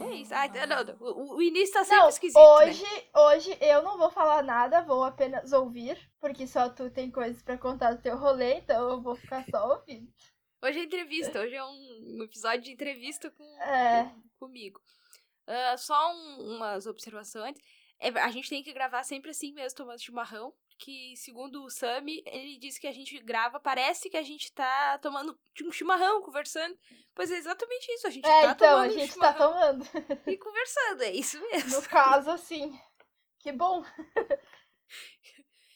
É 0.00 0.14
isso. 0.14 0.34
Ah, 0.34 0.48
não, 0.66 0.84
não, 0.84 0.96
o, 1.00 1.36
o 1.36 1.42
início 1.42 1.74
tá 1.74 1.84
sempre 1.84 1.98
Não, 2.02 2.08
esquisito. 2.08 2.38
né? 2.38 2.44
hoje, 2.44 2.84
hoje 3.14 3.58
eu 3.60 3.82
não 3.82 3.96
vou 3.98 4.10
falar 4.10 4.42
nada, 4.42 4.82
vou 4.82 5.04
apenas 5.04 5.52
ouvir, 5.52 5.96
porque 6.20 6.46
só 6.46 6.68
tu 6.68 6.90
tem 6.90 7.10
coisas 7.10 7.42
pra 7.42 7.56
contar 7.58 7.92
do 7.94 8.02
teu 8.02 8.16
rolê, 8.16 8.54
então 8.54 8.90
eu 8.90 9.00
vou 9.02 9.14
ficar 9.14 9.44
só 9.50 9.76
ouvindo. 9.78 10.10
Hoje 10.64 10.78
é 10.80 10.84
entrevista, 10.84 11.40
hoje 11.40 11.54
é 11.54 11.64
um, 11.64 12.22
episódio 12.24 12.62
de 12.62 12.72
entrevista 12.72 13.30
com, 13.30 13.44
É. 13.62 14.04
com- 14.04 14.46
comigo. 14.46 14.80
Ah, 15.46 15.76
só 15.76 16.12
um- 16.14 16.56
umas 16.56 16.86
observações. 16.86 17.56
É, 18.00 18.08
a 18.08 18.30
gente 18.30 18.48
tem 18.48 18.62
que 18.62 18.72
gravar 18.72 19.02
sempre 19.04 19.30
assim 19.30 19.52
mesmo, 19.52 19.76
tomando 19.76 20.00
chimarrão. 20.00 20.52
Que, 20.84 21.14
segundo 21.16 21.62
o 21.62 21.70
Sami, 21.70 22.24
ele 22.26 22.58
disse 22.58 22.80
que 22.80 22.88
a 22.88 22.92
gente 22.92 23.16
grava, 23.20 23.60
parece 23.60 24.10
que 24.10 24.16
a 24.16 24.22
gente 24.22 24.50
tá 24.52 24.98
tomando 24.98 25.38
um 25.64 25.70
chimarrão, 25.70 26.22
conversando. 26.22 26.76
Pois 27.14 27.30
é 27.30 27.36
exatamente 27.36 27.86
isso, 27.92 28.08
a 28.08 28.10
gente 28.10 28.26
É, 28.26 28.42
tá 28.42 28.50
então, 28.50 28.68
a 28.68 28.82
tomando 28.82 28.90
um 28.90 28.98
gente 28.98 29.08
tá 29.16 29.32
chimarrão 29.32 29.52
tomando. 29.52 29.84
e 30.26 30.36
conversando, 30.36 31.02
é 31.02 31.12
isso 31.12 31.40
mesmo. 31.40 31.70
No 31.80 31.82
caso, 31.88 32.30
assim. 32.32 32.76
Que 33.38 33.52
bom. 33.52 33.84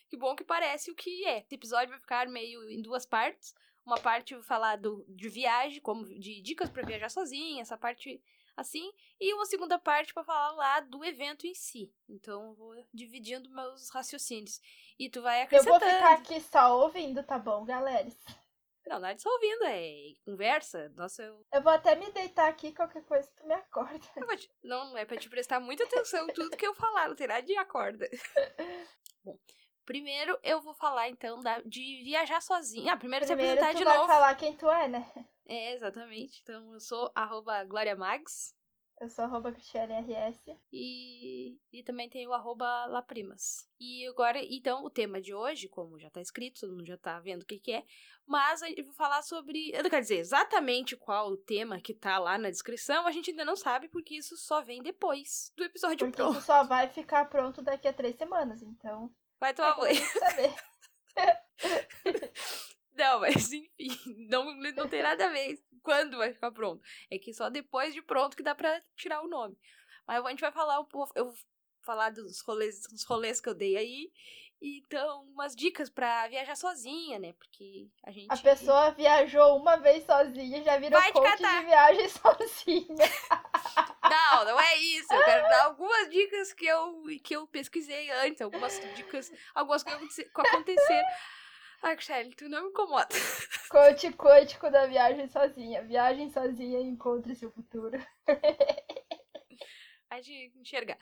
Que 0.08 0.16
bom 0.16 0.34
que 0.34 0.42
parece 0.42 0.90
o 0.90 0.94
que 0.96 1.24
é. 1.24 1.38
Esse 1.38 1.54
episódio 1.54 1.90
vai 1.90 2.00
ficar 2.00 2.26
meio 2.26 2.68
em 2.68 2.82
duas 2.82 3.06
partes. 3.06 3.54
Uma 3.84 4.00
parte 4.00 4.34
eu 4.34 4.40
vou 4.40 4.46
falar 4.48 4.74
do, 4.76 5.04
de 5.08 5.28
viagem, 5.28 5.80
como 5.80 6.04
de 6.04 6.40
dicas 6.42 6.68
pra 6.68 6.82
viajar 6.84 7.08
sozinha, 7.10 7.62
essa 7.62 7.78
parte 7.78 8.20
assim. 8.56 8.90
E 9.20 9.34
uma 9.34 9.46
segunda 9.46 9.78
parte 9.78 10.14
pra 10.14 10.24
falar 10.24 10.52
lá 10.52 10.80
do 10.80 11.04
evento 11.04 11.46
em 11.46 11.54
si. 11.54 11.92
Então 12.08 12.46
eu 12.48 12.54
vou 12.54 12.74
dividindo 12.92 13.50
meus 13.50 13.90
raciocínios. 13.90 14.60
E 14.98 15.08
tu 15.10 15.20
vai 15.22 15.42
Eu 15.42 15.62
vou 15.62 15.74
acrescentando. 15.74 15.84
ficar 15.92 16.12
aqui 16.14 16.40
só 16.40 16.78
ouvindo, 16.80 17.22
tá 17.22 17.38
bom, 17.38 17.64
galera? 17.64 18.08
Não, 18.86 19.00
nada 19.00 19.14
de 19.16 19.22
só 19.22 19.28
ouvindo, 19.30 19.64
é 19.64 20.14
conversa. 20.24 20.88
Nossa, 20.90 21.20
eu... 21.24 21.44
Eu 21.52 21.60
vou 21.60 21.72
até 21.72 21.96
me 21.96 22.08
deitar 22.12 22.48
aqui, 22.48 22.72
qualquer 22.72 23.02
coisa 23.04 23.28
tu 23.36 23.44
me 23.44 23.52
acorda. 23.54 23.98
te- 24.36 24.50
Não, 24.62 24.96
é 24.96 25.04
pra 25.04 25.16
te 25.16 25.28
prestar 25.28 25.58
muita 25.58 25.82
atenção 25.82 26.24
em 26.28 26.32
tudo 26.32 26.56
que 26.56 26.64
eu 26.66 26.72
falar, 26.72 27.08
não 27.08 27.16
tem 27.16 27.26
nada 27.26 27.42
de 27.42 27.56
acorda. 27.56 28.08
Bom, 29.24 29.36
primeiro 29.84 30.38
eu 30.42 30.60
vou 30.60 30.72
falar 30.72 31.08
então 31.08 31.40
da, 31.40 31.60
de 31.62 32.02
viajar 32.04 32.40
sozinha. 32.40 32.92
Ah, 32.92 32.96
primeiro, 32.96 33.26
Primeiro 33.26 33.52
apresentar 33.54 33.74
tu 33.74 33.78
de 33.78 33.84
vai 33.84 33.96
novo. 33.96 34.06
falar 34.08 34.34
quem 34.36 34.56
tu 34.56 34.70
é, 34.70 34.86
né? 34.86 35.12
É, 35.48 35.74
exatamente. 35.74 36.40
Então, 36.42 36.72
eu 36.74 36.80
sou 36.80 37.10
arroba 37.14 37.64
Glória 37.64 37.94
Mags 37.94 38.54
Eu 39.00 39.08
sou 39.08 39.24
arroba 39.24 39.54
e, 40.72 41.58
e 41.72 41.82
também 41.84 42.08
tenho 42.08 42.30
o 42.30 42.32
arroba 42.32 42.86
Laprimas. 42.86 43.68
E 43.78 44.06
agora, 44.08 44.40
então, 44.42 44.84
o 44.84 44.90
tema 44.90 45.20
de 45.20 45.34
hoje, 45.34 45.68
como 45.68 45.98
já 45.98 46.10
tá 46.10 46.20
escrito, 46.20 46.60
todo 46.60 46.72
mundo 46.72 46.86
já 46.86 46.96
tá 46.96 47.20
vendo 47.20 47.42
o 47.42 47.46
que 47.46 47.60
que 47.60 47.72
é, 47.72 47.84
mas 48.26 48.62
eu 48.62 48.84
vou 48.84 48.94
falar 48.94 49.22
sobre... 49.22 49.70
Eu 49.72 49.82
não 49.82 49.90
quero 49.90 50.02
dizer 50.02 50.16
exatamente 50.18 50.96
qual 50.96 51.28
o 51.30 51.36
tema 51.36 51.80
que 51.80 51.94
tá 51.94 52.18
lá 52.18 52.36
na 52.38 52.50
descrição, 52.50 53.06
a 53.06 53.12
gente 53.12 53.30
ainda 53.30 53.44
não 53.44 53.54
sabe, 53.54 53.88
porque 53.88 54.16
isso 54.16 54.36
só 54.36 54.62
vem 54.62 54.82
depois 54.82 55.52
do 55.56 55.62
episódio 55.62 56.06
Porque 56.06 56.16
pronto. 56.16 56.38
isso 56.38 56.40
só 56.40 56.64
vai 56.64 56.88
ficar 56.88 57.26
pronto 57.26 57.62
daqui 57.62 57.86
a 57.86 57.92
três 57.92 58.16
semanas, 58.16 58.62
então. 58.62 59.14
Vai 59.38 59.52
É 59.52 59.52
tomar 59.52 59.74
bom 59.74 59.82
banho. 59.82 60.02
saber. 60.18 60.54
Não, 62.96 63.20
mas 63.20 63.52
enfim, 63.52 64.26
não, 64.28 64.54
não 64.54 64.88
tem 64.88 65.02
nada 65.02 65.26
a 65.26 65.30
ver 65.30 65.58
quando 65.82 66.18
vai 66.18 66.32
ficar 66.32 66.50
pronto. 66.50 66.82
É 67.10 67.18
que 67.18 67.32
só 67.32 67.48
depois 67.48 67.94
de 67.94 68.02
pronto 68.02 68.36
que 68.36 68.42
dá 68.42 68.54
pra 68.54 68.80
tirar 68.96 69.22
o 69.22 69.28
nome. 69.28 69.56
Mas 70.06 70.24
a 70.24 70.30
gente 70.30 70.40
vai 70.40 70.52
falar 70.52 70.80
um 70.80 70.84
pouco, 70.84 71.12
eu 71.16 71.26
vou 71.26 71.34
falar 71.84 72.10
dos 72.10 72.40
rolês, 72.40 72.80
dos 72.90 73.04
rolês 73.04 73.40
que 73.40 73.48
eu 73.48 73.54
dei 73.54 73.76
aí. 73.76 74.10
Então, 74.60 75.24
umas 75.32 75.54
dicas 75.54 75.90
pra 75.90 76.26
viajar 76.28 76.56
sozinha, 76.56 77.18
né? 77.18 77.34
Porque 77.34 77.88
a 78.04 78.10
gente. 78.10 78.26
A 78.30 78.36
pessoa 78.38 78.90
viajou 78.90 79.56
uma 79.58 79.76
vez 79.76 80.04
sozinha, 80.04 80.62
já 80.62 80.78
virou 80.78 80.98
Vai 80.98 81.12
coach 81.12 81.36
de 81.36 81.64
viagem 81.66 82.08
sozinha. 82.08 83.10
Não, 84.02 84.44
não 84.46 84.60
é 84.60 84.76
isso. 84.78 85.12
Eu 85.12 85.24
quero 85.24 85.42
dar 85.48 85.64
algumas 85.64 86.08
dicas 86.08 86.52
que 86.54 86.66
eu, 86.66 87.02
que 87.22 87.36
eu 87.36 87.46
pesquisei 87.46 88.10
antes, 88.10 88.40
algumas 88.40 88.80
dicas, 88.94 89.30
algumas 89.54 89.82
coisas 89.82 90.14
que 90.14 90.22
aconteceram. 90.34 91.08
Ai, 91.86 91.96
tu 92.36 92.48
não 92.48 92.64
me 92.64 92.70
incomoda. 92.70 93.08
Coach 93.70 94.12
quântico 94.14 94.68
da 94.68 94.86
viagem 94.86 95.28
sozinha. 95.28 95.84
Viagem 95.84 96.28
sozinha 96.30 96.80
e 96.80 96.84
encontre 96.84 97.32
seu 97.36 97.48
futuro. 97.52 97.96
Vai 100.10 100.20
de 100.20 100.52
enxergar. 100.56 100.98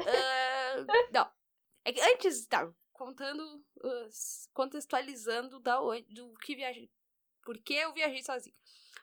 Ah, 0.00 0.86
não. 1.12 1.30
É 1.84 1.92
que 1.92 2.00
antes, 2.00 2.46
tá, 2.48 2.68
contando, 2.92 3.64
contextualizando 4.52 5.60
da 5.60 5.80
onde, 5.80 6.12
do 6.12 6.34
que 6.42 6.56
viajei. 6.56 6.90
Por 7.44 7.56
que 7.58 7.74
eu 7.74 7.92
viajei 7.92 8.22
sozinha? 8.22 8.56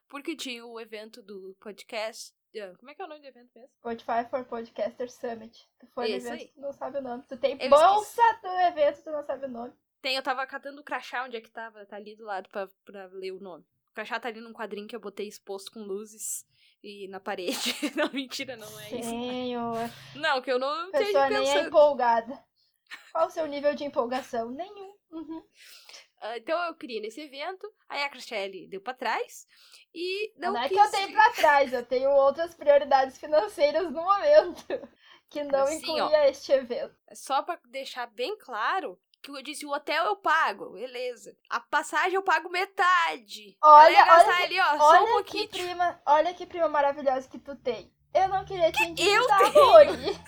Porque 0.09 0.35
tinha 0.35 0.65
o 0.65 0.79
evento 0.81 1.23
do 1.23 1.55
podcast. 1.61 2.33
ah, 2.57 2.73
Como 2.77 2.91
é 2.91 2.93
que 2.93 3.01
é 3.01 3.05
o 3.05 3.07
nome 3.07 3.21
do 3.21 3.27
evento 3.27 3.51
mesmo? 3.55 3.71
Spotify 3.77 4.29
for 4.29 4.43
Podcaster 4.43 5.09
Summit. 5.09 5.65
Tu 5.79 5.87
foi 5.87 6.09
no 6.09 6.15
evento, 6.15 6.41
aí. 6.41 6.47
tu 6.49 6.59
não 6.59 6.73
sabe 6.73 6.97
o 6.97 7.01
nome. 7.01 7.23
Tu 7.23 7.37
tem 7.37 7.57
Eu 7.61 7.69
bolsa 7.69 8.21
do 8.43 8.49
evento, 8.67 9.01
tu 9.01 9.11
não 9.11 9.23
sabe 9.23 9.45
o 9.45 9.49
nome. 9.49 9.73
Tem, 10.05 10.15
eu 10.17 10.21
tava 10.21 10.45
catando 10.45 10.81
o 10.81 10.83
crachá, 10.83 11.23
onde 11.23 11.35
é 11.35 11.41
que 11.41 11.49
tava? 11.49 11.83
Tá 11.83 11.95
ali 11.95 12.15
do 12.15 12.25
lado 12.25 12.47
pra, 12.49 12.69
pra 12.85 13.07
ler 13.07 13.31
o 13.31 13.39
nome. 13.39 13.65
O 13.89 13.93
crachá 13.95 14.19
tá 14.19 14.27
ali 14.27 14.39
num 14.39 14.53
quadrinho 14.53 14.87
que 14.87 14.95
eu 14.95 14.99
botei 14.99 15.27
exposto 15.27 15.71
com 15.71 15.79
luzes 15.79 16.45
e 16.83 17.07
na 17.07 17.19
parede. 17.19 17.73
não, 17.97 18.11
mentira, 18.13 18.55
não 18.55 18.79
é 18.81 18.99
isso. 18.99 19.09
Senhor. 19.09 19.89
Não, 20.13 20.43
que 20.43 20.51
eu 20.51 20.59
não 20.59 20.91
pessoa 20.91 21.27
nem 21.27 21.39
é 21.39 21.41
pensando. 21.41 21.67
empolgada. 21.69 22.45
Qual 23.11 23.25
o 23.25 23.31
seu 23.31 23.47
nível 23.47 23.73
de 23.73 23.83
empolgação? 23.83 24.51
Nenhum. 24.51 24.95
Uhum. 25.09 25.43
Ah, 26.21 26.37
então 26.37 26.63
eu 26.65 26.75
queria 26.75 27.01
nesse 27.01 27.21
evento, 27.21 27.67
aí 27.89 28.03
a 28.03 28.09
Crachelle 28.09 28.67
deu 28.67 28.81
pra 28.81 28.93
trás 28.93 29.47
e 29.91 30.31
não, 30.37 30.53
Não, 30.53 30.61
é 30.61 30.69
que 30.69 30.75
quis 30.75 30.85
eu 30.85 30.91
tenho 30.91 31.09
ir. 31.09 31.13
pra 31.13 31.31
trás, 31.31 31.73
eu 31.73 31.83
tenho 31.83 32.11
outras 32.11 32.53
prioridades 32.53 33.17
financeiras 33.17 33.85
no 33.91 34.03
momento. 34.03 34.65
Que 35.27 35.43
não 35.43 35.63
Assim, 35.63 35.77
incluía 35.77 36.29
este 36.29 36.51
evento. 36.51 36.95
Só 37.13 37.41
pra 37.41 37.59
deixar 37.65 38.05
bem 38.05 38.37
claro 38.37 39.01
que 39.33 39.39
eu 39.39 39.43
disse, 39.43 39.65
o 39.65 39.71
hotel 39.71 40.05
eu 40.05 40.15
pago, 40.17 40.71
beleza. 40.71 41.35
A 41.49 41.59
passagem 41.59 42.13
eu 42.15 42.21
pago 42.23 42.49
metade. 42.49 43.57
Olha, 43.63 43.99
olha 44.13 44.43
ali, 44.43 44.59
ó, 44.59 44.77
só 44.77 44.83
um 45.03 45.13
Olha 45.15 45.23
que 45.23 45.37
pouquinho. 45.37 45.49
prima, 45.49 46.01
olha 46.05 46.33
que 46.33 46.45
prima 46.45 46.67
maravilhosa 46.69 47.27
que 47.29 47.39
tu 47.39 47.55
tem. 47.55 47.93
Eu 48.13 48.27
não 48.29 48.45
queria 48.45 48.71
te 48.71 48.81
eu 48.83 48.89
endividar, 48.89 49.39
tenho? 49.51 49.65
Lori. 49.65 50.19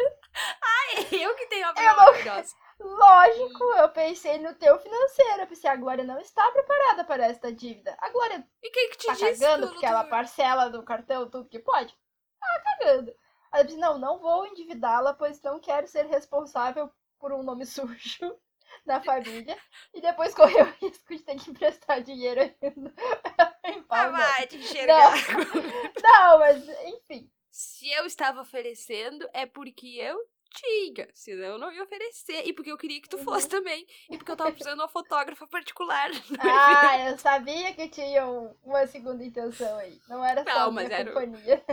Eu 1.12 1.34
que 1.36 1.46
tenho 1.46 1.66
a 1.66 1.70
Eu 1.70 1.74
prima 1.74 1.90
não- 1.90 1.96
maravilhosa. 2.06 2.54
Lógico, 2.78 3.64
eu 3.74 3.88
pensei 3.90 4.38
no 4.38 4.54
teu 4.54 4.78
financeiro. 4.78 5.42
Eu 5.42 5.46
pensei, 5.46 5.68
a 5.68 5.76
Glória 5.76 6.02
não 6.04 6.18
está 6.18 6.50
preparada 6.50 7.04
para 7.04 7.26
esta 7.26 7.52
dívida. 7.52 7.94
A 8.00 8.08
Glória 8.10 8.46
E 8.62 8.70
quem 8.70 8.90
que 8.90 8.96
te 8.96 9.06
tá 9.06 9.12
disse? 9.12 9.24
que 9.34 9.38
cagando 9.40 9.66
eu 9.66 9.70
porque 9.72 9.84
não 9.86 9.92
ela 9.92 10.04
tô- 10.04 10.10
parcela 10.10 10.70
do 10.70 10.82
cartão 10.82 11.28
tudo 11.28 11.48
que 11.48 11.58
pode? 11.58 11.94
Tá 12.40 12.62
cagando. 12.78 13.12
Aí 13.52 13.60
eu 13.60 13.64
pensei, 13.66 13.80
não, 13.80 13.98
não 13.98 14.18
vou 14.18 14.46
endividá-la, 14.46 15.12
pois 15.12 15.42
não 15.42 15.60
quero 15.60 15.86
ser 15.86 16.06
responsável 16.06 16.90
por 17.20 17.32
um 17.32 17.42
nome 17.42 17.64
sujo 17.66 18.36
na 18.86 19.00
família. 19.04 19.56
E 19.94 20.00
depois 20.00 20.34
correr 20.34 20.62
o 20.62 20.74
risco 20.86 21.14
de 21.14 21.22
ter 21.22 21.36
que 21.36 21.50
emprestar 21.50 22.02
dinheiro 22.02 22.40
ainda. 22.40 22.92
Ah, 23.92 24.04
Não. 24.04 24.12
vai 24.12 24.46
te 24.46 24.56
enxergar. 24.56 25.12
Não, 26.02 26.38
mas 26.38 26.64
enfim. 26.86 27.30
Se 27.50 27.90
eu 27.92 28.06
estava 28.06 28.40
oferecendo, 28.40 29.28
é 29.32 29.46
porque 29.46 29.86
eu 29.98 30.16
tinha. 30.54 31.08
Senão 31.12 31.44
eu 31.44 31.58
não 31.58 31.72
ia 31.72 31.82
oferecer. 31.82 32.46
E 32.46 32.52
porque 32.52 32.70
eu 32.70 32.78
queria 32.78 33.00
que 33.00 33.08
tu 33.08 33.16
Uhum. 33.18 33.24
fosse 33.24 33.48
também. 33.48 33.84
E 34.08 34.16
porque 34.16 34.30
eu 34.30 34.36
tava 34.36 34.50
precisando 34.52 34.76
de 34.76 34.82
uma 34.82 34.88
fotógrafa 34.88 35.46
particular. 35.48 36.08
Ah, 36.40 37.10
eu 37.10 37.18
sabia 37.18 37.72
que 37.74 37.88
tinha 37.88 38.26
um- 38.26 38.54
uma 38.62 38.86
segunda 38.86 39.24
intenção 39.24 39.76
aí. 39.78 40.00
Não 40.08 40.24
era 40.24 40.42
só 40.44 40.50
Não, 40.50 40.68
a 40.68 40.70
minha 40.70 40.82
mas 40.88 40.90
era 40.92 41.10
o- 41.10 41.14
companhia. 41.14 41.64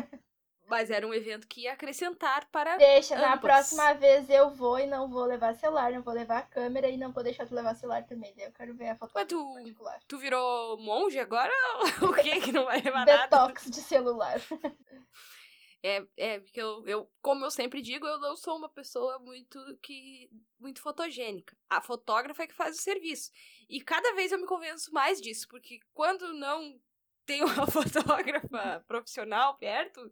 Mas 0.68 0.92
era 0.92 1.08
um 1.08 1.14
evento 1.14 1.48
que 1.48 1.62
ia 1.62 1.74
acrescentar 1.74 2.46
para. 2.52 2.76
Deixa, 2.76 3.16
na 3.16 3.38
próxima 3.38 3.94
vez 3.94 4.30
eu 4.30 4.50
vou 4.50 4.78
e 4.78 4.86
não 4.86 5.10
vou 5.10 5.24
levar 5.24 5.56
celular, 5.56 5.92
não 5.94 6.02
vou 6.02 6.14
levar 6.14 6.50
câmera 6.50 6.90
e 6.90 6.98
não 6.98 7.12
vou 7.14 7.24
deixar 7.24 7.48
tu 7.48 7.56
levar 7.56 7.74
celular 7.76 8.04
também. 8.06 8.34
Daí 8.36 8.46
eu 8.48 8.52
quero 8.52 8.76
ver 8.76 8.90
a 8.90 8.96
foto 8.98 9.12
Mas 9.16 9.28
tu- 9.28 9.54
particular. 9.54 10.00
Tu 10.08 10.18
virou 10.18 10.78
monge 10.78 11.20
agora? 11.20 11.54
o 12.04 12.14
que 12.14 12.42
que 12.42 12.52
não 12.52 12.66
vai 12.66 12.82
levar 12.82 13.06
nada? 13.06 13.28
Detox 13.28 13.72
de 13.72 13.82
celular. 13.82 14.42
É, 15.84 16.06
é 16.18 16.40
porque 16.40 16.62
eu, 16.62 16.86
eu, 16.86 17.10
como 17.22 17.46
eu 17.46 17.52
sempre 17.52 17.82
digo, 17.82 18.06
eu 18.06 18.20
não 18.20 18.36
sou 18.36 18.58
uma 18.58 18.68
pessoa 18.68 19.20
muito 19.20 19.58
que 19.82 20.30
muito 20.60 20.82
fotogênica. 20.82 21.56
A 21.70 21.82
fotógrafa 21.82 22.44
é 22.44 22.48
que 22.48 22.54
faz 22.54 22.78
o 22.78 22.82
serviço. 22.82 23.32
E 23.70 23.80
cada 23.80 24.14
vez 24.16 24.32
eu 24.32 24.40
me 24.40 24.48
convenço 24.48 24.92
mais 24.92 25.22
disso, 25.22 25.48
porque 25.48 25.80
quando 25.94 26.34
não 26.34 26.78
tem 27.28 27.44
uma 27.44 27.68
fotógrafa 27.68 28.84
profissional 28.88 29.58
perto, 29.58 30.12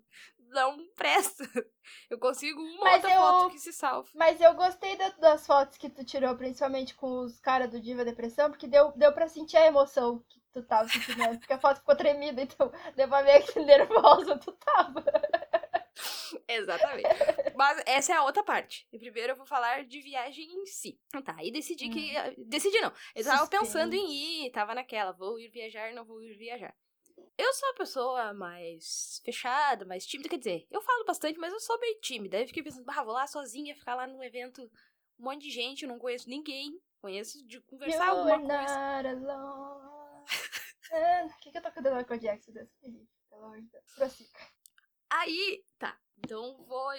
não 0.50 0.78
presta. 0.96 1.44
Eu 2.10 2.18
consigo 2.18 2.60
uma 2.62 2.84
Mas 2.86 2.96
outra 2.96 3.14
eu- 3.14 3.22
foto 3.22 3.52
que 3.52 3.60
se 3.60 3.72
salve. 3.72 4.10
Mas 4.16 4.42
eu 4.42 4.54
gostei 4.56 4.96
da- 4.98 5.10
das 5.10 5.46
fotos 5.46 5.78
que 5.78 5.88
tu 5.90 6.04
tirou, 6.04 6.36
principalmente 6.36 6.96
com 6.96 7.20
os 7.24 7.40
caras 7.40 7.70
do 7.70 7.80
Diva 7.80 8.04
Depressão, 8.04 8.50
porque 8.50 8.68
deu, 8.68 8.92
deu 8.94 9.14
pra 9.14 9.28
sentir 9.28 9.58
a 9.58 9.68
emoção 9.68 10.24
que 10.28 10.40
tu 10.52 10.64
tava 10.64 10.90
sentindo 10.90 11.22
antes, 11.24 11.38
porque 11.40 11.54
a 11.54 11.60
foto 11.60 11.78
ficou 11.78 11.96
tremida, 11.96 12.42
então 12.42 12.72
deu 12.96 13.08
pra 13.08 13.22
ver 13.22 13.44
que 13.44 13.60
nervosa 13.60 14.36
tu 14.40 14.52
tava. 14.54 15.04
Exatamente. 16.48 17.08
Mas 17.56 17.82
essa 17.86 18.14
é 18.14 18.16
a 18.16 18.24
outra 18.24 18.44
parte. 18.44 18.88
E 18.92 18.98
primeiro 19.00 19.34
eu 19.34 19.38
vou 19.38 19.46
falar 19.46 19.86
de 19.86 20.02
viagem 20.02 20.46
em 20.46 20.66
si. 20.66 21.00
Então 21.08 21.22
tá, 21.22 21.36
aí 21.38 21.52
decidi 21.52 21.90
que. 21.90 22.14
Decidi 22.46 22.80
não. 22.82 22.92
Eu 23.16 23.24
tava 23.24 23.48
pensando 23.48 23.94
em 23.94 24.46
ir, 24.46 24.52
tava 24.52 24.74
naquela, 24.76 25.12
vou 25.14 25.40
ir 25.40 25.50
viajar, 25.50 25.94
não 25.94 26.04
vou 26.06 26.22
ir 26.22 26.36
viajar. 26.36 26.76
Eu 27.38 27.54
sou 27.54 27.70
uma 27.70 27.76
pessoa 27.76 28.34
mais 28.34 29.22
fechada, 29.24 29.86
mais 29.86 30.06
tímida, 30.06 30.30
quer 30.30 30.38
dizer, 30.38 30.68
eu 30.72 30.82
falo 30.82 31.06
bastante, 31.06 31.38
mas 31.38 31.52
eu 31.52 31.60
sou 31.60 31.80
meio 31.80 32.00
tímida. 32.00 32.38
Aí 32.38 32.44
eu 32.44 32.48
fiquei 32.48 32.64
pensando, 32.64 32.90
ah, 32.90 33.04
vou 33.04 33.14
lá 33.14 33.28
sozinha, 33.28 33.76
ficar 33.76 33.96
lá 33.96 34.08
num 34.08 34.24
evento, 34.24 34.62
um 35.20 35.24
monte 35.26 35.44
de 35.44 35.50
gente, 35.50 35.84
eu 35.84 35.90
não 35.90 36.00
conheço 36.00 36.30
ninguém. 36.30 36.80
Conheço 37.02 37.46
de 37.46 37.62
conversar 37.62 38.08
alguma 38.08 38.32
You're 38.32 38.48
coisa. 38.48 39.04
not 39.04 39.08
alone. 39.08 40.26
Ah, 40.92 41.28
Por 41.28 41.40
que, 41.40 41.52
que 41.52 41.58
eu 41.58 41.62
tô 41.64 41.72
cantando 41.72 41.96
Michael 41.96 42.20
Jackson 42.20 42.52
jeito? 42.52 42.70
Pelo 42.80 43.44
amor 43.44 43.60
de 43.60 43.68
Deus. 43.70 43.84
Prossiga. 43.96 44.40
Aí, 45.10 45.66
tá. 45.80 46.00
Então 46.20 46.64
vou. 46.64 46.90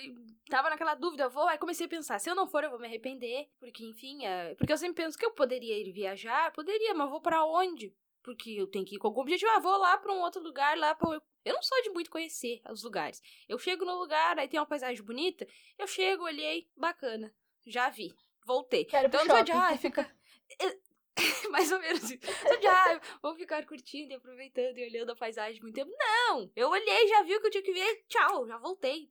Tava 0.51 0.71
naquela 0.71 0.95
dúvida, 0.97 1.29
vou. 1.29 1.47
Aí 1.49 1.57
comecei 1.57 1.87
a 1.87 1.89
pensar, 1.89 2.19
se 2.19 2.29
eu 2.29 2.35
não 2.35 2.49
for, 2.49 2.65
eu 2.65 2.71
vou 2.71 2.81
me 2.81 2.87
arrepender. 2.87 3.49
Porque, 3.59 3.85
enfim, 3.85 4.27
é... 4.27 4.55
porque 4.57 4.73
eu 4.73 4.77
sempre 4.77 5.05
penso 5.05 5.17
que 5.17 5.25
eu 5.25 5.31
poderia 5.31 5.79
ir 5.79 5.93
viajar, 5.93 6.53
poderia, 6.53 6.95
mas 6.95 7.09
vou 7.09 7.21
pra 7.21 7.45
onde? 7.45 7.95
Porque 8.27 8.51
eu 8.51 8.67
tenho 8.67 8.85
que 8.85 8.97
ir 8.97 8.99
com 8.99 9.07
algum 9.07 9.21
objetivo. 9.21 9.49
Ah, 9.53 9.61
vou 9.61 9.77
lá 9.79 9.97
pra 9.97 10.13
um 10.13 10.21
outro 10.21 10.43
lugar, 10.43 10.77
lá 10.77 10.97
pra. 10.97 11.09
Eu 11.45 11.55
não 11.55 11.63
sou 11.63 11.81
de 11.81 11.91
muito 11.91 12.11
conhecer 12.11 12.61
os 12.69 12.83
lugares. 12.83 13.23
Eu 13.49 13.57
chego 13.57 13.85
no 13.85 13.95
lugar, 13.97 14.37
aí 14.37 14.49
tem 14.49 14.59
uma 14.59 14.67
paisagem 14.67 15.01
bonita, 15.05 15.47
eu 15.79 15.87
chego, 15.87 16.25
olhei, 16.25 16.69
bacana. 16.77 17.33
Já 17.65 17.89
vi. 17.89 18.13
Voltei. 18.45 18.85
Quero 18.85 19.07
Então, 19.07 19.25
só 19.25 19.43
de, 19.43 19.53
shopping. 19.53 19.65
ah, 19.75 19.79
fica. 19.79 20.17
Mais 21.51 21.71
ou 21.71 21.79
menos 21.79 22.03
isso. 22.03 22.19
De, 22.61 22.67
ah, 22.67 23.01
vou 23.23 23.35
ficar 23.37 23.65
curtindo 23.65 24.13
e 24.13 24.17
aproveitando 24.17 24.77
e 24.77 24.89
olhando 24.89 25.11
a 25.13 25.17
paisagem 25.17 25.63
muito 25.63 25.77
tempo. 25.77 25.93
Não! 25.97 26.51
Eu 26.57 26.69
olhei, 26.69 27.07
já 27.07 27.23
vi 27.23 27.37
o 27.37 27.41
que 27.41 27.47
eu 27.47 27.51
tinha 27.53 27.63
que 27.63 27.73
ver, 27.73 28.05
tchau, 28.09 28.47
já 28.49 28.59
voltei. 28.59 29.09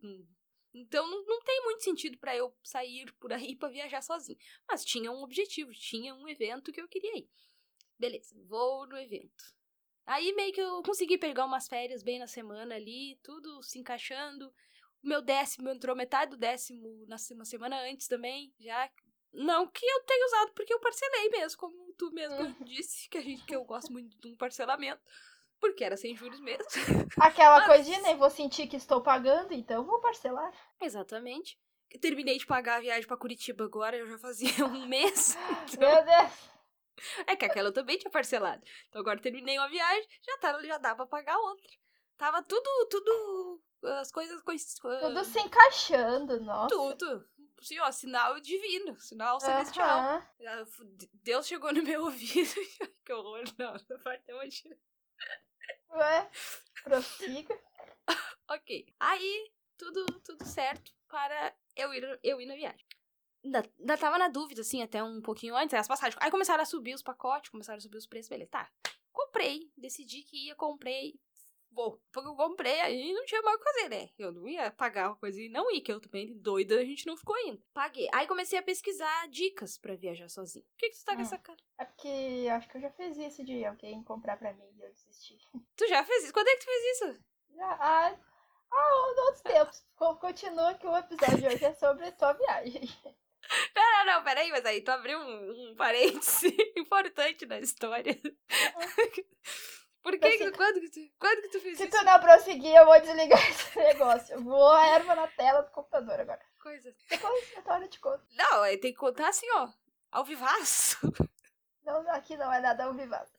Então 0.74 1.10
não, 1.10 1.24
não 1.26 1.42
tem 1.42 1.64
muito 1.64 1.84
sentido 1.84 2.18
pra 2.18 2.36
eu 2.36 2.54
sair 2.62 3.10
por 3.14 3.32
aí 3.32 3.56
pra 3.56 3.70
viajar 3.70 4.02
sozinho. 4.02 4.38
Mas 4.68 4.84
tinha 4.84 5.10
um 5.10 5.24
objetivo, 5.24 5.72
tinha 5.72 6.14
um 6.14 6.28
evento 6.28 6.72
que 6.74 6.82
eu 6.82 6.88
queria 6.90 7.18
ir. 7.18 7.30
Beleza, 7.98 8.36
vou 8.48 8.86
no 8.88 8.98
evento. 8.98 9.44
Aí 10.06 10.34
meio 10.34 10.54
que 10.54 10.62
eu 10.62 10.84
consegui 10.84 11.18
pegar 11.18 11.46
umas 11.46 11.68
férias 11.68 12.04
bem 12.04 12.20
na 12.20 12.28
semana 12.28 12.76
ali, 12.76 13.20
tudo 13.24 13.62
se 13.64 13.80
encaixando. 13.80 14.48
O 15.04 15.08
meu 15.08 15.22
décimo 15.22 15.70
entrou 15.70 15.96
metade 15.96 16.32
do 16.32 16.38
décimo 16.38 17.06
na 17.08 17.18
uma 17.32 17.46
semana 17.46 17.80
antes 17.90 18.08
também, 18.08 18.54
já. 18.60 18.90
Não 19.34 19.68
que 19.68 19.86
eu 19.86 20.04
tenha 20.04 20.26
usado, 20.28 20.54
porque 20.54 20.74
eu 20.74 20.80
parcelei 20.80 21.30
mesmo, 21.30 21.58
como 21.60 21.94
tu 21.98 22.12
mesmo 22.12 22.56
disse, 22.66 23.10
que, 23.10 23.18
a 23.18 23.22
gente, 23.22 23.44
que 23.46 23.56
eu 23.56 23.66
gosto 23.66 23.92
muito 23.92 24.18
de 24.20 24.28
um 24.30 24.38
parcelamento. 24.38 25.02
Porque 25.60 25.84
era 25.84 25.98
sem 25.98 26.16
juros 26.16 26.40
mesmo. 26.40 26.64
Aquela 27.20 27.60
Mas- 27.60 27.68
coisinha, 27.68 28.02
né? 28.02 28.16
Vou 28.16 28.30
sentir 28.30 28.68
que 28.68 28.76
estou 28.76 29.02
pagando, 29.02 29.54
então 29.54 29.78
eu 29.78 29.86
vou 29.86 30.00
parcelar. 30.02 30.52
Exatamente. 30.82 31.58
Eu 31.92 32.00
terminei 32.00 32.38
de 32.38 32.46
pagar 32.46 32.78
a 32.78 32.82
viagem 32.82 33.08
pra 33.08 33.18
Curitiba 33.18 33.64
agora, 33.64 33.98
eu 33.98 34.08
já 34.08 34.18
fazia 34.20 34.50
um 34.66 34.86
mês. 34.86 35.36
Então, 35.74 35.90
Meu 35.92 36.06
Deus. 36.06 36.55
É 37.28 37.36
que 37.36 37.46
aquela 37.46 37.70
eu 37.70 37.74
também 37.74 37.98
tinha 37.98 38.12
parcelado. 38.12 38.64
Então 38.90 39.02
agora 39.02 39.20
terminei 39.22 39.58
uma 39.58 39.70
viagem, 39.70 40.08
já, 40.26 40.38
tá, 40.38 40.62
já 40.64 40.78
dá 40.78 40.96
pra 40.96 41.06
pagar 41.06 41.38
outra. 41.38 41.70
Tava 42.18 42.42
tudo, 42.44 42.70
tudo. 42.90 43.62
As 44.00 44.12
coisas. 44.12 44.42
cois- 44.42 44.76
Tudo 44.76 45.24
se 45.26 45.40
encaixando, 45.40 46.40
nossa. 46.42 46.70
Tudo. 46.76 47.28
Sim, 47.62 47.80
ó, 47.80 47.92
sinal 47.92 48.40
divino, 48.40 49.00
sinal 49.00 49.40
celestial. 49.40 50.00
Deus 51.14 51.48
chegou 51.48 51.74
no 51.74 51.84
meu 51.84 52.04
ouvido. 52.06 52.54
que 53.06 53.14
horror, 53.14 53.44
não, 53.58 53.76
essa 53.76 53.98
parte 54.00 54.24
é 54.30 54.34
uma. 54.34 54.44
Ué, 55.98 56.30
prossiga. 56.84 57.60
Ok. 58.48 58.86
Aí, 59.00 59.52
tudo, 59.76 60.06
tudo 60.24 60.46
certo 60.46 60.92
para 61.08 61.56
eu 61.76 61.92
ir, 61.94 62.20
eu 62.22 62.40
ir 62.40 62.46
na 62.46 62.54
viagem. 62.54 62.86
Ainda, 63.46 63.64
ainda 63.80 63.98
tava 63.98 64.18
na 64.18 64.28
dúvida, 64.28 64.62
assim, 64.62 64.82
até 64.82 65.04
um 65.04 65.22
pouquinho 65.22 65.56
antes, 65.56 65.74
as 65.76 65.88
passagens. 65.88 66.18
Aí 66.20 66.32
começaram 66.32 66.64
a 66.64 66.66
subir 66.66 66.96
os 66.96 67.04
pacotes, 67.04 67.52
começaram 67.52 67.78
a 67.78 67.82
subir 67.82 67.98
os 67.98 68.08
preços, 68.08 68.28
beleza. 68.28 68.50
Tá. 68.50 68.70
Comprei, 69.14 69.72
decidi 69.78 70.24
que 70.24 70.48
ia, 70.48 70.56
comprei. 70.56 71.14
Vou. 71.72 72.02
Porque 72.12 72.28
eu 72.30 72.36
comprei, 72.36 72.80
aí 72.82 73.14
não 73.14 73.26
tinha 73.26 73.42
mais 73.42 73.58
o 73.58 73.60
que 73.60 73.66
fazer, 73.72 73.90
né? 73.90 74.10
Eu 74.18 74.32
não 74.32 74.48
ia 74.48 74.72
pagar 74.72 75.10
uma 75.10 75.16
coisa 75.18 75.40
e 75.42 75.50
não 75.50 75.70
ir, 75.72 75.82
que 75.82 75.92
eu 75.92 76.00
também, 76.00 76.34
doida, 76.40 76.80
a 76.80 76.86
gente 76.86 77.06
não 77.06 77.18
ficou 77.18 77.38
indo. 77.40 77.62
Paguei. 77.74 78.08
Aí 78.14 78.26
comecei 78.28 78.58
a 78.58 78.64
pesquisar 78.64 79.28
dicas 79.28 79.78
pra 79.78 79.94
viajar 79.96 80.30
sozinho. 80.30 80.64
Por 80.66 80.78
que, 80.78 80.90
que 80.90 80.98
tu 80.98 81.04
tá 81.06 81.14
com 81.14 81.20
Hum. 81.20 81.24
essa 81.24 81.38
cara? 81.38 81.60
É 81.78 81.84
porque 81.86 82.48
acho 82.52 82.70
que 82.70 82.78
eu 82.78 82.82
já 82.82 82.90
fiz 82.92 83.18
isso 83.18 83.44
de 83.44 83.64
alguém 83.66 84.02
comprar 84.04 84.38
pra 84.38 84.54
mim 84.54 84.64
e 84.78 84.82
eu 84.82 84.90
desisti. 84.90 85.38
Tu 85.76 85.88
já 85.88 86.04
fez 86.04 86.24
isso? 86.24 86.34
Quando 86.34 86.48
é 86.48 86.56
que 86.56 86.60
tu 86.62 86.66
fez 86.66 86.84
isso? 87.02 87.20
Já, 87.58 87.72
ah, 87.80 88.18
ah, 88.72 89.14
outros 89.26 89.42
tempos. 89.42 89.86
Co- 89.98 90.16
Continua 90.16 90.74
que 90.76 90.88
o 90.88 90.96
episódio 90.96 91.38
de 91.40 91.48
hoje 91.48 91.66
é 91.66 91.74
sobre 91.74 92.10
tua 92.14 92.32
viagem. 92.34 92.82
Não, 93.76 93.92
não, 93.92 94.06
não, 94.06 94.24
peraí, 94.24 94.50
mas 94.52 94.66
aí 94.66 94.82
tu 94.82 94.90
abriu 94.90 95.20
um, 95.20 95.72
um 95.72 95.76
parêntese 95.76 96.56
importante 96.78 97.46
na 97.46 97.60
história. 97.60 98.18
Por 100.02 100.20
que, 100.20 100.38
que 100.38 100.52
quando, 100.52 100.80
que 100.82 100.90
tu, 100.90 101.00
quando 101.18 101.42
que 101.42 101.50
tu 101.50 101.60
fez 101.60 101.78
Se 101.78 101.88
isso? 101.88 101.98
tu 101.98 102.06
não 102.06 102.20
prosseguir, 102.20 102.76
eu 102.76 102.86
vou 102.86 103.02
desligar 103.02 103.42
esse 103.50 103.76
negócio. 103.76 104.36
Eu 104.36 104.44
vou 104.44 104.72
a 104.72 104.86
erva 104.88 105.16
na 105.16 105.28
tela 105.28 105.62
do 105.62 105.72
computador 105.72 106.20
agora. 106.20 106.42
Coisa. 106.62 106.96
Depois 107.10 107.54
hora 107.66 107.88
te 107.88 108.00
conto. 108.00 108.24
Não, 108.32 108.62
aí 108.62 108.78
tem 108.78 108.92
que 108.92 109.00
contar 109.00 109.30
assim, 109.30 109.48
ó, 109.54 109.68
ao 110.12 110.24
vivaço. 110.24 110.98
Não, 111.84 112.08
aqui 112.12 112.38
não 112.38 112.54
é 112.54 112.60
nada 112.60 112.86
ao 112.86 112.94
vivaço. 112.94 113.34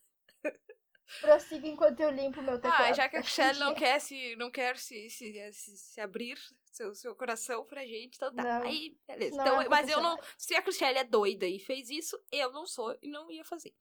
Prossiga 1.21 1.69
enquanto 1.69 2.01
eu 2.01 2.11
limpo 2.11 2.43
meu 2.43 2.61
teclado. 2.61 2.83
Ah, 2.83 2.93
já 2.93 3.09
que 3.09 3.17
a 3.17 3.21
Cristiane 3.21 3.61
não 3.61 3.73
quer 3.73 4.01
se, 4.01 4.35
não 4.35 4.51
quer 4.51 4.77
se, 4.77 5.09
se, 5.09 5.53
se, 5.53 5.77
se 5.77 6.01
abrir 6.01 6.37
seu, 6.77 6.95
seu 6.95 7.15
coração 7.17 7.65
pra 7.65 7.85
gente, 7.87 8.17
então 8.17 8.35
tá. 8.35 8.43
Não, 8.43 8.63
aí, 8.67 8.97
beleza. 9.07 9.35
Então, 9.41 9.61
é 9.63 9.69
mas 9.69 9.89
eu 9.89 10.01
não. 10.01 10.19
Se 10.37 10.55
a 10.55 10.63
Cristiane 10.63 10.99
é 10.99 11.05
doida 11.05 11.47
e 11.47 11.59
fez 11.59 11.91
isso, 11.91 12.19
eu 12.31 12.53
não 12.53 12.67
sou 12.67 12.97
e 13.03 13.09
não 13.09 13.31
ia 13.31 13.45
fazer. 13.45 13.75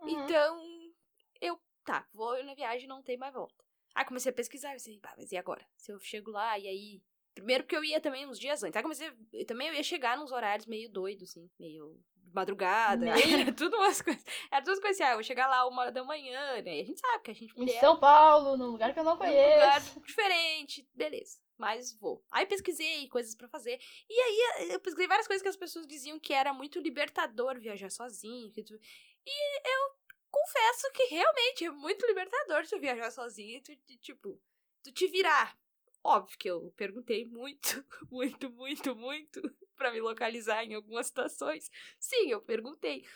Uhum. 0.00 0.08
Então, 0.08 0.92
eu, 1.40 1.60
tá, 1.84 2.06
vou 2.12 2.42
na 2.44 2.54
viagem 2.54 2.88
não 2.88 3.02
tem 3.02 3.16
mais 3.16 3.32
volta. 3.32 3.64
Aí 3.94 4.04
comecei 4.04 4.30
a 4.30 4.34
pesquisar, 4.34 4.72
assim, 4.74 4.98
pá, 5.00 5.14
mas 5.16 5.30
e 5.32 5.36
agora? 5.36 5.66
Se 5.76 5.92
eu 5.92 6.00
chego 6.00 6.30
lá 6.30 6.58
e 6.58 6.66
aí. 6.66 7.02
Primeiro 7.34 7.64
porque 7.64 7.76
eu 7.76 7.84
ia 7.84 7.98
também 8.00 8.26
uns 8.26 8.38
dias 8.38 8.62
antes. 8.62 8.76
Aí 8.76 8.82
comecei. 8.82 9.08
a- 9.08 9.44
Também 9.46 9.68
eu 9.68 9.74
ia 9.74 9.82
chegar 9.82 10.16
nos 10.18 10.32
horários 10.32 10.66
meio 10.66 10.90
doidos, 10.90 11.30
assim, 11.30 11.48
meio 11.58 11.98
madrugada. 12.32 13.04
Meio? 13.04 13.12
Era 13.50 13.52
tudo 13.54 13.76
umas 13.76 14.00
coisas. 14.02 14.22
Era 14.50 14.62
tudo 14.64 14.80
coisas 14.80 15.00
assim, 15.00 15.02
ah, 15.08 15.12
eu 15.12 15.16
vou 15.16 15.22
chegar 15.22 15.46
lá 15.46 15.66
uma 15.66 15.82
hora 15.82 15.92
da 15.92 16.04
manhã, 16.04 16.60
né? 16.62 16.76
E 16.78 16.80
a 16.80 16.84
gente 16.84 17.00
sabe 17.00 17.22
que 17.22 17.30
a 17.30 17.34
gente 17.34 17.54
Em 17.54 17.58
mulher. 17.60 17.80
São 17.80 17.98
Paulo, 17.98 18.56
num 18.56 18.66
lugar 18.72 18.92
que 18.92 19.00
eu 19.00 19.04
não 19.04 19.16
num 19.16 19.18
lugar 19.24 19.80
conheço. 19.80 20.00
diferente, 20.00 20.86
beleza. 20.94 21.38
Mas 21.62 21.92
vou. 21.92 22.24
Aí 22.32 22.44
pesquisei 22.44 23.06
coisas 23.08 23.36
pra 23.36 23.46
fazer. 23.48 23.80
E 24.10 24.20
aí 24.20 24.70
eu 24.72 24.80
pesquisei 24.80 25.06
várias 25.06 25.28
coisas 25.28 25.42
que 25.44 25.48
as 25.48 25.56
pessoas 25.56 25.86
diziam 25.86 26.18
que 26.18 26.32
era 26.34 26.52
muito 26.52 26.80
libertador 26.80 27.60
viajar 27.60 27.88
sozinho. 27.88 28.50
tu- 28.50 28.80
E 29.24 29.68
eu 29.68 29.96
confesso 30.28 30.90
que 30.92 31.04
realmente 31.04 31.64
é 31.64 31.70
muito 31.70 32.04
libertador 32.04 32.66
tu 32.66 32.80
viajar 32.80 33.12
sozinho 33.12 33.58
e 33.58 33.60
tu, 33.60 33.76
tipo, 33.98 34.42
tu 34.82 34.90
te 34.90 35.06
virar. 35.06 35.56
Óbvio 36.02 36.36
que 36.36 36.50
eu 36.50 36.72
perguntei 36.76 37.24
muito, 37.26 37.84
muito, 38.10 38.50
muito, 38.50 38.96
muito 38.96 39.40
pra 39.76 39.92
me 39.92 40.00
localizar 40.00 40.64
em 40.64 40.74
algumas 40.74 41.06
situações. 41.06 41.70
Sim, 42.00 42.28
eu 42.28 42.42
perguntei. 42.42 43.06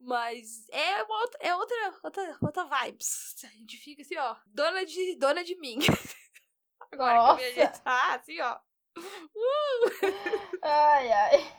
Mas 0.00 0.66
é 0.70 1.02
uma 1.02 1.28
é 1.40 1.54
outra, 1.54 2.00
outra, 2.02 2.38
outra 2.40 2.64
vibes. 2.64 3.36
A 3.44 3.48
gente 3.48 3.76
fica 3.76 4.00
assim, 4.00 4.16
ó, 4.16 4.36
dona 4.46 4.86
de, 4.86 5.16
dona 5.16 5.44
de 5.44 5.54
mim. 5.56 5.78
Agora 6.94 7.36
que 7.36 7.42
eu 7.60 7.64
Nossa. 7.66 7.82
ah, 7.84 8.14
assim, 8.14 8.40
ó. 8.40 8.58
Ai, 10.62 11.12
ai. 11.12 11.52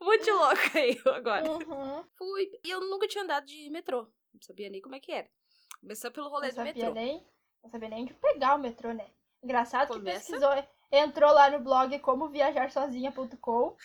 Muito 0.00 0.30
louca 0.30 0.78
aí 0.78 1.00
eu 1.04 1.14
agora. 1.14 1.50
Uhum. 1.50 2.04
Fui. 2.16 2.50
E 2.64 2.70
eu 2.70 2.80
nunca 2.80 3.08
tinha 3.08 3.24
andado 3.24 3.46
de 3.46 3.70
metrô. 3.70 4.02
Não 4.34 4.40
sabia 4.42 4.68
nem 4.68 4.80
como 4.80 4.94
é 4.94 5.00
que 5.00 5.12
era. 5.12 5.28
Começou 5.80 6.10
pelo 6.10 6.28
rolê 6.28 6.48
Não 6.48 6.52
do 6.52 6.56
sabia 6.56 6.72
metrô. 6.74 6.92
nem. 6.94 7.26
Não 7.62 7.70
sabia 7.70 7.88
nem 7.88 8.02
onde 8.02 8.14
pegar 8.14 8.54
o 8.56 8.58
metrô, 8.58 8.92
né? 8.92 9.06
Engraçado 9.42 9.88
que 9.88 9.94
Começa. 9.98 10.18
pesquisou, 10.20 10.50
entrou 10.90 11.32
lá 11.32 11.50
no 11.50 11.60
blog 11.60 11.98
como 12.00 12.28
viajarsozinha.com, 12.28 13.76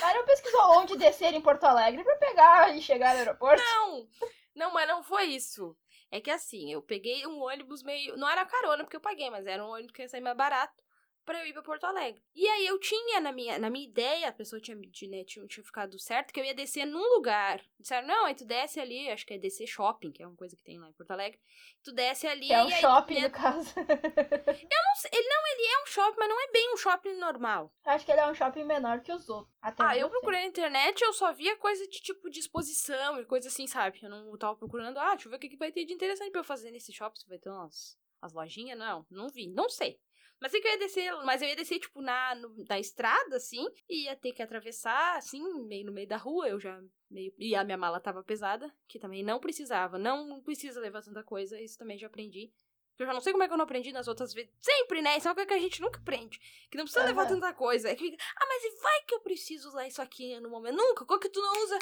mas 0.00 0.14
não 0.14 0.24
pesquisou 0.24 0.60
onde 0.78 0.96
descer 0.96 1.34
em 1.34 1.40
Porto 1.40 1.64
Alegre 1.64 2.02
pra 2.04 2.16
pegar 2.16 2.74
e 2.74 2.80
chegar 2.80 3.12
no 3.14 3.18
aeroporto. 3.20 3.62
Não! 3.62 4.08
Não, 4.54 4.72
mas 4.72 4.86
não 4.88 5.02
foi 5.02 5.24
isso. 5.24 5.76
É 6.12 6.20
que 6.20 6.30
assim, 6.30 6.70
eu 6.72 6.80
peguei 6.82 7.26
um 7.26 7.42
ônibus 7.42 7.82
meio. 7.82 8.16
Não 8.16 8.28
era 8.28 8.44
carona 8.46 8.84
porque 8.84 8.96
eu 8.96 9.00
paguei, 9.00 9.30
mas 9.30 9.46
era 9.46 9.64
um 9.64 9.70
ônibus 9.70 9.92
que 9.92 10.02
ia 10.02 10.08
sair 10.08 10.20
mais 10.20 10.36
barato 10.36 10.82
pra 11.24 11.40
eu 11.40 11.46
ir 11.46 11.52
pra 11.52 11.62
Porto 11.62 11.84
Alegre. 11.84 12.22
E 12.34 12.46
aí 12.48 12.66
eu 12.66 12.78
tinha 12.78 13.20
na 13.20 13.32
minha, 13.32 13.58
na 13.58 13.70
minha 13.70 13.86
ideia, 13.86 14.28
a 14.28 14.32
pessoa 14.32 14.60
tinha, 14.60 14.76
né, 14.76 15.24
tinha, 15.24 15.46
tinha 15.46 15.64
ficado 15.64 15.98
certo, 15.98 16.32
que 16.32 16.40
eu 16.40 16.44
ia 16.44 16.54
descer 16.54 16.84
num 16.84 17.14
lugar. 17.14 17.60
Disseram, 17.78 18.06
não, 18.06 18.26
aí 18.26 18.34
tu 18.34 18.44
desce 18.44 18.80
ali, 18.80 19.08
acho 19.10 19.26
que 19.26 19.34
é 19.34 19.38
descer 19.38 19.66
shopping, 19.66 20.12
que 20.12 20.22
é 20.22 20.26
uma 20.26 20.36
coisa 20.36 20.56
que 20.56 20.62
tem 20.62 20.78
lá 20.78 20.88
em 20.88 20.92
Porto 20.92 21.10
Alegre. 21.10 21.40
Tu 21.82 21.92
desce 21.92 22.26
ali 22.26 22.46
Que 22.46 22.52
é 22.52 22.62
um 22.62 22.68
e 22.68 22.74
aí. 22.74 22.80
shopping, 22.80 23.14
né, 23.14 23.20
no 23.22 23.30
caso. 23.30 23.74
não 23.76 24.94
sei, 24.96 25.10
ele 25.12 25.28
não, 25.28 25.46
ele 25.46 25.66
é 25.66 25.82
um 25.82 25.86
shopping, 25.86 26.16
mas 26.18 26.28
não 26.28 26.40
é 26.40 26.50
bem 26.50 26.74
um 26.74 26.76
shopping 26.76 27.14
normal. 27.14 27.72
Acho 27.84 28.04
que 28.04 28.12
ele 28.12 28.20
é 28.20 28.26
um 28.28 28.34
shopping 28.34 28.64
menor 28.64 29.00
que 29.00 29.12
os 29.12 29.28
outros. 29.28 29.52
Ah, 29.62 29.96
eu 29.96 30.10
procurei 30.10 30.40
na 30.40 30.46
internet, 30.46 31.02
eu 31.02 31.12
só 31.12 31.32
via 31.32 31.56
coisa 31.56 31.86
de 31.88 32.00
tipo 32.00 32.28
de 32.30 32.40
exposição 32.40 33.20
e 33.20 33.24
coisa 33.24 33.48
assim, 33.48 33.66
sabe? 33.66 34.00
Eu 34.02 34.10
não 34.10 34.36
tava 34.36 34.56
procurando, 34.56 34.98
ah, 34.98 35.10
deixa 35.10 35.26
eu 35.26 35.30
ver 35.30 35.36
o 35.36 35.40
que, 35.40 35.48
que 35.48 35.56
vai 35.56 35.70
ter 35.72 35.84
de 35.84 35.92
interessante 35.92 36.30
pra 36.30 36.40
eu 36.40 36.44
fazer 36.44 36.70
nesse 36.70 36.92
shopping, 36.92 37.18
se 37.18 37.28
vai 37.28 37.38
ter 37.38 37.50
umas 37.50 37.96
as 38.20 38.32
lojinhas, 38.32 38.78
não, 38.78 39.04
não 39.10 39.28
vi, 39.28 39.48
não 39.48 39.68
sei. 39.68 39.98
Mas 40.42 40.52
é 40.52 40.58
eu 40.58 40.64
ia 40.64 40.78
descer, 40.78 41.14
mas 41.24 41.40
eu 41.40 41.48
ia 41.48 41.54
descer, 41.54 41.78
tipo, 41.78 42.02
na, 42.02 42.34
no, 42.34 42.52
na 42.68 42.76
estrada, 42.80 43.36
assim, 43.36 43.64
e 43.88 44.06
ia 44.06 44.16
ter 44.16 44.32
que 44.32 44.42
atravessar, 44.42 45.16
assim, 45.16 45.40
meio 45.68 45.86
no 45.86 45.92
meio 45.92 46.08
da 46.08 46.16
rua, 46.16 46.48
eu 46.48 46.58
já 46.58 46.82
meio. 47.08 47.32
E 47.38 47.54
a 47.54 47.62
minha 47.62 47.78
mala 47.78 48.00
tava 48.00 48.24
pesada, 48.24 48.68
que 48.88 48.98
também 48.98 49.22
não 49.22 49.38
precisava. 49.38 49.98
Não 49.98 50.42
precisa 50.42 50.80
levar 50.80 51.00
tanta 51.00 51.22
coisa, 51.22 51.60
isso 51.60 51.78
também 51.78 51.96
já 51.96 52.08
aprendi. 52.08 52.52
Eu 52.98 53.06
já 53.06 53.12
não 53.12 53.20
sei 53.20 53.32
como 53.32 53.44
é 53.44 53.46
que 53.46 53.54
eu 53.54 53.56
não 53.56 53.64
aprendi 53.64 53.92
nas 53.92 54.08
outras 54.08 54.34
vezes. 54.34 54.52
Sempre, 54.60 55.00
né? 55.00 55.16
Isso 55.16 55.28
é 55.28 55.30
uma 55.30 55.36
coisa 55.36 55.46
que 55.48 55.54
a 55.54 55.60
gente 55.60 55.80
nunca 55.80 56.00
aprende. 56.00 56.40
Que 56.68 56.76
não 56.76 56.84
precisa 56.84 57.02
uhum. 57.02 57.06
levar 57.06 57.26
tanta 57.26 57.54
coisa. 57.54 57.90
É 57.90 57.94
que 57.94 58.16
ah, 58.36 58.46
mas 58.46 58.82
vai 58.82 59.02
que 59.06 59.14
eu 59.14 59.20
preciso 59.20 59.68
usar 59.68 59.86
isso 59.86 60.02
aqui 60.02 60.38
no 60.40 60.50
momento. 60.50 60.76
Nunca. 60.76 61.04
Qual 61.04 61.20
que 61.20 61.28
tu 61.28 61.40
não 61.40 61.64
usa 61.64 61.78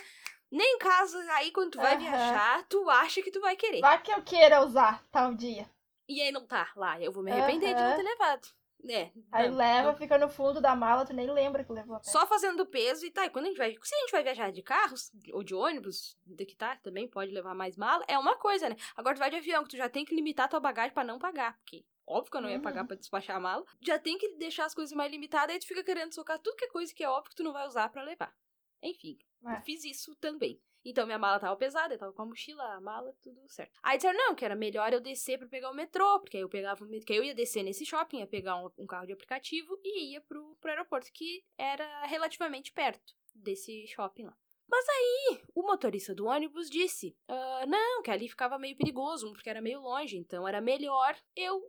nem 0.50 0.75
em 0.75 0.79
casa. 0.79 1.19
Aí 1.33 1.50
quando 1.50 1.73
tu 1.73 1.79
vai 1.79 1.95
uhum. 1.95 2.02
viajar, 2.02 2.67
tu 2.69 2.88
acha 2.90 3.23
que 3.23 3.31
tu 3.31 3.40
vai 3.40 3.57
querer. 3.57 3.81
Vai 3.81 4.02
que 4.02 4.12
eu 4.12 4.23
queira 4.23 4.64
usar 4.64 5.02
tal 5.11 5.35
dia. 5.35 5.69
E 6.11 6.21
aí 6.21 6.33
não 6.33 6.45
tá 6.45 6.73
lá. 6.75 7.00
Eu 7.00 7.12
vou 7.12 7.23
me 7.23 7.31
arrepender 7.31 7.69
uhum. 7.69 7.76
de 7.76 7.83
não 7.83 7.97
ter 7.97 8.02
levado. 8.02 8.49
É. 8.88 9.12
Aí 9.31 9.49
não, 9.49 9.57
leva, 9.57 9.93
não. 9.93 9.97
fica 9.97 10.19
no 10.19 10.29
fundo 10.29 10.61
da 10.61 10.75
mala, 10.75 11.05
tu 11.05 11.12
nem 11.12 11.31
lembra 11.31 11.62
que 11.62 11.71
levou 11.71 11.97
a 11.97 12.02
Só 12.02 12.26
fazendo 12.26 12.67
peso 12.67 13.07
e 13.07 13.12
tá. 13.12 13.26
E 13.26 13.31
quando 13.31 13.45
a 13.45 13.49
gente 13.49 13.59
vai. 13.59 13.76
Se 13.81 13.95
a 13.95 13.99
gente 13.99 14.11
vai 14.11 14.25
viajar 14.25 14.50
de 14.50 14.61
carros 14.61 15.12
ou 15.33 15.45
de 15.45 15.55
ônibus, 15.55 16.19
que 16.37 16.57
tá, 16.57 16.75
também 16.76 17.07
pode 17.07 17.31
levar 17.31 17.55
mais 17.55 17.76
mala, 17.76 18.05
é 18.09 18.19
uma 18.19 18.37
coisa, 18.37 18.69
né? 18.69 18.76
Agora 18.97 19.14
tu 19.14 19.21
vai 19.21 19.31
de 19.31 19.37
avião, 19.37 19.62
que 19.62 19.71
tu 19.71 19.76
já 19.76 19.88
tem 19.88 20.05
que 20.05 20.14
limitar 20.14 20.49
tua 20.49 20.59
bagagem 20.59 20.93
para 20.93 21.05
não 21.05 21.19
pagar. 21.19 21.57
Porque, 21.59 21.85
óbvio 22.05 22.33
que 22.33 22.37
eu 22.38 22.40
não 22.40 22.50
ia 22.50 22.57
uhum. 22.57 22.62
pagar 22.62 22.85
pra 22.85 22.97
despachar 22.97 23.37
a 23.37 23.40
mala. 23.40 23.64
Já 23.81 23.97
tem 23.97 24.19
que 24.19 24.35
deixar 24.37 24.64
as 24.64 24.75
coisas 24.75 24.97
mais 24.97 25.12
limitadas, 25.12 25.55
aí 25.55 25.61
tu 25.61 25.67
fica 25.69 25.85
querendo 25.85 26.12
socar 26.12 26.40
tudo 26.40 26.57
que 26.57 26.64
é 26.64 26.69
coisa 26.69 26.93
que 26.93 27.05
é 27.05 27.09
óbvio 27.09 27.31
que 27.31 27.37
tu 27.37 27.45
não 27.45 27.52
vai 27.52 27.69
usar 27.69 27.88
para 27.90 28.02
levar. 28.02 28.35
Enfim, 28.83 29.17
é. 29.47 29.59
eu 29.59 29.61
fiz 29.61 29.85
isso 29.85 30.17
também. 30.17 30.61
Então 30.85 31.07
minha 31.07 31.19
mala 31.19 31.39
tava 31.39 31.57
pesada, 31.57 31.95
eu 31.95 31.99
tava 31.99 32.13
com 32.13 32.23
a 32.23 32.27
mochila, 32.27 32.63
a 32.75 32.81
mala, 32.81 33.15
tudo 33.23 33.41
certo. 33.49 33.79
Aí 33.83 33.97
disseram, 33.97 34.19
não, 34.19 34.35
que 34.35 34.45
era 34.45 34.57
melhor 34.57 34.93
eu 34.93 35.01
descer 35.01 35.39
pra 35.39 35.49
pegar 35.49 35.71
o 35.71 35.75
metrô, 35.75 36.21
porque 36.21 36.37
aí 36.37 36.43
eu 36.43 36.49
pegava 36.49 36.87
que 36.87 37.13
eu 37.13 37.23
ia 37.23 37.35
descer 37.35 37.63
nesse 37.63 37.85
shopping, 37.85 38.21
ia 38.21 38.27
pegar 38.27 38.57
um, 38.57 38.71
um 38.79 38.87
carro 38.87 39.07
de 39.07 39.13
aplicativo 39.13 39.79
e 39.85 40.13
ia 40.13 40.21
pro, 40.21 40.57
pro 40.61 40.71
aeroporto, 40.71 41.11
que 41.13 41.45
era 41.59 42.07
relativamente 42.07 42.73
perto 42.73 43.15
desse 43.35 43.87
shopping 43.89 44.25
lá. 44.25 44.37
Mas 44.71 44.89
aí, 44.89 45.41
o 45.53 45.63
motorista 45.63 46.15
do 46.15 46.27
ônibus 46.27 46.71
disse: 46.71 47.17
uh, 47.29 47.67
não, 47.67 48.03
que 48.03 48.11
ali 48.11 48.29
ficava 48.29 48.59
meio 48.59 48.77
perigoso, 48.77 49.33
porque 49.33 49.51
era 49.51 49.61
meio 49.61 49.81
longe, 49.81 50.17
então 50.17 50.47
era 50.47 50.61
melhor 50.61 51.17
eu 51.35 51.61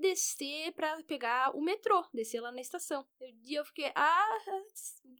descer 0.00 0.72
para 0.72 1.02
pegar 1.02 1.54
o 1.56 1.60
metrô, 1.60 2.04
descer 2.12 2.40
lá 2.40 2.50
na 2.50 2.60
estação. 2.60 3.06
E 3.44 3.54
eu 3.54 3.64
fiquei, 3.64 3.92
ah, 3.94 4.38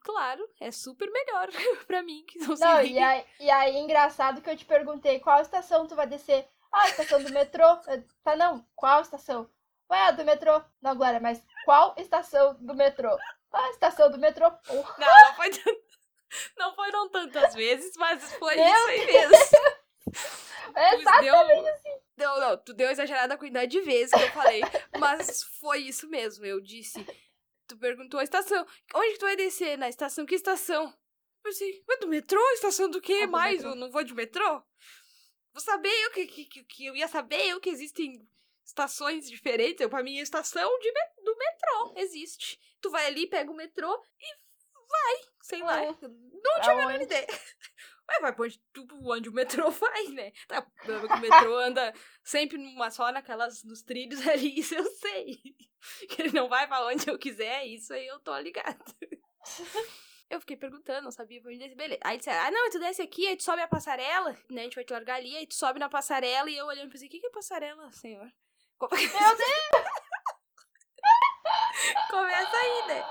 claro, 0.01 0.49
é 0.61 0.71
super 0.71 1.11
melhor 1.11 1.49
para 1.87 2.03
mim 2.03 2.25
que 2.27 2.39
não 2.39 2.57
sei. 2.57 2.67
Não, 2.67 2.83
e 2.83 2.99
aí, 2.99 3.25
e 3.39 3.51
aí, 3.51 3.77
engraçado 3.77 4.41
que 4.41 4.51
eu 4.51 4.57
te 4.57 4.65
perguntei 4.65 5.21
qual 5.21 5.41
estação 5.41 5.87
tu 5.87 5.95
vai 5.95 6.07
descer. 6.07 6.49
Ah, 6.73 6.89
estação 6.89 7.23
do 7.23 7.33
metrô. 7.33 7.65
Tá, 8.23 8.37
não, 8.37 8.65
qual 8.75 9.03
estação? 9.03 9.51
Ué, 9.91 9.99
a 10.07 10.11
do 10.13 10.25
metrô. 10.25 10.63
Não, 10.81 10.97
Glória, 10.97 11.21
mas 11.21 11.43
qual 11.65 11.95
estação 11.99 12.57
do 12.61 12.75
metrô? 12.75 13.17
Ah, 13.53 13.71
estação 13.71 14.11
do 14.11 14.19
metrô. 14.19 14.51
Porra. 14.51 14.95
Não, 14.99 15.29
não 15.29 15.35
foi, 15.35 15.51
não 16.57 16.75
foram 16.75 17.09
tantas 17.11 17.55
vezes, 17.55 17.93
mas 17.97 18.33
foi 18.35 18.55
Meu 18.55 18.67
isso 18.67 18.87
aí 18.87 19.07
mesmo. 19.07 19.37
É 20.73 20.95
exatamente 20.95 21.63
deu... 21.63 21.75
assim. 21.75 22.01
Não, 22.21 22.39
não, 22.39 22.57
tu 22.59 22.75
deu 22.75 22.91
exagerada 22.91 23.39
quantidade 23.39 23.71
de 23.71 23.81
vezes 23.81 24.13
que 24.13 24.23
eu 24.23 24.33
falei, 24.33 24.61
mas 25.01 25.43
foi 25.43 25.79
isso 25.79 26.07
mesmo. 26.09 26.45
Eu 26.45 26.61
disse. 26.61 27.05
Tu 27.67 27.79
perguntou 27.79 28.21
a 28.21 28.25
estação. 28.25 28.67
Onde 28.95 29.13
que 29.13 29.19
tu 29.19 29.25
vai 29.25 29.37
descer? 29.37 29.79
Na 29.79 29.89
estação? 29.89 30.27
Que 30.27 30.35
estação? 30.35 30.85
Eu 30.85 31.43
pensei, 31.43 31.83
do 32.01 32.09
metrô? 32.09 32.41
Estação 32.53 32.91
do 32.91 33.01
quê? 33.01 33.27
Mais? 33.27 33.65
Eu 33.65 33.75
não 33.75 33.91
vou 33.91 34.05
de 34.05 34.15
metrô? 34.15 34.63
Vou 35.53 35.63
saber 35.63 36.07
o 36.09 36.11
que, 36.13 36.27
que, 36.27 36.65
que 36.65 36.87
eu 36.87 36.95
ia 36.95 37.09
saber 37.09 37.55
o 37.55 37.61
que 37.61 37.71
existem 37.71 38.29
estações 38.65 39.29
diferentes. 39.29 39.81
Eu, 39.81 39.89
pra 39.89 40.03
mim, 40.03 40.19
a 40.19 40.23
estação 40.23 40.69
de, 40.79 40.93
do 41.25 41.37
metrô 41.37 41.95
existe. 41.97 42.61
Tu 42.83 42.91
vai 42.91 43.07
ali, 43.07 43.27
pega 43.27 43.51
o 43.51 43.57
metrô 43.57 44.05
e 44.19 44.37
vai. 44.89 45.33
Sei 45.41 45.63
lá. 45.63 45.81
Não 45.87 46.61
tinha 46.61 46.73
a 46.73 46.77
menor 46.77 47.01
ideia. 47.01 47.27
Ué, 48.11 48.21
vai 48.21 48.33
pra 48.33 48.45
onde, 48.45 48.61
onde 49.05 49.29
o 49.29 49.33
metrô 49.33 49.71
vai, 49.71 50.05
né? 50.09 50.33
Tá, 50.49 50.67
o 50.87 51.21
metrô 51.21 51.57
anda 51.59 51.95
sempre 52.25 52.59
numa 52.59 52.91
só 52.91 53.13
naquelas, 53.13 53.63
nos 53.63 53.83
trilhos 53.83 54.21
ali, 54.27 54.59
isso 54.59 54.75
eu 54.75 54.85
sei. 54.85 55.41
Que 56.09 56.23
ele 56.23 56.33
não 56.33 56.49
vai 56.49 56.67
pra 56.67 56.85
onde 56.87 57.09
eu 57.09 57.19
quiser, 57.19 57.65
isso 57.67 57.93
aí 57.93 58.07
eu 58.07 58.19
tô 58.21 58.37
ligado. 58.39 58.85
Eu 60.29 60.41
fiquei 60.41 60.57
perguntando, 60.57 61.05
não 61.05 61.11
sabia 61.11 61.41
pra 61.41 61.51
onde 61.51 61.59
descer. 61.59 61.77
Beleza. 61.77 62.01
Aí 62.05 62.19
disseram, 62.19 62.47
ah, 62.47 62.51
não, 62.51 62.71
tu 62.71 62.79
desce 62.79 63.03
aqui, 63.03 63.27
aí 63.27 63.37
tu 63.37 63.43
sobe 63.43 63.63
a 63.63 63.69
passarela, 63.69 64.37
né? 64.49 64.61
A 64.61 64.65
gente 64.65 64.75
vai 64.75 64.85
te 64.85 64.93
largar 64.93 65.17
ali, 65.17 65.37
aí 65.37 65.47
tu 65.47 65.55
sobe 65.55 65.81
na 65.81 65.89
passarela, 65.89 66.51
e 66.51 66.57
eu 66.57 66.67
olhando 66.67 66.89
e 66.89 66.91
pensei, 66.91 67.09
o 67.09 67.11
que, 67.11 67.21
que 67.21 67.27
é 67.27 67.31
passarela, 67.31 67.91
senhor? 67.93 68.31
Meu 68.81 69.37
Deus! 69.37 69.89
Começa 72.11 72.57
aí, 72.57 72.87
né? 72.89 73.05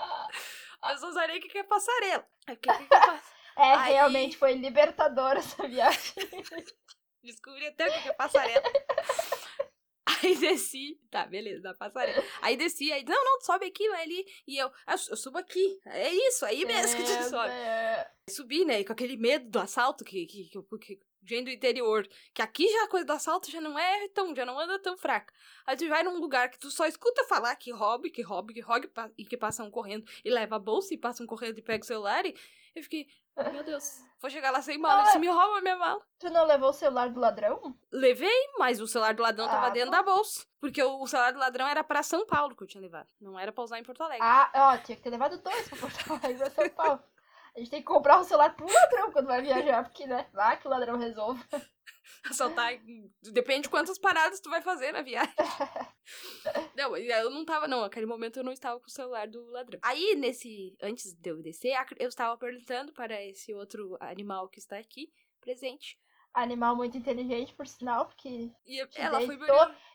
Mas 0.81 1.01
não 1.01 1.13
sabia 1.13 1.37
o 1.37 1.41
que, 1.41 1.49
que 1.49 1.57
é 1.57 1.63
passarela. 1.63 2.25
O 2.43 2.55
que, 2.55 2.55
que, 2.55 2.87
que 2.87 2.93
é 2.93 2.99
passarela? 2.99 3.38
É, 3.59 3.73
Aí... 3.73 3.93
realmente 3.93 4.37
foi 4.37 4.53
libertadora 4.53 5.39
essa 5.39 5.67
viagem. 5.67 6.13
Descobri 7.21 7.67
até 7.67 7.87
o 7.87 8.01
que 8.01 8.09
é 8.09 8.13
passarela. 8.13 8.63
Aí 10.21 10.35
desci, 10.35 10.99
tá, 11.09 11.25
beleza, 11.25 11.61
da 11.61 11.73
passarela. 11.73 12.23
Aí 12.41 12.57
desci, 12.57 12.91
aí, 12.91 13.03
não, 13.05 13.23
não, 13.23 13.41
sobe 13.41 13.65
aqui, 13.65 13.87
vai 13.89 14.03
ali. 14.03 14.25
E 14.47 14.57
eu, 14.57 14.69
ah, 14.87 14.95
eu 15.09 15.15
subo 15.15 15.37
aqui. 15.37 15.79
É 15.85 16.11
isso, 16.11 16.45
aí 16.45 16.65
mesmo 16.65 17.01
é, 17.01 17.05
que 17.05 17.17
tu 17.17 17.29
sobe. 17.29 17.49
É... 17.49 18.11
Subi, 18.29 18.65
né, 18.65 18.83
com 18.83 18.93
aquele 18.93 19.17
medo 19.17 19.49
do 19.49 19.59
assalto 19.59 20.03
que, 20.03 20.25
que, 20.25 20.49
que, 20.49 20.77
que 20.79 20.99
gente 21.27 21.45
do 21.45 21.51
interior. 21.51 22.07
Que 22.33 22.41
aqui 22.41 22.67
já 22.67 22.83
a 22.83 22.87
coisa 22.87 23.05
do 23.05 23.13
assalto 23.13 23.51
já 23.51 23.61
não 23.61 23.77
é 23.77 24.07
tão, 24.09 24.35
já 24.35 24.45
não 24.45 24.59
anda 24.59 24.79
tão 24.79 24.97
fraca. 24.97 25.33
Aí 25.65 25.77
tu 25.77 25.87
vai 25.87 26.03
num 26.03 26.19
lugar 26.19 26.49
que 26.49 26.59
tu 26.59 26.71
só 26.71 26.85
escuta 26.85 27.23
falar 27.25 27.55
que 27.55 27.71
rouba, 27.71 28.09
que 28.09 28.21
rouba, 28.21 28.53
que 28.53 28.61
rouba, 28.61 28.89
e 29.17 29.25
que 29.25 29.37
passam 29.37 29.69
correndo 29.69 30.05
e 30.23 30.29
leva 30.29 30.55
a 30.55 30.59
bolsa 30.59 30.93
e 30.93 30.97
passam 30.97 31.25
correndo 31.25 31.57
e 31.59 31.61
pega 31.61 31.83
o 31.83 31.87
celular. 31.87 32.25
E 32.25 32.35
eu 32.75 32.83
fiquei, 32.83 33.07
meu 33.51 33.63
Deus, 33.63 33.99
vou 34.21 34.29
chegar 34.29 34.51
lá 34.51 34.61
sem 34.61 34.77
mala. 34.77 35.03
Ah, 35.03 35.05
se 35.07 35.19
me 35.19 35.27
rouba 35.27 35.61
minha 35.61 35.75
mala. 35.77 36.01
Tu 36.19 36.29
não 36.29 36.45
levou 36.45 36.69
o 36.69 36.73
celular 36.73 37.09
do 37.09 37.19
ladrão? 37.19 37.75
Levei, 37.91 38.47
mas 38.57 38.79
o 38.79 38.87
celular 38.87 39.13
do 39.13 39.23
ladrão 39.23 39.45
ah, 39.45 39.49
tava 39.49 39.71
dentro 39.71 39.91
da 39.91 40.03
bolsa. 40.03 40.45
Porque 40.59 40.83
o 40.83 41.07
celular 41.07 41.31
do 41.31 41.39
ladrão 41.39 41.67
era 41.67 41.83
pra 41.83 42.03
São 42.03 42.25
Paulo 42.25 42.55
que 42.55 42.63
eu 42.63 42.67
tinha 42.67 42.81
levado. 42.81 43.07
Não 43.19 43.39
era 43.39 43.51
pra 43.51 43.63
usar 43.63 43.79
em 43.79 43.83
Porto 43.83 44.03
Alegre. 44.03 44.25
Ah, 44.25 44.51
ó, 44.53 44.77
tinha 44.77 44.95
que 44.95 45.01
ter 45.01 45.09
levado 45.09 45.37
dois 45.41 45.69
pra 45.69 45.77
Porto 45.77 45.97
Alegre, 46.13 46.37
pra 46.37 46.49
São 46.49 46.69
Paulo. 46.69 47.03
A 47.55 47.59
gente 47.59 47.71
tem 47.71 47.81
que 47.81 47.87
comprar 47.87 48.19
um 48.19 48.23
celular 48.23 48.55
pro 48.55 48.71
ladrão 48.71 49.11
quando 49.11 49.27
vai 49.27 49.41
viajar, 49.41 49.83
porque, 49.83 50.05
né? 50.05 50.27
Lá 50.33 50.55
que 50.55 50.67
o 50.67 50.69
ladrão 50.69 50.97
resolve. 50.97 51.43
Assaltar. 52.29 52.73
Depende 53.21 53.63
de 53.63 53.69
quantas 53.69 53.97
paradas 53.97 54.39
tu 54.39 54.49
vai 54.49 54.61
fazer 54.61 54.91
na 54.91 55.01
viagem. 55.01 55.33
não, 56.75 56.95
eu 56.97 57.29
não 57.29 57.45
tava, 57.45 57.67
não. 57.67 57.81
Naquele 57.81 58.05
momento 58.05 58.37
eu 58.37 58.43
não 58.43 58.51
estava 58.51 58.79
com 58.79 58.87
o 58.87 58.91
celular 58.91 59.27
do 59.27 59.43
ladrão. 59.51 59.79
Aí, 59.83 60.15
nesse. 60.15 60.75
Antes 60.81 61.13
de 61.13 61.29
eu 61.29 61.41
descer, 61.41 61.73
eu 61.97 62.09
estava 62.09 62.37
perguntando 62.37 62.93
para 62.93 63.23
esse 63.23 63.53
outro 63.53 63.97
animal 63.99 64.49
que 64.49 64.59
está 64.59 64.77
aqui 64.77 65.11
presente 65.39 65.97
animal 66.33 66.75
muito 66.75 66.97
inteligente, 66.97 67.53
por 67.53 67.67
sinal, 67.67 68.05
porque. 68.05 68.51
E 68.65 68.79
ela 68.95 69.21
foi 69.21 69.37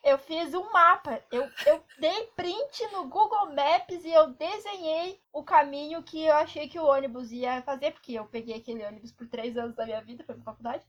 Eu 0.02 0.18
fiz 0.18 0.54
um 0.54 0.70
mapa. 0.72 1.22
Eu, 1.30 1.48
eu 1.66 1.82
dei 1.98 2.26
print 2.36 2.86
no 2.92 3.08
Google 3.08 3.54
Maps 3.54 4.04
e 4.04 4.12
eu 4.12 4.30
desenhei 4.30 5.20
o 5.32 5.42
caminho 5.42 6.02
que 6.02 6.24
eu 6.24 6.34
achei 6.34 6.68
que 6.68 6.78
o 6.78 6.84
ônibus 6.84 7.30
ia 7.30 7.62
fazer, 7.62 7.92
porque 7.92 8.12
eu 8.12 8.26
peguei 8.26 8.56
aquele 8.56 8.84
ônibus 8.84 9.12
por 9.12 9.26
três 9.28 9.56
anos 9.56 9.74
da 9.74 9.84
minha 9.84 10.02
vida, 10.02 10.24
foi 10.24 10.34
pra 10.34 10.44
faculdade. 10.44 10.84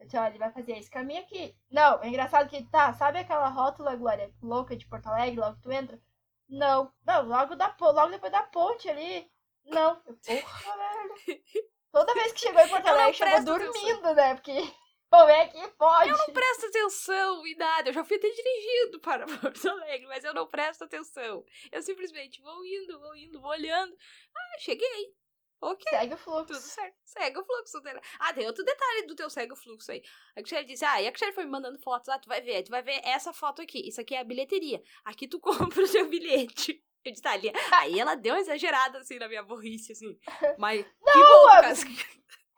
Olha, 0.00 0.28
ele 0.28 0.38
vai 0.38 0.52
fazer 0.52 0.78
esse 0.78 0.90
caminho 0.90 1.20
aqui. 1.20 1.56
Não, 1.70 2.02
é 2.02 2.08
engraçado 2.08 2.48
que, 2.48 2.62
tá, 2.70 2.92
sabe 2.94 3.18
aquela 3.18 3.48
rótula, 3.48 3.96
Glória, 3.96 4.32
louca 4.42 4.76
de 4.76 4.86
Porto 4.86 5.06
Alegre, 5.06 5.40
logo 5.40 5.56
que 5.56 5.62
tu 5.62 5.72
entra? 5.72 6.00
Não. 6.48 6.92
Não, 7.04 7.22
logo, 7.26 7.56
da, 7.56 7.74
logo 7.80 8.10
depois 8.10 8.32
da 8.32 8.42
ponte 8.42 8.88
ali. 8.88 9.30
Não. 9.64 9.96
Porra, 9.96 10.76
velho. 10.76 11.42
Toda 11.90 12.14
vez 12.14 12.32
que 12.32 12.40
chegou 12.40 12.60
em 12.60 12.68
Porto 12.68 12.86
Alegre, 12.88 13.14
chegou 13.14 13.58
dormindo, 13.58 14.14
né? 14.14 14.34
Porque 14.34 14.72
como 15.10 15.30
é 15.30 15.48
que 15.48 15.68
pode? 15.68 16.10
Eu 16.10 16.18
não 16.18 16.26
presto 16.26 16.66
atenção 16.66 17.46
em 17.46 17.56
nada. 17.56 17.88
Eu 17.88 17.94
já 17.94 18.04
fui 18.04 18.16
até 18.16 18.28
dirigido 18.28 19.00
para 19.00 19.26
Porto 19.38 19.68
Alegre, 19.68 20.06
mas 20.06 20.24
eu 20.24 20.34
não 20.34 20.46
presto 20.46 20.84
atenção. 20.84 21.44
Eu 21.72 21.82
simplesmente 21.82 22.40
vou 22.42 22.64
indo, 22.64 22.98
vou 23.00 23.16
indo, 23.16 23.40
vou 23.40 23.50
olhando. 23.50 23.96
Ah, 24.36 24.58
cheguei. 24.58 25.14
Ok. 25.60 25.84
Segue 25.88 26.14
o 26.14 26.16
fluxo. 26.18 26.46
Tudo 26.46 26.60
certo. 26.60 26.96
Segue 27.04 27.38
o 27.38 27.44
fluxo. 27.44 27.82
Ah, 28.18 28.32
tem 28.32 28.46
outro 28.46 28.64
detalhe 28.64 29.06
do 29.06 29.14
teu 29.14 29.30
segue 29.30 29.52
o 29.52 29.56
fluxo 29.56 29.90
aí. 29.90 30.02
A 30.36 30.40
Michelle 30.40 30.66
disse, 30.66 30.84
ah, 30.84 31.00
e 31.00 31.08
a 31.08 31.10
Michelle 31.10 31.32
foi 31.32 31.44
me 31.44 31.50
mandando 31.50 31.78
fotos. 31.78 32.08
Ah, 32.08 32.18
tu 32.18 32.28
vai 32.28 32.40
ver, 32.40 32.62
tu 32.62 32.70
vai 32.70 32.82
ver 32.82 33.00
essa 33.04 33.32
foto 33.32 33.62
aqui. 33.62 33.88
Isso 33.88 34.00
aqui 34.00 34.14
é 34.14 34.20
a 34.20 34.24
bilheteria. 34.24 34.82
Aqui 35.04 35.26
tu 35.26 35.40
compra 35.40 35.82
o 35.82 35.86
seu 35.86 36.08
bilhete. 36.08 36.82
Eu 37.04 37.12
disse, 37.12 37.22
tá, 37.22 37.32
ali. 37.32 37.50
Aí 37.72 37.98
ela 37.98 38.14
deu 38.14 38.34
uma 38.34 38.40
exagerada, 38.40 38.98
assim, 38.98 39.18
na 39.18 39.28
minha 39.28 39.42
burrice, 39.42 39.92
assim. 39.92 40.18
Mas, 40.58 40.84
não, 41.00 41.12
que 41.12 41.18
bom. 41.18 42.06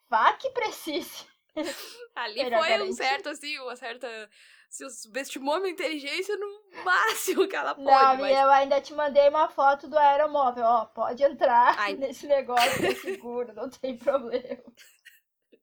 Vá 0.08 0.32
que 0.32 0.50
precise. 0.50 1.26
Ali 2.14 2.40
foi 2.50 2.82
um 2.82 2.92
certo, 2.92 3.28
assim, 3.28 3.58
uma 3.58 3.76
certa. 3.76 4.30
Se 4.68 4.88
subestimou 4.90 5.58
minha 5.60 5.72
inteligência 5.72 6.36
no 6.36 6.62
máximo 6.84 7.48
que 7.48 7.56
ela 7.56 7.74
pode. 7.74 7.86
Não, 7.86 8.16
mas... 8.18 8.36
eu 8.36 8.50
ainda 8.50 8.80
te 8.80 8.92
mandei 8.92 9.28
uma 9.28 9.48
foto 9.48 9.88
do 9.88 9.98
aeromóvel. 9.98 10.64
Ó, 10.64 10.84
pode 10.86 11.22
entrar 11.22 11.78
Ai. 11.78 11.94
nesse 11.96 12.26
negócio, 12.26 12.84
é 12.84 12.94
seguro, 12.94 13.52
não 13.54 13.70
tem 13.70 13.96
problema. 13.96 14.62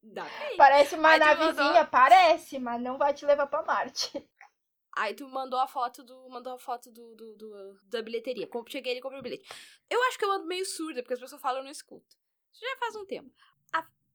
Dá 0.02 0.26
Parece 0.58 0.96
uma 0.96 1.10
Ai, 1.10 1.20
navezinha, 1.20 1.86
parece, 1.86 2.60
mas 2.60 2.82
não 2.82 2.98
vai 2.98 3.14
te 3.14 3.26
levar 3.26 3.48
pra 3.48 3.64
Marte. 3.64 4.28
Aí 4.96 5.14
tu 5.14 5.28
mandou 5.28 5.60
a 5.60 5.68
foto 5.68 6.04
do. 6.04 6.30
Mandou 6.30 6.54
a 6.54 6.60
foto 6.60 6.90
do, 6.92 7.16
do, 7.16 7.36
do- 7.36 7.80
da 7.90 8.02
bilheteria. 8.02 8.48
Cheguei 8.68 8.98
e 8.98 9.02
comprei 9.02 9.20
o 9.20 9.24
bilhete. 9.24 9.48
Eu 9.90 10.02
acho 10.04 10.18
que 10.18 10.24
eu 10.24 10.32
ando 10.32 10.46
meio 10.46 10.66
surda, 10.66 11.02
porque 11.02 11.14
as 11.16 11.20
pessoas 11.20 11.42
falam 11.42 11.60
eu 11.60 11.66
não 11.66 11.72
escuto. 11.72 12.16
Isso 12.54 12.62
já 12.62 12.78
faz 12.78 12.96
um 12.96 13.06
tempo. 13.06 13.30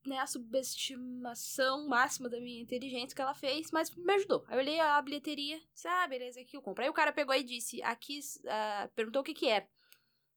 Né, 0.06 0.18
a 0.18 0.26
subestimação 0.26 1.86
máxima 1.86 2.28
da 2.30 2.40
minha 2.40 2.62
inteligência 2.62 3.14
que 3.14 3.20
ela 3.20 3.34
fez, 3.34 3.70
mas 3.70 3.94
me 3.94 4.14
ajudou. 4.14 4.44
Aí 4.48 4.54
eu 4.56 4.60
olhei 4.60 4.80
a 4.80 5.00
bilheteria, 5.02 5.60
disse, 5.74 5.86
ah, 5.86 6.06
beleza, 6.06 6.40
aqui 6.40 6.56
eu 6.56 6.62
compro. 6.62 6.82
Aí 6.82 6.88
o 6.88 6.94
cara 6.94 7.12
pegou 7.12 7.34
e 7.34 7.42
disse, 7.42 7.82
aqui, 7.82 8.18
ah, 8.48 8.88
perguntou 8.96 9.20
o 9.20 9.24
que 9.24 9.34
que 9.34 9.46
era. 9.48 9.68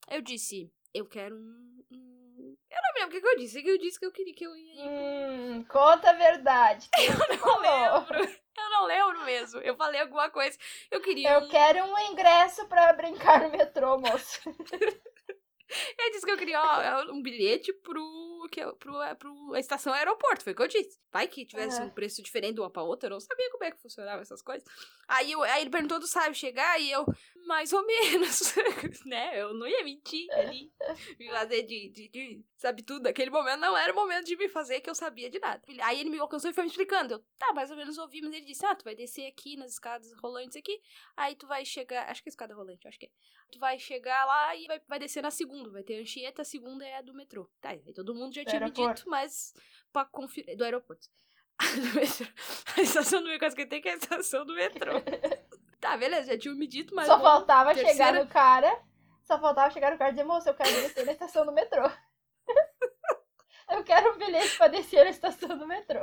Eu 0.09 0.21
disse, 0.21 0.69
eu 0.93 1.05
quero 1.05 1.37
um. 1.37 1.83
um... 1.91 2.57
Eu 2.69 2.81
não 2.81 2.93
me 2.93 2.99
lembro 2.99 3.07
o 3.07 3.11
que, 3.11 3.21
que 3.21 3.27
eu 3.27 3.37
disse. 3.37 3.61
que 3.63 3.69
eu 3.69 3.77
disse 3.77 3.99
que 3.99 4.05
eu 4.05 4.11
queria 4.11 4.33
que 4.35 4.45
eu 4.45 4.53
ia. 4.55 4.83
Hum, 4.83 5.63
conta 5.71 6.09
a 6.09 6.13
verdade. 6.13 6.89
Eu 6.97 7.37
não 7.37 7.59
lembro. 7.61 8.19
Eu 8.55 8.69
não 8.69 8.85
lembro 8.85 9.23
mesmo. 9.23 9.59
Eu 9.61 9.75
falei 9.77 10.01
alguma 10.01 10.29
coisa. 10.29 10.57
Eu 10.91 10.99
queria. 11.01 11.29
Eu 11.31 11.39
um- 11.45 11.47
quero 11.49 11.85
um 11.85 11.99
ingresso 12.11 12.67
pra 12.67 12.91
brincar 12.93 13.41
no 13.41 13.49
metrô, 13.49 13.97
moço. 13.97 14.41
Eu 15.99 16.11
disse 16.11 16.25
que 16.25 16.31
eu 16.31 16.37
queria 16.37 16.61
ó, 16.61 17.11
um 17.11 17.21
bilhete 17.21 17.71
pro, 17.73 18.47
que, 18.51 18.59
eu- 18.59 18.75
pro, 18.75 19.01
é, 19.01 19.15
pro 19.15 19.53
a 19.53 19.59
estação 19.59 19.93
aeroporto. 19.93 20.43
Foi 20.43 20.53
o 20.53 20.55
que 20.55 20.61
eu 20.61 20.67
disse. 20.67 20.99
Vai 21.11 21.27
que 21.27 21.45
tivesse 21.45 21.77
Aham. 21.77 21.87
um 21.87 21.89
preço 21.89 22.21
diferente 22.21 22.55
de 22.55 22.59
uma 22.61 22.69
pra 22.69 22.83
outra. 22.83 23.07
Eu 23.07 23.11
não 23.13 23.19
sabia 23.19 23.49
como 23.51 23.63
é 23.63 23.71
que 23.71 23.81
funcionava 23.81 24.21
essas 24.21 24.41
coisas. 24.41 24.67
Aí, 25.07 25.31
eu- 25.31 25.41
aí 25.43 25.61
ele 25.61 25.69
perguntou 25.69 25.99
do 25.99 26.07
sabe 26.07 26.35
chegar 26.35 26.79
e 26.79 26.91
eu, 26.91 27.05
mais 27.47 27.71
ou 27.73 27.85
menos, 27.85 28.53
né? 29.05 29.41
Eu 29.41 29.53
não 29.53 29.67
ia 29.67 29.83
mentir 29.83 30.29
ali. 30.33 30.71
Me 31.19 31.29
fazer 31.29 31.63
de, 31.63 31.89
de, 31.89 32.09
de- 32.09 32.45
Sabe 32.57 32.81
tudo. 32.83 33.03
Naquele 33.03 33.29
momento 33.31 33.59
não 33.59 33.75
era 33.77 33.91
o 33.91 33.95
momento 33.95 34.25
de 34.25 34.35
me 34.35 34.47
fazer 34.49 34.81
que 34.81 34.89
eu 34.89 34.95
sabia 34.95 35.29
de 35.29 35.39
nada. 35.39 35.61
Aí 35.83 35.99
ele 35.99 36.09
me 36.09 36.19
alcançou 36.19 36.49
e 36.49 36.53
foi 36.53 36.63
me 36.63 36.69
explicando. 36.69 37.13
Eu, 37.15 37.25
tá, 37.37 37.53
mais 37.53 37.69
ou 37.71 37.77
menos 37.77 37.97
ouvi, 37.97 38.21
mas 38.21 38.33
ele 38.33 38.45
disse: 38.45 38.65
Ah, 38.65 38.75
tu 38.75 38.83
vai 38.83 38.95
descer 38.95 39.27
aqui 39.27 39.55
nas 39.57 39.71
escadas 39.73 40.11
rolantes 40.21 40.55
aqui. 40.57 40.79
Aí 41.15 41.35
tu 41.35 41.47
vai 41.47 41.65
chegar. 41.65 42.09
Acho 42.09 42.21
que 42.23 42.29
é 42.29 42.31
escada 42.31 42.53
rolante, 42.55 42.87
acho 42.87 42.97
que 42.99 43.05
é. 43.07 43.09
Tu 43.51 43.59
vai 43.59 43.77
chegar 43.77 44.25
lá 44.25 44.55
e 44.55 44.65
vai, 44.65 44.81
vai 44.87 44.99
descer 44.99 45.21
na 45.21 45.29
segunda. 45.29 45.52
Vai 45.71 45.83
ter 45.83 45.97
a 45.97 46.01
Anchieta, 46.01 46.41
a 46.41 46.45
segunda 46.45 46.85
é 46.85 46.97
a 46.97 47.01
do 47.01 47.13
metrô. 47.13 47.49
Tá, 47.61 47.69
aí 47.69 47.93
todo 47.93 48.15
mundo 48.15 48.33
já 48.33 48.43
Do 48.43 48.47
tinha 48.49 48.59
me 48.59 48.65
aeroporto. 48.65 48.95
dito, 49.01 49.09
mas 49.09 49.53
pra 49.91 50.05
conferir. 50.05 50.57
Do 50.57 50.63
aeroporto. 50.63 51.07
do 51.75 51.95
metrô. 51.99 52.25
A 52.77 52.81
estação 52.81 53.19
do 53.21 53.25
metrô, 53.27 53.39
quase 53.45 53.55
que 53.55 53.65
tem 53.65 53.81
que 53.81 53.89
é 53.89 53.93
a 53.93 53.97
estação 53.97 54.45
do 54.45 54.53
metrô. 54.55 54.91
tá, 55.79 55.95
beleza, 55.97 56.33
já 56.33 56.37
tinham 56.39 56.55
me 56.55 56.65
dito, 56.67 56.95
mas. 56.95 57.05
Só 57.07 57.17
vamos- 57.17 57.29
faltava 57.31 57.73
chegar 57.73 57.87
terceira- 57.87 58.23
no 58.23 58.29
cara. 58.29 58.83
Só 59.23 59.39
faltava 59.39 59.71
chegar 59.71 59.91
no 59.91 59.97
cara 59.97 60.09
e 60.09 60.13
dizer, 60.13 60.25
moço, 60.25 60.49
eu 60.49 60.53
quero 60.53 60.69
descer 60.69 61.05
na 61.05 61.11
estação 61.13 61.45
do 61.45 61.51
metrô. 61.53 61.83
eu 63.71 63.83
quero 63.83 64.13
um 64.13 64.17
bilhete 64.17 64.57
pra 64.57 64.67
descer 64.67 65.03
na 65.05 65.09
estação 65.11 65.57
do 65.57 65.65
metrô. 65.67 66.01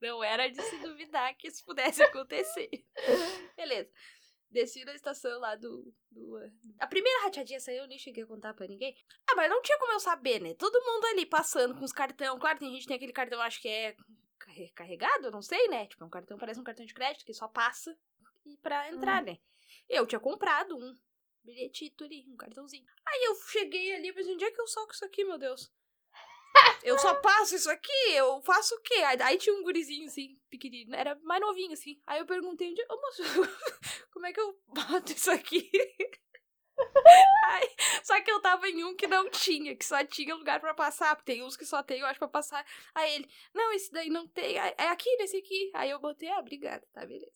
Não 0.00 0.22
era 0.22 0.48
de 0.48 0.60
se 0.62 0.76
duvidar 0.78 1.34
que 1.36 1.48
isso 1.48 1.64
pudesse 1.64 2.02
acontecer. 2.02 2.68
Beleza. 3.56 3.90
Desci 4.56 4.86
na 4.86 4.94
estação 4.94 5.38
lá 5.38 5.54
do, 5.54 5.92
do. 6.10 6.38
eh, 6.42 6.50
A 6.78 6.86
primeira 6.86 7.24
rateadinha 7.24 7.60
saiu, 7.60 7.82
eu 7.82 7.86
nem 7.88 7.98
cheguei 7.98 8.24
a 8.24 8.26
contar 8.26 8.54
pra 8.54 8.66
ninguém. 8.66 8.96
Ah, 9.28 9.34
mas 9.36 9.50
não 9.50 9.60
tinha 9.60 9.78
como 9.78 9.92
eu 9.92 10.00
saber, 10.00 10.40
né? 10.40 10.54
Todo 10.54 10.82
mundo 10.82 11.04
ali 11.08 11.26
passando 11.26 11.76
com 11.76 11.84
os 11.84 11.92
cartão. 11.92 12.38
Claro, 12.38 12.58
tem 12.58 12.70
gente 12.70 12.82
que 12.82 12.88
tem 12.88 12.96
aquele 12.96 13.12
cartão, 13.12 13.38
acho 13.42 13.60
que 13.60 13.68
é 13.68 13.94
carre- 14.38 14.72
carregado, 14.74 15.30
não 15.30 15.42
sei, 15.42 15.68
né? 15.68 15.86
Tipo, 15.86 16.04
é 16.04 16.06
um 16.06 16.10
cartão, 16.10 16.38
parece 16.38 16.58
um 16.58 16.64
cartão 16.64 16.86
de 16.86 16.94
crédito 16.94 17.26
que 17.26 17.34
só 17.34 17.46
passa 17.48 17.94
e 18.46 18.56
pra 18.56 18.88
entrar, 18.90 19.22
né? 19.22 19.36
Eu 19.88 20.06
tinha 20.06 20.18
comprado 20.20 20.74
um 20.74 20.94
bilhetito 21.44 22.04
ali, 22.04 22.24
um 22.28 22.36
cartãozinho. 22.36 22.86
Aí 23.06 23.24
eu 23.24 23.34
cheguei 23.50 23.94
ali, 23.94 24.10
mas 24.14 24.26
onde 24.26 24.42
é 24.42 24.50
que 24.50 24.60
eu 24.60 24.66
soco 24.66 24.92
isso 24.94 25.04
aqui, 25.04 25.22
meu 25.22 25.36
Deus? 25.36 25.70
Eu 26.82 26.98
só 26.98 27.14
passo 27.14 27.56
isso 27.56 27.70
aqui, 27.70 27.92
eu 28.12 28.40
faço 28.42 28.74
o 28.74 28.80
quê? 28.80 28.94
Aí, 28.94 29.20
aí 29.22 29.38
tinha 29.38 29.54
um 29.54 29.62
gurizinho, 29.62 30.06
assim, 30.06 30.38
pequenino, 30.48 30.94
era 30.94 31.16
mais 31.22 31.40
novinho, 31.40 31.72
assim. 31.72 32.00
Aí 32.06 32.18
eu 32.20 32.26
perguntei, 32.26 32.74
ô 32.88 32.96
moço, 33.00 33.22
como 34.12 34.26
é 34.26 34.32
que 34.32 34.40
eu 34.40 34.56
boto 34.68 35.12
isso 35.12 35.30
aqui? 35.30 35.68
Só 38.02 38.20
que 38.20 38.30
eu 38.30 38.40
tava 38.40 38.68
em 38.68 38.84
um 38.84 38.94
que 38.94 39.06
não 39.06 39.28
tinha, 39.30 39.74
que 39.74 39.84
só 39.84 40.04
tinha 40.04 40.34
lugar 40.34 40.60
pra 40.60 40.74
passar, 40.74 41.16
porque 41.16 41.32
tem 41.32 41.42
uns 41.42 41.56
que 41.56 41.64
só 41.64 41.82
tem, 41.82 42.00
eu 42.00 42.06
acho, 42.06 42.18
pra 42.18 42.28
passar. 42.28 42.64
Aí 42.94 43.14
ele, 43.14 43.30
não, 43.54 43.72
esse 43.72 43.90
daí 43.90 44.08
não 44.08 44.28
tem, 44.28 44.58
é 44.58 44.74
é 44.78 44.88
aqui, 44.88 45.14
nesse 45.16 45.36
aqui. 45.38 45.70
Aí 45.74 45.90
eu 45.90 45.98
botei, 45.98 46.28
ah, 46.28 46.38
obrigada, 46.38 46.86
tá, 46.92 47.04
beleza. 47.04 47.32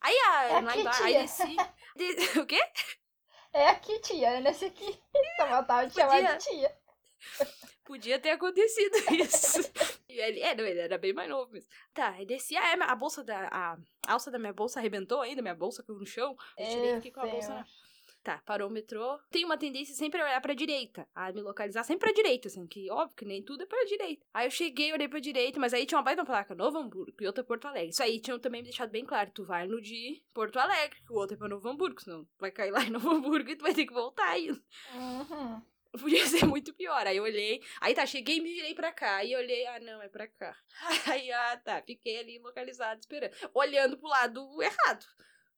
Aí, 0.00 0.14
a, 0.16 0.44
É 0.44 0.60
lá 0.60 0.76
embaixo, 0.76 1.02
aí 1.02 1.14
desci, 1.14 1.56
de- 1.96 2.16
o 2.40 2.46
quê? 2.46 2.60
É 3.52 3.68
aqui, 3.70 3.98
tia, 4.00 4.28
é 4.28 4.40
nesse 4.40 4.66
aqui. 4.66 4.98
Só 5.36 5.46
faltava 5.48 5.88
te 5.88 5.94
chamar 5.94 6.12
Podia. 6.14 6.36
de 6.36 6.44
tia. 6.44 6.78
Podia 7.86 8.18
ter 8.18 8.30
acontecido 8.30 8.96
isso. 9.14 9.60
E 10.08 10.18
ele, 10.18 10.40
é, 10.40 10.54
não, 10.54 10.64
ele 10.64 10.80
era 10.80 10.98
bem 10.98 11.12
mais 11.12 11.28
novo 11.28 11.52
mesmo. 11.52 11.70
Tá, 11.94 12.10
aí 12.10 12.26
desci, 12.26 12.56
ah, 12.56 12.72
é, 12.72 12.82
a 12.82 12.94
bolsa 12.96 13.22
da. 13.22 13.48
A 13.48 13.78
alça 14.08 14.30
da 14.30 14.38
minha 14.38 14.52
bolsa 14.52 14.80
arrebentou 14.80 15.20
ainda, 15.20 15.40
minha 15.40 15.54
bolsa 15.54 15.82
caiu 15.82 15.98
no 15.98 16.06
chão. 16.06 16.36
Eu 16.58 16.68
tirei 16.68 16.90
e 16.92 16.96
fiquei 16.96 17.12
com 17.12 17.20
a 17.20 17.26
bolsa 17.26 17.54
na. 17.54 17.66
Tá, 18.26 18.42
parou 18.44 18.68
o 18.68 18.72
metrô. 18.72 19.20
Tem 19.30 19.44
uma 19.44 19.56
tendência 19.56 19.94
sempre 19.94 20.20
a 20.20 20.24
olhar 20.24 20.40
pra 20.40 20.52
direita, 20.52 21.06
a 21.14 21.30
me 21.30 21.40
localizar 21.40 21.84
sempre 21.84 22.08
pra 22.08 22.12
direita, 22.12 22.48
assim, 22.48 22.66
que 22.66 22.90
óbvio 22.90 23.16
que 23.16 23.24
nem 23.24 23.40
tudo 23.40 23.62
é 23.62 23.66
pra 23.66 23.84
direita. 23.84 24.26
Aí 24.34 24.48
eu 24.48 24.50
cheguei, 24.50 24.92
olhei 24.92 25.06
pra 25.06 25.20
direita, 25.20 25.60
mas 25.60 25.72
aí 25.72 25.86
tinha 25.86 25.96
uma 25.96 26.02
baita 26.02 26.24
placa, 26.24 26.52
Novo 26.52 26.76
Hamburgo, 26.76 27.14
e 27.20 27.24
outra 27.24 27.44
Porto 27.44 27.68
Alegre. 27.68 27.90
Isso 27.90 28.02
aí 28.02 28.18
tinham 28.18 28.40
também 28.40 28.62
me 28.62 28.68
deixado 28.68 28.90
bem 28.90 29.04
claro, 29.04 29.30
tu 29.32 29.44
vai 29.44 29.68
no 29.68 29.80
de 29.80 30.20
Porto 30.34 30.58
Alegre, 30.58 30.98
que 31.06 31.12
o 31.12 31.14
outro 31.14 31.36
é 31.36 31.38
pra 31.38 31.48
Novo 31.48 31.68
Hamburgo, 31.68 32.02
senão 32.02 32.26
vai 32.36 32.50
cair 32.50 32.72
lá 32.72 32.82
em 32.82 32.90
Novo 32.90 33.08
Hamburgo 33.10 33.48
e 33.48 33.54
tu 33.54 33.62
vai 33.62 33.72
ter 33.72 33.86
que 33.86 33.94
voltar 33.94 34.28
ainda. 34.30 34.60
Uhum. 34.92 35.62
Podia 36.00 36.26
ser 36.26 36.44
muito 36.46 36.72
pior. 36.74 37.06
Aí 37.06 37.16
eu 37.16 37.22
olhei, 37.24 37.62
aí 37.80 37.94
tá, 37.94 38.04
cheguei 38.06 38.36
e 38.36 38.40
me 38.40 38.52
virei 38.52 38.74
pra 38.74 38.92
cá. 38.92 39.16
Aí 39.16 39.32
eu 39.32 39.38
olhei, 39.38 39.66
ah, 39.66 39.80
não, 39.80 40.00
é 40.02 40.08
pra 40.08 40.26
cá. 40.28 40.56
Aí, 41.06 41.30
ah, 41.32 41.56
tá, 41.64 41.82
fiquei 41.82 42.18
ali 42.18 42.38
localizado 42.38 43.00
esperando. 43.00 43.32
Olhando 43.54 43.98
pro 43.98 44.08
lado 44.08 44.62
errado. 44.62 45.06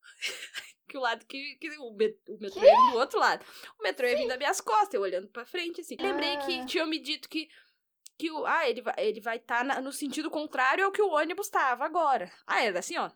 que 0.88 0.96
o 0.96 1.01
lado 1.01 1.27
que, 1.27 1.57
que 1.57 1.70
o, 1.79 1.92
met- 1.92 2.20
o 2.29 2.38
metrô 2.38 2.62
ia 2.62 2.70
vir 2.87 2.92
do 2.92 2.98
outro 2.98 3.18
lado. 3.18 3.44
O 3.79 3.83
metrô 3.83 4.07
ia 4.07 4.16
vir 4.16 4.27
das 4.29 4.38
minhas 4.38 4.61
costas, 4.61 4.94
eu 4.94 5.03
olhando 5.03 5.29
pra 5.29 5.44
frente, 5.44 5.81
assim. 5.81 5.96
Lembrei 6.01 6.37
que 6.38 6.61
Ah. 6.61 6.66
tinham 6.66 6.87
me 6.87 6.98
dito 6.98 7.29
que. 7.29 7.48
Que 8.18 8.31
o, 8.33 8.44
ah, 8.46 8.68
ele 8.68 8.83
vai 8.83 8.94
estar 8.94 9.03
ele 9.05 9.20
vai 9.20 9.38
tá 9.38 9.62
no 9.81 9.92
sentido 9.92 10.29
contrário 10.29 10.85
ao 10.85 10.90
que 10.90 11.01
o 11.01 11.11
ônibus 11.11 11.48
tava 11.48 11.85
agora. 11.85 12.33
Ah, 12.46 12.62
era 12.64 12.81
assim, 12.81 12.96
ó. 12.98 13.07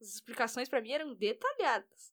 As 0.00 0.08
explicações 0.14 0.68
pra 0.68 0.80
mim 0.80 0.92
eram 0.92 1.14
detalhadas. 1.14 2.12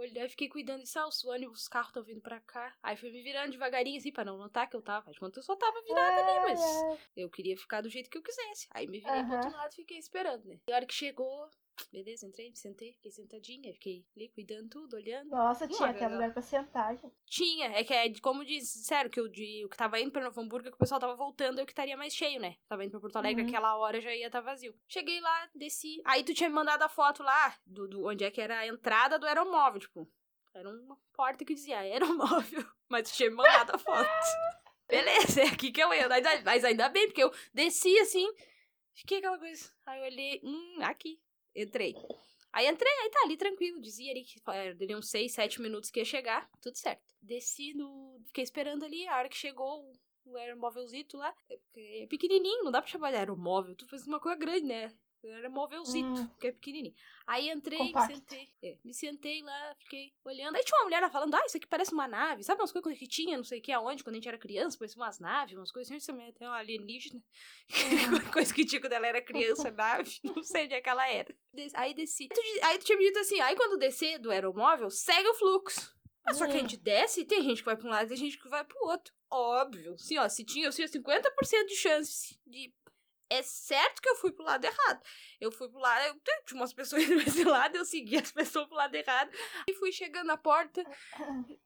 Olhei, 0.00 0.28
fiquei 0.30 0.48
cuidando 0.48 0.80
disso, 0.82 0.98
ah, 0.98 1.06
os 1.06 1.22
ônibus, 1.24 1.60
os 1.60 1.68
carros 1.68 1.88
estão 1.88 2.02
vindo 2.02 2.22
pra 2.22 2.40
cá. 2.40 2.74
Aí 2.82 2.96
fui 2.96 3.10
me 3.10 3.22
virando 3.22 3.50
devagarinho, 3.52 3.98
assim, 3.98 4.10
pra 4.10 4.24
não 4.24 4.38
notar 4.38 4.66
que 4.66 4.74
eu 4.74 4.80
tava. 4.80 5.10
Enquanto 5.10 5.36
eu 5.36 5.42
só 5.42 5.54
tava 5.54 5.82
virada 5.82 6.20
ali, 6.22 6.40
mas 6.40 6.58
ai. 6.58 6.98
eu 7.16 7.28
queria 7.28 7.54
ficar 7.54 7.82
do 7.82 7.90
jeito 7.90 8.08
que 8.08 8.16
eu 8.16 8.22
quisesse. 8.22 8.66
Aí 8.70 8.86
me 8.86 8.98
virei 8.98 9.22
pro 9.22 9.34
Aham. 9.34 9.34
outro 9.34 9.50
lado 9.52 9.72
e 9.72 9.76
fiquei 9.76 9.98
esperando, 9.98 10.42
né? 10.46 10.58
E 10.66 10.72
a 10.72 10.76
hora 10.76 10.86
que 10.86 10.94
chegou, 10.94 11.50
beleza, 11.92 12.26
entrei, 12.26 12.50
me 12.50 12.56
sentei, 12.56 12.92
fiquei 12.92 13.10
sentadinha, 13.10 13.72
fiquei 13.74 14.06
ali 14.16 14.28
cuidando 14.28 14.68
tudo, 14.68 14.96
olhando. 14.96 15.28
Nossa, 15.30 15.66
tinha 15.66 15.88
até 15.90 16.06
lugar 16.08 16.32
pra 16.32 16.42
sentar, 16.42 16.96
gente. 16.96 17.14
Tinha, 17.26 17.68
é 17.72 17.82
que 17.84 17.92
é 17.92 18.12
como 18.20 18.44
diz, 18.44 18.68
sério, 18.86 19.10
que 19.10 19.20
o, 19.20 19.28
de, 19.28 19.64
o 19.64 19.68
que 19.68 19.76
tava 19.76 19.98
indo 20.00 20.12
pra 20.12 20.22
Novo 20.22 20.40
Hamburgo, 20.40 20.68
que 20.68 20.74
o 20.74 20.78
pessoal 20.78 21.00
tava 21.00 21.14
voltando, 21.16 21.58
eu 21.58 21.66
que 21.66 21.72
estaria 21.72 21.96
mais 21.96 22.14
cheio, 22.14 22.40
né? 22.40 22.56
Tava 22.68 22.84
indo 22.84 22.90
pra 22.92 23.00
Porto 23.00 23.16
Alegre, 23.16 23.42
Uhum. 23.42 23.48
aquela 23.48 23.76
hora 23.76 24.00
já 24.00 24.14
ia 24.14 24.26
estar 24.26 24.40
vazio. 24.40 24.74
Cheguei 24.88 25.20
lá, 25.20 25.50
desci. 25.54 26.00
Aí 26.04 26.22
tu 26.22 26.34
tinha 26.34 26.48
me 26.48 26.54
mandado 26.54 26.82
a 26.82 26.88
foto 26.88 27.22
lá, 27.22 27.56
do, 27.66 27.88
do 27.88 28.06
onde 28.06 28.24
é 28.24 28.30
que 28.30 28.40
era 28.40 28.58
a 28.60 28.66
entrada 28.66 29.18
do 29.18 29.26
aeromóvel, 29.26 29.80
tipo. 29.80 30.08
Era 30.52 30.68
uma 30.68 30.98
porta 31.12 31.44
que 31.44 31.54
dizia 31.54 31.78
aeromóvel, 31.78 32.64
mas 32.88 33.10
tu 33.10 33.16
tinha 33.16 33.30
me 33.30 33.36
mandado 33.36 33.74
a 33.74 33.78
foto. 33.78 34.08
Beleza, 34.88 35.42
é 35.42 35.46
aqui 35.46 35.70
que 35.70 35.80
eu 35.80 35.94
ia. 35.94 36.08
Mas 36.44 36.64
ainda 36.64 36.88
bem, 36.88 37.06
porque 37.06 37.22
eu 37.22 37.32
desci 37.54 37.96
assim, 38.00 38.26
fiquei 38.92 39.18
aquela 39.18 39.38
coisa. 39.38 39.70
Aí 39.86 40.00
eu 40.00 40.04
olhei, 40.06 40.40
hum, 40.42 40.78
aqui. 40.82 41.20
Entrei. 41.54 41.94
Aí 42.52 42.66
entrei, 42.66 42.92
aí 42.92 43.10
tá 43.10 43.20
ali 43.24 43.36
tranquilo. 43.36 43.80
Dizia 43.80 44.10
ali 44.10 44.24
que 44.24 44.40
é, 44.50 44.74
dele 44.74 44.96
uns 44.96 45.08
6, 45.08 45.32
7 45.32 45.60
minutos 45.62 45.90
que 45.90 46.00
ia 46.00 46.04
chegar. 46.04 46.48
Tudo 46.60 46.76
certo. 46.76 47.02
Desci 47.20 47.74
no. 47.74 48.20
Fiquei 48.26 48.42
esperando 48.44 48.84
ali. 48.84 49.06
A 49.08 49.18
hora 49.18 49.28
que 49.28 49.36
chegou 49.36 49.84
o- 49.84 50.32
o 50.32 50.36
aeromóvelzito 50.36 51.16
lá. 51.16 51.34
É 51.48 52.02
é 52.02 52.06
pequenininho, 52.06 52.64
não 52.64 52.70
dá 52.72 52.80
pra 52.82 52.90
chamar 52.90 53.10
de 53.10 53.16
aeromóvel. 53.18 53.74
Tu 53.76 53.86
fez 53.86 54.06
uma 54.06 54.20
coisa 54.20 54.36
grande, 54.38 54.66
né? 54.66 54.92
Era 55.22 55.50
móvelzito, 55.50 56.08
Hum. 56.08 56.26
porque 56.28 56.46
é 56.46 56.52
pequenininho. 56.52 56.94
Aí 57.26 57.50
entrei, 57.50 57.76
Compacto. 57.78 58.08
me 58.08 58.14
sentei. 58.16 58.48
É, 58.62 58.78
me 58.84 58.94
sentei 58.94 59.42
lá, 59.42 59.76
fiquei 59.80 60.12
olhando. 60.24 60.56
Aí 60.56 60.64
tinha 60.64 60.78
uma 60.78 60.84
mulher 60.84 61.00
lá 61.00 61.10
falando, 61.10 61.34
ah, 61.34 61.42
isso 61.44 61.56
aqui 61.58 61.66
parece 61.66 61.92
uma 61.92 62.08
nave. 62.08 62.42
Sabe 62.42 62.60
umas 62.60 62.72
coisas 62.72 62.98
que 62.98 63.06
tinha, 63.06 63.36
não 63.36 63.44
sei 63.44 63.58
o 63.58 63.62
que, 63.62 63.70
aonde, 63.70 64.02
quando 64.02 64.14
a 64.14 64.18
gente 64.18 64.28
era 64.28 64.38
criança, 64.38 64.78
parecia 64.78 65.00
umas 65.02 65.18
naves, 65.20 65.56
umas 65.56 65.70
coisas 65.70 65.94
assim. 65.94 66.28
Até 66.28 66.48
um 66.48 66.52
alienígena. 66.52 67.22
coisa 68.32 68.52
que 68.54 68.64
tinha 68.64 68.80
quando 68.80 68.92
ela 68.94 69.06
era 69.06 69.22
criança, 69.22 69.70
nave. 69.70 70.18
Não 70.24 70.42
sei 70.42 70.64
onde 70.64 70.74
é 70.74 70.80
que 70.80 70.88
ela 70.88 71.06
era. 71.08 71.34
Aí 71.74 71.94
desci. 71.94 72.28
Aí 72.62 72.78
tu, 72.78 72.84
tinha 72.86 72.98
me 72.98 73.04
dito 73.04 73.18
assim, 73.18 73.40
aí 73.40 73.54
quando 73.56 73.78
descer 73.78 74.18
do 74.18 74.30
aeromóvel, 74.30 74.90
segue 74.90 75.28
o 75.28 75.34
fluxo. 75.34 75.94
Mas 76.24 76.36
só 76.36 76.46
que 76.46 76.52
a 76.52 76.56
Hum. 76.56 76.58
gente 76.60 76.76
desce, 76.76 77.24
tem 77.24 77.42
gente 77.42 77.58
que 77.58 77.64
vai 77.64 77.76
pra 77.76 77.86
um 77.86 77.90
lado 77.90 78.04
e 78.06 78.08
tem 78.08 78.16
gente 78.16 78.38
que 78.38 78.48
vai 78.48 78.62
pro 78.64 78.78
outro. 78.86 79.12
Óbvio. 79.30 79.96
Sim, 79.98 80.18
ó, 80.18 80.28
se 80.28 80.44
tinha, 80.44 80.66
eu 80.66 80.72
tinha 80.72 80.86
50% 80.88 81.66
de 81.66 81.76
chance 81.76 82.38
de. 82.46 82.72
É 83.30 83.42
certo 83.42 84.02
que 84.02 84.08
eu 84.08 84.16
fui 84.16 84.32
pro 84.32 84.44
lado 84.44 84.64
errado. 84.64 85.00
Eu 85.40 85.52
fui 85.52 85.68
pro 85.68 85.78
lado, 85.78 86.04
eu, 86.06 86.20
tinha 86.44 86.60
umas 86.60 86.72
pessoas 86.72 87.04
indo 87.04 87.14
pra 87.14 87.22
esse 87.22 87.44
lado, 87.44 87.76
eu 87.76 87.84
segui 87.84 88.16
as 88.18 88.32
pessoas 88.32 88.66
pro 88.66 88.76
lado 88.76 88.94
errado 88.94 89.30
e 89.68 89.74
fui 89.74 89.92
chegando 89.92 90.26
na 90.26 90.36
porta 90.36 90.84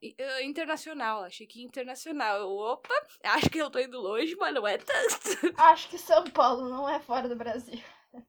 eh, 0.01 0.43
internacional, 0.43 1.23
achei 1.23 1.47
que 1.47 1.63
internacional. 1.63 2.39
Eu, 2.39 2.49
opa, 2.55 2.93
acho 3.23 3.49
que 3.49 3.57
eu 3.57 3.71
tô 3.71 3.79
indo 3.79 3.99
longe, 3.99 4.35
mas 4.35 4.53
não 4.53 4.67
é 4.67 4.77
tanto. 4.77 4.95
Acho 5.57 5.89
que 5.89 5.97
São 5.97 6.23
Paulo 6.25 6.69
não 6.69 6.87
é 6.87 6.99
fora 6.99 7.27
do 7.27 7.35
Brasil. 7.35 7.81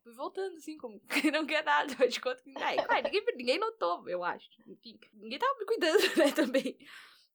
Fui 0.02 0.12
voltando, 0.14 0.56
assim, 0.56 0.76
como 0.78 0.98
que 1.08 1.30
não 1.30 1.46
quer 1.46 1.64
nada. 1.64 1.94
Mas 1.98 2.14
de 2.14 2.20
conta 2.20 2.42
que. 2.42 2.52
Aí, 2.62 2.76
claro, 2.82 3.02
ninguém, 3.04 3.24
ninguém 3.36 3.58
notou, 3.58 4.08
eu 4.08 4.24
acho. 4.24 4.48
Enfim, 4.66 4.98
ninguém 5.12 5.38
tava 5.38 5.58
me 5.58 5.66
cuidando, 5.66 5.98
né, 6.16 6.32
também. 6.32 6.78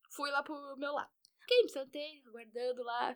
Fui 0.09 0.29
lá 0.31 0.43
pro 0.43 0.55
meu 0.77 0.93
lado. 0.93 1.11
Fiquei, 1.41 1.63
me 1.63 1.69
sentei, 1.69 2.23
aguardando 2.25 2.83
lá. 2.83 3.15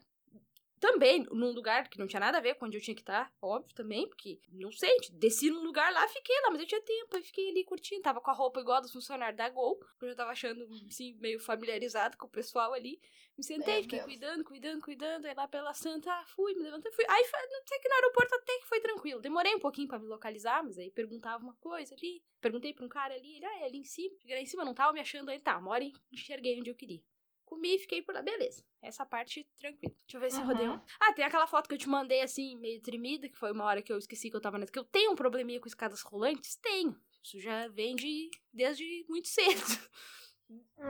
Também, 0.85 1.23
num 1.31 1.51
lugar 1.51 1.89
que 1.89 1.97
não 1.97 2.05
tinha 2.05 2.19
nada 2.19 2.37
a 2.37 2.41
ver 2.41 2.53
com 2.53 2.67
onde 2.67 2.77
eu 2.77 2.81
tinha 2.81 2.93
que 2.93 3.01
estar, 3.01 3.33
óbvio 3.41 3.73
também, 3.73 4.07
porque, 4.07 4.39
não 4.51 4.71
sei, 4.71 4.95
desci 5.13 5.49
num 5.49 5.63
lugar 5.63 5.91
lá, 5.91 6.07
fiquei 6.07 6.39
lá, 6.41 6.51
mas 6.51 6.61
eu 6.61 6.67
tinha 6.67 6.79
tempo, 6.79 7.17
eu 7.17 7.23
fiquei 7.23 7.49
ali 7.49 7.63
curtindo, 7.63 8.03
tava 8.03 8.21
com 8.21 8.29
a 8.29 8.33
roupa 8.35 8.59
igual 8.59 8.79
dos 8.79 8.91
funcionários 8.91 9.35
da 9.35 9.49
Gol, 9.49 9.79
eu 9.99 10.09
já 10.09 10.15
tava 10.15 10.29
achando, 10.29 10.63
assim, 10.87 11.15
meio 11.15 11.39
familiarizado 11.39 12.15
com 12.17 12.27
o 12.27 12.29
pessoal 12.29 12.71
ali. 12.71 13.01
Me 13.35 13.43
sentei, 13.43 13.73
Meu 13.73 13.81
fiquei 13.81 13.97
Deus. 13.97 14.11
cuidando, 14.11 14.43
cuidando, 14.43 14.81
cuidando, 14.81 15.25
aí 15.25 15.33
lá 15.33 15.47
pela 15.47 15.73
Santa, 15.73 16.23
fui, 16.27 16.53
me 16.53 16.61
levantei, 16.61 16.91
fui. 16.91 17.03
Aí, 17.09 17.23
não 17.33 17.65
sei 17.65 17.79
que 17.79 17.89
no 17.89 17.95
aeroporto 17.95 18.35
até 18.35 18.59
que 18.59 18.67
foi 18.67 18.79
tranquilo. 18.79 19.19
Demorei 19.19 19.55
um 19.55 19.59
pouquinho 19.59 19.87
pra 19.87 19.97
me 19.97 20.05
localizar, 20.07 20.63
mas 20.63 20.77
aí 20.77 20.91
perguntava 20.91 21.43
uma 21.43 21.55
coisa 21.55 21.95
ali, 21.95 22.23
perguntei 22.39 22.73
pra 22.75 22.85
um 22.85 22.89
cara 22.89 23.15
ali, 23.15 23.37
ele, 23.37 23.45
ah, 23.45 23.59
é 23.61 23.65
ali 23.65 23.79
em 23.79 23.83
cima. 23.83 24.15
Cheguei 24.21 24.35
lá 24.35 24.41
em 24.41 24.45
cima, 24.45 24.63
não 24.63 24.75
tava 24.75 24.93
me 24.93 24.99
achando 24.99 25.29
aí, 25.29 25.39
tá, 25.39 25.57
uma 25.57 25.71
hora 25.71 25.83
enxerguei 26.11 26.59
onde 26.59 26.69
eu 26.69 26.75
queria. 26.75 27.01
Comi, 27.45 27.77
fiquei 27.79 28.01
por 28.01 28.13
lá, 28.15 28.21
beleza. 28.21 28.63
Essa 28.81 29.05
parte 29.05 29.47
tranquila. 29.55 29.93
Deixa 30.05 30.17
eu 30.17 30.21
ver 30.21 30.31
se 30.31 30.41
Uhum. 30.41 30.47
rodei 30.47 30.67
um. 30.69 30.79
Ah, 30.99 31.13
tem 31.13 31.23
aquela 31.23 31.47
foto 31.47 31.67
que 31.69 31.75
eu 31.75 31.79
te 31.79 31.87
mandei 31.87 32.21
assim, 32.21 32.57
meio 32.57 32.81
tremida, 32.81 33.29
que 33.29 33.37
foi 33.37 33.51
uma 33.51 33.63
hora 33.65 33.81
que 33.81 33.93
eu 33.93 33.97
esqueci 33.97 34.29
que 34.29 34.35
eu 34.35 34.41
tava 34.41 34.57
nessa. 34.57 34.71
Que 34.71 34.79
eu 34.79 34.83
tenho 34.83 35.11
um 35.11 35.15
probleminha 35.15 35.59
com 35.59 35.67
escadas 35.67 36.01
rolantes? 36.01 36.55
Tenho. 36.57 36.99
Isso 37.23 37.39
já 37.39 37.67
vem 37.67 37.95
de, 37.95 38.29
desde 38.53 39.05
muito 39.07 39.27
cedo. 39.27 39.61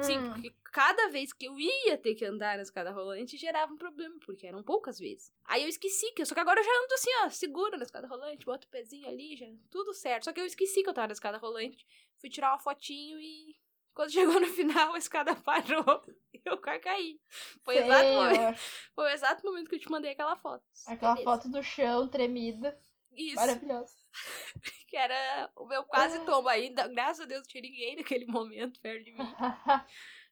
Sim, 0.01 0.19
Hum. 0.19 0.23
porque 0.33 0.53
cada 0.65 1.07
vez 1.09 1.31
que 1.31 1.45
eu 1.45 1.57
ia 1.57 1.97
ter 1.97 2.13
que 2.15 2.25
andar 2.25 2.57
na 2.57 2.63
escada 2.63 2.91
rolante 2.91 3.37
gerava 3.37 3.71
um 3.73 3.77
problema, 3.77 4.15
porque 4.25 4.45
eram 4.45 4.61
poucas 4.61 4.99
vezes. 4.99 5.31
Aí 5.45 5.63
eu 5.63 5.69
esqueci 5.69 6.11
que, 6.11 6.25
só 6.25 6.33
que 6.35 6.41
agora 6.41 6.59
eu 6.59 6.63
já 6.65 6.71
ando 6.83 6.93
assim, 6.93 7.09
ó, 7.23 7.29
segura 7.29 7.77
na 7.77 7.83
escada 7.83 8.05
rolante, 8.05 8.45
boto 8.45 8.67
o 8.67 8.69
pezinho 8.69 9.07
ali, 9.07 9.37
já 9.37 9.45
tudo 9.71 9.93
certo. 9.93 10.25
Só 10.25 10.33
que 10.33 10.41
eu 10.41 10.45
esqueci 10.45 10.83
que 10.83 10.89
eu 10.89 10.93
tava 10.93 11.07
na 11.07 11.13
escada 11.13 11.37
rolante, 11.37 11.87
fui 12.19 12.29
tirar 12.29 12.51
uma 12.51 12.59
fotinho 12.59 13.17
e 13.21 13.55
quando 13.95 14.11
chegou 14.11 14.39
no 14.39 14.45
final 14.47 14.93
a 14.93 14.97
escada 14.97 15.33
parou 15.41 16.03
e 16.33 16.41
eu 16.45 16.57
caí. 16.59 17.19
Foi 17.63 17.75
o 17.77 17.79
exato 17.83 18.09
momento, 18.13 18.59
foi 18.93 19.05
o 19.05 19.09
exato 19.09 19.45
momento 19.45 19.69
que 19.69 19.75
eu 19.75 19.79
te 19.79 19.89
mandei 19.89 20.11
aquela 20.11 20.35
foto. 20.35 20.63
Aquela 20.85 21.13
Beleza. 21.15 21.31
foto 21.31 21.49
do 21.49 21.63
chão 21.63 22.07
tremida. 22.07 22.77
Isso, 23.11 23.35
Maravilhosa. 23.37 23.95
que 24.89 24.97
era 24.97 25.49
o 25.55 25.65
meu 25.65 25.83
quase 25.85 26.17
Ah. 26.17 26.25
tombo 26.25 26.49
ainda. 26.49 26.87
Graças 26.89 27.21
a 27.21 27.25
Deus 27.25 27.41
não 27.41 27.47
tinha 27.47 27.61
ninguém 27.63 27.95
naquele 27.95 28.25
momento 28.25 28.79
perto 28.81 29.05
de 29.05 29.11
mim. 29.13 29.17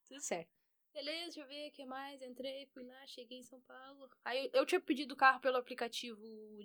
Tudo 0.08 0.20
certo. 0.22 0.52
Beleza, 0.94 1.24
deixa 1.24 1.40
eu 1.42 1.48
ver 1.48 1.70
o 1.70 1.72
que 1.72 1.86
mais. 1.86 2.22
Entrei, 2.22 2.68
fui 2.68 2.84
lá, 2.84 3.08
cheguei 3.08 3.40
em 3.40 3.44
São 3.44 3.60
Paulo. 3.62 4.10
Aí 4.26 4.46
eu, 4.54 4.60
eu 4.62 4.66
tinha 4.66 4.80
pedido 4.82 5.14
o 5.14 5.18
carro 5.18 5.40
pelo 5.40 5.58
aplicativo 5.58 6.22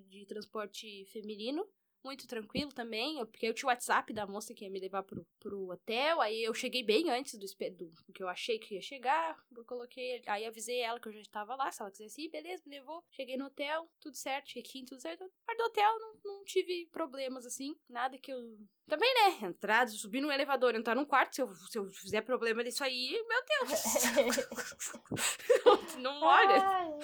de 0.09 0.27
transporte 0.27 1.07
feminino. 1.13 1.67
Muito 2.05 2.27
tranquilo 2.27 2.73
também, 2.73 3.17
porque 3.27 3.47
eu 3.47 3.55
tinha 3.55 3.67
o 3.67 3.71
WhatsApp 3.71 4.13
da 4.13 4.27
moça 4.27 4.55
que 4.55 4.65
ia 4.65 4.71
me 4.71 4.81
levar 4.81 5.03
pro, 5.03 5.27
pro 5.41 5.71
hotel. 5.71 6.21
Aí 6.21 6.43
eu 6.43 6.55
cheguei 6.55 6.83
bem 6.83 7.11
antes 7.11 7.39
do, 7.39 7.47
do, 7.77 8.13
que 8.13 8.23
eu 8.23 8.29
achei 8.29 8.59
que 8.59 8.75
ia 8.75 8.81
chegar. 8.81 9.37
Eu 9.57 9.65
coloquei, 9.65 10.23
aí 10.27 10.47
avisei 10.47 10.81
ela 10.81 11.01
que 11.01 11.09
eu 11.09 11.13
já 11.13 11.21
estava 11.21 11.57
lá, 11.57 11.71
se 11.71 11.83
ela 11.83 11.91
quisesse 11.91 12.23
ir, 12.23 12.31
beleza, 12.31 12.63
me 12.67 12.79
levou. 12.79 13.05
Cheguei 13.11 13.37
no 13.37 13.47
hotel, 13.47 13.91
tudo 14.01 14.17
certo, 14.17 14.47
check-in, 14.47 14.85
tudo 14.85 15.01
certo. 15.01 15.25
Quarto 15.45 15.59
do 15.59 15.65
hotel 15.65 15.99
não, 15.99 16.15
não 16.25 16.45
tive 16.45 16.87
problemas 16.93 17.45
assim, 17.45 17.75
nada 17.89 18.17
que 18.17 18.33
eu 18.33 18.59
também, 18.89 19.13
né? 19.15 19.49
Entrar, 19.49 19.87
subir 19.89 20.23
no 20.23 20.33
elevador, 20.33 20.75
entrar 20.75 20.95
num 20.95 21.05
quarto, 21.05 21.35
se 21.35 21.43
eu, 21.43 21.55
se 21.55 21.79
eu 21.79 21.91
fizer 21.91 22.23
problema 22.23 22.65
disso 22.65 22.83
aí, 22.83 23.23
meu 23.29 23.45
Deus! 23.45 23.83
não 25.99 26.23
olha. 26.23 26.99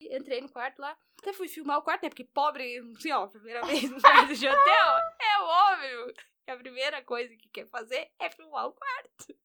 Entrei 0.00 0.40
no 0.40 0.48
quarto 0.50 0.80
lá. 0.80 0.96
Até 1.18 1.32
fui 1.32 1.48
filmar 1.48 1.78
o 1.78 1.82
quarto, 1.82 2.02
né? 2.02 2.08
Porque 2.08 2.24
pobre, 2.24 2.78
assim, 2.96 3.12
ó, 3.12 3.26
primeira 3.26 3.62
vez 3.66 3.82
no 3.90 4.00
quarto 4.00 4.34
de 4.34 4.48
hotel, 4.48 4.86
é 5.20 5.38
óbvio 5.40 6.14
que 6.44 6.50
a 6.50 6.56
primeira 6.56 7.02
coisa 7.02 7.34
que 7.36 7.48
quer 7.50 7.66
fazer 7.68 8.10
é 8.18 8.30
filmar 8.30 8.66
o 8.66 8.72
quarto. 8.72 9.36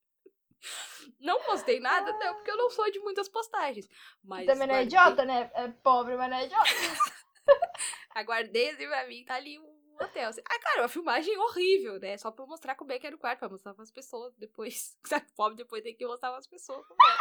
Não 1.20 1.40
postei 1.44 1.80
nada, 1.80 2.12
não, 2.14 2.34
porque 2.36 2.50
eu 2.50 2.58
não 2.58 2.70
sou 2.72 2.90
de 2.92 3.00
muitas 3.00 3.30
postagens. 3.30 3.88
Mas 4.24 4.46
Também 4.48 4.68
não 4.68 4.76
é 4.76 4.86
guardei- 4.86 4.88
idiota, 4.88 5.26
né? 5.26 5.52
É 5.54 5.68
pobre, 5.68 6.16
mas 6.16 6.30
não 6.30 6.38
é 6.38 6.46
idiota. 6.46 6.66
Aguardei 8.16 8.70
assim 8.72 8.88
pra 8.88 9.08
mim, 9.08 9.24
tá 9.26 9.36
ali 9.36 9.60
o 9.60 9.98
hotel. 10.02 10.30
assim. 10.30 10.42
Ah, 10.50 10.60
cara, 10.60 10.82
uma 10.84 10.88
filmagem 10.90 11.38
horrível, 11.38 12.00
né? 12.00 12.18
Só 12.18 12.32
pra 12.32 12.44
eu 12.44 12.48
mostrar 12.48 12.76
como 12.76 12.92
é 12.92 12.98
que 13.00 13.06
era 13.06 13.16
o 13.16 13.20
quarto, 13.20 13.40
pra 13.40 13.50
mostrar 13.50 13.74
pras 13.74 13.92
pessoas 13.92 14.34
depois. 14.38 14.98
Sabe, 15.06 15.26
pobre 15.36 15.58
depois 15.58 15.84
tem 15.84 15.96
que 15.96 16.08
mostrar 16.08 16.32
pras 16.32 16.48
pessoas 16.48 16.86
como 16.88 16.98
é. 17.04 17.16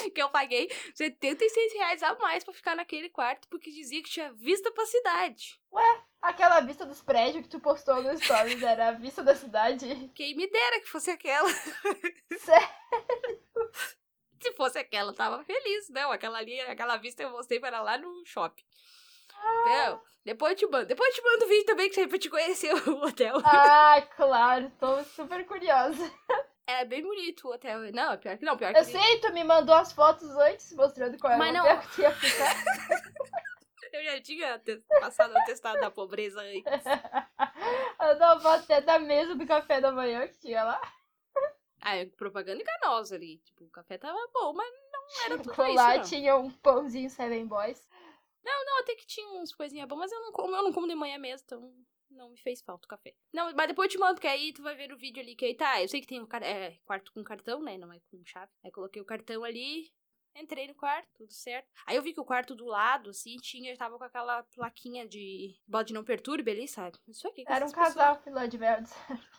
que 0.14 0.22
eu 0.22 0.28
paguei 0.30 0.70
76 0.94 1.72
reais 1.74 2.02
a 2.02 2.14
mais 2.16 2.44
pra 2.44 2.54
ficar 2.54 2.74
naquele 2.74 3.08
quarto, 3.08 3.48
porque 3.48 3.70
dizia 3.70 4.02
que 4.02 4.10
tinha 4.10 4.32
vista 4.32 4.70
pra 4.72 4.86
cidade. 4.86 5.60
Aquela 6.20 6.60
vista 6.60 6.84
dos 6.84 7.00
prédios 7.02 7.44
que 7.44 7.48
tu 7.48 7.60
postou 7.60 8.02
no 8.02 8.16
Stories 8.18 8.62
era 8.62 8.88
a 8.88 8.92
vista 8.92 9.22
da 9.22 9.34
cidade. 9.34 10.10
Quem 10.14 10.36
me 10.36 10.46
dera 10.50 10.80
que 10.80 10.88
fosse 10.88 11.10
aquela. 11.10 11.48
Sério? 12.38 12.68
Se 14.40 14.52
fosse 14.52 14.78
aquela, 14.78 15.10
eu 15.10 15.14
tava 15.14 15.42
feliz. 15.44 15.88
Não, 15.90 16.10
aquela 16.12 16.38
ali, 16.38 16.60
aquela 16.60 16.96
vista 16.96 17.22
eu 17.22 17.30
mostrei 17.30 17.60
para 17.60 17.80
lá 17.82 17.96
no 17.96 18.24
shopping. 18.26 18.64
Então, 19.62 20.02
depois 20.24 20.52
eu 20.52 20.58
te 20.58 20.66
mando. 20.66 20.86
Depois 20.86 21.08
eu 21.08 21.22
te 21.22 21.30
mando 21.30 21.44
o 21.44 21.48
vídeo 21.48 21.66
também, 21.66 21.88
que 21.88 21.94
serve 21.94 22.10
pra 22.10 22.18
te 22.18 22.28
conhecer 22.30 22.74
o 22.88 23.02
hotel. 23.04 23.40
Ah, 23.44 24.02
claro, 24.16 24.70
tô 24.78 25.02
super 25.04 25.46
curiosa. 25.46 26.10
Era 26.66 26.84
bem 26.84 27.02
bonito 27.02 27.48
o 27.48 27.52
hotel. 27.52 27.92
Não, 27.92 28.16
pior 28.18 28.38
que 28.38 28.44
não, 28.44 28.56
pior 28.56 28.70
Eu 28.70 28.74
que 28.74 28.84
sei, 28.84 29.18
tu 29.20 29.32
me 29.32 29.42
mandou 29.44 29.74
as 29.74 29.92
fotos 29.92 30.28
antes 30.36 30.72
mostrando 30.74 31.18
qual 31.18 31.36
Mas 31.36 31.50
o 31.50 31.52
não- 31.52 31.64
hotel 31.64 31.80
que 31.94 32.02
ia 32.02 32.10
ficar. 32.12 32.54
Eu 33.92 34.04
já 34.04 34.20
tinha 34.20 34.62
passado 35.00 35.32
o 35.34 35.38
atestado 35.38 35.80
da 35.80 35.90
pobreza 35.90 36.40
antes. 36.40 36.62
Eu 38.00 38.18
dou 38.18 38.28
a 38.28 38.40
foto 38.40 38.62
até 38.64 38.80
da 38.80 38.98
mesa 38.98 39.34
do 39.34 39.46
café 39.46 39.80
da 39.80 39.90
manhã 39.90 40.26
que 40.28 40.38
tinha 40.38 40.62
lá. 40.62 40.80
Ah, 41.82 41.96
é 41.96 42.06
propaganda 42.06 42.60
enganosa 42.62 43.16
ali. 43.16 43.38
Tipo, 43.38 43.64
o 43.64 43.70
café 43.70 43.98
tava 43.98 44.18
bom, 44.32 44.52
mas 44.52 44.70
não 44.92 45.24
era 45.24 45.36
tudo 45.38 45.50
Ficou 45.50 45.66
isso, 45.66 45.74
lá, 45.74 45.96
não. 45.96 46.02
tinha 46.04 46.36
um 46.36 46.50
pãozinho 46.50 47.10
Seven 47.10 47.46
Boys. 47.46 47.88
Não, 48.44 48.78
até 48.80 48.94
que 48.94 49.06
tinha 49.06 49.28
uns 49.40 49.52
coisinhas 49.52 49.88
boas, 49.88 50.00
mas 50.00 50.12
eu 50.12 50.20
não 50.20 50.32
como, 50.32 50.54
eu 50.54 50.62
não 50.62 50.72
como 50.72 50.86
de 50.86 50.94
manhã 50.94 51.18
mesmo, 51.18 51.44
então 51.46 51.74
não 52.20 52.30
me 52.30 52.38
fez 52.38 52.60
falta 52.62 52.86
o 52.86 52.88
café. 52.88 53.14
Não, 53.32 53.52
mas 53.54 53.66
depois 53.68 53.86
eu 53.86 53.92
te 53.92 53.98
mando, 53.98 54.14
porque 54.14 54.28
aí 54.28 54.52
tu 54.52 54.62
vai 54.62 54.76
ver 54.76 54.92
o 54.92 54.98
vídeo 54.98 55.20
ali, 55.22 55.34
que 55.34 55.44
aí 55.46 55.54
tá, 55.54 55.80
eu 55.82 55.88
sei 55.88 56.00
que 56.00 56.06
tem 56.06 56.20
um 56.20 56.28
é, 56.42 56.76
quarto 56.84 57.12
com 57.12 57.24
cartão, 57.24 57.60
né, 57.62 57.76
não 57.78 57.92
é 57.92 57.98
com 58.10 58.22
chave. 58.24 58.52
Aí 58.64 58.70
coloquei 58.70 59.00
o 59.00 59.04
cartão 59.06 59.42
ali, 59.42 59.90
entrei 60.36 60.68
no 60.68 60.74
quarto, 60.74 61.08
tudo 61.16 61.32
certo. 61.32 61.68
Aí 61.86 61.96
eu 61.96 62.02
vi 62.02 62.12
que 62.12 62.20
o 62.20 62.24
quarto 62.24 62.54
do 62.54 62.64
lado, 62.66 63.10
assim, 63.10 63.36
tinha, 63.38 63.76
tava 63.76 63.98
com 63.98 64.04
aquela 64.04 64.42
plaquinha 64.54 65.08
de 65.08 65.56
bode 65.66 65.92
não 65.92 66.04
perturbe 66.04 66.50
ali, 66.50 66.68
sabe? 66.68 66.96
Isso 67.08 67.26
aqui. 67.26 67.44
que 67.44 67.50
Era 67.52 67.64
um 67.64 67.68
essas 67.68 67.72
pessoas- 67.78 67.94
casal 67.94 68.22
filó 68.22 68.46
de 68.46 68.58
merda. 68.58 68.88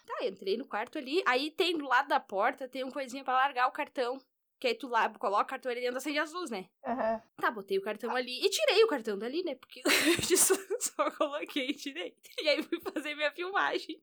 Tá, 0.06 0.26
entrei 0.26 0.58
no 0.58 0.68
quarto 0.68 0.98
ali, 0.98 1.24
aí 1.26 1.52
tem 1.52 1.78
do 1.78 1.86
lado 1.86 2.08
da 2.10 2.20
porta, 2.20 2.68
tem 2.68 2.84
uma 2.84 2.92
coisinha 2.92 3.24
pra 3.24 3.34
largar 3.36 3.68
o 3.68 3.72
cartão. 3.72 4.18
Que 4.62 4.68
aí 4.68 4.76
tu 4.76 4.88
lá, 4.88 5.10
coloca 5.18 5.44
o 5.44 5.48
cartão 5.48 5.72
ali 5.72 5.82
dentro, 5.82 5.98
acende 5.98 6.20
as 6.20 6.32
luzes, 6.32 6.52
né? 6.52 6.70
Aham. 6.86 7.20
Tá, 7.38 7.50
botei 7.50 7.80
o 7.80 7.82
cartão 7.82 8.16
ali 8.16 8.46
e 8.46 8.50
tirei 8.50 8.84
o 8.84 8.88
cartão 8.88 9.18
dali, 9.18 9.44
né? 9.44 9.56
Porque 9.56 9.82
eu 10.32 10.38
só, 10.38 10.54
só 10.80 11.10
coloquei 11.12 11.70
e 11.70 11.74
tirei. 11.74 12.16
E 12.40 12.48
aí 12.48 12.62
fui 12.62 12.80
fazer 12.80 13.16
minha 13.16 13.32
filmagem. 13.32 14.00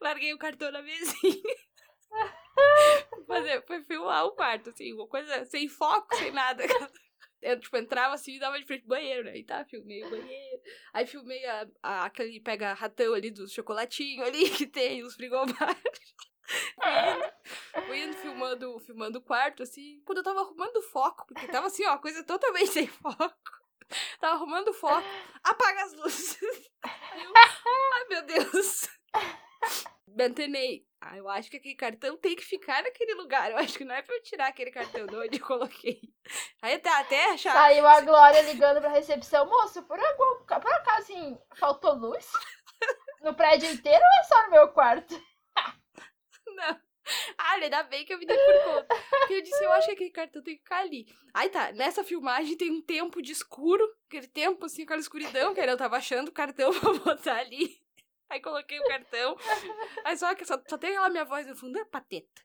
Larguei 0.00 0.32
o 0.32 0.38
cartão 0.38 0.70
na 0.72 0.80
mesinha. 0.80 1.42
Fazer, 3.26 3.62
fui 3.66 3.82
filmar 3.84 4.24
o 4.24 4.32
quarto, 4.32 4.70
assim, 4.70 4.92
uma 4.94 5.06
coisa 5.06 5.44
sem 5.46 5.68
foco, 5.68 6.14
sem 6.16 6.30
nada. 6.30 6.64
Eu, 7.42 7.60
tipo, 7.60 7.76
entrava 7.76 8.14
assim 8.14 8.36
e 8.36 8.38
dava 8.38 8.58
de 8.58 8.64
frente 8.64 8.80
pro 8.80 8.88
banheiro, 8.96 9.24
né? 9.24 9.36
E 9.36 9.44
tá, 9.44 9.62
filmei 9.66 10.02
o 10.02 10.08
banheiro. 10.08 10.62
Aí 10.94 11.06
filmei 11.06 11.44
a, 11.44 11.68
a- 11.82 12.04
aquele 12.06 12.40
pega 12.40 12.72
ratão 12.72 13.12
ali 13.12 13.30
dos 13.30 13.52
chocolatinhos 13.52 14.26
ali 14.26 14.48
que 14.56 14.66
tem, 14.66 15.02
os 15.02 15.14
frigobares. 15.14 15.76
Fui 17.86 18.02
indo 18.02 18.16
filmando, 18.16 18.78
filmando 18.80 19.18
o 19.18 19.22
quarto, 19.22 19.62
assim. 19.62 20.00
Quando 20.04 20.18
eu 20.18 20.24
tava 20.24 20.40
arrumando 20.40 20.82
foco, 20.82 21.26
porque 21.26 21.48
tava 21.48 21.66
assim, 21.66 21.84
ó, 21.86 21.98
coisa 21.98 22.24
totalmente 22.24 22.68
sem 22.68 22.86
foco. 22.86 23.34
Tava 24.20 24.36
arrumando 24.36 24.72
foco, 24.72 25.06
apaga 25.42 25.84
as 25.84 25.92
luzes. 25.94 26.38
Eu, 26.82 27.32
ai, 27.36 28.04
meu 28.08 28.22
Deus. 28.22 28.88
Me 30.08 30.24
antenei. 30.24 30.86
Ah, 31.00 31.16
eu 31.18 31.28
acho 31.28 31.50
que 31.50 31.56
aquele 31.58 31.74
cartão 31.74 32.16
tem 32.16 32.34
que 32.34 32.44
ficar 32.44 32.82
naquele 32.82 33.14
lugar. 33.14 33.50
Eu 33.50 33.58
acho 33.58 33.76
que 33.76 33.84
não 33.84 33.94
é 33.94 34.00
pra 34.00 34.14
eu 34.14 34.22
tirar 34.22 34.48
aquele 34.48 34.70
cartão 34.70 35.06
de 35.06 35.16
onde 35.16 35.38
eu 35.38 35.46
coloquei. 35.46 36.00
Aí 36.62 36.74
até, 36.74 36.88
até 36.88 37.30
achar. 37.32 37.52
Saiu 37.52 37.86
a 37.86 38.00
Glória 38.00 38.40
ligando 38.42 38.80
pra 38.80 38.90
recepção. 38.90 39.44
Moço, 39.46 39.82
por, 39.82 39.98
algum, 39.98 40.44
por 40.46 40.72
acaso, 40.72 41.02
assim, 41.02 41.38
faltou 41.56 41.94
luz? 41.94 42.26
No 43.22 43.34
prédio 43.34 43.70
inteiro 43.70 44.02
ou 44.02 44.20
é 44.20 44.24
só 44.24 44.44
no 44.44 44.50
meu 44.50 44.68
quarto? 44.68 45.14
Não. 46.54 46.80
Ah, 47.36 47.54
ainda 47.54 47.82
bem 47.82 48.04
que 48.04 48.14
eu 48.14 48.18
me 48.18 48.24
dei 48.24 48.36
por 48.36 48.64
conta. 48.64 48.94
Porque 49.10 49.34
eu 49.34 49.42
disse, 49.42 49.62
eu 49.62 49.72
acho 49.72 49.88
que 49.88 49.92
aquele 49.92 50.10
cartão 50.10 50.42
tem 50.42 50.56
que 50.56 50.62
ficar 50.62 50.78
ali. 50.78 51.06
Aí 51.34 51.50
tá, 51.50 51.70
nessa 51.72 52.02
filmagem 52.02 52.56
tem 52.56 52.70
um 52.70 52.80
tempo 52.80 53.20
de 53.20 53.32
escuro, 53.32 53.86
aquele 54.06 54.26
tempo 54.26 54.64
assim, 54.64 54.84
aquela 54.84 55.00
escuridão, 55.00 55.54
que 55.54 55.60
eu 55.60 55.76
tava 55.76 55.98
achando 55.98 56.28
o 56.28 56.32
cartão 56.32 56.72
pra 56.80 56.92
botar 56.94 57.36
ali. 57.36 57.78
Aí 58.28 58.40
coloquei 58.40 58.80
o 58.80 58.88
cartão. 58.88 59.36
Aí 60.04 60.16
só 60.16 60.34
só, 60.44 60.60
só 60.66 60.78
tem 60.78 60.90
aquela 60.90 61.08
minha 61.08 61.24
voz 61.24 61.46
no 61.46 61.54
fundo, 61.54 61.78
é 61.78 61.84
pateta. 61.84 62.42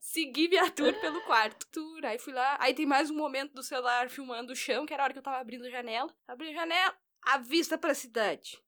Segui 0.00 0.48
minha 0.48 0.70
tour 0.70 0.92
pelo 1.00 1.20
quarto. 1.22 1.66
Tour, 1.68 2.04
aí 2.04 2.18
fui 2.18 2.32
lá. 2.32 2.56
Aí 2.60 2.74
tem 2.74 2.84
mais 2.84 3.08
um 3.08 3.16
momento 3.16 3.54
do 3.54 3.62
celular 3.62 4.10
filmando 4.10 4.52
o 4.52 4.56
chão, 4.56 4.84
que 4.84 4.92
era 4.92 5.02
a 5.02 5.04
hora 5.04 5.12
que 5.12 5.18
eu 5.18 5.22
tava 5.22 5.38
abrindo 5.38 5.64
a 5.64 5.70
janela. 5.70 6.14
Abri 6.26 6.50
a 6.50 6.54
janela. 6.54 6.94
a 7.22 7.38
vista 7.38 7.78
pra 7.78 7.94
cidade. 7.94 8.60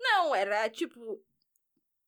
Não, 0.00 0.34
era 0.34 0.68
tipo. 0.70 1.22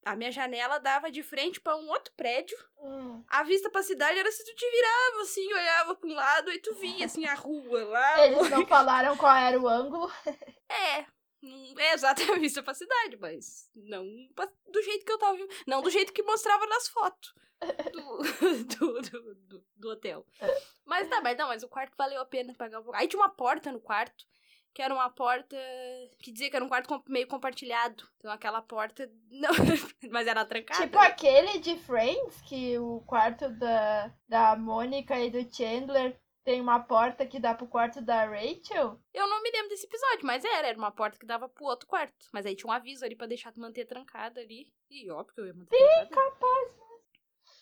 A 0.04 0.16
minha 0.16 0.32
janela 0.32 0.78
dava 0.78 1.10
de 1.10 1.22
frente 1.22 1.60
pra 1.60 1.76
um 1.76 1.88
outro 1.88 2.12
prédio. 2.16 2.56
Hum. 2.78 3.22
A 3.28 3.42
vista 3.44 3.70
pra 3.70 3.82
cidade 3.82 4.18
era 4.18 4.30
se 4.32 4.44
tu 4.44 4.54
te 4.54 4.68
virava 4.70 5.22
assim, 5.22 5.46
olhava 5.52 5.94
pra 5.94 6.08
um 6.08 6.14
lado 6.14 6.50
e 6.50 6.58
tu 6.58 6.74
via 6.74 7.06
assim 7.06 7.24
a 7.24 7.34
rua 7.34 7.84
lá. 7.84 8.26
Eles 8.26 8.48
não 8.50 8.66
falaram 8.66 9.16
qual 9.16 9.36
era 9.36 9.60
o 9.60 9.68
ângulo. 9.68 10.10
É. 10.68 11.06
Não 11.40 11.80
é 11.80 11.92
exatamente 11.94 12.30
a 12.32 12.38
vista 12.38 12.62
pra 12.62 12.72
cidade, 12.74 13.16
mas 13.16 13.68
não 13.74 14.04
do 14.68 14.82
jeito 14.82 15.04
que 15.04 15.10
eu 15.12 15.18
tava 15.18 15.36
vendo. 15.36 15.52
Não 15.66 15.82
do 15.82 15.90
jeito 15.90 16.12
que 16.12 16.22
mostrava 16.22 16.64
nas 16.66 16.86
fotos 16.88 17.34
do, 17.92 18.18
do, 18.78 19.02
do, 19.02 19.34
do- 19.34 19.64
do 19.76 19.90
hotel. 19.90 20.24
Mas 20.84 21.08
tá, 21.08 21.20
mas 21.20 21.36
não, 21.36 21.48
mas 21.48 21.62
o 21.64 21.68
quarto 21.68 21.96
valeu 21.96 22.20
a 22.20 22.24
pena 22.24 22.54
pagar 22.54 22.78
um 22.78 22.84
pouco. 22.84 22.96
Aí 22.96 23.08
tinha 23.08 23.20
uma 23.20 23.28
porta 23.28 23.72
no 23.72 23.80
quarto, 23.80 24.24
que 24.74 24.82
era 24.82 24.92
uma 24.92 25.10
porta 25.10 25.56
que 26.18 26.32
dizia 26.32 26.50
que 26.50 26.56
era 26.56 26.64
um 26.64 26.68
quarto 26.68 27.02
meio 27.08 27.26
compartilhado. 27.26 28.04
Então 28.18 28.30
aquela 28.30 28.62
porta. 28.62 29.10
Não, 29.30 29.50
mas 30.10 30.26
era 30.26 30.44
trancada. 30.44 30.82
Tipo 30.82 30.98
aquele 30.98 31.58
de 31.58 31.76
Friends, 31.76 32.40
que 32.42 32.78
o 32.78 33.00
quarto 33.06 33.48
da, 33.50 34.12
da 34.28 34.56
Mônica 34.56 35.18
e 35.20 35.30
do 35.30 35.54
Chandler 35.54 36.18
tem 36.44 36.60
uma 36.60 36.80
porta 36.80 37.24
que 37.26 37.38
dá 37.38 37.54
pro 37.54 37.68
quarto 37.68 38.00
da 38.00 38.24
Rachel. 38.24 39.00
Eu 39.14 39.28
não 39.28 39.42
me 39.42 39.50
lembro 39.50 39.68
desse 39.68 39.86
episódio, 39.86 40.26
mas 40.26 40.44
era, 40.44 40.68
era 40.68 40.78
uma 40.78 40.90
porta 40.90 41.18
que 41.18 41.26
dava 41.26 41.48
pro 41.48 41.66
outro 41.66 41.86
quarto. 41.86 42.26
Mas 42.32 42.44
aí 42.46 42.56
tinha 42.56 42.68
um 42.68 42.74
aviso 42.74 43.04
ali 43.04 43.14
pra 43.14 43.26
deixar 43.26 43.52
tu 43.52 43.60
manter 43.60 43.84
trancada 43.84 44.40
ali. 44.40 44.66
E 44.90 45.10
óbvio 45.10 45.34
que 45.34 45.40
eu 45.40 45.46
ia 45.46 45.54
manter 45.54 45.76
trancada. 45.76 46.30
Capaz. 46.30 46.81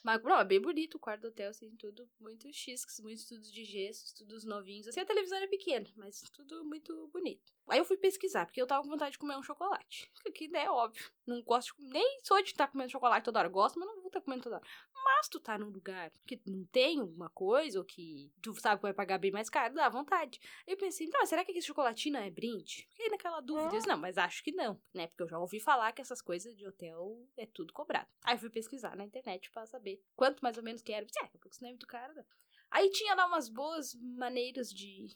Mas, 0.02 0.22
não, 0.22 0.38
é 0.40 0.44
bem 0.44 0.60
bonito 0.60 0.94
o 0.96 0.98
quarto 0.98 1.22
do 1.22 1.28
hotel, 1.28 1.50
assim, 1.50 1.70
tudo 1.76 2.08
muito 2.18 2.50
xisques, 2.52 3.00
muitos 3.00 3.22
estudos 3.22 3.52
de 3.52 3.64
gessos, 3.64 4.12
todos 4.12 4.44
novinhos. 4.44 4.88
Assim, 4.88 5.00
a 5.00 5.04
televisão 5.04 5.38
era 5.38 5.48
pequena, 5.48 5.86
mas 5.96 6.20
tudo 6.32 6.64
muito 6.64 7.08
bonito. 7.08 7.52
Aí 7.70 7.78
eu 7.78 7.84
fui 7.84 7.96
pesquisar, 7.96 8.44
porque 8.46 8.60
eu 8.60 8.66
tava 8.66 8.82
com 8.82 8.88
vontade 8.88 9.12
de 9.12 9.18
comer 9.18 9.36
um 9.36 9.42
chocolate. 9.42 10.10
Que, 10.34 10.48
né, 10.48 10.64
é 10.64 10.70
óbvio. 10.70 11.10
Não 11.26 11.42
gosto, 11.42 11.74
de- 11.78 11.84
nem 11.88 12.20
sou 12.22 12.42
de 12.42 12.50
estar 12.50 12.66
comendo 12.68 12.90
chocolate 12.90 13.24
toda 13.24 13.38
hora. 13.38 13.48
Gosto, 13.48 13.78
mas 13.78 13.88
não 13.88 13.96
vou 13.98 14.08
estar 14.08 14.20
comendo 14.20 14.42
toda 14.42 14.56
hora. 14.56 14.66
Mas 14.94 15.28
tu 15.28 15.38
tá 15.40 15.56
num 15.58 15.68
lugar 15.70 16.10
que 16.26 16.40
não 16.46 16.64
tem 16.66 17.00
alguma 17.00 17.28
coisa, 17.30 17.78
ou 17.78 17.84
que 17.84 18.30
tu 18.42 18.54
sabe 18.60 18.76
que 18.76 18.82
vai 18.82 18.92
pagar 18.94 19.18
bem 19.18 19.30
mais 19.30 19.48
caro, 19.48 19.74
dá 19.74 19.88
vontade. 19.88 20.40
Aí 20.66 20.74
eu 20.74 20.76
pensei, 20.78 21.06
não, 21.08 21.24
será 21.26 21.44
que 21.44 21.52
esse 21.52 21.66
chocolatinho 21.66 22.16
é 22.16 22.30
brinde? 22.30 22.86
Fiquei 22.90 23.08
naquela 23.08 23.40
dúvida. 23.40 23.66
Eu 23.68 23.70
disse, 23.70 23.88
não, 23.88 23.96
mas 23.98 24.18
acho 24.18 24.42
que 24.42 24.52
não, 24.52 24.80
né? 24.94 25.06
Porque 25.08 25.22
eu 25.22 25.28
já 25.28 25.38
ouvi 25.38 25.60
falar 25.60 25.92
que 25.92 26.02
essas 26.02 26.20
coisas 26.20 26.56
de 26.56 26.66
hotel 26.66 27.26
é 27.36 27.46
tudo 27.46 27.72
cobrado. 27.72 28.08
Aí 28.24 28.34
eu 28.34 28.38
fui 28.38 28.50
pesquisar 28.50 28.96
na 28.96 29.04
internet 29.04 29.50
pra 29.50 29.66
saber 29.66 30.02
quanto 30.16 30.40
mais 30.40 30.56
ou 30.56 30.62
menos 30.62 30.82
que 30.82 30.92
era. 30.92 31.04
Eu 31.04 31.06
daqui 31.06 31.26
a 31.26 31.28
pouco 31.28 31.48
isso 31.48 31.62
não 31.62 31.68
é 31.68 31.72
muito 31.72 31.86
caro, 31.86 32.14
né? 32.14 32.24
Aí 32.70 32.88
tinha 32.90 33.14
lá 33.14 33.26
umas 33.26 33.48
boas 33.48 33.94
maneiras 33.94 34.72
de 34.72 35.08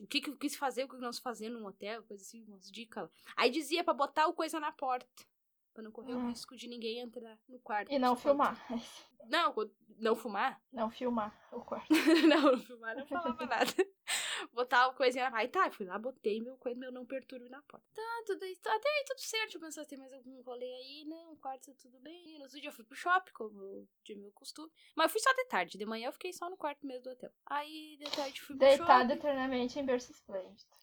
o 0.00 0.06
que, 0.06 0.20
que 0.20 0.30
eu 0.30 0.36
quis 0.36 0.56
fazer, 0.56 0.84
o 0.84 0.88
que 0.88 0.96
não 0.96 1.12
se 1.12 1.20
fazer 1.20 1.48
num 1.48 1.66
hotel, 1.66 2.02
coisa 2.04 2.22
assim, 2.22 2.44
umas 2.46 2.70
dicas 2.70 3.04
lá. 3.04 3.10
Aí 3.36 3.50
dizia 3.50 3.82
pra 3.84 3.94
botar 3.94 4.26
o 4.26 4.32
coisa 4.34 4.58
na 4.60 4.72
porta. 4.72 5.06
Pra 5.74 5.82
não 5.82 5.90
correr 5.92 6.14
o 6.14 6.18
Hum. 6.18 6.28
risco 6.28 6.56
de 6.56 6.68
ninguém 6.68 7.00
entrar 7.00 7.38
no 7.48 7.58
quarto. 7.58 7.92
E 7.92 7.98
não 7.98 8.16
Só 8.16 8.22
filmar. 8.22 8.66
Não, 9.28 9.54
não 9.98 10.16
fumar? 10.16 10.62
Não 10.72 10.90
filmar 10.90 11.38
o 11.52 11.60
quarto. 11.60 11.88
não, 12.28 12.52
não 12.52 12.58
filmar 12.58 12.96
não 12.96 13.06
falava 13.06 13.44
nada. 13.46 13.72
Botar 14.52 14.88
o 14.88 14.94
coisinha 14.94 15.30
Aí 15.32 15.48
tá, 15.48 15.70
fui 15.70 15.86
lá, 15.86 15.98
botei 15.98 16.40
meu, 16.40 16.56
coisa, 16.56 16.78
meu 16.78 16.92
não 16.92 17.04
perturbe 17.04 17.48
na 17.48 17.62
porta. 17.62 17.86
Tá, 17.94 18.22
tudo 18.26 18.42
aí, 18.42 18.56
tá, 18.56 18.74
até 18.74 18.88
aí 18.88 19.04
tudo 19.06 19.20
certo. 19.20 19.54
Eu 19.54 19.60
pensei, 19.60 19.84
tem 19.84 19.98
mais 19.98 20.12
algum 20.12 20.40
rolê 20.42 20.66
aí? 20.66 21.04
Não, 21.06 21.32
o 21.32 21.36
quarto 21.36 21.66
tá 21.66 21.78
tudo 21.80 21.98
bem. 22.00 22.38
No 22.38 22.44
outro 22.44 22.60
dia 22.60 22.68
eu 22.68 22.72
fui 22.72 22.84
pro 22.84 22.96
shopping, 22.96 23.32
como 23.32 23.88
de 24.04 24.14
meu 24.14 24.32
costume. 24.32 24.70
Mas 24.94 25.06
eu 25.06 25.10
fui 25.10 25.20
só 25.20 25.32
de 25.32 25.44
tarde, 25.46 25.78
de 25.78 25.86
manhã 25.86 26.08
eu 26.08 26.12
fiquei 26.12 26.32
só 26.32 26.48
no 26.48 26.56
quarto 26.56 26.86
mesmo 26.86 27.04
do 27.04 27.10
hotel. 27.10 27.30
Aí 27.46 27.96
de 27.98 28.10
tarde 28.10 28.40
fui 28.40 28.56
pro 28.56 28.66
Deitado 28.66 29.08
shopping. 29.08 29.12
eternamente 29.12 29.78
em 29.78 29.84
berço 29.84 30.12
esplêndido. 30.12 30.76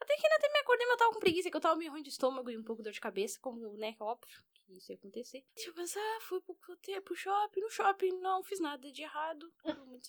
Até 0.00 0.16
que 0.16 0.26
ainda 0.26 0.36
até 0.36 0.48
me 0.50 0.58
acordei, 0.60 0.86
mas 0.86 0.92
eu 0.92 0.98
tava 0.98 1.12
com 1.12 1.20
preguiça, 1.20 1.50
que 1.50 1.56
eu 1.56 1.60
tava 1.60 1.76
meio 1.76 1.90
ruim 1.90 2.02
de 2.02 2.08
estômago 2.08 2.50
e 2.50 2.56
um 2.56 2.64
pouco 2.64 2.82
de 2.82 2.84
dor 2.84 2.92
de 2.92 3.00
cabeça, 3.00 3.38
como, 3.38 3.76
né, 3.76 3.94
óbvio 4.00 4.42
que 4.54 4.76
isso 4.76 4.90
ia 4.90 4.96
acontecer. 4.96 5.44
Deixa 5.54 5.70
eu 5.70 5.74
pensar, 5.74 6.20
fui 6.22 6.40
pro, 6.40 6.54
pro 6.54 7.14
shopping, 7.14 7.60
no 7.60 7.70
shopping 7.70 8.18
não 8.20 8.42
fiz 8.42 8.60
nada 8.60 8.90
de 8.90 9.02
errado. 9.02 9.52
Não, 9.78 10.00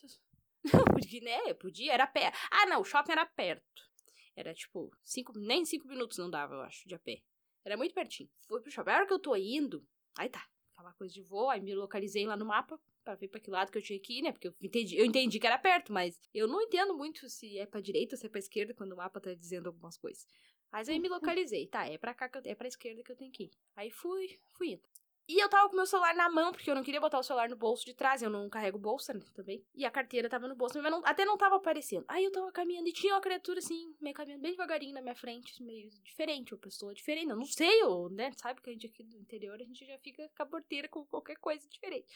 porque, 0.94 1.22
né, 1.22 1.40
eu 1.48 1.56
podia, 1.56 1.94
era 1.94 2.08
perto. 2.08 2.38
Ah, 2.52 2.66
não, 2.66 2.82
o 2.82 2.84
shopping 2.84 3.12
era 3.12 3.26
perto. 3.26 3.64
Era, 4.36 4.54
tipo, 4.54 4.92
cinco, 5.04 5.34
nem 5.38 5.66
cinco 5.66 5.88
minutos 5.88 6.18
não 6.18 6.30
dava, 6.30 6.56
eu 6.56 6.62
acho, 6.62 6.88
de 6.88 6.96
a 6.96 7.00
pé. 7.00 7.22
Era 7.66 7.78
muito 7.78 7.94
pertinho. 7.94 8.30
Fui 8.48 8.62
pro 8.62 8.72
shopping. 8.72 8.90
A 8.92 8.96
hora 8.96 9.08
que 9.08 9.14
eu 9.14 9.20
tô 9.20 9.36
indo, 9.36 9.86
aí 10.18 10.30
tá, 10.30 10.46
aquela 10.74 10.94
coisa 10.94 11.14
de 11.14 11.22
voo, 11.22 11.50
aí 11.50 11.62
me 11.62 11.76
localizei 11.76 12.26
lá 12.26 12.36
no 12.36 12.46
mapa 12.46 12.80
pra 13.04 13.16
ver 13.16 13.28
pra 13.28 13.40
que 13.40 13.50
lado 13.50 13.72
que 13.72 13.78
eu 13.78 13.82
tinha 13.82 14.00
que 14.00 14.20
ir, 14.20 14.22
né? 14.22 14.32
Porque 14.32 14.48
eu 14.48 14.56
entendi, 14.62 14.98
eu 14.98 15.06
entendi 15.06 15.40
que 15.40 15.48
era 15.48 15.58
perto, 15.58 15.92
mas 15.92 16.20
eu 16.34 16.48
não 16.48 16.62
entendo 16.62 16.96
muito 16.96 17.28
se 17.30 17.58
é 17.58 17.66
pra 17.66 17.82
direita 17.82 18.16
ou 18.16 18.20
se 18.20 18.26
é 18.26 18.30
pra 18.30 18.40
esquerda 18.40 18.74
quando 18.74 18.94
o 18.94 18.98
mapa 18.98 19.20
tá 19.20 19.34
dizendo 19.34 19.68
algumas 19.68 19.98
coisas. 19.98 20.26
Mas 20.72 20.88
aí 20.88 21.00
me 21.00 21.10
localizei, 21.48 21.68
tá, 21.68 21.88
é 21.88 21.98
pra 21.98 22.14
cá, 22.14 22.30
que 22.30 22.38
eu, 22.38 22.42
é 22.46 22.56
pra 22.56 22.68
esquerda 22.68 23.04
que 23.04 23.12
eu 23.12 23.16
tenho 23.16 23.32
que 23.32 23.44
ir. 23.44 23.52
Aí 23.76 23.90
fui, 23.90 24.40
fui 24.50 24.72
indo. 24.74 24.91
E 25.34 25.40
eu 25.42 25.48
tava 25.48 25.70
com 25.70 25.78
meu 25.78 25.86
celular 25.86 26.14
na 26.14 26.30
mão, 26.30 26.52
porque 26.52 26.70
eu 26.70 26.76
não 26.76 26.84
queria 26.84 27.00
botar 27.00 27.18
o 27.18 27.24
celular 27.24 27.48
no 27.48 27.56
bolso 27.56 27.86
de 27.86 27.94
trás, 27.94 28.22
eu 28.22 28.30
não 28.30 28.50
carrego 28.50 28.78
bolsa, 28.78 29.14
né, 29.14 29.22
também. 29.34 29.64
E 29.74 29.86
a 29.86 29.90
carteira 29.90 30.28
tava 30.28 30.46
no 30.46 30.56
bolso, 30.56 30.82
mas 30.82 30.92
não- 30.92 31.02
até 31.06 31.24
não 31.24 31.38
tava 31.38 31.56
aparecendo. 31.56 32.04
Aí 32.10 32.26
eu 32.26 32.32
tava 32.34 32.52
caminhando 32.52 32.90
e 32.90 32.92
tinha 32.92 33.14
uma 33.14 33.22
criatura 33.22 33.60
assim, 33.60 33.96
meio 34.02 34.14
caminhando 34.14 34.42
bem 34.42 34.52
devagarinho 34.52 34.94
na 34.94 35.02
minha 35.02 35.16
frente, 35.16 35.64
meio 35.64 35.90
diferente, 36.04 36.54
uma 36.54 36.60
pessoa 36.60 36.94
diferente. 36.94 37.30
Eu 37.30 37.38
não 37.38 37.46
sei, 37.46 37.82
eu, 37.82 38.10
né, 38.10 38.32
sabe 38.36 38.62
que 38.62 38.70
a 38.70 38.74
gente 38.74 38.88
aqui 38.88 39.04
do 39.04 39.18
interior, 39.18 39.56
a 39.56 39.64
gente 39.64 39.86
já 39.86 39.98
fica 40.00 40.28
caborteira 40.36 40.90
com 40.90 41.06
qualquer 41.06 41.38
coisa 41.38 41.66
diferente. 41.70 42.08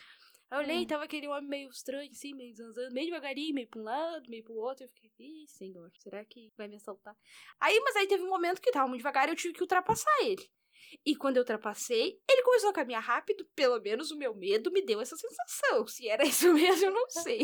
Aí 0.52 0.60
eu 0.60 0.64
olhei, 0.66 0.84
Hum. 0.84 0.88
tava 0.88 1.06
aquele 1.06 1.28
homem 1.30 1.48
meio 1.50 1.70
estranho, 1.70 2.12
assim, 2.12 2.34
meio 2.34 2.54
zanzando, 2.54 2.94
meio 2.94 3.08
devagarinho, 3.08 3.56
meio 3.56 3.68
pra 3.70 3.80
um 3.80 3.84
lado, 3.84 4.30
meio 4.30 4.44
pro 4.44 4.56
outro. 4.56 4.84
Eu 4.84 4.90
fiquei, 4.90 5.12
ih, 5.18 5.48
senhor, 5.48 5.90
será 6.00 6.24
que 6.26 6.52
vai 6.58 6.68
me 6.68 6.76
assaltar? 6.76 7.16
Aí, 7.62 7.80
mas 7.80 7.96
aí 7.96 8.08
teve 8.08 8.24
um 8.24 8.30
momento 8.30 8.62
que 8.62 8.72
tava 8.72 8.88
muito 8.90 9.00
devagar 9.00 9.28
e 9.30 9.32
eu 9.32 9.36
tive 9.38 9.54
que 9.54 9.62
ultrapassar 9.62 10.12
ele. 10.22 10.46
E 11.06 11.16
quando 11.16 11.38
eu 11.38 11.42
ultrapassei, 11.42 12.20
ele 12.30 12.44
começou 12.44 12.70
a 12.70 12.74
caminhar 12.74 13.02
rápido, 13.02 13.46
pelo 13.56 13.80
menos 13.82 14.12
o 14.12 14.18
meu 14.18 14.34
medo 14.36 14.72
me 14.72 14.84
deu 14.84 15.02
essa 15.02 15.16
sensação. 15.16 15.88
Se 15.88 16.08
era 16.08 16.24
isso 16.28 16.54
mesmo, 16.54 16.86
eu 16.86 16.92
não 16.92 17.10
sei. 17.10 17.42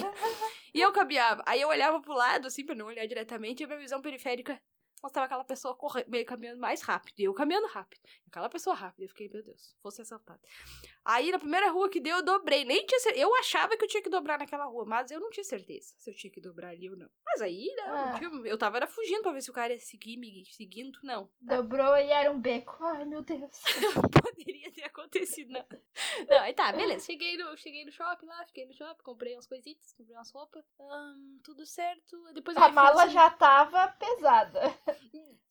E 0.74 0.80
eu 0.80 0.92
caminhava. 0.92 1.44
Aí 1.46 1.62
eu 1.62 1.70
olhava 1.70 2.02
pro 2.02 2.14
lado, 2.14 2.48
assim, 2.48 2.66
pra 2.66 2.76
não 2.76 2.88
olhar 2.88 3.06
diretamente, 3.06 3.62
e 3.62 3.64
a 3.64 3.68
minha 3.68 3.80
visão 3.80 4.02
periférica 4.02 4.62
mostrava 5.02 5.26
aquela 5.26 5.44
pessoa 5.44 5.76
correndo, 5.76 6.08
meio 6.10 6.26
caminhando 6.26 6.60
mais 6.60 6.82
rápido. 6.82 7.20
E 7.20 7.24
eu 7.24 7.34
caminhando 7.34 7.68
rápido. 7.68 8.02
Aquela 8.28 8.50
pessoa 8.50 8.76
rápida. 8.76 9.04
Eu 9.06 9.10
fiquei, 9.10 9.28
meu 9.30 9.44
Deus, 9.44 9.76
fosse 9.82 10.02
assaltada. 10.02 10.40
Aí 11.04 11.32
na 11.32 11.40
primeira 11.40 11.70
rua 11.72 11.90
que 11.90 12.00
deu, 12.00 12.18
eu 12.18 12.24
dobrei. 12.24 12.64
Nem 12.64 12.86
tinha 12.86 13.00
cer- 13.00 13.18
Eu 13.18 13.34
achava 13.36 13.76
que 13.76 13.84
eu 13.84 13.88
tinha 13.88 14.04
que 14.04 14.10
dobrar 14.10 14.38
naquela 14.40 14.66
rua, 14.66 14.86
mas 14.86 15.10
eu 15.12 15.20
não 15.20 15.30
tinha 15.30 15.44
certeza 15.44 15.94
se 15.98 16.10
eu 16.10 16.16
tinha 16.16 16.32
que 16.32 16.40
dobrar 16.40 16.70
ali 16.70 16.90
ou 16.90 16.96
não. 16.96 17.10
Mas 17.26 17.42
aí, 17.42 17.66
né, 17.78 17.88
não 17.88 17.96
Ah. 18.16 18.18
tinha- 18.20 18.30
eu 18.46 18.58
tava 18.58 18.78
era 18.78 18.88
fugindo 18.88 19.22
pra 19.22 19.32
ver 19.32 19.42
se 19.42 19.50
o 19.50 19.54
cara 19.54 19.74
ia 19.74 19.80
seguir 19.80 20.18
me 20.18 20.46
seguindo. 20.52 20.98
Não. 21.04 21.30
Dobrou 21.42 21.96
e 21.98 22.10
era 22.10 22.32
um 22.32 22.40
beco. 22.40 22.78
Ai, 22.84 23.04
meu 23.06 23.22
Deus. 23.22 23.62
Poderia 24.24 24.72
ter 24.72 24.84
acontecido, 24.84 25.52
não. 25.52 25.66
Não, 26.30 26.40
aí 26.40 26.54
tá, 26.54 26.72
beleza. 26.72 27.06
Cheguei 27.06 27.38
no, 27.38 27.56
cheguei 27.58 27.84
no 27.86 27.92
shopping 27.92 28.26
lá, 28.26 28.46
fiquei 28.46 28.66
no 28.66 28.74
shopping, 28.74 29.04
comprei 29.04 29.36
umas 29.36 29.48
coisitas, 29.48 29.92
comprei 29.94 30.16
umas 30.16 30.32
roupas. 30.32 30.64
ahn, 30.80 31.40
tudo 31.44 31.66
certo. 31.66 32.18
Depois 32.34 32.56
A 32.58 32.70
mala 32.70 33.04
assim, 33.04 33.14
já 33.14 33.30
tava 33.32 33.88
pesada. 34.00 34.62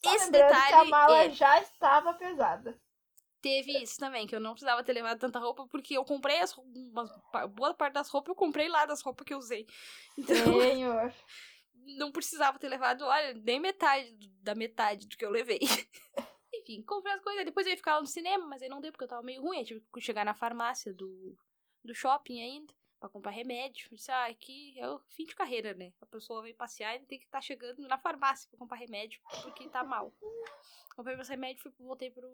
Só 0.04 0.14
Esse 0.16 0.30
detalhe 0.30 0.74
a 0.74 0.84
mala 0.84 1.24
é, 1.24 1.30
já 1.30 1.60
estava 1.60 2.14
pesada. 2.14 2.80
teve 3.40 3.72
isso 3.82 3.98
também, 3.98 4.26
que 4.26 4.34
eu 4.34 4.40
não 4.40 4.52
precisava 4.52 4.82
ter 4.84 4.92
levado 4.92 5.18
tanta 5.18 5.38
roupa, 5.38 5.66
porque 5.66 5.96
eu 5.96 6.04
comprei 6.04 6.40
as, 6.40 6.52
rou- 6.52 6.66
umas, 6.66 7.10
pa- 7.32 7.46
boa 7.46 7.74
parte 7.74 7.94
das 7.94 8.08
roupas, 8.08 8.28
eu 8.30 8.34
comprei 8.34 8.68
lá 8.68 8.86
das 8.86 9.02
roupas 9.02 9.24
que 9.24 9.32
eu 9.34 9.38
usei. 9.38 9.66
Então, 10.16 10.36
Senhor. 10.36 11.12
não 11.98 12.12
precisava 12.12 12.58
ter 12.58 12.68
levado, 12.68 13.02
olha, 13.04 13.34
nem 13.34 13.58
metade 13.60 14.14
da 14.42 14.54
metade 14.54 15.06
do 15.06 15.16
que 15.16 15.24
eu 15.24 15.30
levei. 15.30 15.60
Enfim, 16.52 16.82
comprei 16.82 17.14
as 17.14 17.22
coisas, 17.22 17.44
depois 17.44 17.66
eu 17.66 17.70
ia 17.72 17.76
ficar 17.76 17.94
lá 17.94 18.00
no 18.00 18.06
cinema, 18.06 18.46
mas 18.46 18.60
aí 18.62 18.68
não 18.68 18.80
deu 18.80 18.92
porque 18.92 19.04
eu 19.04 19.08
tava 19.08 19.22
meio 19.22 19.40
ruim, 19.42 19.60
eu 19.60 19.64
tive 19.64 19.80
que 19.92 20.00
chegar 20.00 20.24
na 20.24 20.34
farmácia 20.34 20.92
do, 20.92 21.36
do 21.84 21.94
shopping 21.94 22.40
ainda. 22.42 22.74
Pra 23.00 23.08
comprar 23.08 23.30
remédio. 23.30 23.88
Eu 23.90 23.96
disse, 23.96 24.10
ah, 24.10 24.26
aqui 24.26 24.78
é 24.78 24.88
o 24.88 24.98
fim 25.08 25.24
de 25.24 25.34
carreira, 25.34 25.72
né? 25.72 25.90
A 26.02 26.06
pessoa 26.06 26.42
vem 26.42 26.54
passear 26.54 26.94
e 26.96 27.06
tem 27.06 27.18
que 27.18 27.24
estar 27.24 27.40
chegando 27.40 27.80
na 27.88 27.96
farmácia 27.98 28.46
pra 28.50 28.58
comprar 28.58 28.76
remédio, 28.76 29.20
porque 29.42 29.66
tá 29.70 29.82
mal. 29.82 30.12
Comprei 30.94 31.16
meus 31.16 31.28
remédios 31.28 31.64
e 31.64 31.82
voltei 31.82 32.10
pro. 32.10 32.28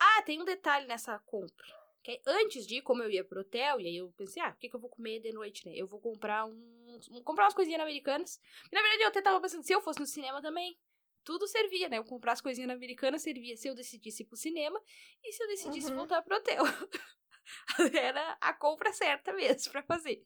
Ah, 0.00 0.22
tem 0.22 0.40
um 0.40 0.44
detalhe 0.44 0.86
nessa 0.86 1.18
compra. 1.20 1.66
Que 2.02 2.12
é, 2.12 2.20
antes 2.26 2.66
de 2.66 2.76
ir, 2.76 2.82
como 2.82 3.02
eu 3.02 3.10
ia 3.10 3.24
pro 3.24 3.40
hotel, 3.42 3.78
e 3.80 3.86
aí 3.86 3.96
eu 3.96 4.10
pensei, 4.16 4.42
ah, 4.42 4.50
o 4.50 4.56
que, 4.56 4.70
que 4.70 4.76
eu 4.76 4.80
vou 4.80 4.88
comer 4.88 5.20
de 5.20 5.32
noite, 5.32 5.66
né? 5.66 5.74
Eu 5.76 5.86
vou 5.86 6.00
comprar 6.00 6.46
um. 6.46 6.98
um- 7.10 7.22
comprar 7.22 7.44
umas 7.44 7.54
coisinhas 7.54 7.80
americanas. 7.80 8.40
E, 8.70 8.74
na 8.74 8.80
verdade, 8.80 9.02
eu 9.02 9.08
até 9.08 9.20
tava 9.20 9.38
pensando, 9.40 9.62
se 9.64 9.72
eu 9.74 9.82
fosse 9.82 10.00
no 10.00 10.06
cinema 10.06 10.40
também, 10.40 10.78
tudo 11.24 11.46
servia, 11.46 11.90
né? 11.90 11.98
Eu 11.98 12.04
comprar 12.04 12.32
as 12.32 12.40
coisinhas 12.40 12.70
americanas 12.70 13.20
servia 13.22 13.54
se 13.56 13.68
eu 13.68 13.74
decidisse 13.74 14.22
ir 14.22 14.26
pro 14.26 14.36
cinema 14.36 14.80
e 15.22 15.32
se 15.32 15.42
eu 15.42 15.46
decidisse 15.48 15.90
Uhum. 15.90 15.96
voltar 15.96 16.22
pro 16.22 16.36
hotel. 16.36 16.62
Era 17.94 18.36
a 18.40 18.52
compra 18.52 18.92
certa 18.92 19.32
mesmo 19.32 19.72
pra 19.72 19.82
fazer. 19.82 20.24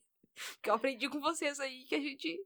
Que 0.63 0.71
eu 0.71 0.75
aprendi 0.75 1.09
com 1.09 1.21
vocês 1.21 1.59
aí 1.59 1.85
que 1.85 1.95
a 1.95 2.01
gente 2.01 2.39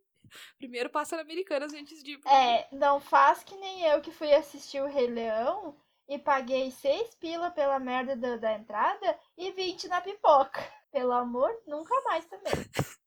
primeiro 0.59 0.89
passa 0.89 1.17
na 1.17 1.23
Americanas 1.23 1.75
antes 1.75 2.03
de 2.03 2.19
É, 2.27 2.69
não 2.73 3.01
faz 3.01 3.43
que 3.45 3.55
nem 3.57 3.83
eu 3.85 4.01
que 4.01 4.11
fui 4.11 4.33
assistir 4.33 4.81
o 4.81 4.89
Rei 4.89 5.07
Leão 5.07 5.77
e 6.09 6.19
paguei 6.19 6.71
seis 6.71 7.15
pila 7.17 7.51
pela 7.51 7.79
merda 7.79 8.17
da, 8.17 8.37
da 8.37 8.53
entrada 8.55 9.19
e 9.37 9.51
20 9.53 9.89
na 9.89 10.01
pipoca. 10.01 10.61
Pelo 10.91 11.13
amor, 11.13 11.51
nunca 11.67 11.95
mais 12.03 12.25
também. 12.27 12.53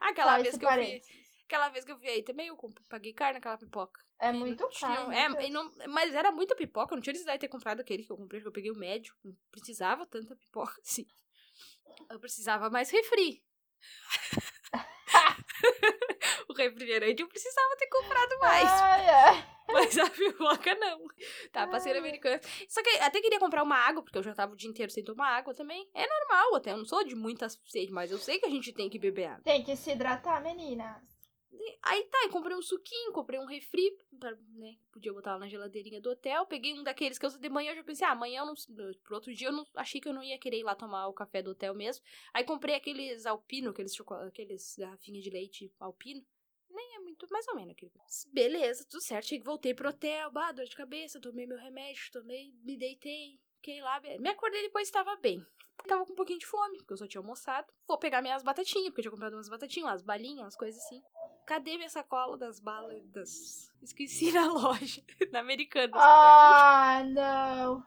Aquela 0.00 0.36
Só 0.36 0.42
vez 0.42 0.56
que 0.56 0.64
eu 0.64 0.70
fui. 0.70 1.02
Aquela 1.48 1.70
vez 1.70 1.82
que 1.82 1.90
eu 1.90 1.96
vi 1.96 2.06
aí 2.08 2.22
também, 2.22 2.48
eu 2.48 2.58
paguei 2.90 3.14
caro 3.14 3.32
naquela 3.32 3.56
pipoca. 3.56 4.04
É 4.20 4.28
E 4.28 4.32
muito 4.34 4.68
tinha- 4.68 4.94
caro. 4.96 5.10
é, 5.12 5.46
e 5.46 5.50
não- 5.50 5.72
mas 5.88 6.14
era 6.14 6.30
muita 6.30 6.54
pipoca, 6.54 6.92
eu 6.92 6.96
não 6.96 7.02
tinha 7.02 7.12
necessidade 7.12 7.38
de 7.38 7.46
ter 7.46 7.48
comprado 7.48 7.80
aquele 7.80 8.04
que 8.04 8.12
eu 8.12 8.18
comprei, 8.18 8.42
que 8.42 8.46
eu 8.46 8.52
peguei 8.52 8.70
o 8.70 8.76
médio. 8.76 9.14
Não 9.24 9.34
precisava 9.50 10.04
tanta 10.04 10.36
pipoca 10.36 10.74
assim. 10.84 11.06
Eu 12.10 12.20
precisava 12.20 12.68
mais 12.68 12.90
refri. 12.90 13.42
o 16.48 16.52
refrigerante 16.52 17.22
eu 17.22 17.28
precisava 17.28 17.76
ter 17.78 17.86
comprado 17.86 18.38
mais. 18.40 18.68
Ai, 18.70 19.08
ai. 19.08 19.58
Mas 19.72 19.98
a 19.98 20.08
pipoca 20.10 20.74
não. 20.76 20.98
Tá, 21.52 21.66
parceira 21.66 21.98
americana. 21.98 22.40
Só 22.68 22.82
que 22.82 22.90
até 23.00 23.20
queria 23.20 23.38
comprar 23.38 23.62
uma 23.62 23.76
água, 23.76 24.02
porque 24.02 24.18
eu 24.18 24.22
já 24.22 24.34
tava 24.34 24.52
o 24.52 24.56
dia 24.56 24.68
inteiro 24.68 24.90
sem 24.90 25.04
tomar 25.04 25.28
água 25.36 25.54
também. 25.54 25.88
É 25.94 26.06
normal, 26.06 26.54
até 26.56 26.72
eu 26.72 26.78
não 26.78 26.84
sou 26.86 27.04
de 27.04 27.14
muita 27.14 27.48
sede, 27.48 27.92
mas 27.92 28.10
eu 28.10 28.18
sei 28.18 28.38
que 28.38 28.46
a 28.46 28.50
gente 28.50 28.72
tem 28.72 28.88
que 28.88 28.98
beber 28.98 29.26
água. 29.26 29.42
Tem 29.44 29.62
que 29.62 29.76
se 29.76 29.90
hidratar, 29.92 30.42
meninas. 30.42 31.17
Aí 31.82 32.04
tá, 32.04 32.18
eu 32.24 32.30
comprei 32.30 32.56
um 32.56 32.62
suquinho, 32.62 33.12
comprei 33.12 33.38
um 33.38 33.46
refri, 33.46 33.96
pra, 34.18 34.32
né? 34.54 34.76
Podia 34.92 35.12
botar 35.12 35.32
lá 35.32 35.38
na 35.40 35.48
geladeirinha 35.48 36.00
do 36.00 36.10
hotel. 36.10 36.44
Peguei 36.46 36.74
um 36.74 36.82
daqueles 36.82 37.18
que 37.18 37.24
eu 37.24 37.30
de 37.30 37.48
manhã 37.48 37.72
eu 37.72 37.76
já 37.76 37.84
pensei, 37.84 38.06
ah, 38.06 38.10
amanhã 38.12 38.40
eu 38.40 38.46
não. 38.46 38.54
Pro 39.02 39.14
outro 39.14 39.32
dia 39.34 39.48
eu 39.48 39.52
não 39.52 39.66
achei 39.74 40.00
que 40.00 40.08
eu 40.08 40.12
não 40.12 40.22
ia 40.22 40.38
querer 40.38 40.58
ir 40.58 40.64
lá 40.64 40.74
tomar 40.74 41.06
o 41.06 41.12
café 41.12 41.42
do 41.42 41.50
hotel 41.52 41.74
mesmo. 41.74 42.04
Aí 42.34 42.44
comprei 42.44 42.74
aqueles 42.74 43.26
alpino, 43.26 43.70
aqueles, 43.70 43.96
aqueles 44.26 44.76
garrafinhas 44.76 45.24
de 45.24 45.30
leite 45.30 45.72
alpino. 45.78 46.24
Nem 46.70 46.96
é 46.96 46.98
muito, 46.98 47.26
mais 47.30 47.48
ou 47.48 47.54
menos 47.54 47.70
aquele. 47.70 47.92
Beleza, 48.32 48.84
tudo 48.88 49.00
certo. 49.00 49.26
Cheguei, 49.26 49.44
voltei 49.44 49.72
pro 49.72 49.88
hotel, 49.88 50.30
bah, 50.30 50.52
dor 50.52 50.66
de 50.66 50.76
cabeça, 50.76 51.20
tomei 51.20 51.46
meu 51.46 51.58
remédio, 51.58 52.12
tomei, 52.12 52.52
me 52.62 52.76
deitei, 52.76 53.40
fiquei 53.54 53.80
lá. 53.80 54.00
Me 54.18 54.28
acordei 54.28 54.62
depois 54.62 54.88
estava 54.88 55.16
bem. 55.16 55.44
Tava 55.86 56.04
com 56.04 56.12
um 56.12 56.16
pouquinho 56.16 56.38
de 56.38 56.46
fome, 56.46 56.78
porque 56.78 56.92
eu 56.92 56.96
só 56.96 57.06
tinha 57.06 57.20
almoçado. 57.20 57.66
Vou 57.86 57.98
pegar 57.98 58.20
minhas 58.20 58.42
batatinhas, 58.42 58.88
porque 58.88 59.00
eu 59.00 59.04
tinha 59.04 59.12
comprado 59.12 59.34
umas 59.34 59.48
batatinhas, 59.48 59.90
umas 59.90 60.02
balinhas, 60.02 60.44
umas 60.44 60.56
coisas 60.56 60.82
assim. 60.82 61.02
Cadê 61.46 61.76
minha 61.76 61.88
sacola 61.88 62.36
das 62.36 62.60
balas? 62.60 63.02
Das... 63.08 63.72
Esqueci 63.82 64.30
na 64.32 64.52
loja, 64.52 65.02
na 65.32 65.40
americana. 65.40 65.92
Ah, 65.94 67.02
não. 67.04 67.82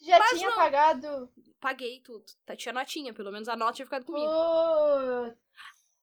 Já 0.00 0.18
Mas 0.18 0.38
tinha 0.38 0.50
não. 0.50 0.56
pagado. 0.56 1.32
Paguei 1.60 2.00
tudo. 2.00 2.24
Tá, 2.44 2.54
tinha 2.56 2.72
notinha, 2.72 3.14
pelo 3.14 3.32
menos 3.32 3.48
a 3.48 3.56
nota 3.56 3.74
tinha 3.74 3.86
ficado 3.86 4.04
comigo. 4.04 4.26
Putz. 4.26 5.38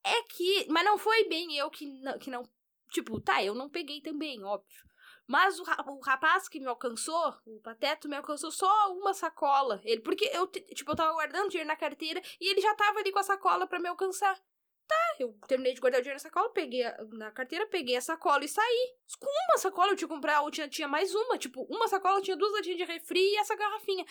É 0.03 0.23
que. 0.23 0.65
Mas 0.69 0.85
não 0.85 0.97
foi 0.97 1.27
bem 1.27 1.55
eu 1.57 1.69
que 1.69 1.85
não, 1.85 2.17
que 2.17 2.29
não. 2.31 2.43
Tipo, 2.89 3.21
tá, 3.21 3.43
eu 3.43 3.53
não 3.53 3.69
peguei 3.69 4.01
também, 4.01 4.43
óbvio. 4.43 4.90
Mas 5.31 5.57
o, 5.61 5.63
o 5.63 6.01
rapaz 6.01 6.49
que 6.49 6.59
me 6.59 6.67
alcançou, 6.67 7.33
o 7.45 7.57
Pateto, 7.61 8.09
me 8.09 8.17
alcançou 8.17 8.51
só 8.51 8.91
uma 8.91 9.13
sacola. 9.13 9.79
Ele, 9.85 10.01
porque 10.01 10.29
eu, 10.33 10.45
tipo, 10.45 10.91
eu 10.91 10.95
tava 10.95 11.13
guardando 11.13 11.47
dinheiro 11.47 11.69
na 11.69 11.75
carteira 11.77 12.21
e 12.37 12.51
ele 12.51 12.59
já 12.59 12.75
tava 12.75 12.99
ali 12.99 13.13
com 13.13 13.19
a 13.19 13.23
sacola 13.23 13.65
pra 13.65 13.79
me 13.79 13.87
alcançar. 13.87 14.37
Tá, 14.91 15.15
eu 15.19 15.33
terminei 15.47 15.73
de 15.73 15.79
guardar 15.79 15.99
o 15.99 16.03
dinheiro 16.03 16.17
na 16.17 16.19
sacola, 16.29 16.49
peguei 16.51 16.83
a- 16.83 16.97
na 17.13 17.31
carteira, 17.31 17.65
peguei 17.65 17.95
a 17.95 18.01
sacola 18.01 18.43
e 18.43 18.47
saí. 18.49 18.95
Com 19.19 19.29
uma 19.49 19.57
sacola 19.57 19.91
eu 19.91 19.95
tinha 19.95 20.07
que 20.07 20.13
comprar, 20.13 20.41
ou 20.41 20.51
tinha, 20.51 20.67
tinha 20.67 20.87
mais 20.87 21.15
uma. 21.15 21.37
Tipo, 21.37 21.63
uma 21.69 21.87
sacola 21.87 22.21
tinha 22.21 22.35
duas 22.35 22.51
latinhas 22.51 22.77
de 22.77 22.83
refri 22.83 23.19
e 23.21 23.37
essa 23.37 23.55
garrafinha. 23.55 24.05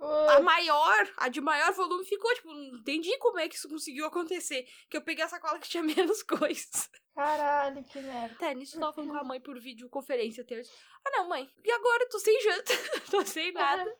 A 0.00 0.32
Putz. 0.34 0.44
maior, 0.44 1.08
a 1.18 1.28
de 1.28 1.40
maior 1.40 1.72
volume 1.72 2.04
ficou, 2.06 2.32
tipo, 2.34 2.48
não 2.52 2.78
entendi 2.78 3.16
como 3.18 3.38
é 3.38 3.48
que 3.48 3.54
isso 3.54 3.68
conseguiu 3.68 4.06
acontecer. 4.06 4.66
Que 4.88 4.96
eu 4.96 5.02
peguei 5.02 5.24
a 5.24 5.28
sacola 5.28 5.58
que 5.58 5.68
tinha 5.68 5.82
menos 6.08 6.22
coisas. 6.22 6.88
Caralho, 7.14 7.84
que 7.84 8.00
merda. 8.00 8.34
Até 8.34 8.54
nisso 8.54 8.76
eu 8.76 8.80
tava 8.80 8.92
falando 8.94 9.10
com 9.12 9.18
a 9.18 9.24
mãe 9.24 9.40
por 9.40 9.58
videoconferência 9.60 10.42
até 10.42 10.58
hoje. 10.58 10.70
Ah, 11.06 11.10
não, 11.10 11.28
mãe. 11.28 11.48
E 11.64 11.70
agora 11.70 12.04
eu 12.04 12.08
tô 12.08 12.18
sem 12.18 12.40
janta, 12.40 12.72
tô 13.10 13.24
sem 13.26 13.52
nada. 13.52 13.94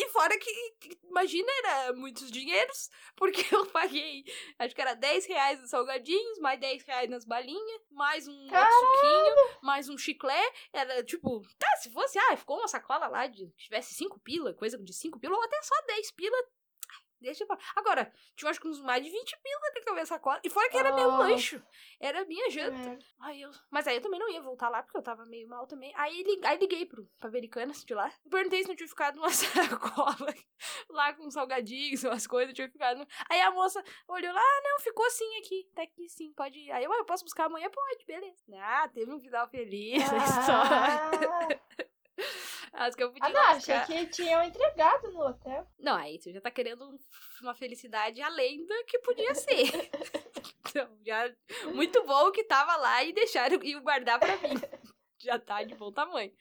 E 0.00 0.08
fora 0.08 0.38
que, 0.38 0.98
imagina, 1.04 1.52
era 1.58 1.92
muitos 1.92 2.30
dinheiros, 2.30 2.88
porque 3.14 3.54
eu 3.54 3.66
paguei, 3.66 4.24
acho 4.58 4.74
que 4.74 4.80
era 4.80 4.94
10 4.94 5.26
reais 5.26 5.60
nos 5.60 5.68
salgadinhos, 5.68 6.38
mais 6.38 6.58
10 6.58 6.84
reais 6.84 7.10
nas 7.10 7.26
balinhas, 7.26 7.82
mais 7.90 8.26
um 8.26 8.48
suquinho, 8.48 9.58
mais 9.62 9.90
um 9.90 9.98
chiclete. 9.98 10.70
Era 10.72 11.04
tipo, 11.04 11.42
tá, 11.58 11.76
se 11.76 11.90
fosse, 11.90 12.18
ah, 12.18 12.36
ficou 12.36 12.56
uma 12.56 12.68
sacola 12.68 13.08
lá 13.08 13.26
de 13.26 13.46
tivesse 13.58 13.94
5 13.94 14.18
pila, 14.20 14.54
coisa 14.54 14.78
de 14.78 14.94
5 14.94 15.20
pila, 15.20 15.36
ou 15.36 15.42
até 15.42 15.60
só 15.62 15.74
10 15.86 16.12
pila. 16.12 16.36
Deixa 17.20 17.44
pra... 17.46 17.58
Agora, 17.76 18.12
tinha 18.36 18.50
acho 18.50 18.60
que 18.60 18.68
uns 18.68 18.80
mais 18.80 19.04
de 19.04 19.10
20 19.10 19.36
pila 19.42 19.72
que 19.84 19.92
ver 19.94 20.06
sacola. 20.06 20.40
E 20.44 20.48
fora 20.50 20.68
que 20.70 20.76
era 20.76 20.92
meu 20.94 21.10
Nossa. 21.10 21.28
lancho. 21.28 21.62
Era 22.00 22.24
minha 22.24 22.48
janta. 22.50 22.70
merda. 22.78 23.04
Aí 23.20 23.42
eu... 23.42 23.50
Mas 23.70 23.86
aí 23.86 23.96
eu 23.96 24.00
também 24.02 24.18
não 24.20 24.30
ia 24.30 24.40
voltar 24.40 24.68
lá, 24.68 24.82
porque 24.82 24.96
eu 24.96 25.02
tava 25.02 25.24
meio 25.26 25.48
mal 25.48 25.66
também. 25.66 25.92
Aí, 25.96 26.22
li- 26.22 26.40
aí 26.44 26.58
liguei 26.58 26.86
pro, 26.86 27.04
pra 27.18 27.28
Americanas 27.28 27.84
de 27.84 27.94
lá. 27.94 28.10
Perguntei 28.30 28.62
se 28.62 28.68
não 28.68 28.76
tinha 28.76 28.88
ficado 28.88 29.18
uma 29.18 29.28
sacola 29.30 30.16
lá 30.88 31.12
com 31.14 31.30
salgadinhos, 31.30 32.04
umas 32.04 32.26
coisas, 32.26 32.54
tinha 32.54 32.70
ficado. 32.70 33.06
Aí 33.30 33.40
a 33.40 33.50
moça 33.50 33.82
olhou 34.08 34.32
lá, 34.32 34.40
ah, 34.40 34.60
não, 34.64 34.80
ficou 34.80 35.08
sim 35.10 35.38
aqui. 35.38 35.68
Tá 35.74 35.82
aqui 35.82 36.08
sim, 36.08 36.32
pode 36.34 36.58
ir. 36.58 36.70
Aí 36.72 36.84
eu, 36.84 36.92
"Ah, 36.92 36.96
eu 36.96 37.04
posso 37.04 37.24
buscar 37.24 37.46
amanhã? 37.46 37.68
Pode, 37.70 38.04
beleza. 38.06 38.42
Ah, 38.62 38.88
teve 38.88 39.12
um 39.12 39.20
final 39.20 39.48
feliz 39.50 40.02
a 40.10 40.16
história. 40.16 41.60
Ah, 42.72 42.84
Acho 42.86 42.96
que 42.96 43.02
eu 43.02 43.12
podia 43.12 43.28
ah, 43.28 43.32
não, 43.32 43.40
achei 43.56 43.80
que 43.80 44.06
tinham 44.06 44.42
entregado 44.44 45.10
no 45.10 45.20
hotel. 45.26 45.66
Não, 45.78 45.96
aí 45.96 46.18
você 46.20 46.32
já 46.32 46.40
tá 46.40 46.50
querendo 46.50 46.88
um- 46.88 46.98
uma 47.42 47.54
felicidade 47.54 48.22
além 48.22 48.64
do 48.64 48.84
que 48.84 48.98
podia 49.00 49.34
ser. 49.34 49.64
então, 50.68 50.88
já 51.04 51.30
muito 51.74 52.02
bom 52.04 52.30
que 52.30 52.44
tava 52.44 52.76
lá 52.76 53.02
e 53.04 53.12
deixaram 53.12 53.58
e 53.62 53.74
guardar 53.80 54.18
pra 54.18 54.36
mim. 54.38 54.54
Já 55.22 55.38
tá 55.38 55.62
de 55.62 55.74
bom 55.74 55.92
tamanho. 55.92 56.32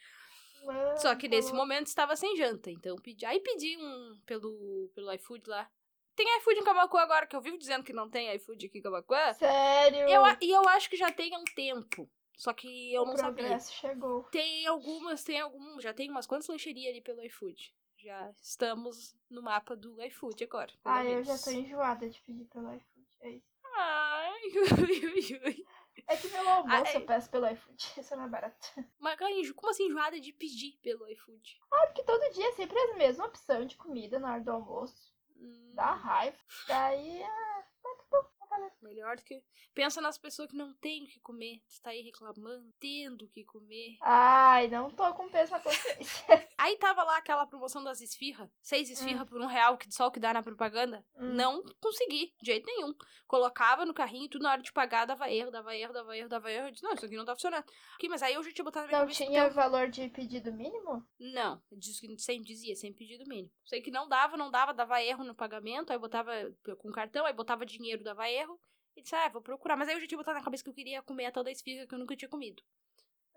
Mano, 0.63 0.97
Só 0.97 1.13
que 1.13 1.27
nesse 1.27 1.51
momento 1.53 1.87
estava 1.87 2.15
sem 2.15 2.37
janta, 2.37 2.71
então 2.71 2.95
pedi. 2.95 3.25
Aí 3.25 3.41
pedi 3.41 3.75
um 3.77 4.17
pelo, 4.25 4.89
pelo 4.95 5.11
iFood 5.15 5.49
lá. 5.49 5.69
Tem 6.15 6.37
iFood 6.37 6.59
em 6.59 6.63
Camacuã 6.63 7.01
agora, 7.01 7.27
que 7.27 7.35
eu 7.35 7.41
vivo 7.41 7.57
dizendo 7.57 7.83
que 7.83 7.91
não 7.91 8.09
tem 8.09 8.33
iFood 8.35 8.67
aqui 8.67 8.77
em 8.77 8.81
Camacuã. 8.81 9.33
Sério? 9.33 10.07
Eu, 10.07 10.23
e 10.39 10.49
eu 10.49 10.65
acho 10.69 10.89
que 10.89 10.95
já 10.95 11.11
tem 11.11 11.35
há 11.35 11.39
um 11.39 11.43
tempo. 11.55 12.09
Só 12.39 12.53
que 12.53 12.93
eu 12.93 13.01
o 13.03 13.05
não 13.05 13.17
sabia. 13.17 13.43
progresso 13.43 13.73
chegou. 13.73 14.23
Tem 14.31 14.65
algumas, 14.65 15.25
tem 15.25 15.41
algum, 15.41 15.77
já 15.81 15.93
tem 15.93 16.09
umas 16.09 16.25
quantas 16.25 16.47
lancherias 16.47 16.91
ali 16.91 17.01
pelo 17.01 17.21
iFood. 17.25 17.75
Já 17.97 18.31
estamos 18.41 19.13
no 19.29 19.41
mapa 19.43 19.75
do 19.75 20.01
iFood 20.01 20.45
agora. 20.45 20.71
Ah, 20.85 21.03
eu 21.05 21.21
já 21.21 21.37
tô 21.37 21.51
enjoada 21.51 22.09
de 22.09 22.21
pedir 22.21 22.45
pelo 22.45 22.73
iFood. 22.73 23.07
É 23.19 23.29
isso. 23.31 23.45
Ai, 23.75 24.39
ui, 24.89 25.05
ui, 25.05 25.41
ui. 25.45 25.65
É 26.07 26.15
que 26.15 26.29
meu 26.29 26.47
almoço 26.49 26.75
Ah, 26.85 26.89
é- 26.89 26.95
eu 26.95 27.01
peço 27.05 27.29
pelo 27.29 27.45
iFood. 27.45 27.75
Isso 27.99 28.13
é 28.13 28.17
mais 28.17 28.31
barato. 28.31 28.85
Mas 28.97 29.19
como 29.51 29.69
assim 29.69 29.87
enjoada 29.87 30.17
de 30.17 30.31
pedir 30.31 30.79
pelo 30.81 31.09
iFood? 31.09 31.59
Ah, 31.69 31.87
porque 31.87 32.03
todo 32.03 32.33
dia 32.33 32.47
é 32.47 32.53
sempre 32.53 32.79
a 32.79 32.95
mesma 32.95 33.25
opção 33.25 33.65
de 33.65 33.75
comida 33.75 34.17
na 34.17 34.31
hora 34.31 34.41
do 34.41 34.51
almoço. 34.51 35.13
Hum, 35.35 35.71
Dá 35.73 35.93
raiva. 35.93 36.37
Daí, 36.67 37.21
ah, 37.21 37.63
tá 37.83 37.89
bom, 38.09 38.23
tá 38.23 38.45
valendo. 38.45 38.48
Melhor 38.81 39.15
do 39.15 39.23
que. 39.23 39.43
Pensa 39.73 40.01
nas 40.01 40.17
pessoas 40.17 40.49
que 40.49 40.55
não 40.55 40.73
têm 40.75 41.03
o 41.03 41.07
que 41.07 41.19
comer. 41.19 41.61
Tu 41.67 41.81
tá 41.81 41.91
aí 41.91 42.01
reclamando, 42.01 42.73
tendo 42.79 43.25
o 43.25 43.29
que 43.29 43.43
comer. 43.43 43.97
Ai, 44.01 44.67
não 44.67 44.89
tô 44.89 45.13
com 45.13 45.29
peso 45.29 45.51
na 45.51 45.59
consciência. 45.59 46.48
Aí 46.61 46.75
tava 46.77 47.03
lá 47.03 47.15
aquela 47.17 47.47
promoção 47.47 47.81
das 47.81 48.01
esfirra. 48.01 48.51
Seis 48.61 48.89
esfirra 48.89 49.25
por 49.25 49.39
um 49.39 49.45
real, 49.45 49.77
que 49.77 49.89
só 49.93 50.07
o 50.07 50.11
que 50.11 50.19
dá 50.19 50.33
na 50.33 50.43
propaganda. 50.43 51.05
Hum. 51.15 51.33
Não 51.33 51.63
consegui, 51.79 52.33
de 52.41 52.47
jeito 52.51 52.65
nenhum. 52.65 52.93
Colocava 53.25 53.85
no 53.85 53.93
carrinho 53.93 54.25
e 54.25 54.29
tudo 54.29 54.41
na 54.43 54.51
hora 54.51 54.61
de 54.61 54.73
pagar, 54.73 55.05
dava 55.05 55.31
erro, 55.31 55.49
dava 55.51 55.73
erro, 55.73 55.93
dava 55.93 56.17
erro, 56.17 56.27
dava 56.27 56.51
erro. 56.51 56.67
Eu 56.67 56.71
disse, 56.71 56.83
não, 56.83 56.93
isso 56.93 57.05
aqui 57.05 57.15
não 57.15 57.23
tá 57.23 57.33
funcionando. 57.33 57.63
Aqui, 57.95 58.09
mas 58.09 58.21
aí 58.21 58.33
eu 58.33 58.43
já 58.43 58.51
tinha 58.51 58.65
botado 58.65 58.87
na 58.87 58.87
minha 58.89 58.99
Não 58.99 59.05
cabeça. 59.05 59.25
tinha 59.25 59.39
então- 59.45 59.53
valor 59.55 59.89
de 59.89 60.09
pedido 60.09 60.51
mínimo? 60.51 61.07
Não, 61.17 61.63
diz 61.71 61.97
que 61.97 62.17
sempre 62.19 62.45
dizia, 62.45 62.75
sempre 62.75 63.05
pedido 63.07 63.25
mínimo. 63.25 63.49
Sei 63.65 63.81
que 63.81 63.89
não 63.89 64.09
dava, 64.09 64.35
não 64.35 64.51
dava, 64.51 64.73
dava 64.73 65.01
erro 65.01 65.23
no 65.23 65.33
pagamento, 65.33 65.93
aí 65.93 65.97
botava 65.97 66.31
com 66.79 66.91
cartão, 66.91 67.25
aí 67.25 67.31
botava 67.31 67.65
dinheiro, 67.65 68.03
dava 68.03 68.29
erro. 68.29 68.59
E 68.97 69.01
disse, 69.01 69.15
ah, 69.15 69.29
vou 69.29 69.41
procurar. 69.41 69.77
Mas 69.77 69.87
aí 69.87 69.95
eu 69.95 70.01
já 70.01 70.07
tinha 70.07 70.17
botado 70.17 70.37
na 70.37 70.43
cabeça 70.43 70.61
que 70.61 70.69
eu 70.69 70.73
queria 70.73 71.01
comer 71.03 71.27
a 71.27 71.31
tal 71.31 71.41
da 71.43 71.51
esfirra 71.51 71.87
que 71.87 71.95
eu 71.95 71.99
nunca 71.99 72.17
tinha 72.17 72.27
comido. 72.27 72.61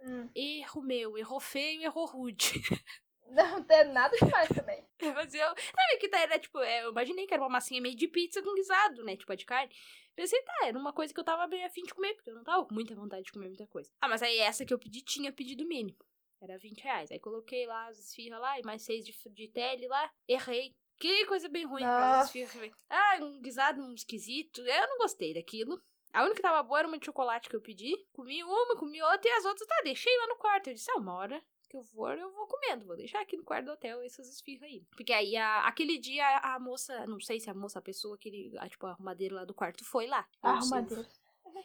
Hum. 0.05 0.29
Erro 0.35 0.83
meu, 0.83 1.17
errou 1.17 1.39
feio, 1.39 1.83
errou 1.83 2.05
rude. 2.07 2.55
Não 3.31 3.63
tem 3.63 3.85
nada 3.85 4.17
demais 4.17 4.49
também. 4.49 4.85
Mas 5.15 5.35
eu. 5.35 5.47
Sabe 5.47 5.99
que 5.99 6.09
tá, 6.09 6.19
era 6.21 6.39
tipo, 6.39 6.59
é, 6.59 6.85
eu 6.85 6.91
imaginei 6.91 7.27
que 7.27 7.35
era 7.35 7.43
uma 7.43 7.49
massinha 7.49 7.81
meio 7.81 7.97
de 7.97 8.07
pizza 8.09 8.43
com 8.43 8.55
guisado, 8.55 9.03
né? 9.05 9.17
Tipo, 9.17 9.33
a 9.33 9.37
de 9.37 9.47
carne. 9.47 9.75
Pensei, 10.15 10.41
tá, 10.43 10.67
era 10.67 10.79
uma 10.79 10.93
coisa 10.93 11.13
que 11.13 11.19
eu 11.19 11.25
tava 11.25 11.47
bem 11.47 11.65
afim 11.65 11.83
de 11.83 11.95
comer, 11.95 12.15
porque 12.15 12.31
eu 12.31 12.35
não 12.35 12.45
tava 12.45 12.65
com 12.67 12.75
muita 12.75 12.95
vontade 12.95 13.25
de 13.25 13.33
comer 13.33 13.49
muita 13.49 13.67
coisa. 13.67 13.91
Ah, 14.01 14.09
mas 14.09 14.23
aí 14.23 14.39
essa 14.39 14.65
que 14.67 14.75
eu 14.75 14.79
pedi 14.79 15.01
tinha 15.03 15.33
pedido 15.33 15.67
mínimo. 15.67 15.97
Era 16.41 16.59
20 16.59 16.83
reais. 16.83 17.11
Aí 17.11 17.19
coloquei 17.19 17.67
lá 17.67 17.87
as 17.87 17.99
esfirras 17.99 18.41
lá 18.41 18.59
e 18.59 18.63
mais 18.63 18.83
seis 18.83 19.05
de, 19.05 19.15
de 19.31 19.49
tele 19.49 19.87
lá. 19.87 20.11
Errei. 20.29 20.75
Que 20.99 21.25
coisa 21.27 21.49
bem 21.49 21.65
ruim 21.65 21.85
esfirras. 22.23 22.73
Ah, 22.91 23.19
um 23.23 23.41
guisado 23.41 23.81
um 23.83 23.95
esquisito. 23.95 24.61
Eu 24.61 24.89
não 24.89 24.99
gostei 24.99 25.33
daquilo. 25.33 25.81
A 26.13 26.23
única 26.23 26.37
que 26.37 26.43
tava 26.43 26.63
boa 26.63 26.81
era 26.81 26.89
uma 26.89 26.99
de 26.99 27.07
chocolate 27.07 27.49
que 27.49 27.57
eu 27.57 27.63
pedi. 27.63 27.97
Comi 28.13 28.45
uma, 28.45 28.77
comi 28.77 29.01
outra 29.03 29.31
e 29.31 29.33
as 29.33 29.45
outras, 29.45 29.67
tá, 29.67 29.81
deixei 29.83 30.15
lá 30.19 30.27
no 30.27 30.37
quarto. 30.37 30.69
Eu 30.69 30.75
disse, 30.75 30.91
ah, 30.91 30.99
uma 30.99 31.15
hora 31.15 31.43
que 31.73 31.77
eu 31.79 31.83
for, 31.85 32.17
eu 32.17 32.31
vou 32.33 32.47
comendo. 32.47 32.85
Vou 32.85 32.97
deixar 32.97 33.21
aqui 33.21 33.37
no 33.37 33.43
quarto 33.45 33.67
do 33.67 33.73
hotel 33.73 34.03
essas 34.03 34.29
esfirras 34.29 34.65
aí. 34.69 34.85
Porque 34.95 35.13
aí, 35.13 35.37
a- 35.37 35.67
aquele 35.67 35.99
dia, 35.99 36.25
a, 36.25 36.55
a 36.55 36.61
moça, 36.61 37.07
não 37.07 37.19
sei 37.19 37.41
se 37.41 37.49
a 37.51 37.55
moça, 37.55 37.79
a 37.79 37.83
pessoa, 37.83 38.15
aquele, 38.15 38.53
a, 38.59 38.69
tipo, 38.69 38.87
a 38.87 38.91
arrumadeira 38.91 39.35
lá 39.35 39.45
do 39.45 39.55
quarto 39.55 39.85
foi 39.85 40.07
lá. 40.07 40.23
Sei. 40.41 40.51
Arrumadeira. 40.51 41.09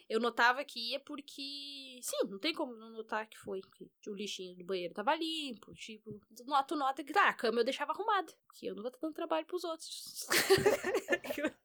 Eu 0.09 0.19
notava 0.19 0.63
que 0.65 0.91
ia 0.91 0.99
porque. 0.99 1.99
Sim, 2.01 2.27
não 2.29 2.39
tem 2.39 2.53
como 2.53 2.73
não 2.75 2.89
notar 2.89 3.25
que 3.27 3.37
foi. 3.37 3.61
Que 4.01 4.09
o 4.09 4.13
lixinho 4.13 4.57
do 4.57 4.65
banheiro 4.65 4.93
tava 4.93 5.15
limpo. 5.15 5.73
Tipo, 5.75 6.11
tu 6.35 6.43
nota, 6.45 6.75
nota 6.75 7.03
que 7.05 7.13
tá, 7.13 7.29
a 7.29 7.33
cama 7.33 7.61
eu 7.61 7.63
deixava 7.63 7.93
arrumada. 7.93 8.33
Porque 8.47 8.65
eu 8.69 8.75
não 8.75 8.81
vou 8.81 8.91
ter 8.91 8.99
dando 9.01 9.13
trabalho 9.13 9.45
pros 9.45 9.63
outros. 9.63 10.27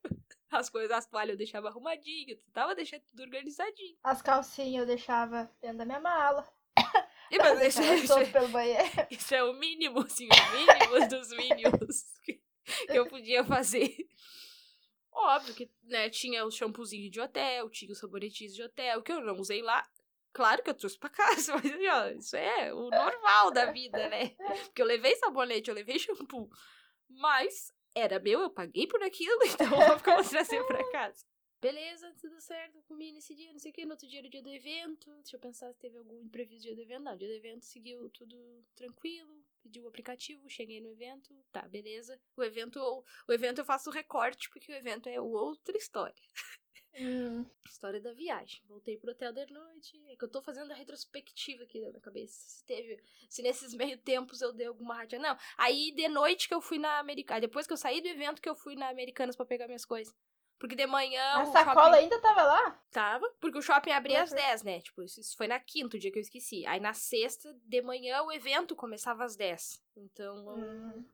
As 0.50 0.68
coisas, 0.68 0.90
as 0.90 1.06
toalhas 1.06 1.30
eu 1.30 1.38
deixava 1.38 1.68
arrumadinho, 1.68 2.36
tava 2.52 2.74
deixando 2.74 3.00
tudo 3.10 3.22
organizadinho. 3.22 3.96
As 4.04 4.20
calcinhas 4.20 4.82
eu 4.82 4.86
deixava 4.86 5.50
dentro 5.62 5.78
da 5.78 5.84
minha 5.86 5.98
mala. 6.00 6.46
E, 7.32 7.38
mas 7.38 7.62
isso, 7.62 7.82
isso, 7.82 8.30
pelo 8.30 8.48
banheiro. 8.48 8.84
isso 9.10 9.34
é 9.34 9.42
o 9.42 9.54
mínimo, 9.54 10.00
assim, 10.00 10.28
o 10.28 10.52
mínimo 10.52 11.08
dos 11.08 11.30
mínimos 11.30 12.04
que, 12.22 12.34
que 12.34 12.98
eu 12.98 13.06
podia 13.06 13.42
fazer. 13.42 13.96
Óbvio 15.10 15.54
que, 15.54 15.70
né, 15.84 16.10
tinha 16.10 16.44
o 16.44 16.50
shampoozinho 16.50 17.10
de 17.10 17.20
hotel, 17.20 17.70
tinha 17.70 17.90
os 17.90 17.98
sabonetinhos 17.98 18.54
de 18.54 18.62
hotel, 18.62 19.02
que 19.02 19.10
eu 19.10 19.22
não 19.22 19.36
usei 19.38 19.62
lá. 19.62 19.82
Claro 20.30 20.62
que 20.62 20.68
eu 20.68 20.74
trouxe 20.74 20.98
pra 20.98 21.08
casa, 21.08 21.54
mas 21.56 21.64
assim, 21.64 21.88
ó, 21.88 22.08
isso 22.10 22.36
é 22.36 22.72
o 22.74 22.90
normal 22.90 23.50
da 23.50 23.72
vida, 23.72 24.08
né? 24.10 24.34
Porque 24.64 24.82
eu 24.82 24.86
levei 24.86 25.16
sabonete, 25.16 25.70
eu 25.70 25.74
levei 25.74 25.98
shampoo. 25.98 26.50
Mas 27.08 27.72
era 27.94 28.20
meu, 28.20 28.40
eu 28.40 28.50
paguei 28.50 28.86
por 28.86 29.02
aquilo, 29.02 29.42
então 29.48 29.66
eu 29.66 29.98
vou 29.98 30.24
trazer 30.24 30.62
pra 30.64 30.90
casa. 30.90 31.24
Beleza, 31.62 32.12
tudo 32.20 32.40
certo, 32.40 32.82
comi 32.88 33.12
nesse 33.12 33.36
dia, 33.36 33.52
não 33.52 33.58
sei 33.60 33.70
o 33.70 33.74
que. 33.74 33.84
No 33.84 33.92
outro 33.92 34.08
dia 34.08 34.18
era 34.18 34.26
o 34.26 34.30
dia 34.30 34.42
do 34.42 34.50
evento. 34.50 35.14
Deixa 35.18 35.36
eu 35.36 35.40
pensar 35.40 35.72
se 35.72 35.78
teve 35.78 35.96
algum 35.96 36.20
imprevisto 36.20 36.62
dia 36.64 36.74
do 36.74 36.82
evento. 36.82 37.04
Não, 37.04 37.16
dia 37.16 37.28
do 37.28 37.34
evento 37.34 37.64
seguiu 37.64 38.10
tudo 38.10 38.36
tranquilo. 38.74 39.32
Pedi 39.62 39.80
o 39.80 39.86
aplicativo, 39.86 40.50
cheguei 40.50 40.80
no 40.80 40.88
evento. 40.88 41.32
Tá, 41.52 41.62
beleza. 41.68 42.20
O 42.36 42.42
evento, 42.42 42.80
o 43.28 43.32
evento 43.32 43.60
eu 43.60 43.64
faço 43.64 43.90
recorte, 43.90 44.50
porque 44.50 44.72
o 44.72 44.74
evento 44.74 45.08
é 45.08 45.20
outra 45.20 45.76
história. 45.78 46.20
Hum, 46.94 47.46
História 47.64 48.00
da 48.00 48.12
viagem. 48.12 48.60
Voltei 48.66 48.98
pro 48.98 49.12
hotel 49.12 49.32
de 49.32 49.46
noite. 49.52 50.02
É 50.08 50.16
que 50.16 50.24
eu 50.24 50.28
tô 50.28 50.42
fazendo 50.42 50.72
a 50.72 50.74
retrospectiva 50.74 51.62
aqui 51.62 51.80
na 51.80 51.90
minha 51.90 52.00
cabeça. 52.00 52.34
Se 52.50 52.64
teve. 52.66 53.00
Se 53.30 53.40
nesses 53.40 53.72
meio 53.72 53.96
tempos 53.98 54.42
eu 54.42 54.52
dei 54.52 54.66
alguma 54.66 54.96
rádio. 54.96 55.20
Não. 55.20 55.38
Aí 55.56 55.92
de 55.92 56.08
noite 56.08 56.48
que 56.48 56.54
eu 56.54 56.60
fui 56.60 56.78
na 56.78 56.98
Americana. 56.98 57.40
Depois 57.40 57.68
que 57.68 57.72
eu 57.72 57.76
saí 57.76 58.00
do 58.00 58.08
evento 58.08 58.42
que 58.42 58.48
eu 58.48 58.56
fui 58.56 58.74
na 58.74 58.88
Americanas 58.88 59.36
pra 59.36 59.46
pegar 59.46 59.68
minhas 59.68 59.84
coisas. 59.84 60.12
Porque 60.62 60.76
de 60.76 60.86
manhã. 60.86 61.38
a 61.38 61.46
sacola 61.46 61.86
shopping... 61.86 61.96
ainda 62.04 62.20
tava 62.20 62.42
lá? 62.44 62.80
Tava. 62.92 63.28
Porque 63.40 63.58
o 63.58 63.62
shopping 63.62 63.90
abria 63.90 64.22
às 64.22 64.30
Uhum. 64.30 64.36
10, 64.36 64.62
né? 64.62 64.80
Tipo, 64.80 65.02
isso 65.02 65.36
foi 65.36 65.48
na 65.48 65.58
quinta, 65.58 65.96
o 65.96 65.98
dia 66.00 66.12
que 66.12 66.18
eu 66.18 66.22
esqueci. 66.22 66.64
Aí 66.66 66.78
na 66.78 66.94
sexta, 66.94 67.52
de 67.64 67.82
manhã, 67.82 68.22
o 68.22 68.30
evento 68.30 68.76
começava 68.76 69.24
às 69.24 69.34
10. 69.34 69.82
Então. 69.96 70.54
Hum, 70.56 71.04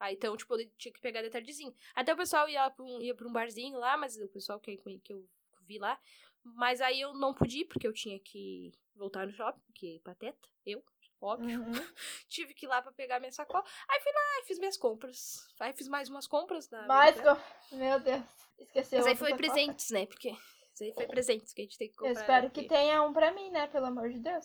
Aí, 0.00 0.14
então, 0.14 0.34
tipo, 0.38 0.58
eu 0.58 0.66
tinha 0.78 0.90
que 0.92 1.00
pegar 1.02 1.20
de 1.20 1.28
tardezinho. 1.28 1.74
Até 1.94 2.14
o 2.14 2.16
pessoal 2.16 2.48
ia 2.48 2.70
pra 2.70 2.82
um, 2.82 2.98
ia 3.02 3.14
pra 3.14 3.28
um 3.28 3.32
barzinho 3.32 3.78
lá, 3.78 3.94
mas 3.98 4.16
o 4.18 4.26
pessoal 4.28 4.58
que, 4.58 4.78
que 5.04 5.12
eu 5.12 5.28
vi 5.66 5.78
lá. 5.78 6.00
Mas 6.42 6.80
aí 6.80 7.02
eu 7.02 7.12
não 7.12 7.34
pude 7.34 7.58
ir, 7.58 7.64
porque 7.66 7.86
eu 7.86 7.92
tinha 7.92 8.18
que 8.18 8.72
voltar 8.94 9.26
no 9.26 9.32
shopping, 9.34 9.60
porque 9.66 10.00
pateta, 10.02 10.48
eu, 10.64 10.82
óbvio. 11.24 11.60
uhum. 11.60 11.72
Tive 12.28 12.54
que 12.54 12.66
ir 12.66 12.68
lá 12.68 12.80
pra 12.82 12.92
pegar 12.92 13.18
minha 13.20 13.32
sacola. 13.32 13.64
Aí 13.88 14.00
fui 14.00 14.12
lá 14.12 14.40
e 14.42 14.46
fiz 14.46 14.58
minhas 14.58 14.76
compras. 14.76 15.46
Aí 15.60 15.72
fiz 15.72 15.88
mais 15.88 16.08
umas 16.08 16.26
compras 16.26 16.68
na. 16.70 16.86
Mais 16.86 17.16
com... 17.20 17.76
Meu 17.76 17.98
Deus. 18.00 18.22
Esqueceu. 18.58 18.98
Mas 18.98 19.06
aí 19.08 19.16
foi 19.16 19.30
sacola. 19.30 19.36
presentes, 19.48 19.90
né? 19.90 20.06
Porque. 20.06 20.36
Isso 20.74 20.82
aí 20.82 20.92
foi 20.92 21.06
presentes 21.06 21.52
que 21.52 21.60
a 21.60 21.64
gente 21.64 21.78
tem 21.78 21.88
que 21.88 21.94
comprar. 21.94 22.10
Eu 22.10 22.20
espero 22.20 22.50
que 22.50 22.60
aqui. 22.60 22.68
tenha 22.68 23.00
um 23.02 23.12
pra 23.12 23.30
mim, 23.30 23.48
né? 23.50 23.68
Pelo 23.68 23.86
amor 23.86 24.08
de 24.10 24.18
Deus. 24.18 24.44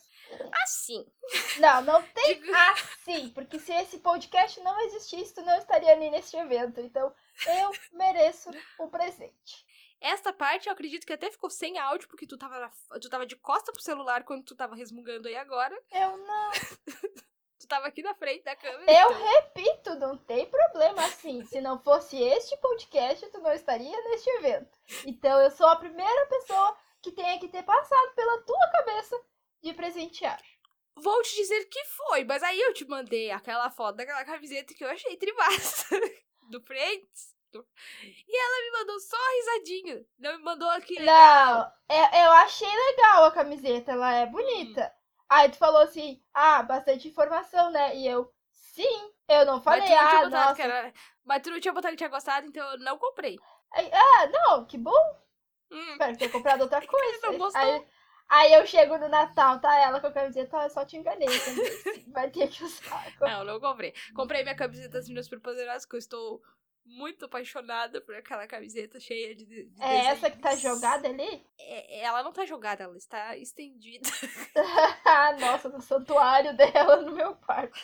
Assim. 0.63 1.03
Não, 1.57 1.81
não 1.81 2.03
tem 2.13 2.39
Digo- 2.39 2.53
assim. 2.53 3.29
Porque 3.29 3.57
se 3.57 3.73
esse 3.73 3.97
podcast 3.97 4.59
não 4.61 4.79
existisse, 4.81 5.33
tu 5.33 5.41
não 5.41 5.57
estaria 5.57 5.91
ali 5.91 6.11
neste 6.11 6.37
evento. 6.37 6.79
Então, 6.81 7.11
eu 7.47 7.71
mereço 7.93 8.51
o 8.77 8.87
presente. 8.89 9.65
Esta 10.01 10.31
parte 10.31 10.67
eu 10.67 10.73
acredito 10.73 11.05
que 11.05 11.13
até 11.13 11.29
ficou 11.29 11.49
sem 11.49 11.77
áudio, 11.77 12.07
porque 12.07 12.25
tu 12.25 12.37
tava, 12.37 12.57
na- 12.59 12.99
tu 12.99 13.09
tava 13.09 13.25
de 13.25 13.35
costa 13.35 13.71
pro 13.71 13.81
celular 13.81 14.23
quando 14.23 14.43
tu 14.45 14.55
tava 14.55 14.75
resmungando 14.75 15.27
aí 15.27 15.35
agora. 15.35 15.77
Eu 15.91 16.17
não. 16.17 16.51
Tu 17.59 17.67
tava 17.67 17.87
aqui 17.87 18.01
na 18.01 18.15
frente 18.15 18.41
da 18.45 18.55
câmera. 18.55 18.89
Eu 18.89 19.11
então- 19.11 19.21
repito, 19.33 19.95
não 19.95 20.17
tem 20.17 20.49
problema 20.49 21.03
assim. 21.05 21.43
Se 21.45 21.59
não 21.59 21.77
fosse 21.83 22.17
este 22.17 22.55
podcast, 22.55 23.29
tu 23.31 23.39
não 23.41 23.51
estaria 23.51 24.01
neste 24.05 24.29
evento. 24.29 24.79
Então 25.05 25.37
eu 25.41 25.51
sou 25.51 25.67
a 25.67 25.75
primeira 25.75 26.25
pessoa 26.27 26.77
que 27.01 27.11
tenha 27.11 27.37
que 27.37 27.49
ter 27.49 27.61
passado 27.63 28.15
pela 28.15 28.41
tua 28.43 28.71
cabeça 28.71 29.21
de 29.61 29.73
presentear. 29.73 30.41
Vou 30.95 31.21
te 31.21 31.35
dizer 31.35 31.65
que 31.65 31.83
foi, 31.83 32.23
mas 32.23 32.41
aí 32.43 32.59
eu 32.61 32.73
te 32.73 32.85
mandei 32.85 33.29
aquela 33.29 33.69
foto 33.69 33.97
daquela 33.97 34.23
camiseta 34.23 34.73
que 34.73 34.83
eu 34.83 34.89
achei 34.89 35.17
tribassa. 35.17 35.85
Do 36.49 36.61
Friends. 36.61 37.35
E 38.27 38.37
ela 38.41 38.63
me 38.63 38.79
mandou 38.79 38.99
só 38.99 39.17
risadinha. 39.37 40.05
Não 40.19 40.37
me 40.37 40.43
mandou 40.43 40.69
aqui. 40.69 40.99
Não, 40.99 41.71
é- 41.87 42.25
eu 42.25 42.31
achei 42.31 42.67
legal 42.67 43.25
a 43.25 43.31
camiseta, 43.31 43.91
ela 43.91 44.13
é 44.13 44.25
bonita. 44.25 44.93
Aí 45.27 45.49
tu 45.49 45.57
falou 45.57 45.81
assim, 45.81 46.21
ah, 46.33 46.63
bastante 46.63 47.07
informação, 47.07 47.71
né? 47.71 47.95
E 47.95 48.07
eu, 48.07 48.31
sim, 48.51 49.11
eu 49.27 49.45
não 49.45 49.55
Mas 49.55 49.63
falei, 49.63 49.81
tu 49.85 49.89
não 49.91 50.07
tinha 50.07 50.21
ah, 50.21 50.23
botado 50.25 50.31
nossa. 50.31 50.55
que 50.55 50.61
era. 50.61 50.93
Mas 51.23 51.41
tu 51.41 51.51
não 51.51 51.59
tinha 51.59 51.73
botado 51.73 51.91
que 51.93 51.97
tinha 51.97 52.09
gostado, 52.09 52.47
então 52.47 52.71
eu 52.71 52.79
não 52.79 52.97
comprei. 52.97 53.37
Aí, 53.73 53.89
ah, 53.93 54.27
não, 54.27 54.65
que 54.65 54.77
bom, 54.77 54.93
Hum, 55.71 55.91
espero 55.91 56.17
ter 56.17 56.29
comprado 56.29 56.61
outra 56.61 56.81
coisa. 56.87 57.57
Aí, 57.57 57.85
aí 58.27 58.53
eu 58.53 58.65
chego 58.65 58.97
no 58.97 59.07
Natal, 59.07 59.59
tá 59.59 59.75
ela 59.77 59.99
com 59.99 60.07
a 60.07 60.11
camiseta, 60.11 60.57
ó, 60.57 60.63
eu 60.63 60.69
só 60.69 60.85
te 60.85 60.97
enganei. 60.97 61.27
Vai 62.11 62.29
ter 62.31 62.47
que 62.47 62.63
usar. 62.63 63.13
não, 63.21 63.43
não 63.43 63.59
comprei. 63.59 63.93
Comprei 64.15 64.43
minha 64.43 64.55
camiseta 64.55 64.89
das 64.89 65.05
Meninas 65.05 65.25
Superpoderosas, 65.25 65.85
que 65.85 65.95
eu 65.95 65.99
estou 65.99 66.41
muito 66.97 67.25
apaixonada 67.25 68.01
por 68.01 68.15
aquela 68.15 68.45
camiseta 68.47 68.99
cheia 68.99 69.35
de. 69.35 69.45
de 69.45 69.71
É 69.81 70.05
essa 70.07 70.29
que 70.29 70.39
tá 70.39 70.49
desenhos. 70.49 70.75
jogada 70.75 71.07
ali? 71.07 71.45
É- 71.59 71.99
ela 72.01 72.23
não 72.23 72.33
tá 72.33 72.45
jogada, 72.45 72.83
ela 72.83 72.97
está 72.97 73.37
estendida. 73.37 74.07
nossa, 75.39 75.69
no 75.69 75.81
santuário 75.81 76.55
dela 76.55 76.97
no 77.01 77.11
meu 77.13 77.35
quarto. 77.35 77.77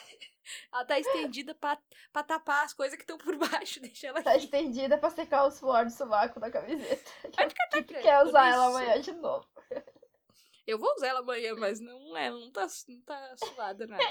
Ela 0.71 0.85
tá 0.85 0.99
estendida 0.99 1.55
pra, 1.55 1.77
pra 2.13 2.21
tapar 2.23 2.65
as 2.65 2.73
coisas 2.73 2.95
que 2.95 3.03
estão 3.03 3.17
por 3.17 3.35
baixo. 3.37 3.79
Deixa 3.81 4.07
ela 4.07 4.21
Tá 4.21 4.31
aqui. 4.33 4.45
estendida 4.45 4.97
pra 4.97 5.09
secar 5.09 5.45
o 5.45 5.51
suor 5.51 5.85
do 5.85 5.91
sovaco 5.91 6.39
da 6.39 6.51
camiseta. 6.51 7.11
Catar, 7.35 7.69
Tu 7.71 7.83
quer 7.85 8.23
usar 8.23 8.47
ela 8.49 8.67
Isso. 8.67 8.77
amanhã 8.77 9.01
de 9.01 9.11
novo. 9.13 9.47
Eu 10.67 10.77
vou 10.79 10.91
usar 10.95 11.07
ela 11.07 11.19
amanhã, 11.19 11.55
mas 11.55 11.79
não 11.79 12.15
é, 12.17 12.29
não 12.29 12.51
tá, 12.51 12.67
não 12.87 13.01
tá 13.01 13.35
suada 13.37 13.85
nada. 13.87 14.03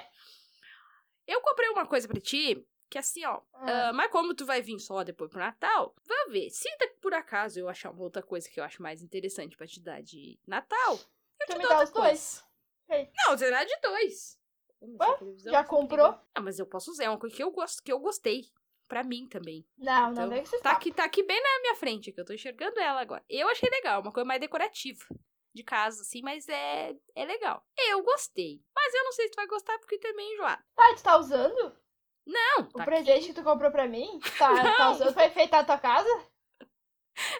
Eu 1.26 1.40
comprei 1.40 1.68
uma 1.70 1.86
coisa 1.86 2.06
pra 2.06 2.20
ti, 2.20 2.64
que 2.90 2.98
assim, 2.98 3.24
ó. 3.24 3.40
Ah. 3.54 3.88
ah, 3.88 3.92
mas 3.92 4.10
como 4.10 4.34
tu 4.34 4.46
vai 4.46 4.62
vir 4.62 4.78
só 4.78 5.02
depois 5.02 5.30
pro 5.30 5.40
Natal, 5.40 5.94
vai 6.06 6.28
ver. 6.30 6.50
Se 6.50 6.68
da- 6.78 6.88
por 7.00 7.12
acaso 7.14 7.58
eu 7.58 7.68
achar 7.68 7.90
uma 7.90 8.02
outra 8.02 8.22
coisa 8.22 8.48
que 8.48 8.58
eu 8.60 8.64
acho 8.64 8.82
mais 8.82 9.02
interessante 9.02 9.56
pra 9.56 9.66
te 9.66 9.80
dar 9.80 10.02
de 10.02 10.38
Natal, 10.46 10.94
eu 11.40 11.46
Tu 11.46 11.52
te 11.52 11.58
me 11.58 11.66
dá 11.68 11.82
os 11.82 11.90
dois. 11.90 12.44
coisa. 12.88 13.10
Não, 13.26 13.36
você 13.36 13.50
dá 13.50 13.64
de 13.64 13.76
dois. 13.80 14.38
Vamos 14.80 14.96
Ué, 15.00 15.16
televisão, 15.16 15.52
já 15.52 15.62
você 15.62 15.68
comprou? 15.68 16.18
Ah, 16.34 16.40
mas 16.40 16.58
eu 16.58 16.66
posso 16.66 16.90
usar, 16.90 17.04
é 17.04 17.08
uma 17.08 17.18
coisa 17.18 17.34
que 17.34 17.42
eu 17.42 17.50
gosto, 17.50 17.82
que 17.82 17.92
eu 17.92 17.98
gostei. 17.98 18.42
Pra 18.86 19.02
mim 19.02 19.26
também. 19.26 19.66
Não, 19.78 20.12
Então, 20.12 20.24
não 20.24 20.30
vem 20.30 20.42
que 20.42 20.48
você 20.50 20.60
tá 20.60 20.72
aqui, 20.72 20.92
tá 20.92 21.04
aqui 21.04 21.22
bem 21.22 21.40
na 21.42 21.60
minha 21.62 21.74
frente, 21.74 22.12
que 22.12 22.20
eu 22.20 22.24
tô 22.24 22.34
enxergando 22.34 22.78
ela 22.78 23.00
agora. 23.00 23.24
Eu 23.30 23.48
achei 23.48 23.68
legal, 23.70 24.02
uma 24.02 24.12
coisa 24.12 24.26
mais 24.26 24.38
decorativa 24.38 25.02
de 25.54 25.64
casa, 25.64 26.02
assim, 26.02 26.20
mas 26.20 26.46
é, 26.50 26.94
é 27.14 27.24
legal. 27.24 27.66
Eu 27.88 28.02
gostei. 28.02 28.60
Mas 28.76 28.92
eu 28.92 29.04
não 29.04 29.12
sei 29.12 29.24
se 29.24 29.30
tu 29.32 29.36
vai 29.36 29.46
gostar 29.46 29.78
porque 29.78 29.98
tu 29.98 30.06
é 30.06 30.10
enjoado. 30.34 30.62
Ah, 30.76 30.94
tu 30.94 31.02
tá 31.02 31.16
usando? 31.16 31.74
Não, 32.26 32.60
O 32.62 32.72
tá 32.72 32.84
presente 32.84 33.18
aqui. 33.18 33.26
que 33.28 33.34
tu 33.34 33.42
comprou 33.44 33.70
pra 33.70 33.86
mim? 33.86 34.18
Tá, 34.38 34.48
tá 34.76 34.84
Não. 34.86 34.92
usando 34.92 35.12
pra 35.14 35.26
enfeitar 35.26 35.60
a 35.60 35.64
tua 35.64 35.78
casa? 35.78 36.08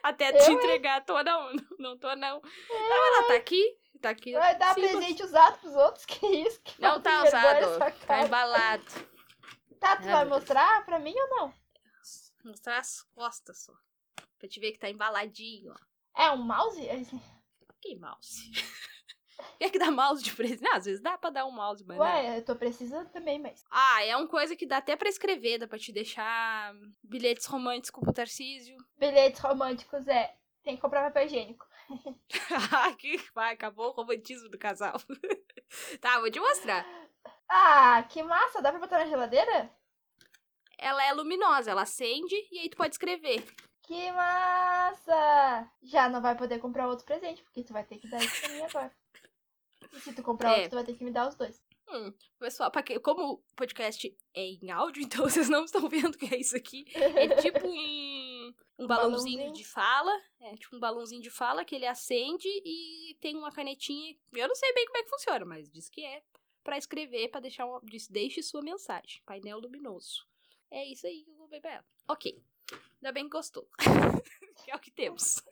Até 0.03 0.30
Eu, 0.30 0.39
te 0.45 0.51
hein? 0.51 0.57
entregar, 0.57 1.05
tô 1.05 1.20
não, 1.24 1.53
não 1.78 1.99
tô 1.99 2.14
não. 2.14 2.41
Não, 2.70 3.07
ela 3.16 3.28
tá 3.28 3.35
aqui, 3.35 3.76
tá 4.01 4.11
aqui. 4.11 4.32
Vai 4.35 4.57
dar 4.59 4.74
Sim, 4.74 4.82
presente 4.82 5.22
usado 5.22 5.59
pros 5.59 5.74
outros? 5.74 6.05
Que 6.07 6.26
isso? 6.26 6.61
Que 6.62 6.80
Não 6.80 7.01
tá 7.01 7.24
usado, 7.24 7.78
tá 8.07 8.20
embalado. 8.22 8.85
Tá, 9.80 9.97
tu 9.97 10.05
Ai, 10.07 10.12
vai 10.12 10.24
mostrar 10.26 10.85
pra 10.85 10.99
mim 10.99 11.14
ou 11.18 11.28
não? 11.37 11.55
Mostrar 12.45 12.78
as 12.78 13.03
costas 13.14 13.64
só. 13.64 13.72
Pra 14.39 14.49
te 14.49 14.61
ver 14.61 14.72
que 14.72 14.78
tá 14.78 14.89
embaladinho, 14.91 15.72
ó. 15.72 16.22
É 16.22 16.30
um 16.30 16.37
mouse? 16.39 16.80
Que 17.80 17.97
mouse. 17.97 18.51
Quer 19.59 19.70
que 19.70 19.78
dá 19.78 19.91
mouse 19.91 20.22
de 20.22 20.35
presente? 20.35 20.62
Não, 20.62 20.74
às 20.74 20.85
vezes 20.85 21.01
dá 21.01 21.16
pra 21.18 21.30
dar 21.30 21.47
um 21.47 21.51
mouse, 21.51 21.85
mas 21.85 21.99
não. 21.99 22.05
Ué, 22.05 22.39
eu 22.39 22.45
tô 22.45 22.55
precisando 22.57 23.09
também, 23.11 23.39
mas. 23.39 23.64
Ah, 23.70 24.05
é 24.05 24.16
uma 24.16 24.28
coisa 24.28 24.57
que 24.57 24.66
dá 24.66 24.78
até 24.78 24.97
pra 24.97 25.09
escrever, 25.09 25.59
dá 25.59 25.66
pra 25.66 25.78
te 25.78 25.93
deixar 25.93 26.74
bilhetes 27.03 27.47
românticos 27.47 28.03
pro 28.03 28.12
Tarcísio. 28.12 28.76
Bilhetes 28.97 29.41
românticos 29.41 30.07
é. 30.09 30.35
Tem 30.62 30.76
que 30.76 30.82
comprar 30.82 31.05
papel 31.05 31.26
higiênico. 31.26 31.66
Que 32.99 33.18
vai, 33.35 33.53
acabou 33.53 33.89
o 33.89 33.93
romantismo 33.93 34.49
do 34.49 34.59
casal. 34.59 34.95
tá, 36.01 36.18
vou 36.20 36.30
te 36.30 36.41
mostrar. 36.41 36.87
Ah, 37.49 38.03
que 38.09 38.22
massa! 38.22 38.62
Dá 38.62 38.70
pra 38.70 38.80
botar 38.80 38.99
na 38.99 39.07
geladeira? 39.07 39.70
Ela 40.78 41.05
é 41.05 41.12
luminosa, 41.12 41.70
ela 41.70 41.82
acende 41.82 42.35
e 42.51 42.61
aí 42.61 42.68
tu 42.68 42.76
pode 42.76 42.95
escrever. 42.95 43.45
Que 43.82 44.11
massa! 44.12 45.70
Já 45.82 46.09
não 46.09 46.22
vai 46.22 46.35
poder 46.35 46.59
comprar 46.59 46.89
outro 46.89 47.05
presente, 47.05 47.43
porque 47.43 47.62
tu 47.62 47.72
vai 47.72 47.85
ter 47.85 47.99
que 47.99 48.09
dar 48.09 48.18
isso 48.22 48.41
pra 48.41 48.49
mim 48.49 48.62
agora. 48.62 48.93
E 49.93 50.01
se 50.01 50.12
tu 50.14 50.22
comprar 50.22 50.51
É. 50.53 50.55
outro, 50.57 50.70
tu 50.70 50.74
vai 50.74 50.85
ter 50.85 50.95
que 50.97 51.05
me 51.05 51.11
dar 51.11 51.28
os 51.28 51.35
dois. 51.35 51.62
Hum, 51.89 52.12
pessoal, 52.39 52.70
pra 52.70 52.82
que, 52.82 52.99
como 52.99 53.35
o 53.35 53.39
podcast 53.55 54.16
é 54.35 54.43
em 54.43 54.70
áudio, 54.70 55.03
então 55.05 55.28
vocês 55.28 55.49
não 55.49 55.64
estão 55.64 55.89
vendo 55.89 56.14
o 56.14 56.18
que 56.18 56.35
é 56.35 56.39
isso 56.39 56.57
aqui. 56.57 56.85
É 56.95 57.37
tipo 57.37 57.59
um, 57.68 58.55
um 58.78 58.87
balãozinho 58.87 59.39
balãozinho. 59.39 59.53
de 59.53 59.64
fala. 59.64 60.12
É 60.41 60.57
tipo 60.57 60.76
um 60.76 60.80
balãozinho 60.80 61.22
de 61.22 61.30
fala 61.30 61.64
que 61.64 61.74
ele 61.74 61.87
acende 61.87 62.49
e 62.64 63.16
tem 63.20 63.37
uma 63.37 63.53
canetinha. 63.53 64.16
Eu 64.32 64.49
não 64.49 64.55
sei 64.55 64.72
bem 64.72 64.87
como 64.87 64.97
é 64.99 65.03
que 65.03 65.11
funciona, 65.11 65.45
mas 65.45 65.68
diz 65.70 65.89
que 65.91 66.05
é 66.05 66.22
pra 66.64 66.78
escrever, 66.78 67.28
pra 67.28 67.41
deixar 67.41 67.66
uma. 67.66 67.80
Diz, 67.85 68.09
deixe 68.09 68.43
sua 68.43 68.62
mensagem. 68.62 69.22
Painel 69.26 69.59
luminoso. 69.61 70.26
É 70.70 70.85
isso 70.87 71.07
aí 71.07 71.22
que 71.22 71.30
eu 71.30 71.37
vou 71.37 71.47
ver 71.49 71.61
pra 71.61 71.74
ela. 71.74 71.85
Ok. 72.09 72.43
Ainda 72.97 73.12
bem 73.12 73.24
que 73.24 73.30
gostou. 73.30 73.68
que 74.64 74.70
é 74.70 74.74
o 74.74 74.80
que 74.80 74.91
temos. 74.91 75.43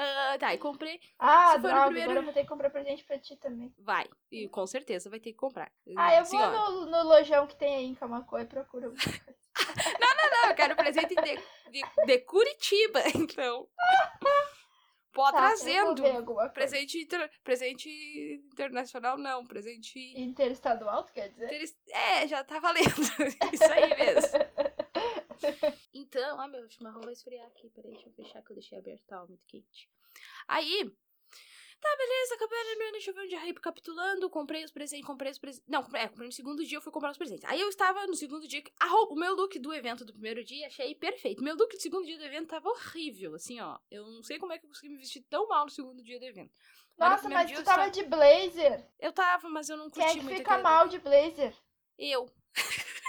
Ah, 0.00 0.36
tá, 0.38 0.54
e 0.54 0.58
comprei. 0.58 1.00
Ah, 1.18 1.48
Se 1.48 1.52
for 1.54 1.62
no 1.62 1.68
droga, 1.68 1.84
primeiro- 1.86 2.10
agora 2.10 2.20
eu 2.20 2.24
vou 2.24 2.32
ter 2.32 2.42
que 2.42 2.48
comprar 2.48 2.70
presente 2.70 3.02
pra 3.04 3.18
ti 3.18 3.36
também. 3.36 3.74
Vai. 3.78 4.06
E 4.30 4.48
com 4.48 4.64
certeza 4.66 5.10
vai 5.10 5.18
ter 5.18 5.32
que 5.32 5.38
comprar. 5.38 5.72
Ah, 5.96 6.14
eu 6.14 6.22
Assim, 6.22 6.38
vou 6.38 6.50
no, 6.50 6.86
no 6.86 7.02
lojão 7.02 7.46
que 7.48 7.56
tem 7.56 7.74
aí 7.74 7.84
em 7.86 7.94
Camacoa 7.96 8.42
e 8.42 8.46
procuro. 8.46 8.86
alguma 8.86 9.02
coisa. 9.02 9.36
Não, 10.42 10.50
eu 10.50 10.54
quero 10.54 10.76
presente 10.76 11.14
de, 11.16 11.36
de, 11.72 12.06
de 12.06 12.18
Curitiba, 12.20 13.00
então. 13.16 13.68
Pode 15.12 15.32
Tá, 15.32 15.38
trazendo. 15.48 16.02
Presente, 16.54 16.98
inter- 17.02 17.30
presente 17.42 17.88
internacional, 18.52 19.18
não. 19.18 19.44
Presente. 19.44 19.98
Interestadual, 20.16 21.02
tu 21.02 21.12
quer 21.12 21.30
dizer? 21.30 21.46
interes- 21.46 21.76
É, 21.90 22.28
já 22.28 22.44
tá 22.44 22.60
valendo. 22.60 22.86
Isso 23.52 23.64
aí 23.72 23.96
mesmo. 23.96 24.30
Então, 25.94 26.40
ah, 26.40 26.48
meu 26.48 26.68
chimarrão 26.68 27.00
vai 27.00 27.12
esfriar 27.12 27.46
aqui. 27.46 27.70
Peraí, 27.70 27.92
deixa 27.92 28.08
eu 28.08 28.12
fechar 28.12 28.42
que 28.42 28.50
eu 28.52 28.54
deixei 28.56 28.78
aberto, 28.78 29.02
tava 29.06 29.26
muito 29.26 29.44
quente. 29.46 29.88
Aí, 30.46 30.90
tá, 31.80 31.96
beleza, 31.96 32.34
acabei 32.34 32.62
lembrando, 32.64 32.92
deixa 32.92 33.10
eu 33.10 33.14
ver 33.14 33.20
onde 33.22 33.30
já 33.30 33.38
recapitulando. 33.40 34.30
Comprei 34.30 34.64
os 34.64 34.70
presentes, 34.72 35.06
comprei 35.06 35.30
os 35.32 35.38
presentes. 35.38 35.68
Não, 35.68 35.80
é, 35.94 36.08
comprei 36.08 36.26
no 36.26 36.32
segundo 36.32 36.64
dia, 36.64 36.78
eu 36.78 36.82
fui 36.82 36.92
comprar 36.92 37.10
os 37.10 37.18
presentes. 37.18 37.44
Aí 37.44 37.60
eu 37.60 37.68
estava 37.68 38.06
no 38.06 38.14
segundo 38.14 38.46
dia. 38.48 38.62
A 38.80 38.86
roupa, 38.86 39.14
o 39.14 39.18
meu 39.18 39.34
look 39.34 39.58
do 39.58 39.72
evento 39.74 40.04
do 40.04 40.12
primeiro 40.12 40.44
dia, 40.44 40.66
achei 40.66 40.94
perfeito. 40.94 41.42
Meu 41.42 41.54
look 41.56 41.74
do 41.76 41.80
segundo 41.82 42.04
dia 42.06 42.18
do 42.18 42.24
evento 42.24 42.48
tava 42.48 42.68
horrível, 42.68 43.34
assim, 43.34 43.60
ó. 43.60 43.78
Eu 43.90 44.06
não 44.06 44.22
sei 44.22 44.38
como 44.38 44.52
é 44.52 44.58
que 44.58 44.64
eu 44.66 44.68
consegui 44.70 44.88
me 44.92 44.98
vestir 44.98 45.22
tão 45.28 45.46
mal 45.48 45.64
no 45.64 45.70
segundo 45.70 46.02
dia 46.02 46.18
do 46.18 46.24
evento. 46.24 46.52
Nossa, 46.96 47.28
mas 47.28 47.50
tu 47.52 47.62
tava 47.62 47.84
só- 47.84 47.90
de 47.90 48.02
blazer. 48.04 48.84
Eu 48.98 49.12
tava, 49.12 49.48
mas 49.48 49.68
eu 49.68 49.76
não 49.76 49.88
Quem 49.88 50.02
curti 50.02 50.16
é 50.16 50.18
que 50.18 50.24
muito 50.24 50.36
fica 50.38 50.50
aquele- 50.54 50.62
mal 50.64 50.88
de 50.88 50.98
blazer? 50.98 51.54
Eu. 51.96 52.28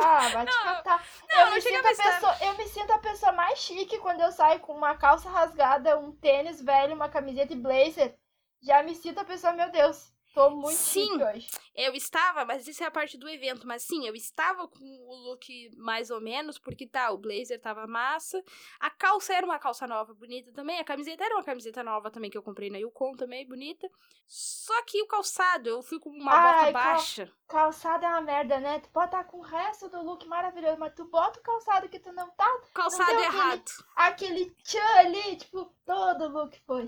Ah, 0.00 0.28
vai 0.30 0.46
te 0.46 0.62
catar. 0.62 1.04
não, 1.28 1.38
eu, 1.40 1.46
não 1.46 1.54
me 1.54 1.60
sinto 1.60 1.86
a 1.86 1.94
pessoa, 1.94 2.36
eu 2.40 2.56
me 2.56 2.68
sinto 2.68 2.90
a 2.92 2.98
pessoa 2.98 3.32
mais 3.32 3.58
chique 3.58 3.98
quando 3.98 4.20
eu 4.20 4.32
saio 4.32 4.60
com 4.60 4.72
uma 4.72 4.96
calça 4.96 5.28
rasgada, 5.28 5.98
um 5.98 6.12
tênis 6.12 6.60
velho, 6.60 6.94
uma 6.94 7.08
camiseta 7.08 7.52
e 7.52 7.56
blazer. 7.56 8.16
Já 8.62 8.82
me 8.82 8.94
sinto 8.94 9.20
a 9.20 9.24
pessoa, 9.24 9.52
meu 9.52 9.70
Deus, 9.70 10.13
tô 10.34 10.50
muito 10.50 10.76
Sim. 10.76 11.22
hoje. 11.22 11.48
Eu 11.74 11.94
estava, 11.94 12.44
mas 12.44 12.66
isso 12.68 12.82
é 12.82 12.86
a 12.86 12.90
parte 12.90 13.16
do 13.16 13.28
evento. 13.28 13.66
Mas 13.66 13.82
sim, 13.82 14.06
eu 14.06 14.14
estava 14.14 14.68
com 14.68 14.84
o 14.84 15.14
look 15.30 15.70
mais 15.76 16.10
ou 16.10 16.20
menos, 16.20 16.58
porque 16.58 16.86
tá, 16.86 17.10
o 17.10 17.18
blazer 17.18 17.60
tava 17.60 17.86
massa. 17.86 18.42
A 18.80 18.90
calça 18.90 19.32
era 19.34 19.44
uma 19.46 19.58
calça 19.58 19.86
nova, 19.86 20.12
bonita 20.14 20.52
também. 20.52 20.78
A 20.78 20.84
camiseta 20.84 21.24
era 21.24 21.34
uma 21.34 21.44
camiseta 21.44 21.82
nova 21.82 22.10
também, 22.10 22.30
que 22.30 22.36
eu 22.38 22.42
comprei 22.42 22.70
na 22.70 22.78
Yukon 22.78 23.14
também, 23.16 23.46
bonita. 23.46 23.88
Só 24.26 24.82
que 24.84 25.02
o 25.02 25.06
calçado, 25.06 25.68
eu 25.68 25.82
fui 25.82 25.98
com 25.98 26.10
uma 26.10 26.32
Ai, 26.32 26.42
bota 26.52 26.62
cal- 26.64 26.72
baixa. 26.72 27.32
Calçado 27.48 28.04
é 28.04 28.08
uma 28.08 28.20
merda, 28.22 28.58
né? 28.60 28.80
Tu 28.80 28.88
pode 28.90 29.06
estar 29.06 29.24
com 29.24 29.38
o 29.38 29.42
resto 29.42 29.88
do 29.88 30.02
look 30.02 30.26
maravilhoso, 30.26 30.78
mas 30.78 30.94
tu 30.94 31.04
bota 31.06 31.38
o 31.38 31.42
calçado 31.42 31.88
que 31.88 31.98
tu 31.98 32.12
não 32.12 32.30
tá, 32.30 32.48
Calçado 32.74 33.10
deu 33.10 33.20
aquele- 33.20 33.36
errado. 33.36 33.70
aquele 33.96 34.50
tchan 34.62 34.96
ali, 34.98 35.36
tipo, 35.36 35.64
todo 35.84 36.28
look 36.28 36.58
foi. 36.66 36.86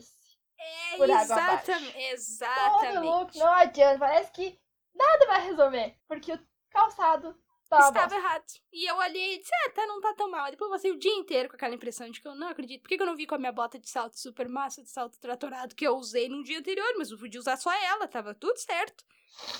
É, 0.58 0.96
por 0.96 1.08
exatamente. 1.08 1.70
abaixo. 1.70 1.92
Todo 1.92 1.96
Exatamente. 1.96 3.06
look, 3.06 3.38
não 3.38 3.52
adianta, 3.52 3.98
parece 3.98 4.32
que 4.32 4.58
nada 4.94 5.26
vai 5.26 5.46
resolver, 5.46 5.96
porque 6.08 6.32
o 6.32 6.46
calçado 6.70 7.36
uma 7.70 7.88
Estava 7.88 8.14
errado. 8.14 8.44
E 8.72 8.88
eu 8.88 8.96
olhei 8.96 9.34
e 9.34 9.38
disse, 9.38 9.50
ah, 9.52 9.70
tá, 9.70 9.86
não 9.86 10.00
tá 10.00 10.14
tão 10.14 10.30
mal. 10.30 10.50
Depois 10.50 10.70
eu 10.70 10.76
passei 10.76 10.92
o 10.92 10.98
dia 10.98 11.12
inteiro 11.14 11.48
com 11.48 11.56
aquela 11.56 11.74
impressão 11.74 12.08
de 12.08 12.20
que 12.20 12.28
eu 12.28 12.34
não 12.34 12.48
acredito. 12.48 12.82
Por 12.82 12.88
que, 12.88 12.96
que 12.96 13.02
eu 13.02 13.06
não 13.06 13.16
vi 13.16 13.26
com 13.26 13.34
a 13.34 13.38
minha 13.38 13.52
bota 13.52 13.78
de 13.78 13.88
salto 13.88 14.18
super 14.18 14.48
massa, 14.48 14.82
de 14.82 14.88
salto 14.88 15.18
tratorado, 15.18 15.74
que 15.74 15.86
eu 15.86 15.96
usei 15.96 16.28
no 16.28 16.44
dia 16.44 16.60
anterior, 16.60 16.94
mas 16.96 17.10
eu 17.10 17.18
podia 17.18 17.40
usar 17.40 17.56
só 17.56 17.72
ela, 17.72 18.06
tava 18.06 18.34
tudo 18.34 18.56
certo. 18.58 19.04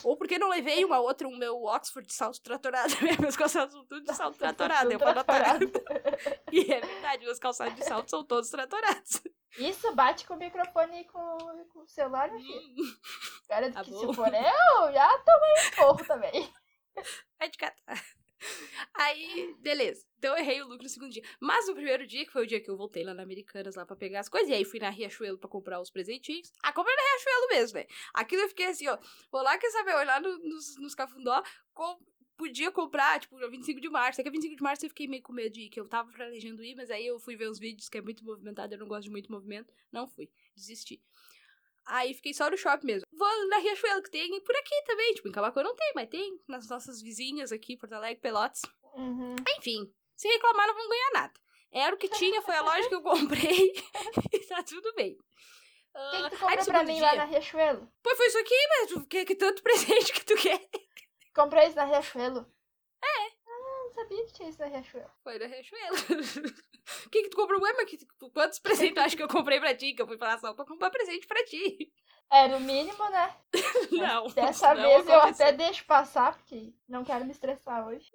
Ou 0.03 0.17
porque 0.17 0.39
não 0.39 0.49
levei 0.49 0.85
uma 0.85 0.99
outra, 1.01 1.29
o 1.29 1.37
meu 1.37 1.63
Oxford 1.65 2.07
de 2.07 2.15
salto 2.15 2.41
tratorado. 2.41 2.93
Meus 3.21 3.37
calçados 3.37 3.75
são 3.75 3.85
tudo 3.85 4.05
de 4.05 4.15
salto 4.15 4.37
tratorado. 4.39 4.91
Eu 4.93 4.99
vou 4.99 5.13
tratorado. 5.13 5.71
E 6.53 6.73
é 6.73 6.81
verdade, 6.81 7.25
meus 7.25 7.39
calçados 7.39 7.75
de 7.75 7.85
salto 7.85 8.09
são 8.09 8.25
todos 8.25 8.49
tratorados. 8.49 9.21
Isso 9.59 9.95
bate 9.95 10.27
com 10.27 10.35
o 10.35 10.39
microfone 10.39 11.01
e 11.01 11.05
com, 11.05 11.39
com 11.73 11.81
o 11.81 11.87
celular, 11.87 12.31
meu 12.31 12.41
filho. 12.41 12.85
Hum, 12.85 12.97
Cara, 13.49 13.71
Tá 13.73 13.85
que 13.85 13.91
bom. 13.91 13.99
se 14.09 14.15
for 14.15 14.29
eu, 14.29 14.93
já 14.93 15.19
tomei 15.19 15.67
um 15.67 15.71
porro 15.77 16.05
também. 16.07 16.53
Vai 17.39 17.51
te 17.51 17.59
catar. 17.59 18.03
Aí, 18.95 19.55
beleza. 19.61 20.05
Então 20.19 20.35
eu 20.37 20.43
errei 20.43 20.63
o 20.63 20.67
lucro 20.67 20.83
no 20.85 20.89
segundo 20.89 21.13
dia. 21.13 21.23
Mas 21.41 21.67
no 21.69 21.75
primeiro 21.75 22.07
dia, 22.07 22.25
que 22.25 22.33
foi 22.33 22.45
o 22.45 22.47
dia 22.47 22.61
que 22.61 22.71
eu 22.71 22.77
voltei 22.77 23.05
lá 23.05 23.15
na 23.15 23.23
Americanas 23.23 23.75
lá 23.75 23.85
pra 23.85 23.97
pegar 23.97 24.21
as 24.21 24.29
coisas, 24.29 24.49
e 24.49 24.55
aí 24.55 24.65
fui 24.65 24.79
na 24.81 24.91
Riachuelo 24.91 25.39
pra 25.39 25.49
comprar 25.49 25.81
os 25.81 25.91
presentinhos. 25.91 26.53
Ah, 26.63 26.73
comprei 26.73 26.95
na 26.97 27.03
Riachuelo 27.03 27.49
mesmo, 27.51 27.79
né? 27.79 27.87
Aquilo 28.15 28.43
eu 28.43 28.49
fiquei 28.49 28.67
assim, 28.67 28.89
ó. 28.89 28.99
Vou 29.31 29.43
lá, 29.43 29.59
quer 29.59 29.71
saber, 29.71 29.95
olhar 29.95 30.21
no, 30.21 30.39
nos, 30.39 30.77
nos 30.79 30.95
cafundó, 30.95 31.43
com- 31.73 31.99
podia 32.37 32.71
comprar, 32.71 33.19
tipo, 33.21 33.39
no 33.39 33.51
25 33.51 33.81
de 33.81 33.89
março. 33.89 34.21
É 34.21 34.25
que 34.25 34.31
25 34.31 34.57
de 34.57 34.63
março 34.63 34.85
eu 34.85 34.91
fiquei 34.91 35.07
meio 35.09 35.23
com 35.23 35.33
medo 35.33 35.53
de 35.53 35.63
ir, 35.63 35.69
que 35.71 35.81
eu 35.81 35.89
tava 35.89 36.11
planejando 36.13 36.63
ir, 36.65 36.75
mas 36.75 36.91
aí 36.91 37.07
eu 37.07 37.19
fui 37.19 37.37
ver 37.37 37.49
os 37.49 37.59
vídeos, 37.59 37.89
que 37.89 37.99
é 37.99 38.03
muito 38.03 38.25
movimentado, 38.25 38.75
eu 38.75 38.79
não 38.79 38.89
gosto 38.89 39.05
de 39.05 39.11
muito 39.11 39.31
movimento. 39.31 39.73
Não 39.93 40.07
fui, 40.07 40.31
desisti. 40.55 41.01
Aí 41.87 42.13
fiquei 42.15 42.35
só 42.35 42.51
no 42.51 42.57
shopping 42.57 42.87
mesmo. 42.87 43.07
Vou 43.13 43.49
na 43.49 43.59
Riachuelo, 43.59 44.03
que 44.03 44.11
tem 44.11 44.41
por 44.43 44.57
aqui 44.57 44.83
também. 44.85 45.15
Tipo, 45.15 45.29
em 45.29 45.33
Camacuã 45.33 45.63
não 45.63 45.75
tem, 45.77 45.93
mas 45.95 46.09
tem 46.09 46.41
nas 46.49 46.69
nossas 46.69 47.01
vizinhas 47.01 47.53
aqui, 47.53 47.77
Porto 47.77 47.93
Alegre, 47.93 48.21
Pelotas. 48.21 48.61
Uhum. 48.95 49.37
Enfim, 49.59 49.93
se 50.17 50.27
reclamar 50.29 50.67
não 50.67 50.75
vão 50.75 50.89
ganhar 50.89 51.11
nada. 51.15 51.33
Era 51.73 51.95
o 51.95 51.99
que 51.99 52.09
tinha, 52.09 52.43
foi 52.43 52.55
a 52.55 52.63
loja 52.63 52.89
que 52.89 52.95
eu 52.95 53.03
comprei 53.03 53.73
e 54.33 54.39
tá 54.47 54.63
tudo 54.63 54.93
bem. 54.95 55.13
O 55.13 55.99
Ah, 55.99 56.11
que, 56.11 56.31
que 56.31 56.37
tu 56.37 56.47
aí 56.47 56.57
comprou 56.57 56.57
pra 56.57 56.65
segundo 56.65 56.87
mim 56.87 57.01
lá 57.01 57.09
dia, 57.11 57.19
na 57.19 57.25
Riachuelo? 57.25 57.93
Pô, 58.03 58.17
foi 58.17 58.27
isso 58.27 58.39
aqui, 58.39 58.55
mas 58.69 58.91
tu 58.91 59.07
quer 59.07 59.25
que 59.25 59.35
tanto 59.35 59.63
presente 59.65 60.13
que 60.13 60.25
tu 60.25 60.35
quer? 60.37 60.61
Comprei 61.35 61.67
isso 61.69 61.77
na 61.77 61.85
Riachuelo? 61.85 62.47
Sabia 63.97 64.27
que 64.27 64.33
tinha 64.35 64.49
isso 64.51 64.61
na 64.61 64.67
Riachuelo. 64.67 65.11
Foi 65.25 65.39
da 65.39 65.47
Riachuelo. 65.47 65.97
O 67.07 67.11
que 67.11 67.23
que 67.23 67.29
tu 67.31 67.37
comprou? 67.37 67.61
Ué, 67.63 67.73
mas 67.73 67.91
que, 67.91 67.99
quantos 68.33 68.59
presentes 68.59 68.95
tu 68.95 69.01
acha 69.01 69.17
que 69.17 69.23
eu 69.23 69.29
comprei 69.29 69.59
pra 69.59 69.75
ti? 69.75 69.95
Que 69.95 70.03
eu 70.03 70.07
fui 70.07 70.19
falar 70.19 70.39
só 70.39 70.53
pra 70.55 70.65
comprar 70.65 70.91
presente 70.91 71.27
pra 71.27 71.43
ti. 71.45 71.91
Era 72.31 72.57
o 72.57 72.61
mínimo, 72.61 73.09
né? 73.11 73.37
Não, 73.93 74.27
Dessa 74.29 74.75
não 74.75 74.83
vez 74.83 75.09
eu 75.09 75.15
aconteceu. 75.21 75.47
até 75.47 75.57
deixo 75.57 75.85
passar, 75.87 76.37
porque 76.37 76.73
não 76.89 77.05
quero 77.05 77.25
me 77.25 77.31
estressar 77.31 77.87
hoje. 77.87 78.11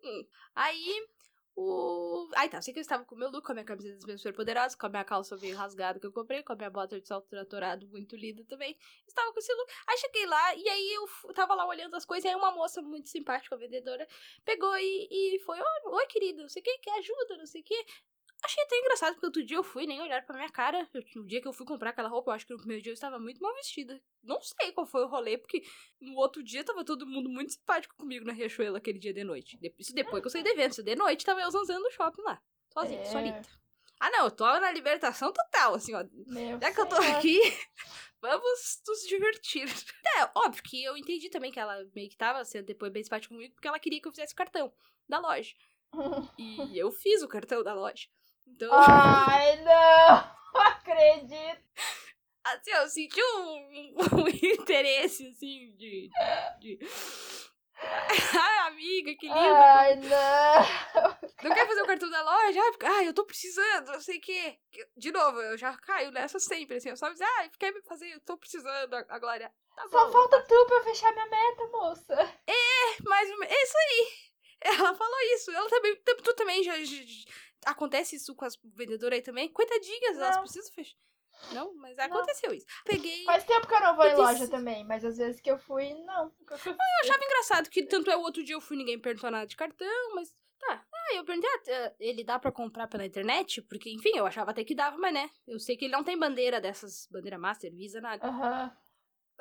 Aí, 0.53 1.07
o... 1.55 2.29
Aí 2.35 2.49
tá, 2.49 2.61
sei 2.61 2.73
que 2.73 2.79
eu 2.79 2.81
estava 2.81 3.03
com 3.03 3.15
o 3.15 3.17
meu 3.17 3.29
look, 3.29 3.45
com 3.45 3.51
a 3.51 3.55
minha 3.55 3.65
camiseta 3.65 3.97
dos 3.97 4.05
meus 4.05 4.21
superpoderosos, 4.21 4.75
com 4.75 4.85
a 4.85 4.89
minha 4.89 5.03
calça 5.03 5.35
meio 5.37 5.55
rasgada 5.55 5.99
que 5.99 6.05
eu 6.05 6.11
comprei, 6.11 6.43
com 6.43 6.53
a 6.53 6.55
minha 6.55 6.69
bota 6.69 6.99
de 6.99 7.07
salto 7.07 7.27
tratorado 7.27 7.87
muito 7.87 8.15
linda 8.15 8.43
também. 8.45 8.77
Estava 9.07 9.31
com 9.33 9.39
esse 9.39 9.53
look. 9.53 9.71
Aí 9.87 9.97
cheguei 9.97 10.25
lá, 10.25 10.55
e 10.55 10.69
aí 10.69 10.93
eu 10.93 11.33
tava 11.33 11.53
lá 11.53 11.67
olhando 11.67 11.95
as 11.95 12.05
coisas, 12.05 12.25
e 12.25 12.29
aí 12.29 12.35
uma 12.35 12.51
moça 12.51 12.81
muito 12.81 13.09
simpática, 13.09 13.57
vendedora, 13.57 14.07
pegou 14.45 14.75
e, 14.77 15.07
e 15.09 15.39
foi, 15.39 15.59
oi, 15.59 15.65
oi 15.85 16.05
querida, 16.07 16.41
não 16.41 16.49
sei 16.49 16.61
o 16.61 16.63
que, 16.63 16.77
quer 16.79 16.97
ajuda, 16.99 17.37
não 17.37 17.45
sei 17.45 17.61
o 17.61 17.63
que. 17.63 17.85
Achei 18.43 18.63
até 18.63 18.75
engraçado, 18.77 19.13
porque 19.13 19.25
outro 19.27 19.45
dia 19.45 19.57
eu 19.57 19.63
fui, 19.63 19.85
nem 19.85 20.01
olhar 20.01 20.25
pra 20.25 20.35
minha 20.35 20.49
cara. 20.49 20.87
Eu- 20.93 21.03
no 21.15 21.25
dia 21.27 21.41
que 21.41 21.47
eu 21.47 21.53
fui 21.53 21.65
comprar 21.65 21.91
aquela 21.91 22.09
roupa, 22.09 22.31
eu 22.31 22.35
acho 22.35 22.45
que 22.45 22.51
no 22.53 22.57
primeiro 22.59 22.81
dia 22.81 22.91
eu 22.91 22.95
estava 22.95 23.19
muito 23.19 23.39
mal 23.41 23.53
vestida. 23.55 24.01
Não 24.23 24.41
sei 24.41 24.71
qual 24.71 24.85
foi 24.87 25.03
o 25.03 25.07
rolê, 25.07 25.37
porque 25.37 25.61
no 25.99 26.15
outro 26.15 26.41
dia 26.43 26.63
tava 26.63 26.83
todo 26.83 27.05
mundo 27.05 27.29
muito 27.29 27.53
simpático 27.53 27.95
comigo 27.95 28.25
na 28.25 28.33
Riachuelo 28.33 28.75
aquele 28.77 28.97
dia 28.99 29.13
de 29.13 29.23
noite. 29.23 29.59
Isso 29.77 29.93
depois 29.93 30.21
que 30.21 30.27
eu 30.27 30.31
saí 30.31 30.43
do 30.43 30.49
evento. 30.49 30.81
De 30.81 30.95
noite 30.95 31.23
tava 31.25 31.41
eu 31.41 31.51
zanzando 31.51 31.83
no 31.83 31.91
shopping 31.91 32.21
lá. 32.23 32.41
Sozinha, 32.73 33.01
É. 33.01 33.05
solita. 33.05 33.49
Ah, 33.99 34.09
não, 34.09 34.25
eu 34.25 34.31
tô 34.31 34.45
na 34.59 34.71
libertação 34.71 35.31
total, 35.31 35.75
assim, 35.75 35.93
ó. 35.93 36.03
Meu 36.25 36.59
Já 36.59 36.73
que 36.73 36.81
eu 36.81 36.89
tô 36.89 36.95
aqui, 36.95 37.39
vamos 38.19 38.81
nos 38.87 39.01
divertir. 39.07 39.67
É, 40.17 40.23
óbvio 40.35 40.63
que 40.63 40.83
eu 40.83 40.97
entendi 40.97 41.29
também 41.29 41.51
que 41.51 41.59
ela 41.59 41.85
meio 41.93 42.09
que 42.09 42.17
tava 42.17 42.43
sendo 42.43 42.65
depois 42.65 42.91
bem 42.91 43.03
simpática 43.03 43.31
comigo, 43.33 43.53
porque 43.53 43.67
ela 43.67 43.77
queria 43.79 44.01
que 44.01 44.07
eu 44.07 44.11
fizesse 44.11 44.33
o 44.33 44.37
cartão 44.37 44.73
da 45.07 45.19
loja. 45.19 45.53
E 46.39 46.77
eu 46.79 46.91
fiz 46.91 47.21
o 47.21 47.27
cartão 47.27 47.61
da 47.61 47.73
loja. 47.75 48.07
Então, 48.47 48.69
Ai, 48.73 49.55
não! 49.57 50.31
Acredito! 50.61 51.61
assim, 52.43 52.71
eu 52.71 52.89
senti 52.89 53.21
um, 53.23 53.95
um 54.13 54.27
interesse, 54.27 55.27
assim, 55.27 55.73
de. 55.77 56.09
de... 56.59 56.79
Ai, 57.81 58.67
amiga, 58.67 59.15
que 59.15 59.27
linda. 59.27 59.75
Ai, 59.75 59.95
não! 59.95 61.31
Não 61.43 61.55
quer 61.55 61.65
fazer 61.65 61.81
o 61.81 61.87
cartão 61.87 62.09
da 62.09 62.21
loja? 62.21 62.59
Ah, 62.83 63.03
eu 63.03 63.13
tô 63.13 63.25
precisando, 63.25 63.87
não 63.87 63.99
sei 63.99 64.17
o 64.17 64.21
quê. 64.21 64.59
De 64.95 65.11
novo, 65.11 65.41
eu 65.41 65.57
já 65.57 65.75
caio 65.77 66.11
nessa 66.11 66.39
sempre, 66.39 66.77
assim. 66.77 66.89
Eu 66.89 66.97
só 66.97 67.09
dizer, 67.09 67.23
ah, 67.23 67.49
quer 67.57 67.73
me 67.73 67.81
fazer? 67.81 68.11
Eu 68.13 68.19
tô 68.21 68.37
precisando. 68.37 68.93
A 68.93 69.17
Glória, 69.17 69.51
tá 69.75 69.87
Só 69.87 70.05
bom. 70.05 70.11
falta 70.11 70.41
tu 70.43 70.65
pra 70.67 70.75
eu 70.77 70.83
fechar 70.83 71.11
minha 71.13 71.25
meta, 71.25 71.67
moça. 71.67 72.15
Mais 73.07 73.31
ou 73.31 73.39
menos. 73.39 73.55
É 73.55 73.63
isso 73.63 73.77
aí. 73.77 74.13
Ela 74.61 74.93
falou 74.93 75.19
isso. 75.33 75.51
Ela 75.51 75.69
também. 75.69 75.95
Tu 75.95 76.33
também 76.35 76.63
já. 76.63 76.73
Acontece 77.65 78.15
isso 78.15 78.35
com 78.35 78.45
as 78.45 78.57
vendedoras 78.75 79.17
aí 79.19 79.21
também? 79.23 79.49
Coitadinhas, 79.51 80.17
elas 80.17 80.35
Não. 80.35 80.43
precisam 80.43 80.71
fechar. 80.73 80.97
Não, 81.53 81.73
mas 81.75 81.97
aconteceu 81.99 82.53
isso. 82.53 82.65
Peguei. 82.85 83.23
Faz 83.25 83.43
tempo 83.43 83.67
que 83.67 83.73
eu 83.73 83.81
não 83.81 83.95
vou 83.95 84.05
em 84.05 84.15
loja 84.15 84.39
disse- 84.39 84.51
também, 84.51 84.85
mas 84.85 85.03
às 85.03 85.17
vezes 85.17 85.41
que 85.41 85.49
eu 85.51 85.57
fui, 85.57 85.93
não. 86.05 86.31
Eu 86.49 86.57
achava 87.03 87.23
engraçado 87.23 87.69
que 87.69 87.83
tanto 87.83 88.09
é 88.11 88.15
o 88.17 88.21
outro 88.21 88.43
dia 88.43 88.55
eu 88.55 88.61
fui 88.61 88.77
ninguém 88.77 88.99
perguntou 88.99 89.29
nada 89.31 89.45
de 89.47 89.55
cartão, 89.57 90.15
mas 90.15 90.33
tá. 90.59 90.85
Ah, 90.93 91.15
eu 91.15 91.25
perguntei, 91.25 91.49
ah, 91.73 91.93
ele 91.99 92.23
dá 92.23 92.37
pra 92.39 92.51
comprar 92.51 92.87
pela 92.87 93.05
internet? 93.05 93.61
Porque, 93.63 93.89
enfim, 93.91 94.11
eu 94.15 94.25
achava 94.25 94.51
até 94.51 94.63
que 94.63 94.75
dava, 94.75 94.97
mas 94.97 95.13
né. 95.13 95.29
Eu 95.47 95.59
sei 95.59 95.75
que 95.75 95.85
ele 95.85 95.91
não 95.93 96.03
tem 96.03 96.17
bandeira 96.17 96.61
dessas, 96.61 97.07
bandeira 97.11 97.37
Master, 97.37 97.73
Visa, 97.73 97.99
nada. 97.99 98.25
Aham. 98.25 98.77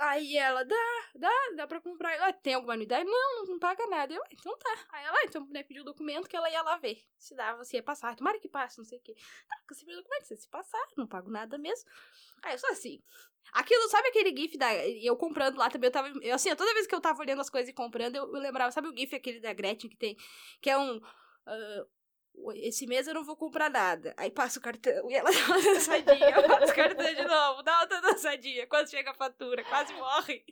Aí 0.01 0.35
ela, 0.35 0.65
dá, 0.65 0.77
dá, 1.15 1.31
dá 1.57 1.67
pra 1.67 1.79
comprar. 1.79 2.15
Ela, 2.15 2.33
tem 2.33 2.55
alguma 2.55 2.73
anuidade? 2.73 3.05
Não, 3.05 3.45
não 3.45 3.59
paga 3.59 3.87
nada. 3.87 4.15
Eu, 4.15 4.23
então 4.31 4.57
tá. 4.57 4.87
Aí 4.93 5.05
ela, 5.05 5.25
então, 5.25 5.47
né, 5.51 5.63
pediu 5.63 5.83
o 5.83 5.85
documento 5.85 6.27
que 6.27 6.35
ela 6.35 6.51
ia 6.51 6.63
lá 6.63 6.79
ver. 6.79 7.03
Se 7.19 7.35
dava, 7.35 7.63
se 7.65 7.77
ia 7.77 7.83
passar. 7.83 8.17
Tomara 8.17 8.39
que 8.39 8.49
passe, 8.49 8.79
não 8.79 8.85
sei 8.87 8.97
o 8.99 9.03
quê. 9.03 9.15
Tá, 9.47 9.57
você 9.69 9.85
pediu 9.85 9.99
o 9.99 10.03
documento, 10.03 10.25
se 10.25 10.49
passar, 10.49 10.83
não 10.97 11.07
pago 11.07 11.31
nada 11.31 11.59
mesmo. 11.59 11.87
Aí 12.43 12.55
eu 12.55 12.59
sou 12.59 12.71
assim. 12.71 13.03
Aquilo, 13.53 13.89
sabe 13.91 14.09
aquele 14.09 14.35
GIF 14.35 14.57
da. 14.57 14.75
Eu 14.87 15.17
comprando 15.19 15.59
lá 15.59 15.69
também, 15.69 15.89
eu 15.89 15.93
tava. 15.93 16.09
Eu, 16.23 16.35
assim, 16.35 16.55
toda 16.57 16.73
vez 16.73 16.87
que 16.87 16.95
eu 16.95 17.01
tava 17.01 17.21
olhando 17.21 17.41
as 17.43 17.51
coisas 17.51 17.69
e 17.69 17.75
comprando, 17.75 18.17
eu, 18.17 18.25
eu 18.25 18.41
lembrava, 18.41 18.73
sabe 18.73 18.89
o 18.89 18.97
GIF 18.97 19.15
aquele 19.15 19.39
da 19.39 19.53
Gretchen 19.53 19.91
que 19.91 19.97
tem? 19.99 20.17
Que 20.63 20.71
é 20.71 20.79
um. 20.79 20.97
Uh, 20.97 21.87
esse 22.55 22.87
mês 22.87 23.07
eu 23.07 23.15
não 23.15 23.25
vou 23.25 23.37
comprar 23.37 23.71
nada. 23.71 24.15
Aí 24.17 24.31
passa 24.31 24.59
o 24.59 24.63
cartão 24.63 25.11
e 25.11 25.15
ela 25.15 25.31
dá 25.31 25.47
uma 25.47 25.61
dançadinha, 25.63 26.33
passa 26.49 26.73
o 26.73 26.77
cartão 26.77 27.15
de 27.15 27.25
novo, 27.25 27.63
dá 27.63 27.81
outra 27.81 28.01
dançadinha. 28.01 28.67
Quando 28.67 28.91
chega 28.91 29.11
a 29.11 29.15
fatura, 29.15 29.65
quase 29.65 29.93
morre. 29.95 30.45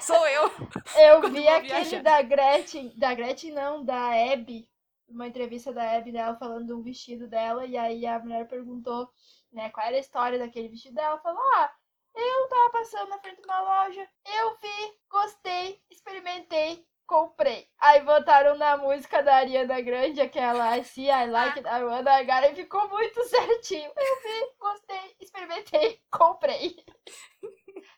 Sou 0.00 0.26
eu. 0.28 0.50
Eu 0.96 1.30
vi 1.30 1.46
aquele 1.48 1.68
viajar. 1.68 2.02
da 2.02 2.22
Gretchen, 2.22 2.92
da 2.96 3.14
Gretchen 3.14 3.52
não, 3.52 3.84
da 3.84 4.32
Abby, 4.32 4.68
uma 5.08 5.26
entrevista 5.26 5.72
da 5.72 5.96
Abby 5.96 6.12
dela 6.12 6.36
falando 6.36 6.66
do 6.66 6.82
vestido 6.82 7.28
dela, 7.28 7.64
e 7.66 7.76
aí 7.76 8.06
a 8.06 8.18
mulher 8.18 8.48
perguntou, 8.48 9.08
né, 9.52 9.70
qual 9.70 9.86
era 9.86 9.96
a 9.96 10.00
história 10.00 10.38
daquele 10.38 10.68
vestido 10.68 10.94
dela. 10.94 11.12
Ela 11.12 11.20
falou, 11.20 11.40
ah, 11.54 11.70
eu 12.14 12.48
tava 12.48 12.70
passando 12.70 13.08
na 13.10 13.18
frente 13.18 13.40
de 13.40 13.46
uma 13.46 13.60
loja, 13.60 14.08
eu 14.24 14.56
vi, 14.56 14.98
gostei, 15.10 15.80
experimentei, 15.90 16.84
comprei. 17.06 17.68
Aí 17.78 18.00
botaram 18.02 18.56
na 18.56 18.76
música 18.76 19.22
da 19.22 19.36
Ariana 19.36 19.80
Grande, 19.80 20.20
aquela 20.20 20.82
See 20.82 21.08
I 21.08 21.26
Like 21.26 21.58
It, 21.58 21.68
Ariana 21.68 22.22
Grande, 22.22 22.60
e 22.60 22.64
ficou 22.64 22.88
muito 22.88 23.22
certinho. 23.28 23.92
Eu 23.96 24.22
vi, 24.22 24.54
gostei, 24.58 25.16
experimentei, 25.20 26.00
comprei. 26.10 26.76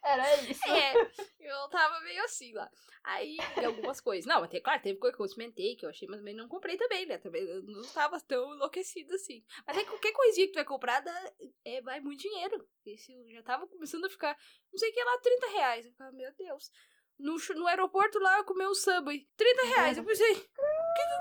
Era 0.05 0.43
isso. 0.43 0.69
É, 0.69 0.95
eu 1.41 1.69
tava 1.71 2.01
meio 2.01 2.23
assim 2.25 2.53
lá. 2.53 2.71
Aí, 3.05 3.37
algumas 3.65 4.01
coisas. 4.01 4.27
Não, 4.27 4.45
até 4.45 4.61
claro, 4.61 4.83
teve 4.83 4.99
coisa 4.99 5.17
que 5.17 5.23
eu 5.23 5.27
experimentei, 5.27 5.77
que 5.77 5.85
eu 5.85 5.91
achei, 5.91 6.07
mas 6.09 6.21
não 6.37 6.49
comprei 6.49 6.77
também, 6.77 7.07
né? 7.07 7.19
Também 7.19 7.43
eu 7.43 7.63
não 7.63 7.83
tava 7.89 8.21
tão 8.21 8.55
enlouquecida 8.55 9.15
assim. 9.15 9.43
Mas 9.67 9.79
aí, 9.79 9.85
qualquer 9.87 10.13
coisinha 10.13 10.47
que 10.47 10.53
tu 10.53 10.57
vai 10.57 10.65
comprar, 10.65 11.01
dá, 11.01 11.33
é, 11.65 11.81
vai 11.81 12.01
muito 12.01 12.21
dinheiro. 12.21 12.69
Esse 12.85 13.13
eu 13.13 13.31
já 13.31 13.43
tava 13.43 13.67
começando 13.67 14.05
a 14.05 14.11
ficar, 14.11 14.37
não 14.71 14.79
sei 14.79 14.91
o 14.91 14.93
que 14.93 15.03
lá, 15.03 15.19
30 15.19 15.47
reais. 15.49 15.87
Eu 15.87 15.93
ficava, 15.93 16.13
meu 16.13 16.33
Deus 16.37 16.71
no, 17.19 17.37
no 17.57 17.67
aeroporto 17.67 18.19
lá, 18.19 18.39
eu 18.39 18.45
comi 18.45 18.67
um 18.67 18.75
Subway. 18.75 19.27
30 19.37 19.67
reais. 19.67 19.99
Eu 19.99 20.05
pensei, 20.05 20.35
que, 20.35 20.49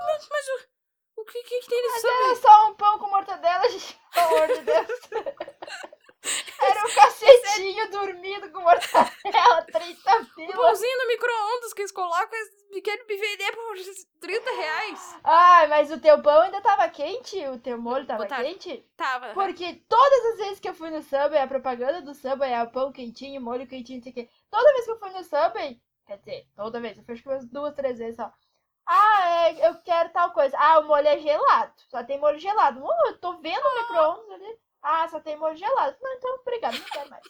mas, 0.06 0.28
mas 0.30 0.48
o, 0.48 1.20
o 1.22 1.24
que, 1.24 1.42
que, 1.42 1.60
que 1.60 1.68
tem 1.68 1.82
nesse 1.82 1.92
mas 1.92 2.00
Subway? 2.02 2.30
Era 2.30 2.36
só 2.36 2.70
um 2.70 2.74
pão 2.74 2.98
com 2.98 3.10
mortadela, 3.10 3.68
gente. 3.68 3.98
Pelo 4.12 4.26
amor 4.26 4.48
de 4.48 4.60
Deus. 4.62 5.00
Era 6.60 6.84
um 6.84 6.94
cacetinho 6.94 7.90
dormindo 7.90 8.50
com 8.50 8.60
mortadela, 8.60 9.62
30 9.72 10.24
pila. 10.34 10.48
Um 10.48 10.52
pãozinho 10.52 10.98
no 10.98 11.08
micro-ondas 11.08 11.72
que 11.72 11.82
eles 11.82 11.92
colocam, 11.92 12.38
eles 12.38 12.82
querem 12.82 13.06
me 13.06 13.16
vender 13.16 13.52
por 13.52 13.76
30 14.20 14.50
reais. 14.50 15.16
Ai, 15.22 15.66
mas 15.68 15.90
o 15.92 16.00
teu 16.00 16.20
pão 16.20 16.42
ainda 16.42 16.60
tava 16.60 16.88
quente? 16.88 17.38
O 17.46 17.58
teu 17.58 17.80
molho 17.80 18.06
tava 18.06 18.24
Botar... 18.24 18.42
quente? 18.42 18.84
Tava. 18.96 19.32
Porque 19.32 19.74
todas 19.88 20.26
as 20.26 20.36
vezes 20.38 20.60
que 20.60 20.68
eu 20.68 20.74
fui 20.74 20.90
no 20.90 21.02
Subway, 21.02 21.40
a 21.40 21.46
propaganda 21.46 22.02
do 22.02 22.14
Subway 22.14 22.52
é 22.52 22.62
o 22.62 22.70
pão 22.70 22.92
quentinho, 22.92 23.40
molho 23.40 23.66
quentinho, 23.66 23.98
não 23.98 24.02
sei 24.02 24.12
o 24.12 24.14
quê. 24.14 24.28
Toda 24.50 24.72
vez 24.72 24.84
que 24.84 24.90
eu 24.90 24.98
fui 24.98 25.10
no 25.10 25.24
Subway, 25.24 25.80
Quer 26.08 26.18
dizer, 26.20 26.48
toda 26.56 26.80
vez. 26.80 26.96
Eu 26.96 27.04
fiz 27.04 27.24
umas 27.26 27.44
duas, 27.44 27.74
três 27.74 27.98
vezes 27.98 28.16
só. 28.16 28.32
Ah, 28.86 29.48
é, 29.50 29.68
eu 29.68 29.74
quero 29.82 30.08
tal 30.10 30.32
coisa. 30.32 30.56
Ah, 30.58 30.78
o 30.78 30.86
molho 30.86 31.06
é 31.06 31.18
gelado. 31.18 31.74
Só 31.90 32.02
tem 32.02 32.18
molho 32.18 32.38
gelado. 32.38 32.82
Oh, 32.82 33.08
eu 33.08 33.18
tô 33.18 33.36
vendo 33.42 33.62
o 33.62 33.74
micro-ondas 33.74 34.30
ali. 34.30 34.58
Ah, 34.80 35.06
só 35.08 35.20
tem 35.20 35.36
molho 35.36 35.54
gelado. 35.54 35.98
Não, 36.00 36.14
então, 36.14 36.34
obrigado, 36.36 36.78
não 36.78 36.86
quero 36.86 37.10
mais. 37.10 37.22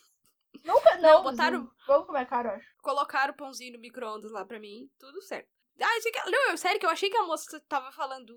Nunca, 0.64 0.94
não. 0.98 1.02
não 1.02 1.22
botaram. 1.24 1.68
Vamos 1.88 2.06
comer 2.06 2.26
caro, 2.26 2.50
acho. 2.50 2.66
Colocaram 2.80 3.32
o 3.32 3.36
pãozinho 3.36 3.72
no 3.72 3.80
micro-ondas 3.80 4.30
lá 4.30 4.44
pra 4.44 4.60
mim, 4.60 4.88
tudo 4.96 5.20
certo. 5.22 5.48
Ah, 5.80 6.00
que, 6.00 6.30
não, 6.30 6.56
sério 6.56 6.78
que 6.78 6.86
eu 6.86 6.90
achei 6.90 7.10
que 7.10 7.16
a 7.16 7.24
moça 7.24 7.60
tava 7.68 7.90
falando. 7.90 8.32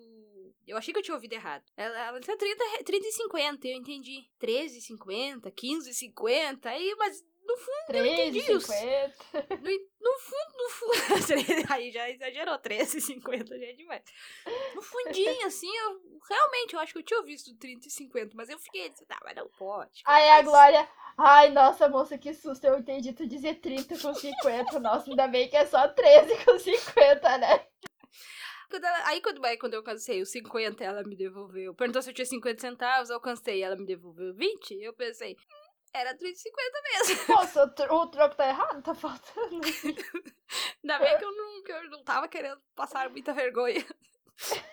Eu 0.66 0.78
achei 0.78 0.92
que 0.92 1.00
eu 1.00 1.04
tinha 1.04 1.16
ouvido 1.16 1.34
errado. 1.34 1.64
Ela, 1.78 2.00
ela 2.00 2.20
disse 2.20 2.36
30, 2.36 2.84
30 2.84 3.08
e 3.08 3.12
50, 3.12 3.68
eu 3.68 3.78
entendi. 3.78 4.28
13 4.40 4.78
e 4.78 4.82
50, 4.82 5.52
15 5.52 5.90
e 5.90 5.94
50. 5.94 6.70
Aí, 6.70 6.96
mas 6.98 7.24
no 7.44 7.58
fundo, 7.58 7.86
3, 7.88 8.06
eu 8.06 8.14
entendi 8.14 8.42
50. 8.42 8.58
isso. 8.58 9.24
No, 9.34 10.12
no 10.12 10.20
fundo, 10.20 10.58
no 10.58 10.70
fundo. 10.70 11.72
aí 11.74 11.92
já 11.92 12.10
exagerou, 12.10 12.58
13,50 12.60 13.60
já 13.60 13.66
é 13.66 13.74
demais. 13.74 14.04
No 14.76 14.82
fundinho, 14.82 15.46
assim, 15.46 15.70
eu 15.76 16.02
realmente, 16.30 16.74
eu 16.74 16.80
acho 16.80 16.94
que 16.94 17.00
eu 17.00 17.04
tinha 17.04 17.22
visto 17.24 17.56
30 17.58 17.88
e 17.88 17.92
50, 17.92 18.36
mas 18.36 18.50
eu 18.50 18.60
fiquei, 18.60 18.90
tá, 19.08 19.20
mas 19.24 19.36
não 19.36 19.48
pode. 19.50 20.02
Aí 20.06 20.30
a 20.30 20.42
Glória, 20.42 20.88
ai, 21.18 21.50
nossa, 21.50 21.90
moça, 21.90 22.18
que 22.18 22.34
susto, 22.34 22.66
eu 22.66 22.78
entendi 22.78 23.12
tu 23.14 23.28
dizer 23.28 23.56
30 23.56 23.98
com 24.00 24.14
50. 24.14 24.80
Nossa, 24.80 25.10
ainda 25.10 25.28
bem 25.28 25.50
que 25.50 25.58
é 25.58 25.66
só 25.66 25.88
13 25.88 26.46
com 26.46 26.58
50, 26.58 27.38
né? 27.38 27.66
Quando 28.70 28.86
ela, 28.86 29.08
aí 29.08 29.22
quando, 29.22 29.46
aí 29.46 29.58
quando 29.58 29.74
eu 29.74 29.84
cansei 29.84 30.22
os 30.22 30.30
50, 30.30 30.82
ela 30.82 31.04
me 31.04 31.14
devolveu. 31.14 31.76
Perguntou 31.76 32.02
se 32.02 32.10
eu 32.10 32.14
tinha 32.14 32.26
50 32.26 32.62
centavos, 32.62 33.10
eu 33.10 33.20
cansei, 33.20 33.62
ela 33.62 33.76
me 33.76 33.86
devolveu 33.86 34.34
20. 34.34 34.82
Eu 34.82 34.94
pensei, 34.94 35.36
era 35.94 36.16
350 36.16 36.82
mesmo. 36.84 37.26
Nossa, 37.36 37.64
o 37.64 38.08
troco 38.08 38.36
tá 38.36 38.48
errado, 38.48 38.82
tá 38.82 38.94
faltando. 38.96 39.62
Ainda 40.84 41.00
bem 41.00 41.18
que 41.18 41.26
eu 41.26 41.32
não, 41.36 41.64
que 41.64 41.72
eu 41.72 41.90
não 41.90 42.04
tava 42.04 42.28
querendo 42.28 42.62
passar 42.76 43.10
muita 43.10 43.34
vergonha. 43.34 43.86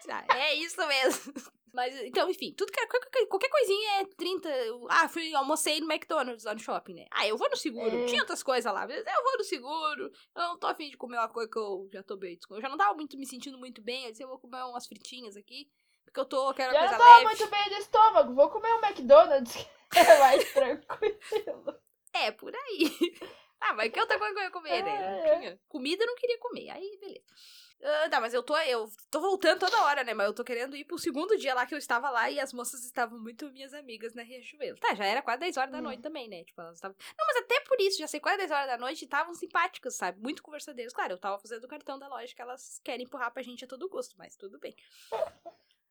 Ah, 0.09 0.39
é 0.39 0.55
isso 0.55 0.79
mesmo. 0.87 1.35
Mas, 1.75 1.95
então, 2.03 2.31
enfim, 2.31 2.55
tudo 2.57 2.73
que 2.73 2.87
qualquer, 2.87 3.27
qualquer 3.27 3.51
coisinha 3.51 4.01
é 4.01 4.05
30. 4.17 4.49
Ah, 4.89 5.09
fui, 5.09 5.35
almocei 5.35 5.79
no 5.81 5.93
McDonald's 5.93 6.45
lá 6.45 6.55
no 6.55 6.59
shopping, 6.59 6.95
né? 6.95 7.07
Ah, 7.11 7.27
eu 7.27 7.37
vou 7.37 7.49
no 7.51 7.57
seguro. 7.57 7.95
É. 7.95 8.07
Tinha 8.07 8.23
outras 8.23 8.43
coisas 8.43 8.73
lá. 8.73 8.85
Eu 8.85 9.23
vou 9.23 9.37
no 9.37 9.45
seguro. 9.45 10.11
Eu 10.35 10.43
não 10.43 10.59
tô 10.59 10.67
afim 10.67 10.89
de 10.89 10.97
comer 10.97 11.19
uma 11.19 11.29
coisa 11.29 11.51
que 11.51 11.59
eu 11.59 11.89
já 11.93 12.03
tô 12.03 12.17
bem. 12.17 12.39
Eu 12.51 12.61
já 12.61 12.69
não 12.69 12.79
tava 12.79 12.95
muito 12.95 13.19
me 13.19 13.27
sentindo 13.27 13.59
muito 13.59 13.83
bem. 13.83 14.07
Eu 14.07 14.11
disse, 14.11 14.23
eu 14.23 14.29
vou 14.29 14.39
comer 14.39 14.63
umas 14.65 14.87
fritinhas 14.87 15.37
aqui. 15.37 15.69
Porque 16.05 16.21
eu 16.21 16.25
tô, 16.25 16.55
quero 16.55 16.73
já 16.73 16.81
leve. 16.81 16.93
Não 16.93 16.99
tava 16.99 17.23
muito 17.25 17.47
bem 17.51 17.69
do 17.69 17.75
estômago. 17.75 18.35
Vou 18.35 18.49
comer 18.49 18.73
um 18.73 18.85
McDonald's. 18.85 19.69
É 19.97 20.19
mais 20.19 20.53
tranquilo. 20.53 21.81
É, 22.13 22.31
por 22.31 22.55
aí. 22.55 22.85
Ah, 23.61 23.75
mas 23.75 23.91
que 23.91 23.99
outra 23.99 24.17
coisa 24.21 24.33
que 24.33 24.39
eu 24.39 24.45
ia 24.45 24.51
comer, 24.53 24.85
né? 24.85 25.47
É. 25.47 25.59
Comida 25.67 26.05
eu 26.05 26.07
não 26.07 26.15
queria 26.15 26.39
comer. 26.39 26.71
Aí, 26.71 26.97
beleza. 27.01 27.25
Uh, 27.81 28.11
tá, 28.11 28.21
mas 28.21 28.35
eu 28.35 28.43
tô, 28.43 28.57
eu 28.57 28.89
tô 29.09 29.21
voltando 29.21 29.61
toda 29.61 29.83
hora, 29.83 30.03
né? 30.03 30.13
Mas 30.13 30.27
eu 30.27 30.35
tô 30.35 30.43
querendo 30.43 30.77
ir 30.77 30.85
pro 30.85 30.99
segundo 30.99 31.37
dia 31.37 31.55
lá 31.55 31.65
que 31.65 31.75
eu 31.75 31.79
estava 31.79 32.11
lá 32.11 32.29
e 32.29 32.41
as 32.41 32.53
moças 32.53 32.85
estavam 32.85 33.21
muito 33.21 33.51
minhas 33.51 33.73
amigas 33.73 34.15
na 34.15 34.23
Riachuelo. 34.23 34.79
Tá, 34.79 34.95
já 34.97 35.05
era 35.05 35.23
quase 35.23 35.41
10 35.41 35.57
horas 35.57 35.71
da 35.71 35.79
hum. 35.79 35.83
noite 35.83 36.03
também, 36.03 36.29
né? 36.29 36.43
Tipo, 36.43 36.61
elas 36.61 36.77
estavam. 36.77 36.97
Não, 37.17 37.27
mas 37.27 37.37
até 37.37 37.61
por 37.61 37.81
isso, 37.81 37.99
já 37.99 38.09
sei 38.09 38.19
quase 38.19 38.39
10 38.39 38.51
horas 38.51 38.67
da 38.67 38.79
noite 38.79 39.03
e 39.03 39.05
estavam 39.05 39.33
simpáticas, 39.35 39.95
sabe? 39.95 40.21
Muito 40.21 40.43
conversadeiras. 40.43 40.93
Claro, 40.93 41.13
eu 41.13 41.19
tava 41.19 41.39
fazendo 41.39 41.65
o 41.65 41.69
cartão 41.69 41.99
da 41.99 42.09
loja 42.09 42.35
que 42.35 42.43
elas 42.43 42.81
querem 42.83 43.07
empurrar 43.07 43.33
pra 43.33 43.43
gente 43.43 43.65
a 43.65 43.69
todo 43.69 43.89
gosto, 43.89 44.17
mas 44.19 44.37
tudo 44.37 44.59
bem. 44.59 44.75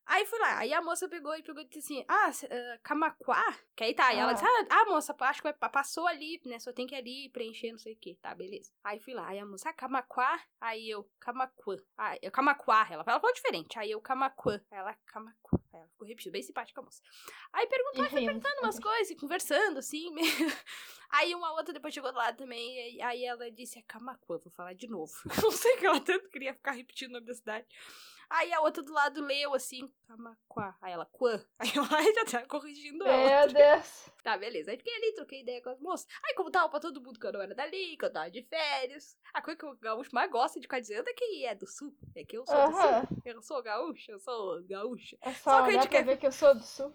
Aí 0.07 0.25
fui 0.25 0.39
lá, 0.39 0.59
aí 0.59 0.73
a 0.73 0.81
moça 0.81 1.07
pegou 1.09 1.35
e 1.35 1.43
pegou 1.43 1.61
e 1.61 1.65
disse 1.65 1.79
assim: 1.79 2.05
Ah, 2.07 2.29
uh, 2.29 2.79
Camaquá? 2.81 3.43
Que 3.75 3.83
aí 3.83 3.93
tá, 3.93 4.13
e 4.13 4.17
ela 4.17 4.31
disse: 4.31 4.45
ah. 4.45 4.67
ah, 4.69 4.85
moça, 4.85 5.13
acho 5.19 5.41
que 5.41 5.53
passou 5.53 6.07
ali, 6.07 6.39
né? 6.45 6.59
Só 6.59 6.71
tem 6.71 6.87
que 6.87 6.95
ir 6.95 6.97
ali 6.97 7.29
preencher, 7.29 7.71
não 7.71 7.77
sei 7.77 7.93
o 7.93 7.97
que, 7.97 8.15
tá, 8.15 8.33
beleza. 8.33 8.71
Aí 8.83 9.01
fui 9.01 9.13
lá, 9.13 9.27
aí 9.27 9.37
a 9.37 9.45
moça, 9.45 9.69
ah, 9.69 9.73
Camaquá? 9.73 10.41
Aí 10.61 10.89
eu, 10.89 11.09
Camaquã. 11.19 11.75
Ah, 11.97 12.17
eu, 12.21 12.31
Camaquá, 12.31 12.87
ela, 12.89 13.03
ela 13.05 13.19
falou 13.19 13.33
diferente. 13.33 13.77
Aí 13.77 13.91
eu, 13.91 13.99
Camaquã. 13.99 14.61
Ela, 14.71 14.95
Camaquã. 15.05 15.59
Aí 15.73 15.79
ela 15.81 15.89
ficou 15.89 16.07
repetindo, 16.07 16.31
bem 16.31 16.41
simpática 16.41 16.79
a 16.79 16.83
moça. 16.85 17.01
Aí 17.51 17.67
perguntou, 17.67 18.03
aí 18.05 18.09
foi 18.09 18.25
perguntando 18.25 18.61
umas 18.61 18.79
coisas, 18.79 19.19
conversando, 19.19 19.79
assim. 19.79 20.09
Aí 21.09 21.33
uma 21.33 21.53
outra 21.53 21.73
depois 21.73 21.93
chegou 21.93 22.11
do 22.11 22.17
lado 22.17 22.35
também, 22.35 23.01
aí 23.01 23.23
ela 23.23 23.49
disse: 23.49 23.79
É 23.79 23.81
Camaquã, 23.83 24.37
vou 24.37 24.51
falar 24.51 24.73
de 24.73 24.87
novo. 24.87 25.13
não 25.41 25.51
sei 25.51 25.77
que 25.77 25.85
ela 25.85 26.01
tanto 26.01 26.27
queria 26.29 26.53
ficar 26.53 26.71
repetindo 26.71 27.11
o 27.11 27.13
nome 27.13 27.25
da 27.25 27.33
cidade. 27.33 27.65
Aí 28.29 28.51
a 28.51 28.61
outra 28.61 28.83
do 28.83 28.91
lado 28.91 29.21
leu 29.21 29.53
assim, 29.53 29.89
Camaquá. 30.05 30.77
Aí 30.81 30.91
ela, 30.91 31.05
Quã. 31.05 31.43
Aí 31.59 31.71
ela 31.75 32.13
já 32.13 32.25
tá 32.25 32.45
corrigindo 32.45 33.05
ela. 33.05 33.45
Meu 33.45 33.53
Deus. 33.53 34.11
Tá, 34.21 34.37
beleza. 34.37 34.71
Aí 34.71 34.77
fiquei 34.77 34.93
ali, 34.93 35.13
troquei 35.13 35.41
ideia 35.41 35.61
com 35.61 35.69
as 35.69 35.79
moças. 35.79 36.07
Aí, 36.23 36.33
como 36.35 36.51
tava 36.51 36.69
pra 36.69 36.79
todo 36.79 37.01
mundo 37.01 37.19
que 37.19 37.25
eu 37.25 37.31
não 37.31 37.41
era 37.41 37.55
dali, 37.55 37.95
que 37.95 38.03
eu 38.03 38.11
tava 38.11 38.29
de 38.29 38.43
férias. 38.43 39.17
A 39.33 39.41
coisa 39.41 39.57
que 39.57 39.65
o 39.65 39.77
gaúcho 39.77 40.13
mais 40.13 40.29
gosta 40.29 40.59
de 40.59 40.65
ficar 40.65 40.79
dizendo 40.79 41.07
é 41.07 41.13
que 41.13 41.45
é 41.45 41.55
do 41.55 41.67
sul. 41.67 41.95
É 42.15 42.25
que 42.25 42.37
eu 42.37 42.45
sou 42.45 42.55
uhum. 42.55 42.71
do 42.71 42.77
sul. 42.77 43.21
Eu 43.25 43.41
sou 43.41 43.63
gaúcha, 43.63 44.11
eu 44.11 44.19
sou 44.19 44.63
gaúcha. 44.63 45.17
É 45.21 45.33
só, 45.33 45.51
só 45.51 45.63
que 45.63 45.69
a 45.69 45.73
gente 45.73 45.89
quer 45.89 46.03
ver 46.03 46.17
que 46.17 46.27
eu 46.27 46.31
sou 46.31 46.53
do 46.53 46.63
sul. 46.63 46.93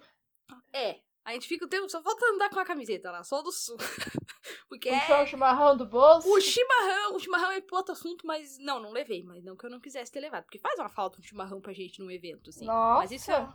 É, 0.73 1.01
a 1.25 1.33
gente 1.33 1.47
fica 1.47 1.65
o 1.65 1.69
tempo, 1.69 1.89
só 1.89 2.03
falta 2.03 2.27
andar 2.27 2.51
com 2.51 2.59
a 2.59 2.65
camiseta 2.65 3.11
lá, 3.11 3.23
só 3.23 3.43
do 3.43 3.53
sul. 3.53 3.77
Porque 4.69 4.91
Puxou 4.91 5.17
é... 5.17 5.23
o 5.23 5.27
chimarrão 5.27 5.77
do 5.77 5.87
bolso. 5.87 6.29
O 6.29 6.41
chimarrão, 6.41 7.15
o 7.15 7.19
chimarrão 7.19 7.53
é 7.53 7.63
outro 7.71 7.93
assunto, 7.93 8.27
mas 8.27 8.59
não, 8.59 8.81
não 8.81 8.91
levei. 8.91 9.23
Mas 9.23 9.45
não 9.45 9.57
que 9.57 9.65
eu 9.65 9.71
não 9.71 9.81
quisesse 9.81 10.11
ter 10.11 10.21
levado. 10.21 10.45
Porque 10.45 10.59
faz 10.59 10.79
uma 10.79 10.89
falta 10.89 11.21
um 11.21 11.23
chimarrão 11.23 11.61
pra 11.61 11.73
gente 11.73 12.01
num 12.01 12.11
evento, 12.11 12.51
assim. 12.51 12.65
Nossa. 12.65 13.01
Mas 13.01 13.13
isso 13.13 13.31
é. 13.31 13.55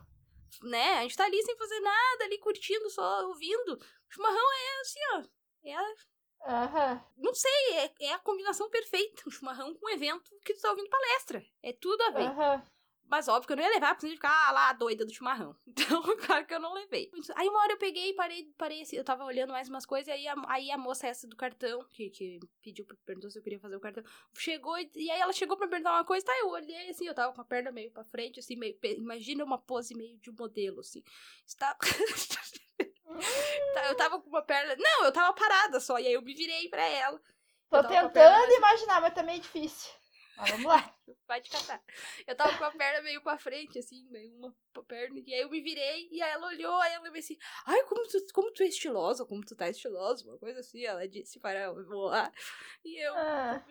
Né? 0.64 1.00
A 1.00 1.02
gente 1.02 1.18
tá 1.18 1.26
ali 1.26 1.42
sem 1.44 1.58
fazer 1.58 1.80
nada, 1.82 2.24
ali 2.24 2.38
curtindo, 2.38 2.90
só 2.90 3.28
ouvindo. 3.28 3.74
O 3.74 4.14
chimarrão 4.14 4.54
é 4.54 4.82
assim, 4.82 5.00
ó. 5.14 5.24
É. 5.66 5.82
Uhum. 6.48 7.02
Não 7.18 7.34
sei, 7.34 7.74
é, 7.74 7.94
é 8.02 8.14
a 8.14 8.20
combinação 8.20 8.70
perfeita. 8.70 9.24
Um 9.28 9.32
chimarrão 9.32 9.74
com 9.76 9.88
um 9.88 9.90
evento 9.90 10.32
que 10.46 10.54
tu 10.54 10.62
tá 10.62 10.70
ouvindo 10.70 10.90
palestra. 10.90 11.44
É 11.62 11.74
tudo 11.74 12.02
a 12.04 12.12
ver. 12.12 12.30
Uhum. 12.30 12.62
Mas 13.10 13.28
óbvio 13.28 13.48
que 13.48 13.54
eu 13.54 13.58
não 13.58 13.64
ia 13.64 13.70
levar, 13.70 13.96
pra 13.96 14.02
você 14.02 14.10
ficar 14.10 14.52
lá 14.52 14.74
doida 14.74 15.06
do 15.06 15.14
chimarrão. 15.14 15.56
Então, 15.68 16.02
claro 16.18 16.46
que 16.46 16.54
eu 16.54 16.60
não 16.60 16.74
levei. 16.74 17.10
Aí 17.36 17.48
uma 17.48 17.60
hora 17.60 17.74
eu 17.74 17.78
peguei, 17.78 18.14
parei, 18.14 18.52
parei 18.58 18.82
assim, 18.82 18.98
eu 18.98 19.04
tava 19.04 19.24
olhando 19.24 19.52
mais 19.52 19.70
umas 19.70 19.86
coisas, 19.86 20.14
aí 20.14 20.28
a, 20.28 20.36
aí 20.48 20.70
a 20.72 20.78
moça 20.78 21.08
essa 21.08 21.28
do 21.28 21.36
cartão, 21.36 21.80
que, 21.90 22.10
que 22.10 22.40
pediu, 22.62 22.86
perguntou 23.06 23.30
se 23.30 23.40
eu 23.40 23.44
queria 23.44 23.60
fazer 23.60 23.76
o 23.76 23.80
cartão, 23.80 24.04
chegou, 24.36 24.78
e, 24.78 24.90
e 24.96 25.10
aí 25.10 25.20
ela 25.20 25.32
chegou 25.32 25.56
pra 25.56 25.68
perguntar 25.68 25.94
uma 25.94 26.04
coisa, 26.04 26.26
tá, 26.26 26.38
eu 26.40 26.50
olhei 26.50 26.90
assim, 26.90 27.08
eu 27.08 27.14
tava 27.14 27.34
com 27.34 27.42
a 27.42 27.46
perna 27.46 27.72
meio 27.72 27.92
pra 27.92 28.04
frente, 28.04 28.40
assim, 28.40 28.56
meio, 28.58 28.78
imagina 28.84 29.44
uma 29.46 29.58
pose 29.58 29.96
meio 29.96 30.18
de 30.18 30.32
modelo, 30.32 30.82
assim. 30.82 31.04
Está... 31.46 31.78
Tá, 33.74 33.88
eu 33.88 33.96
tava 33.96 34.22
com 34.22 34.30
uma 34.30 34.42
perna. 34.42 34.76
Não, 34.78 35.06
eu 35.06 35.12
tava 35.12 35.34
parada 35.34 35.80
só. 35.80 35.98
E 35.98 36.06
aí 36.06 36.14
eu 36.14 36.22
me 36.22 36.36
virei 36.36 36.70
pra 36.70 36.84
ela. 36.84 37.20
Tô 37.70 37.84
tentando 37.84 38.52
imaginar, 38.54 39.02
mas 39.02 39.14
também 39.14 39.38
é 39.38 39.40
difícil. 39.40 39.92
Mas 40.38 40.52
vamos 40.52 40.66
lá. 40.68 40.96
Vai 41.28 41.42
te 41.42 41.50
catar. 41.50 41.84
Eu 42.28 42.36
tava 42.36 42.56
com 42.58 42.64
a 42.64 42.72
perna 42.72 43.02
meio 43.02 43.22
pra 43.22 43.38
frente, 43.38 43.80
assim, 43.80 44.08
meio 44.10 44.32
uma 44.36 44.56
perna. 44.88 45.20
E 45.26 45.34
aí 45.34 45.42
eu 45.42 45.50
me 45.50 45.60
virei, 45.62 46.08
e 46.12 46.22
aí 46.22 46.32
ela 46.32 46.48
olhou, 46.48 46.80
aí 46.80 46.94
ela 46.94 47.10
me 47.10 47.20
assim, 47.20 47.38
ai, 47.66 47.84
como 47.84 48.08
tu, 48.08 48.34
como 48.34 48.52
tu 48.52 48.62
é 48.62 48.68
estilosa, 48.68 49.26
como 49.26 49.44
tu 49.44 49.56
tá 49.56 49.68
estilosa, 49.68 50.24
uma 50.26 50.38
coisa 50.38 50.60
assim. 50.60 50.86
Ela 50.86 51.08
disse 51.08 51.40
para 51.40 51.72
voar. 51.74 52.32
E 52.86 53.04
eu, 53.04 53.14
ah. 53.16 53.66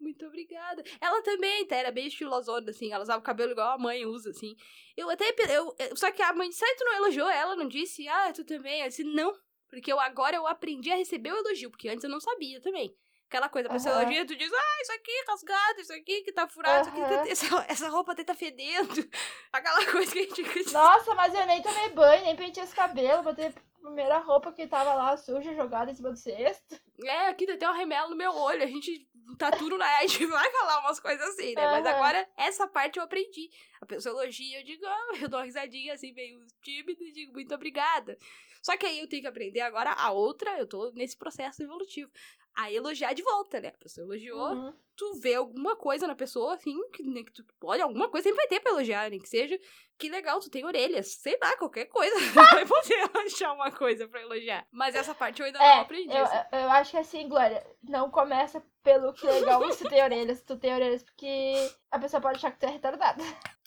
muito 0.00 0.24
obrigada. 0.26 0.84
Ela 1.00 1.22
também 1.22 1.66
tá, 1.66 1.76
era 1.76 1.90
bem 1.90 2.06
estilosona, 2.06 2.70
assim, 2.70 2.92
ela 2.92 3.02
usava 3.02 3.18
o 3.18 3.24
cabelo 3.24 3.52
igual 3.52 3.72
a 3.72 3.78
mãe 3.78 4.06
usa, 4.06 4.30
assim. 4.30 4.54
Eu 4.96 5.10
até, 5.10 5.34
eu, 5.50 5.74
só 5.96 6.10
que 6.12 6.22
a 6.22 6.32
mãe 6.32 6.48
disse, 6.48 6.64
tu 6.76 6.84
não 6.84 6.96
elogiou 6.96 7.28
ela, 7.28 7.56
não 7.56 7.66
disse, 7.66 8.06
ah, 8.06 8.32
tu 8.32 8.44
também. 8.44 8.80
Ela 8.80 8.88
disse, 8.88 9.04
não, 9.04 9.36
porque 9.68 9.92
eu 9.92 9.98
agora 9.98 10.36
eu 10.36 10.46
aprendi 10.46 10.92
a 10.92 10.96
receber 10.96 11.32
o 11.32 11.36
elogio, 11.38 11.70
porque 11.70 11.88
antes 11.88 12.04
eu 12.04 12.10
não 12.10 12.20
sabia 12.20 12.60
também. 12.60 12.96
Aquela 13.32 13.48
coisa, 13.48 13.66
a 13.66 13.72
pessoa 13.72 13.94
uhum. 13.94 14.02
elogia, 14.02 14.26
tu 14.26 14.36
diz, 14.36 14.52
ah, 14.52 14.82
isso 14.82 14.92
aqui 14.92 15.24
rasgado, 15.26 15.80
isso 15.80 15.92
aqui 15.94 16.20
que 16.20 16.32
tá 16.32 16.46
furado, 16.46 16.90
uhum. 16.90 17.20
aqui, 17.20 17.30
essa, 17.30 17.46
essa 17.66 17.88
roupa 17.88 18.12
até 18.12 18.22
tá 18.22 18.34
fedendo. 18.34 19.08
Aquela 19.50 19.90
coisa 19.90 20.12
que 20.12 20.18
a 20.18 20.22
gente... 20.24 20.70
Nossa, 20.70 21.14
mas 21.14 21.34
eu 21.34 21.46
nem 21.46 21.62
tomei 21.62 21.88
banho, 21.88 22.24
nem 22.24 22.36
pentei 22.36 22.62
os 22.62 22.74
cabelos, 22.74 23.24
botei 23.24 23.46
a 23.46 23.52
primeira 23.80 24.18
roupa 24.18 24.52
que 24.52 24.66
tava 24.66 24.92
lá 24.92 25.16
suja, 25.16 25.54
jogada 25.54 25.90
em 25.90 25.94
cima 25.94 26.10
do 26.10 26.16
cesto. 26.18 26.78
É, 27.02 27.28
aqui 27.28 27.46
tem 27.46 27.66
um 27.66 27.72
remelo 27.72 28.10
no 28.10 28.16
meu 28.16 28.34
olho, 28.34 28.62
a 28.62 28.66
gente 28.66 29.08
tá 29.38 29.50
tudo 29.50 29.78
na 29.78 29.86
a 29.96 30.06
gente 30.06 30.26
vai 30.26 30.50
falar 30.50 30.80
umas 30.80 31.00
coisas 31.00 31.26
assim, 31.30 31.54
né? 31.54 31.64
Uhum. 31.64 31.72
Mas 31.72 31.86
agora, 31.86 32.28
essa 32.36 32.68
parte 32.68 32.98
eu 32.98 33.02
aprendi. 33.02 33.48
A 33.80 33.86
pessoa 33.86 34.22
elogia, 34.22 34.60
eu 34.60 34.64
digo, 34.64 34.84
ah, 34.84 35.12
eu 35.22 35.28
dou 35.30 35.40
uma 35.40 35.46
risadinha 35.46 35.94
assim, 35.94 36.12
meio 36.12 36.38
tímida, 36.62 37.02
e 37.02 37.12
digo, 37.12 37.32
muito 37.32 37.54
obrigada. 37.54 38.18
Só 38.62 38.76
que 38.76 38.84
aí 38.84 39.00
eu 39.00 39.08
tenho 39.08 39.22
que 39.22 39.28
aprender 39.28 39.60
agora 39.60 39.90
a 39.92 40.12
outra, 40.12 40.56
eu 40.58 40.66
tô 40.66 40.92
nesse 40.92 41.16
processo 41.16 41.62
evolutivo 41.62 42.12
a 42.56 42.70
elogiar 42.70 43.14
de 43.14 43.22
volta, 43.22 43.60
né? 43.60 43.68
A 43.68 43.82
pessoa 43.82 44.04
elogiou, 44.04 44.52
uhum. 44.52 44.74
tu 44.96 45.14
vê 45.20 45.34
alguma 45.34 45.76
coisa 45.76 46.06
na 46.06 46.14
pessoa, 46.14 46.54
assim, 46.54 46.76
que, 46.90 47.02
né, 47.02 47.22
que 47.22 47.32
tu 47.32 47.44
olha, 47.64 47.84
alguma 47.84 48.08
coisa 48.08 48.24
sempre 48.24 48.38
vai 48.38 48.48
ter 48.48 48.60
pra 48.60 48.72
elogiar, 48.72 49.10
nem 49.10 49.20
que 49.20 49.28
seja 49.28 49.58
que 50.02 50.08
legal, 50.08 50.40
tu 50.40 50.50
tem 50.50 50.64
orelhas, 50.64 51.12
sei 51.12 51.38
lá, 51.40 51.56
qualquer 51.56 51.84
coisa. 51.84 52.12
vai 52.34 52.66
poder 52.66 53.08
achar 53.24 53.52
uma 53.52 53.70
coisa 53.70 54.08
pra 54.08 54.20
elogiar. 54.20 54.66
Mas 54.72 54.96
essa 54.96 55.14
parte 55.14 55.40
eu 55.40 55.46
ainda 55.46 55.62
é, 55.62 55.76
não 55.76 55.82
aprendi. 55.82 56.16
Eu, 56.16 56.24
assim. 56.24 56.36
eu 56.50 56.70
acho 56.70 56.90
que 56.90 56.96
assim, 56.96 57.28
Glória, 57.28 57.64
não 57.84 58.10
começa 58.10 58.60
pelo 58.82 59.12
que 59.12 59.24
legal 59.24 59.60
você 59.60 59.88
tem 59.88 60.02
orelhas. 60.02 60.42
Tu 60.42 60.56
tem 60.56 60.74
orelhas 60.74 61.04
porque 61.04 61.70
a 61.88 62.00
pessoa 62.00 62.20
pode 62.20 62.38
achar 62.38 62.50
que 62.50 62.58
tu 62.58 62.66
é 62.66 62.70
retardada. 62.70 63.22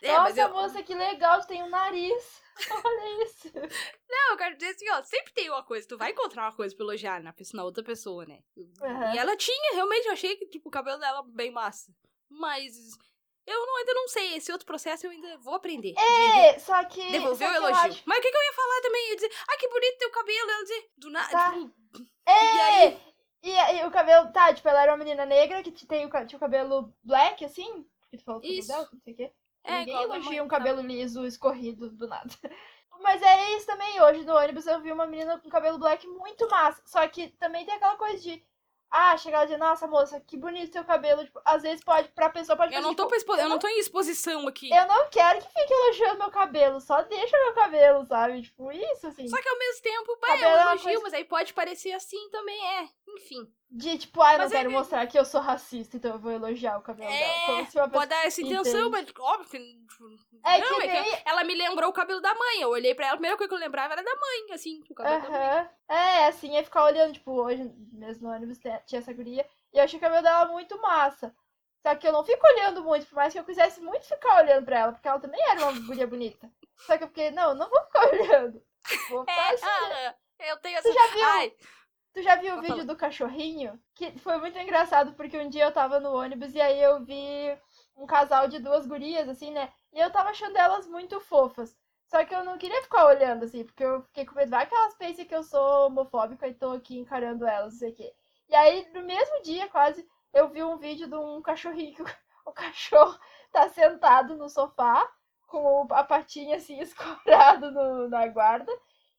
É, 0.00 0.16
Nossa, 0.16 0.40
eu... 0.40 0.50
moça, 0.50 0.82
que 0.84 0.94
legal, 0.94 1.40
tu 1.40 1.48
tem 1.48 1.64
um 1.64 1.68
nariz. 1.68 2.40
Olha 2.84 3.24
isso. 3.24 3.48
Não, 4.08 4.30
eu 4.32 4.36
quero 4.36 4.56
dizer 4.56 4.74
assim, 4.74 4.90
ó, 4.90 5.02
sempre 5.02 5.32
tem 5.32 5.50
uma 5.50 5.62
coisa, 5.62 5.86
tu 5.86 5.96
vai 5.96 6.10
encontrar 6.10 6.44
uma 6.44 6.56
coisa 6.56 6.74
pra 6.74 6.84
elogiar 6.84 7.22
na, 7.22 7.34
na 7.54 7.64
outra 7.64 7.84
pessoa, 7.84 8.26
né? 8.26 8.40
Uhum. 8.56 9.14
E 9.14 9.18
ela 9.18 9.36
tinha, 9.36 9.74
realmente, 9.74 10.06
eu 10.06 10.12
achei 10.12 10.36
que, 10.36 10.46
tipo, 10.46 10.68
o 10.68 10.72
cabelo 10.72 10.98
dela 10.98 11.22
bem 11.26 11.50
massa. 11.50 11.92
Mas 12.28 12.74
eu 13.48 13.66
não, 13.66 13.78
ainda 13.78 13.94
não 13.94 14.08
sei, 14.08 14.36
esse 14.36 14.52
outro 14.52 14.66
processo 14.66 15.06
eu 15.06 15.10
ainda 15.10 15.38
vou 15.38 15.54
aprender. 15.54 15.94
É, 15.96 16.52
de, 16.52 16.60
só 16.60 16.84
que. 16.84 17.10
Devolver 17.10 17.50
o 17.50 17.54
elogio. 17.54 17.76
Acho... 17.76 18.02
Mas 18.04 18.18
o 18.18 18.20
que, 18.20 18.30
que, 18.30 18.36
eu 18.36 18.42
ia 18.42 18.52
falar 18.52 18.80
também? 18.82 19.02
Eu 19.04 19.08
ia 19.08 19.16
dizer, 19.16 19.32
ai, 19.48 19.56
que 19.56 19.68
bonito 19.68 19.98
teu 19.98 20.10
cabelo. 20.10 20.50
Ela 20.50 20.62
dizer, 20.62 20.90
do 20.98 21.10
nada. 21.10 21.30
Tá. 21.30 21.52
Tipo, 21.52 21.72
é! 22.26 22.54
E 22.54 22.60
aí? 22.60 23.00
E, 23.42 23.76
e, 23.78 23.86
o 23.86 23.90
cabelo, 23.90 24.30
tá, 24.32 24.52
tipo, 24.52 24.68
ela 24.68 24.82
era 24.82 24.92
uma 24.92 24.98
menina 24.98 25.24
negra 25.24 25.62
que 25.62 25.86
tem 25.86 26.04
o, 26.04 26.26
tinha 26.26 26.36
o 26.36 26.40
cabelo 26.40 26.92
black, 27.02 27.42
assim. 27.42 27.86
Que 28.10 28.18
tu 28.18 28.24
falou 28.24 28.42
Isso. 28.44 28.68
Dela, 28.68 28.86
não 28.92 29.00
sei 29.00 29.14
o 29.14 29.16
quê. 29.16 29.32
É, 29.68 29.80
Ninguém 29.80 30.02
elogia 30.02 30.42
um 30.42 30.48
cabelo 30.48 30.80
liso, 30.80 31.26
escorrido, 31.26 31.90
do 31.90 32.08
nada. 32.08 32.34
Mas 33.00 33.22
é 33.22 33.56
isso 33.56 33.66
também, 33.66 34.00
hoje 34.02 34.24
no 34.24 34.34
ônibus 34.34 34.66
eu 34.66 34.80
vi 34.80 34.90
uma 34.90 35.06
menina 35.06 35.38
com 35.38 35.48
cabelo 35.48 35.78
black 35.78 36.06
muito 36.06 36.48
massa. 36.48 36.82
Só 36.86 37.06
que 37.06 37.28
também 37.38 37.64
tem 37.64 37.74
aquela 37.74 37.96
coisa 37.96 38.18
de. 38.18 38.42
Ah, 38.90 39.14
chegar 39.18 39.46
de 39.46 39.54
nossa 39.58 39.86
moça, 39.86 40.18
que 40.18 40.38
bonito 40.38 40.72
seu 40.72 40.82
cabelo. 40.82 41.22
Tipo, 41.22 41.38
às 41.44 41.62
vezes 41.62 41.84
pode, 41.84 42.08
pra 42.08 42.30
pessoa 42.30 42.56
pode 42.56 42.74
Eu 42.74 42.80
não 42.80 42.94
tô, 42.94 43.02
tipo, 43.04 43.14
expo... 43.16 43.36
eu, 43.36 43.48
não 43.48 43.58
tô 43.58 43.68
em 43.68 43.78
exposição 43.78 44.48
aqui. 44.48 44.70
Eu 44.74 44.86
não 44.86 45.10
quero 45.10 45.40
que 45.40 45.48
fique 45.48 45.72
elogiando 45.72 46.18
meu 46.18 46.30
cabelo, 46.30 46.80
só 46.80 47.02
deixa 47.02 47.38
meu 47.38 47.52
cabelo, 47.52 48.06
sabe? 48.06 48.40
Tipo, 48.40 48.72
isso, 48.72 49.06
assim. 49.06 49.28
Só 49.28 49.36
que 49.42 49.48
ao 49.48 49.58
mesmo 49.58 49.82
tempo, 49.82 50.18
bah, 50.22 50.38
eu 50.38 50.58
elogio, 50.58 50.84
coisa... 50.84 51.02
mas 51.02 51.12
aí 51.12 51.24
pode 51.24 51.52
parecer 51.52 51.92
assim 51.92 52.30
também, 52.30 52.66
é. 52.78 52.88
Enfim. 53.08 53.46
De 53.70 53.98
tipo, 53.98 54.22
ah, 54.22 54.38
não 54.38 54.48
quero 54.48 54.70
é... 54.70 54.72
mostrar 54.72 55.06
que 55.06 55.18
eu 55.18 55.26
sou 55.26 55.42
racista, 55.42 55.98
então 55.98 56.12
eu 56.12 56.18
vou 56.18 56.32
elogiar 56.32 56.78
o 56.78 56.82
cabelo 56.82 57.10
é... 57.10 57.18
dela. 57.18 57.46
Como 57.46 57.70
se 57.70 57.78
uma 57.78 57.88
Pode 57.88 58.08
dar 58.08 58.26
essa 58.26 58.40
intenção, 58.40 58.90
mas 58.90 59.06
óbvio 59.18 59.50
que. 59.50 59.78
É 60.42 60.58
não, 60.58 60.80
que, 60.80 60.86
é 60.86 61.02
que 61.02 61.22
ela 61.28 61.44
me 61.44 61.54
lembrou 61.54 61.90
o 61.90 61.92
cabelo 61.92 62.20
da 62.20 62.34
mãe. 62.34 62.62
Eu 62.62 62.70
olhei 62.70 62.94
pra 62.94 63.06
ela, 63.06 63.14
a 63.14 63.16
primeira 63.18 63.36
coisa 63.36 63.48
que 63.48 63.54
eu 63.54 63.58
lembrava 63.58 63.92
era 63.92 64.02
da 64.02 64.14
mãe, 64.14 64.54
assim, 64.54 64.82
o 64.88 64.94
cabelo 64.94 65.16
uh 65.16 65.20
-huh. 65.20 65.32
da 65.32 65.38
mãe. 65.38 65.70
É, 65.88 66.26
assim, 66.26 66.54
ia 66.54 66.64
ficar 66.64 66.84
olhando, 66.84 67.12
tipo, 67.12 67.32
hoje 67.32 67.70
mesmo 67.92 68.28
no 68.28 68.34
ônibus 68.34 68.58
tinha 68.58 69.00
essa 69.00 69.12
guria. 69.12 69.46
E 69.72 69.78
eu 69.78 69.84
achei 69.84 69.98
o 69.98 70.02
cabelo 70.02 70.22
dela 70.22 70.46
muito 70.46 70.80
massa. 70.80 71.34
Só 71.82 71.94
que 71.94 72.08
eu 72.08 72.12
não 72.12 72.24
fico 72.24 72.46
olhando 72.46 72.82
muito, 72.82 73.06
por 73.06 73.16
mais 73.16 73.32
que 73.32 73.38
eu 73.38 73.44
quisesse 73.44 73.80
muito 73.80 74.06
ficar 74.06 74.42
olhando 74.42 74.64
pra 74.64 74.78
ela, 74.78 74.92
porque 74.92 75.08
ela 75.08 75.20
também 75.20 75.40
era 75.46 75.62
uma 75.62 75.80
guria 75.86 76.06
bonita. 76.06 76.50
Só 76.78 76.96
que 76.96 77.04
eu 77.04 77.08
fiquei, 77.08 77.30
não, 77.30 77.54
não 77.54 77.68
vou 77.68 77.82
ficar 77.82 78.08
olhando. 78.12 78.62
Vou 79.10 79.20
ficar 79.20 79.50
é, 79.50 79.54
assim. 79.54 79.66
Ah, 79.66 80.14
eu 80.40 80.56
tenho 80.58 80.78
essa. 80.78 80.88
Você 80.88 80.94
já 80.94 81.06
viu? 81.08 81.24
Ai. 81.24 81.52
Tu 82.18 82.22
já 82.24 82.34
viu 82.34 82.56
o 82.56 82.60
vídeo 82.60 82.84
do 82.84 82.96
cachorrinho? 82.96 83.78
Que 83.94 84.10
foi 84.18 84.38
muito 84.38 84.58
engraçado, 84.58 85.12
porque 85.12 85.38
um 85.38 85.48
dia 85.48 85.66
eu 85.66 85.70
tava 85.70 86.00
no 86.00 86.12
ônibus 86.12 86.52
e 86.52 86.60
aí 86.60 86.82
eu 86.82 87.04
vi 87.04 87.56
um 87.96 88.06
casal 88.06 88.48
de 88.48 88.58
duas 88.58 88.84
gurias, 88.88 89.28
assim, 89.28 89.52
né? 89.52 89.72
E 89.92 90.00
eu 90.00 90.10
tava 90.10 90.30
achando 90.30 90.56
elas 90.56 90.88
muito 90.88 91.20
fofas. 91.20 91.78
Só 92.08 92.24
que 92.24 92.34
eu 92.34 92.44
não 92.44 92.58
queria 92.58 92.82
ficar 92.82 93.06
olhando, 93.06 93.44
assim, 93.44 93.62
porque 93.62 93.84
eu 93.84 94.02
fiquei 94.02 94.26
com 94.26 94.34
medo. 94.34 94.50
Vai 94.50 94.66
que 94.66 94.74
elas 94.74 94.96
pensem 94.96 95.24
que 95.24 95.34
eu 95.34 95.44
sou 95.44 95.86
homofóbica 95.86 96.48
e 96.48 96.54
tô 96.54 96.72
aqui 96.72 96.98
encarando 96.98 97.46
elas, 97.46 97.74
não 97.74 97.78
sei 97.78 97.92
o 97.92 97.94
quê. 97.94 98.12
E 98.48 98.56
aí, 98.56 98.90
no 98.92 99.02
mesmo 99.04 99.40
dia, 99.42 99.68
quase, 99.68 100.04
eu 100.34 100.48
vi 100.48 100.60
um 100.64 100.76
vídeo 100.76 101.06
de 101.06 101.14
um 101.14 101.40
cachorrinho 101.40 101.94
que 101.94 102.02
o 102.44 102.50
cachorro 102.50 103.16
tá 103.52 103.68
sentado 103.68 104.34
no 104.34 104.48
sofá, 104.48 105.08
com 105.46 105.86
a 105.92 106.02
patinha 106.02 106.56
assim 106.56 106.80
escorada 106.82 107.70
no, 107.70 108.08
na 108.08 108.26
guarda. 108.26 108.72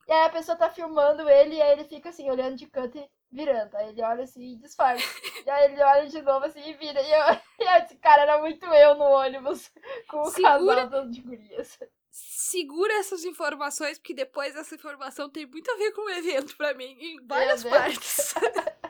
E 0.10 0.12
aí 0.12 0.26
a 0.26 0.30
pessoa 0.32 0.58
tá 0.58 0.72
filmando 0.72 1.30
ele 1.30 1.58
e 1.58 1.62
aí 1.62 1.74
ele 1.74 1.84
fica 1.84 2.10
assim, 2.10 2.28
olhando 2.32 2.56
de 2.56 2.66
canto 2.66 2.98
e 2.98 3.08
virando. 3.32 3.78
Aí 3.78 3.90
ele 3.90 4.02
olha 4.02 4.24
assim 4.24 4.54
e 4.54 4.56
disfarça. 4.56 5.06
e 5.46 5.50
aí 5.52 5.72
ele 5.72 5.84
olha 5.84 6.08
de 6.08 6.20
novo 6.24 6.46
assim 6.46 6.68
e 6.68 6.74
vira. 6.74 7.00
E, 7.00 7.12
eu, 7.12 7.40
e 7.62 7.78
esse 7.78 7.96
cara 7.98 8.24
era 8.24 8.40
muito 8.40 8.66
eu 8.66 8.96
no 8.96 9.04
ônibus 9.04 9.72
com 10.10 10.22
o 10.22 10.32
Segura... 10.32 10.82
casal 10.82 11.08
de 11.08 11.22
gurias. 11.22 11.78
Segura 12.10 12.92
essas 12.96 13.24
informações, 13.24 14.00
porque 14.00 14.16
depois 14.16 14.56
essa 14.56 14.74
informação 14.74 15.30
tem 15.30 15.46
muito 15.46 15.70
a 15.70 15.76
ver 15.76 15.92
com 15.92 16.02
o 16.02 16.10
evento 16.10 16.58
pra 16.58 16.74
mim, 16.74 16.98
em 17.00 17.24
várias 17.28 17.64
partes. 17.64 18.34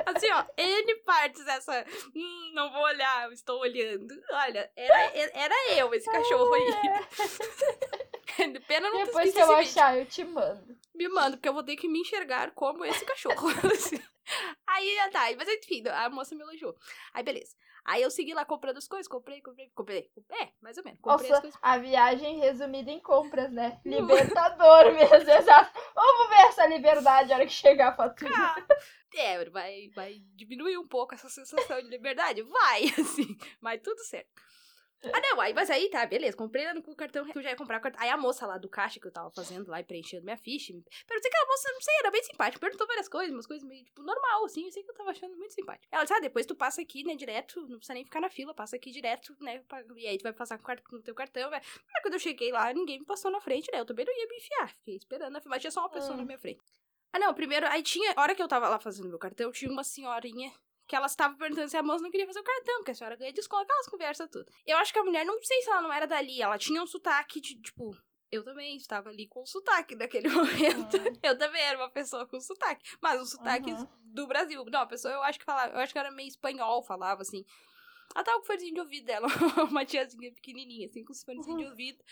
assim, 0.05 0.31
ó, 0.31 0.45
N 0.57 0.95
partes 1.03 1.45
essa. 1.45 1.85
Hum, 2.15 2.51
não 2.53 2.71
vou 2.71 2.81
olhar, 2.81 3.29
estou 3.33 3.59
olhando. 3.59 4.15
Olha, 4.31 4.71
era, 4.73 5.29
era 5.33 5.73
eu, 5.73 5.93
esse 5.93 6.09
cachorro 6.09 6.53
aí. 6.53 6.71
Pena 8.67 8.89
não 8.89 9.05
Depois 9.05 9.33
que 9.33 9.39
eu 9.39 9.51
achar, 9.51 9.97
eu 9.97 10.05
te 10.05 10.23
mando. 10.23 10.77
Me 10.95 11.07
manda, 11.07 11.37
porque 11.37 11.49
eu 11.49 11.53
vou 11.53 11.63
ter 11.63 11.75
que 11.75 11.87
me 11.87 11.99
enxergar 11.99 12.51
como 12.51 12.85
esse 12.85 13.05
cachorro. 13.05 13.47
aí, 14.67 14.97
tá, 15.11 15.25
mas 15.37 15.47
enfim, 15.47 15.83
a 15.87 16.09
moça 16.09 16.35
me 16.35 16.41
elogiou. 16.41 16.75
Aí, 17.13 17.23
beleza. 17.23 17.55
Aí 17.85 18.01
eu 18.01 18.11
segui 18.11 18.33
lá 18.33 18.45
comprando 18.45 18.77
as 18.77 18.87
coisas, 18.87 19.07
comprei, 19.07 19.41
comprei, 19.41 19.69
comprei. 19.73 20.11
É, 20.31 20.49
mais 20.61 20.77
ou 20.77 20.83
menos. 20.83 20.99
Comprei 21.01 21.29
Nossa, 21.31 21.49
a 21.61 21.77
viagem 21.77 22.37
resumida 22.39 22.91
em 22.91 22.99
compras, 22.99 23.51
né? 23.51 23.79
Libertador 23.85 24.93
mesmo, 24.93 25.31
exato. 25.31 25.79
Vamos 25.95 26.29
ver 26.29 26.41
essa 26.47 26.67
liberdade 26.67 27.29
na 27.29 27.35
hora 27.35 27.45
que 27.45 27.51
chegar 27.51 27.89
a 27.89 27.95
fatura. 27.95 28.31
Ah, 28.35 28.67
é, 29.15 29.43
vai, 29.49 29.89
vai 29.95 30.19
diminuir 30.35 30.77
um 30.77 30.87
pouco 30.87 31.15
essa 31.15 31.29
sensação 31.29 31.81
de 31.81 31.87
liberdade? 31.87 32.43
Vai, 32.43 32.83
assim, 32.99 33.37
mas 33.59 33.81
tudo 33.81 34.03
certo. 34.03 34.29
Ah, 35.13 35.21
não, 35.21 35.39
aí, 35.39 35.53
mas 35.53 35.69
aí 35.69 35.89
tá, 35.89 36.05
beleza, 36.05 36.35
comprei 36.35 36.65
com 36.81 36.91
o 36.91 36.95
cartão 36.95 37.25
que 37.25 37.37
eu 37.37 37.41
já 37.41 37.51
ia 37.51 37.55
comprar 37.55 37.79
o 37.79 37.81
cartão. 37.81 38.01
Aí 38.01 38.09
a 38.09 38.17
moça 38.17 38.45
lá 38.45 38.57
do 38.57 38.67
caixa 38.67 38.99
que 38.99 39.07
eu 39.07 39.11
tava 39.11 39.31
fazendo 39.31 39.69
lá 39.69 39.79
e 39.79 39.83
preenchendo 39.83 40.25
minha 40.25 40.35
ficha, 40.35 40.73
perguntei 41.07 41.31
que 41.31 41.37
a 41.37 41.45
moça, 41.45 41.71
não 41.71 41.81
sei, 41.81 41.95
era 41.99 42.11
bem 42.11 42.23
simpática, 42.23 42.59
perguntou 42.59 42.85
várias 42.85 43.07
coisas, 43.07 43.33
umas 43.33 43.47
coisas 43.47 43.65
meio, 43.65 43.85
tipo, 43.85 44.01
normal, 44.03 44.45
assim, 44.45 44.65
eu 44.65 44.71
sei 44.71 44.83
que 44.83 44.91
eu 44.91 44.95
tava 44.95 45.11
achando 45.11 45.37
muito 45.37 45.53
simpática. 45.53 45.87
Ela 45.89 46.03
disse, 46.03 46.13
ah, 46.13 46.19
depois 46.19 46.45
tu 46.45 46.53
passa 46.53 46.81
aqui, 46.81 47.03
né, 47.05 47.15
direto, 47.15 47.61
não 47.61 47.77
precisa 47.77 47.93
nem 47.93 48.03
ficar 48.03 48.19
na 48.19 48.29
fila, 48.29 48.53
passa 48.53 48.75
aqui 48.75 48.91
direto, 48.91 49.35
né, 49.39 49.63
e 49.95 50.07
aí 50.07 50.17
tu 50.17 50.23
vai 50.23 50.33
passar 50.33 50.59
com 50.59 50.95
o 50.95 51.01
teu 51.01 51.15
cartão, 51.15 51.49
vai. 51.49 51.61
Mas 51.61 52.01
quando 52.01 52.15
eu 52.15 52.19
cheguei 52.19 52.51
lá, 52.51 52.73
ninguém 52.73 52.99
me 52.99 53.05
passou 53.05 53.31
na 53.31 53.39
frente, 53.39 53.71
né, 53.71 53.79
eu 53.79 53.85
também 53.85 54.05
não 54.05 54.13
ia 54.13 54.27
me 54.27 54.35
enfiar, 54.35 54.69
fiquei 54.69 54.95
esperando 54.97 55.31
na 55.31 55.39
fila, 55.39 55.55
mas 55.55 55.61
tinha 55.61 55.71
só 55.71 55.79
uma 55.79 55.89
pessoa 55.89 56.13
hum. 56.13 56.17
na 56.17 56.25
minha 56.25 56.37
frente. 56.39 56.61
Ah, 57.13 57.19
não, 57.19 57.33
primeiro, 57.33 57.65
aí 57.67 57.81
tinha, 57.81 58.13
a 58.15 58.21
hora 58.21 58.35
que 58.35 58.43
eu 58.43 58.47
tava 58.47 58.67
lá 58.67 58.79
fazendo 58.79 59.09
meu 59.09 59.17
cartão, 59.17 59.51
tinha 59.51 59.71
uma 59.71 59.83
senhorinha 59.83 60.51
que 60.89 60.95
elas 60.95 61.11
estavam 61.11 61.37
perguntando 61.37 61.69
se 61.69 61.77
a 61.77 61.83
moça 61.83 62.01
não 62.03 62.09
queria 62.09 62.25
fazer 62.25 62.39
o 62.39 62.43
cartão, 62.43 62.77
porque 62.77 62.91
a 62.91 62.95
senhora 62.95 63.15
ganha 63.15 63.31
desconto, 63.31 63.61
aquelas 63.61 63.87
conversas 63.87 64.27
tudo. 64.29 64.51
Eu 64.65 64.75
acho 64.77 64.91
que 64.91 64.97
a 64.97 65.03
mulher, 65.03 65.23
não 65.23 65.39
sei 65.43 65.61
se 65.61 65.69
ela 65.69 65.83
não 65.83 65.93
era 65.93 66.07
dali, 66.07 66.41
ela 66.41 66.57
tinha 66.57 66.81
um 66.81 66.87
sotaque 66.87 67.39
de, 67.39 67.61
tipo, 67.61 67.95
eu 68.31 68.43
também 68.43 68.75
estava 68.75 69.09
ali 69.09 69.27
com 69.27 69.45
sotaque 69.45 69.95
naquele 69.95 70.27
momento. 70.33 70.97
Uhum. 70.97 71.13
Eu 71.21 71.37
também 71.37 71.61
era 71.61 71.77
uma 71.77 71.91
pessoa 71.91 72.25
com 72.27 72.41
sotaque. 72.41 72.97
Mas 72.99 73.21
um 73.21 73.25
sotaque 73.25 73.71
Uhum. 73.71 73.87
do 74.01 74.25
Brasil. 74.27 74.65
Não, 74.65 74.79
a 74.81 74.87
pessoa 74.87 75.13
eu 75.13 75.21
acho 75.21 75.37
que 75.37 75.45
falava, 75.45 75.73
eu 75.73 75.79
acho 75.79 75.93
que 75.93 75.99
era 75.99 76.09
meio 76.11 76.27
espanhol, 76.27 76.83
falava 76.83 77.21
assim. 77.21 77.45
Ela 78.15 78.23
tava 78.23 78.39
com 78.39 78.45
fonezinho 78.47 78.73
de 78.73 78.79
ouvido 78.81 79.05
dela, 79.05 79.27
uma 79.69 79.85
tiazinha 79.85 80.33
pequenininha, 80.33 80.87
assim, 80.87 81.03
com 81.05 81.11
os 81.13 81.23
fonezinho 81.23 81.57
de 81.57 81.65
ouvido. 81.65 82.03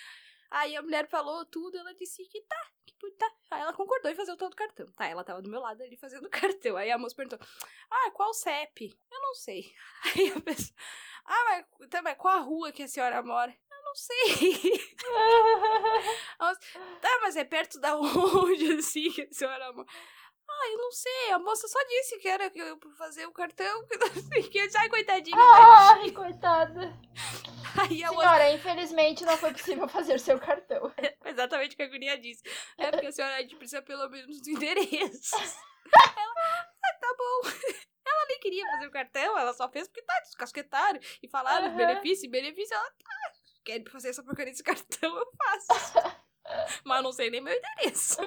Aí 0.50 0.76
a 0.76 0.82
mulher 0.82 1.08
falou 1.08 1.46
tudo, 1.46 1.78
ela 1.78 1.94
disse 1.96 2.24
que 2.26 2.42
tá, 2.42 2.72
que 2.86 3.12
tá. 3.12 3.32
Aí 3.52 3.62
ela 3.62 3.74
concordou 3.74 4.12
em 4.12 4.16
fazer 4.16 4.32
o 4.32 4.38
tal 4.38 4.50
do 4.50 4.56
cartão. 4.56 4.92
Tá, 4.94 5.06
ela 5.06 5.24
tava 5.24 5.42
do 5.42 5.50
meu 5.50 5.60
lado 5.60 5.82
ali 5.82 5.98
fazendo 5.98 6.26
o 6.26 6.30
cartão. 6.30 6.78
Aí 6.78 6.92
a 6.92 6.98
moça 6.98 7.16
perguntou: 7.16 7.40
Ah, 7.90 8.12
qual 8.12 8.34
CEP? 8.34 8.98
Eu 9.12 9.22
não 9.22 9.34
sei. 9.36 9.74
Aí 10.16 10.32
a 10.32 10.42
pessoa. 10.42 10.76
Ah, 11.26 11.44
mas, 11.46 11.90
tá, 11.90 12.02
mas 12.02 12.18
qual 12.18 12.38
a 12.38 12.42
rua 12.42 12.72
que 12.72 12.84
a 12.84 12.88
senhora 12.88 13.22
mora? 13.22 13.52
Eu 13.52 13.84
não 13.84 13.96
sei. 13.96 14.88
Tá, 17.02 17.20
mas 17.22 17.36
é 17.36 17.44
perto 17.44 17.80
da 17.80 17.98
onde, 18.00 18.74
assim, 18.74 19.12
que 19.12 19.24
a 19.24 19.34
senhora 19.34 19.74
mora? 19.74 19.88
Ah, 20.50 20.70
eu 20.72 20.78
não 20.78 20.92
sei. 20.92 21.32
A 21.32 21.40
moça 21.40 21.68
só 21.68 21.80
disse 21.86 22.18
que 22.20 22.28
era 22.28 22.50
que 22.50 22.60
eu 22.60 22.80
fazer 22.98 23.26
o 23.26 23.32
cartão, 23.32 23.86
que 23.88 23.98
não 23.98 24.08
sei 24.10 24.42
o 24.42 24.50
que. 24.50 24.70
Ai, 24.78 24.90
coitadinha. 24.90 25.38
Ai, 26.00 26.12
coitada. 26.12 26.94
Aí 27.80 28.04
a 28.04 28.10
outra, 28.12 28.24
Senhora, 28.26 28.52
infelizmente 28.52 29.26
não 29.26 29.38
foi 29.38 29.52
possível 29.52 29.88
fazer 29.88 30.20
seu 30.20 30.40
cartão. 30.40 30.92
exatamente 31.26 31.74
o 31.74 31.78
que 31.78 31.84
a 31.84 31.88
guria 31.88 32.18
disse. 32.18 32.42
É 32.78 32.90
porque 32.90 33.08
a 33.08 33.12
senhora 33.12 33.36
a 33.36 33.42
gente 33.42 33.56
precisa 33.56 33.82
pelo 33.82 34.10
menos 34.10 34.40
dos 34.40 34.48
endereços. 34.48 35.32
Ela, 35.34 36.68
ah, 36.84 36.94
tá 37.00 37.16
bom. 37.18 37.50
Ela 38.06 38.26
nem 38.30 38.40
queria 38.40 38.66
fazer 38.72 38.88
o 38.88 38.92
cartão, 38.92 39.38
ela 39.38 39.54
só 39.54 39.70
fez 39.70 39.88
porque 39.88 40.02
tá, 40.02 40.20
descasquetaram 40.22 41.00
e 41.22 41.28
falaram 41.28 41.68
Aham. 41.68 41.76
benefício, 41.76 42.30
benefício. 42.30 42.74
Ela 42.74 42.90
tá, 42.90 43.34
quer 43.64 43.84
fazer 43.92 44.10
essa 44.10 44.24
porcaria 44.24 44.52
desse 44.52 44.64
cartão, 44.64 45.16
eu 45.18 45.28
faço. 45.38 46.18
Mas 46.84 46.98
eu 46.98 47.04
não 47.04 47.12
sei 47.12 47.30
nem 47.30 47.42
meu 47.42 47.54
endereço. 47.54 48.18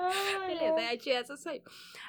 Ai, 0.00 0.46
Beleza, 0.46 0.74
ai. 0.76 0.86
aí 0.86 0.96
a 0.96 0.98
tia 0.98 1.18
essa 1.18 1.36
saiu. 1.36 1.62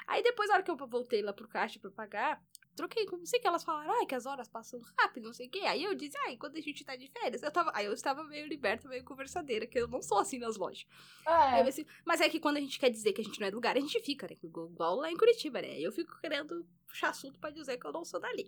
Aí 0.06 0.22
depois, 0.22 0.48
na 0.48 0.54
hora 0.56 0.62
que 0.62 0.70
eu 0.70 0.76
voltei 0.76 1.22
lá 1.22 1.32
pro 1.32 1.48
caixa 1.48 1.78
pra 1.78 1.90
pagar, 1.90 2.42
troquei, 2.74 3.06
não 3.06 3.26
sei 3.26 3.38
o 3.38 3.42
que 3.42 3.48
elas 3.48 3.64
falaram, 3.64 3.92
ai, 3.92 4.06
que 4.06 4.14
as 4.14 4.26
horas 4.26 4.48
passam 4.48 4.80
rápido, 4.98 5.24
não 5.24 5.32
sei 5.32 5.46
o 5.46 5.50
que. 5.50 5.60
Aí 5.60 5.84
eu 5.84 5.94
disse, 5.94 6.16
ai, 6.26 6.36
quando 6.36 6.56
a 6.56 6.60
gente 6.60 6.84
tá 6.84 6.96
de 6.96 7.08
férias, 7.08 7.42
eu 7.42 7.50
tava. 7.50 7.70
Aí 7.74 7.86
eu 7.86 7.92
estava 7.92 8.24
meio 8.24 8.46
liberta, 8.46 8.88
meio 8.88 9.04
conversadeira, 9.04 9.66
que 9.66 9.78
eu 9.78 9.88
não 9.88 10.02
sou 10.02 10.18
assim 10.18 10.38
nas 10.38 10.56
lojas. 10.56 10.86
Eu 11.26 11.32
É. 11.32 11.86
mas 12.04 12.20
é 12.20 12.28
que 12.28 12.40
quando 12.40 12.56
a 12.56 12.60
gente 12.60 12.78
quer 12.78 12.90
dizer 12.90 13.12
que 13.12 13.20
a 13.20 13.24
gente 13.24 13.40
não 13.40 13.46
é 13.46 13.50
do 13.50 13.56
lugar, 13.56 13.76
a 13.76 13.80
gente 13.80 14.00
fica, 14.00 14.26
né? 14.26 14.36
Igual 14.42 14.96
lá 14.96 15.10
em 15.10 15.16
Curitiba, 15.16 15.60
né? 15.60 15.78
Eu 15.78 15.92
fico 15.92 16.18
querendo 16.20 16.66
puxar 16.92 17.08
assunto 17.10 17.38
pra 17.40 17.50
dizer 17.50 17.78
que 17.78 17.86
eu 17.86 17.92
não 17.92 18.04
sou 18.04 18.20
dali. 18.20 18.46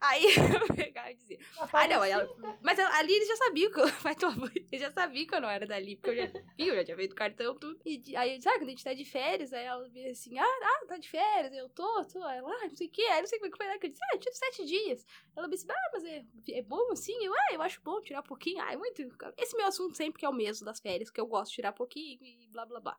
Aí 0.00 0.24
eu 0.24 0.74
pegava 0.76 1.10
e 1.10 1.14
dizia. 1.16 1.38
Ah, 1.72 1.88
não, 1.88 2.02
aí 2.02 2.10
ela, 2.10 2.28
mas 2.62 2.78
ela- 2.78 2.96
ali 2.98 3.12
eles 3.12 3.26
já 3.28 3.36
sabiam 3.36 3.70
que 3.72 3.80
eu. 3.80 3.86
Tomar 4.20 4.36
banho, 4.38 4.52
Eles 4.70 4.80
já 4.80 4.90
sabiam 4.90 5.26
que 5.26 5.34
eu 5.34 5.40
não 5.40 5.48
era 5.48 5.66
dali, 5.66 5.96
porque 5.96 6.10
eu 6.10 6.16
já 6.16 6.26
vi, 6.26 6.68
eu 6.68 6.74
já 6.76 6.84
tinha 6.84 6.96
feito 6.96 7.14
cartão, 7.14 7.54
tudo. 7.58 7.80
E 7.84 8.16
aí 8.16 8.32
eu 8.32 8.36
disse, 8.36 8.48
ah, 8.48 8.52
quando 8.58 8.68
a 8.68 8.70
gente 8.70 8.84
tá 8.84 8.94
de 8.94 9.04
férias, 9.04 9.52
aí 9.52 9.64
ela 9.64 9.88
veio 9.88 10.10
assim, 10.10 10.38
ah, 10.38 10.44
ah, 10.44 10.86
tá 10.86 10.96
de 10.98 11.08
férias, 11.08 11.52
eu 11.54 11.68
tô, 11.70 12.04
tô. 12.04 12.22
Aí 12.24 12.38
ela, 12.38 12.50
ah, 12.50 12.68
não 12.68 12.76
sei 12.76 12.86
o 12.86 12.90
que, 12.90 13.02
aí 13.02 13.20
não 13.20 13.26
sei 13.26 13.38
como 13.38 13.48
é 13.48 13.50
que 13.50 13.56
foi, 13.56 13.66
né? 13.66 13.78
que 13.78 13.86
eu 13.86 13.90
disse, 13.90 14.04
ah, 14.04 14.14
eu 14.14 14.20
tiro 14.20 14.34
sete 14.34 14.64
dias. 14.64 15.04
Ela 15.36 15.48
disse, 15.48 15.66
ah, 15.70 15.90
mas 15.92 16.04
é, 16.04 16.24
é 16.50 16.62
bom 16.62 16.92
assim? 16.92 17.16
Eu, 17.24 17.32
ah, 17.34 17.54
eu 17.54 17.62
acho 17.62 17.80
bom 17.82 18.00
tirar 18.02 18.22
pouquinho. 18.22 18.60
Ah, 18.62 18.72
é 18.72 18.76
muito. 18.76 19.02
Esse 19.36 19.56
meu 19.56 19.66
assunto 19.66 19.96
sempre 19.96 20.20
que 20.20 20.26
é 20.26 20.28
o 20.28 20.32
mesmo 20.34 20.64
das 20.64 20.80
férias, 20.80 21.10
que 21.10 21.20
eu 21.20 21.26
gosto 21.26 21.50
de 21.50 21.56
tirar 21.56 21.72
pouquinho 21.72 22.18
e 22.22 22.48
blá 22.48 22.64
blá 22.66 22.80
blá. 22.80 22.96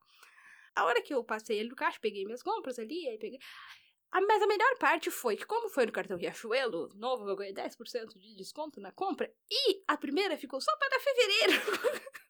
A 0.76 0.86
hora 0.86 1.02
que 1.02 1.12
eu 1.14 1.24
passei 1.24 1.60
ali 1.60 1.70
no 1.70 1.76
caixa, 1.76 1.98
peguei 2.00 2.24
minhas 2.24 2.44
compras 2.44 2.78
ali, 2.78 3.08
aí 3.10 3.18
peguei. 3.18 3.40
Ah, 4.12 4.22
mas 4.22 4.42
a 4.42 4.48
melhor 4.48 4.78
parte 4.78 5.12
foi 5.12 5.36
que, 5.36 5.46
como 5.46 5.70
foi 5.70 5.86
no 5.86 5.92
cartão 5.92 6.18
Riachuelo 6.18 6.90
novo, 6.96 7.30
eu 7.30 7.36
ganhei 7.36 7.54
10% 7.54 8.18
de 8.18 8.36
desconto 8.36 8.80
na 8.80 8.92
compra. 8.92 9.32
E 9.50 9.84
a 9.88 9.98
primeira 9.98 10.38
ficou 10.38 10.62
só 10.62 10.72
para 10.78 11.00
fevereiro. 11.00 11.62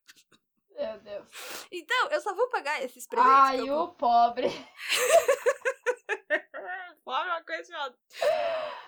Meu 0.77 0.99
Deus. 0.99 1.27
Então, 1.71 2.11
eu 2.11 2.21
só 2.21 2.35
vou 2.35 2.49
pagar 2.49 2.83
esses 2.83 3.07
presentes. 3.07 3.33
Ai, 3.33 3.61
eu 3.61 3.75
o 3.75 3.95
pobre. 3.95 4.47
Fala 7.03 7.25
uma 7.25 7.43
coisa. 7.43 7.75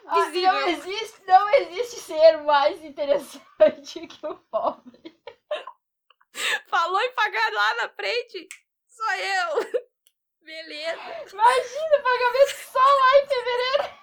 Ah, 0.06 0.30
não, 0.30 0.68
existe, 0.68 1.26
não 1.26 1.50
existe 1.50 2.00
ser 2.02 2.38
mais 2.44 2.84
interessante 2.84 3.42
que 4.08 4.28
o 4.28 4.38
pobre. 4.52 5.20
Falou 6.68 7.02
em 7.02 7.12
pagar 7.14 7.54
lá 7.54 7.74
na 7.76 7.90
frente? 7.90 8.48
Sou 8.88 9.12
eu. 9.12 9.88
Beleza. 10.50 11.00
Imagina, 11.32 12.02
pagamento 12.02 12.56
só 12.72 12.80
lá 12.80 13.20
em 13.20 13.28
fevereiro. 13.28 14.00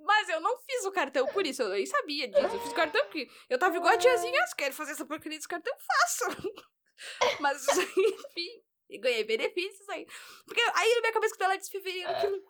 Mas 0.00 0.28
eu 0.30 0.40
não 0.40 0.56
fiz 0.60 0.86
o 0.86 0.92
cartão 0.92 1.26
por 1.26 1.46
isso, 1.46 1.60
eu 1.60 1.68
nem 1.68 1.84
sabia 1.84 2.26
disso. 2.26 2.54
Eu 2.54 2.60
fiz 2.60 2.72
o 2.72 2.74
cartão 2.74 3.04
porque 3.04 3.28
eu 3.50 3.58
tava 3.58 3.76
igual 3.76 3.92
a 3.92 3.98
tiazinha, 3.98 4.46
se 4.46 4.56
quero 4.56 4.72
fazer 4.72 4.92
essa 4.92 5.04
porcaria 5.04 5.36
desse 5.36 5.46
cartão, 5.46 5.76
faço. 5.78 6.64
Mas, 7.38 7.66
enfim, 7.68 8.62
ganhei 8.98 9.24
benefícios 9.24 9.86
aí. 9.90 10.06
Porque 10.46 10.62
aí 10.74 10.94
na 10.94 11.00
minha 11.02 11.12
cabeça, 11.12 11.34
quando 11.34 11.42
ela 11.50 11.56
disse 11.58 11.70
fevereiro, 11.70 12.08
aquilo, 12.08 12.42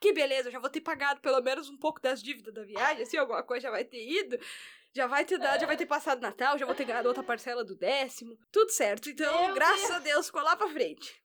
que 0.00 0.12
beleza, 0.12 0.48
eu 0.48 0.52
já 0.52 0.58
vou 0.58 0.70
ter 0.70 0.80
pagado 0.80 1.20
pelo 1.20 1.40
menos 1.40 1.70
um 1.70 1.78
pouco 1.78 2.00
das 2.00 2.20
dívidas 2.20 2.52
da 2.52 2.64
viagem, 2.64 3.04
assim, 3.04 3.16
alguma 3.16 3.44
coisa 3.44 3.62
já 3.62 3.70
vai 3.70 3.84
ter 3.84 4.04
ido. 4.04 4.36
Já 4.94 5.06
vai 5.06 5.24
ter 5.24 5.38
dado, 5.38 5.60
já 5.60 5.66
vai 5.66 5.76
ter 5.76 5.86
passado 5.86 6.20
Natal, 6.20 6.58
já 6.58 6.66
vou 6.66 6.74
ter 6.74 6.84
ganhado 6.84 7.08
outra 7.08 7.22
parcela 7.22 7.64
do 7.64 7.74
décimo. 7.74 8.38
Tudo 8.50 8.70
certo. 8.70 9.08
Então, 9.08 9.46
Meu 9.46 9.54
graças 9.54 9.88
Deus. 9.88 9.90
a 9.92 9.98
Deus, 10.00 10.26
ficou 10.26 10.42
lá 10.42 10.54
pra 10.54 10.68
frente. 10.68 11.22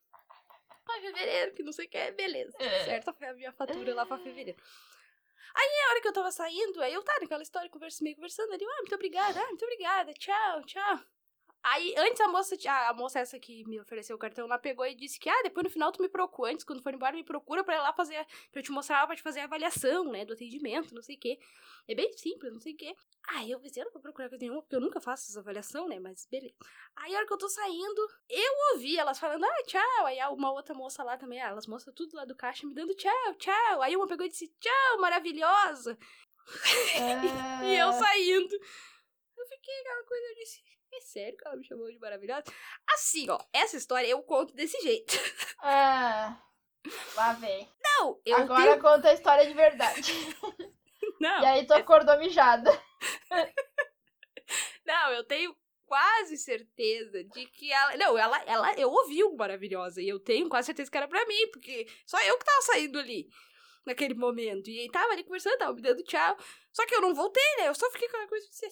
Ai, 0.90 1.02
fevereiro, 1.02 1.54
que 1.54 1.64
não 1.64 1.74
sei 1.74 1.86
o 1.86 1.90
que 1.90 1.98
é, 1.98 2.12
beleza. 2.12 2.56
Certo, 2.86 3.14
foi 3.14 3.28
a 3.28 3.34
minha 3.34 3.52
fatura 3.52 3.94
lá 3.94 4.06
pra 4.06 4.18
fevereiro. 4.18 4.58
Aí, 5.54 5.70
a 5.86 5.90
hora 5.90 6.02
que 6.02 6.08
eu 6.08 6.14
tava 6.14 6.32
saindo, 6.32 6.82
aí 6.82 6.94
eu 6.94 7.04
tava 7.04 7.20
naquela 7.20 7.42
história, 7.42 7.70
conversa, 7.70 8.04
meio 8.04 8.16
conversando 8.16 8.54
ali, 8.54 8.64
ah, 8.64 8.78
muito 8.78 8.96
obrigada, 8.96 9.42
ah, 9.42 9.48
muito 9.48 9.64
obrigada, 9.66 10.14
tchau, 10.14 10.64
tchau. 10.64 11.00
Aí, 11.64 11.94
antes 11.98 12.22
a 12.22 12.28
moça, 12.28 12.56
a, 12.70 12.90
a 12.90 12.94
moça 12.94 13.20
essa 13.20 13.40
que 13.40 13.68
me 13.68 13.80
ofereceu 13.82 14.16
o 14.16 14.20
cartão 14.20 14.48
lá 14.48 14.58
pegou 14.58 14.86
e 14.86 14.96
disse 14.96 15.20
que, 15.20 15.28
ah, 15.30 15.42
depois 15.44 15.64
no 15.66 15.70
final 15.70 15.92
tu 15.92 16.02
me 16.02 16.08
procura, 16.08 16.54
antes, 16.54 16.64
quando 16.64 16.82
for 16.82 16.94
embora, 16.94 17.16
me 17.16 17.24
procura 17.24 17.64
pra 17.64 17.76
ir 17.76 17.80
lá 17.80 17.92
fazer, 17.92 18.24
pra 18.52 18.60
eu 18.60 18.64
te 18.64 18.72
mostrar 18.72 19.06
pra 19.08 19.16
te 19.16 19.22
fazer 19.22 19.42
a 19.42 19.46
avaliação, 19.46 20.06
né, 20.06 20.24
do 20.24 20.34
atendimento, 20.34 20.94
não 20.94 21.02
sei 21.02 21.16
o 21.16 21.20
quê. 21.20 21.40
É 21.88 21.96
bem 21.96 22.14
simples, 22.14 22.54
não 22.54 22.60
sei 22.62 22.74
o 22.74 22.78
quê. 22.78 22.96
Aí 23.30 23.52
eu 23.52 23.60
pensei, 23.60 23.82
eu 23.84 23.86
não 23.86 23.92
vou 23.94 24.02
procurar 24.02 24.30
coisa 24.30 24.42
nenhuma, 24.42 24.62
porque 24.62 24.76
eu 24.76 24.80
nunca 24.80 25.02
faço 25.02 25.30
essa 25.30 25.40
avaliação, 25.42 25.88
né, 25.88 26.00
mas 26.00 26.26
beleza. 26.32 26.56
Aí 26.96 27.14
a 27.14 27.18
hora 27.18 27.28
que 27.28 27.34
eu 27.34 27.38
tô 27.38 27.50
saindo, 27.50 28.08
eu 28.30 28.54
ouvi 28.74 28.98
elas 28.98 29.20
falando, 29.20 29.44
ah, 29.44 29.64
tchau. 29.66 30.06
Aí 30.06 30.18
uma 30.32 30.52
outra 30.52 30.74
moça 30.74 31.04
lá 31.04 31.18
também, 31.18 31.42
ah, 31.42 31.50
elas 31.50 31.68
moças 31.68 31.94
tudo 31.94 32.16
lá 32.16 32.24
do 32.24 32.36
caixa 32.36 32.66
me 32.66 32.74
dando 32.74 32.96
tchau, 32.96 33.34
tchau. 33.38 33.82
Aí 33.82 33.96
uma 33.98 34.08
pegou 34.08 34.26
e 34.26 34.30
disse, 34.30 34.48
tchau, 34.60 34.98
maravilhosa. 35.00 35.98
E 37.66 37.76
eu 37.76 37.90
É. 37.90 37.94
saindo. 37.94 38.56
Eu 39.38 39.46
fiquei 39.48 39.80
aquela 39.82 40.04
coisa, 40.06 40.26
eu 40.28 40.36
disse, 40.36 40.62
é 40.94 41.02
sério 41.02 41.38
que 41.38 41.46
ela 41.46 41.58
me 41.58 41.66
chamou 41.66 41.92
de 41.92 42.00
maravilhosa? 42.00 42.46
Assim, 42.90 43.30
ó, 43.30 43.38
essa 43.52 43.76
história 43.76 44.08
eu 44.08 44.24
conto 44.24 44.54
desse 44.54 44.80
jeito. 44.82 45.14
Ah, 45.62 46.42
lá 47.16 47.34
vem. 47.34 47.70
Não, 47.84 48.22
eu 48.26 48.38
Agora 48.38 48.72
tenho... 48.72 48.82
conta 48.82 49.10
a 49.10 49.14
história 49.14 49.46
de 49.46 49.54
verdade. 49.54 50.14
Não, 51.20 51.42
E 51.42 51.46
aí 51.46 51.66
tu 51.66 51.74
acordou 51.74 52.18
mijada. 52.18 52.72
não, 54.86 55.12
eu 55.12 55.24
tenho 55.24 55.56
quase 55.86 56.38
certeza 56.38 57.24
de 57.24 57.46
que 57.48 57.72
ela... 57.72 57.98
Não, 57.98 58.18
ela, 58.18 58.44
ela, 58.46 58.74
eu 58.74 58.90
ouvi 58.90 59.24
o 59.24 59.36
maravilhosa 59.36 60.02
e 60.02 60.10
eu 60.10 60.20
tenho 60.20 60.50
quase 60.50 60.68
certeza 60.68 60.92
que 60.92 60.98
era 60.98 61.08
pra 61.08 61.26
mim, 61.26 61.50
porque 61.52 61.88
só 62.06 62.22
eu 62.22 62.38
que 62.38 62.46
tava 62.46 62.62
saindo 62.62 63.00
ali. 63.00 63.28
Naquele 63.86 64.14
momento. 64.14 64.70
E 64.70 64.82
aí 64.82 64.92
tava 64.92 65.14
ali 65.14 65.24
conversando, 65.24 65.58
tava 65.58 65.74
me 65.74 65.82
dando 65.82 66.04
tchau. 66.04 66.38
Só 66.74 66.86
que 66.86 66.94
eu 66.94 67.00
não 67.00 67.16
voltei, 67.16 67.56
né? 67.58 67.70
Eu 67.70 67.74
só 67.74 67.90
fiquei 67.90 68.10
com 68.10 68.18
aquela 68.18 68.28
coisa 68.28 68.46
de. 68.46 68.68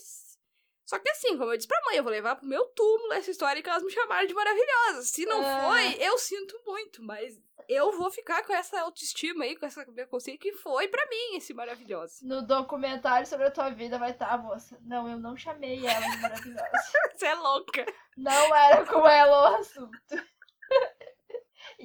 Só 0.86 1.00
que 1.00 1.10
assim, 1.10 1.38
como 1.38 1.52
eu 1.52 1.58
disse 1.58 1.68
pra 1.68 1.82
mãe, 1.86 1.98
eu 1.98 2.04
vou 2.04 2.12
levar 2.12 2.36
pro 2.36 2.46
meu 2.48 2.64
túmulo 2.68 3.14
essa 3.14 3.32
história 3.32 3.62
que 3.62 3.70
elas 3.70 3.84
me 3.84 3.92
chamaram 3.92 4.28
de 4.28 4.34
maravilhosa. 4.34 5.02
Se 5.02 5.26
não 5.26 5.42
Ah. 5.44 5.66
foi, 5.68 5.98
eu 6.00 6.18
sinto 6.18 6.60
muito, 6.66 7.02
mas 7.04 7.40
eu 7.68 7.92
vou 7.98 8.12
ficar 8.12 8.44
com 8.46 8.54
essa 8.54 8.80
autoestima 8.82 9.44
aí, 9.46 9.56
com 9.56 9.66
essa 9.66 9.84
minha 9.88 10.06
consciência 10.06 10.40
que 10.40 10.54
foi 10.54 10.88
pra 10.88 11.04
mim 11.08 11.38
esse 11.38 11.54
maravilhoso. 11.56 12.18
No 12.22 12.46
documentário 12.46 13.26
sobre 13.26 13.48
a 13.48 13.52
tua 13.52 13.70
vida 13.72 13.98
vai 13.98 14.12
estar, 14.12 14.38
moça. 14.38 14.78
Não, 14.84 15.10
eu 15.10 15.18
não 15.18 15.36
chamei 15.36 15.86
ela 15.88 16.08
de 16.08 16.18
maravilhosa. 16.18 16.70
Você 17.16 17.26
é 17.26 17.34
louca. 17.36 17.86
Não 18.16 18.56
era 18.56 18.86
com 18.86 19.08
ela 19.08 19.52
o 19.52 19.56
assunto. 19.56 19.98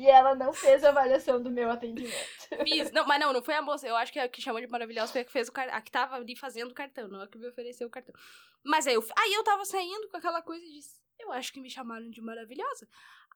E 0.01 0.07
ela 0.07 0.35
não 0.35 0.51
fez 0.51 0.83
a 0.83 0.89
avaliação 0.89 1.43
do 1.43 1.51
meu 1.51 1.71
atendimento. 1.71 2.15
Fiz. 2.65 2.91
Não, 2.91 3.05
mas 3.07 3.21
não, 3.21 3.35
não 3.35 3.43
foi 3.43 3.53
a 3.53 3.61
moça. 3.61 3.87
Eu 3.87 3.95
acho 3.95 4.11
que 4.11 4.19
a 4.19 4.27
que 4.31 4.41
chamou 4.41 4.59
de 4.59 4.67
maravilhosa 4.67 5.13
foi 5.13 5.21
a 5.21 5.25
que 5.27 5.31
fez 5.31 5.49
o 5.49 5.53
cartão. 5.53 5.77
A 5.77 5.83
que 5.83 5.91
tava 5.91 6.17
ali 6.17 6.35
fazendo 6.35 6.71
o 6.71 6.75
cartão, 6.75 7.07
não 7.07 7.21
a 7.21 7.29
que 7.29 7.37
me 7.37 7.47
ofereceu 7.47 7.87
o 7.87 7.91
cartão. 7.91 8.15
Mas 8.65 8.87
aí 8.87 8.95
eu, 8.95 9.05
aí 9.15 9.35
eu 9.35 9.45
tava 9.45 9.63
saindo 9.67 10.09
com 10.09 10.17
aquela 10.17 10.41
coisa 10.41 10.65
e 10.65 10.73
disse: 10.73 10.99
Eu 11.19 11.31
acho 11.31 11.53
que 11.53 11.61
me 11.61 11.69
chamaram 11.69 12.09
de 12.09 12.23
maravilhosa. 12.23 12.89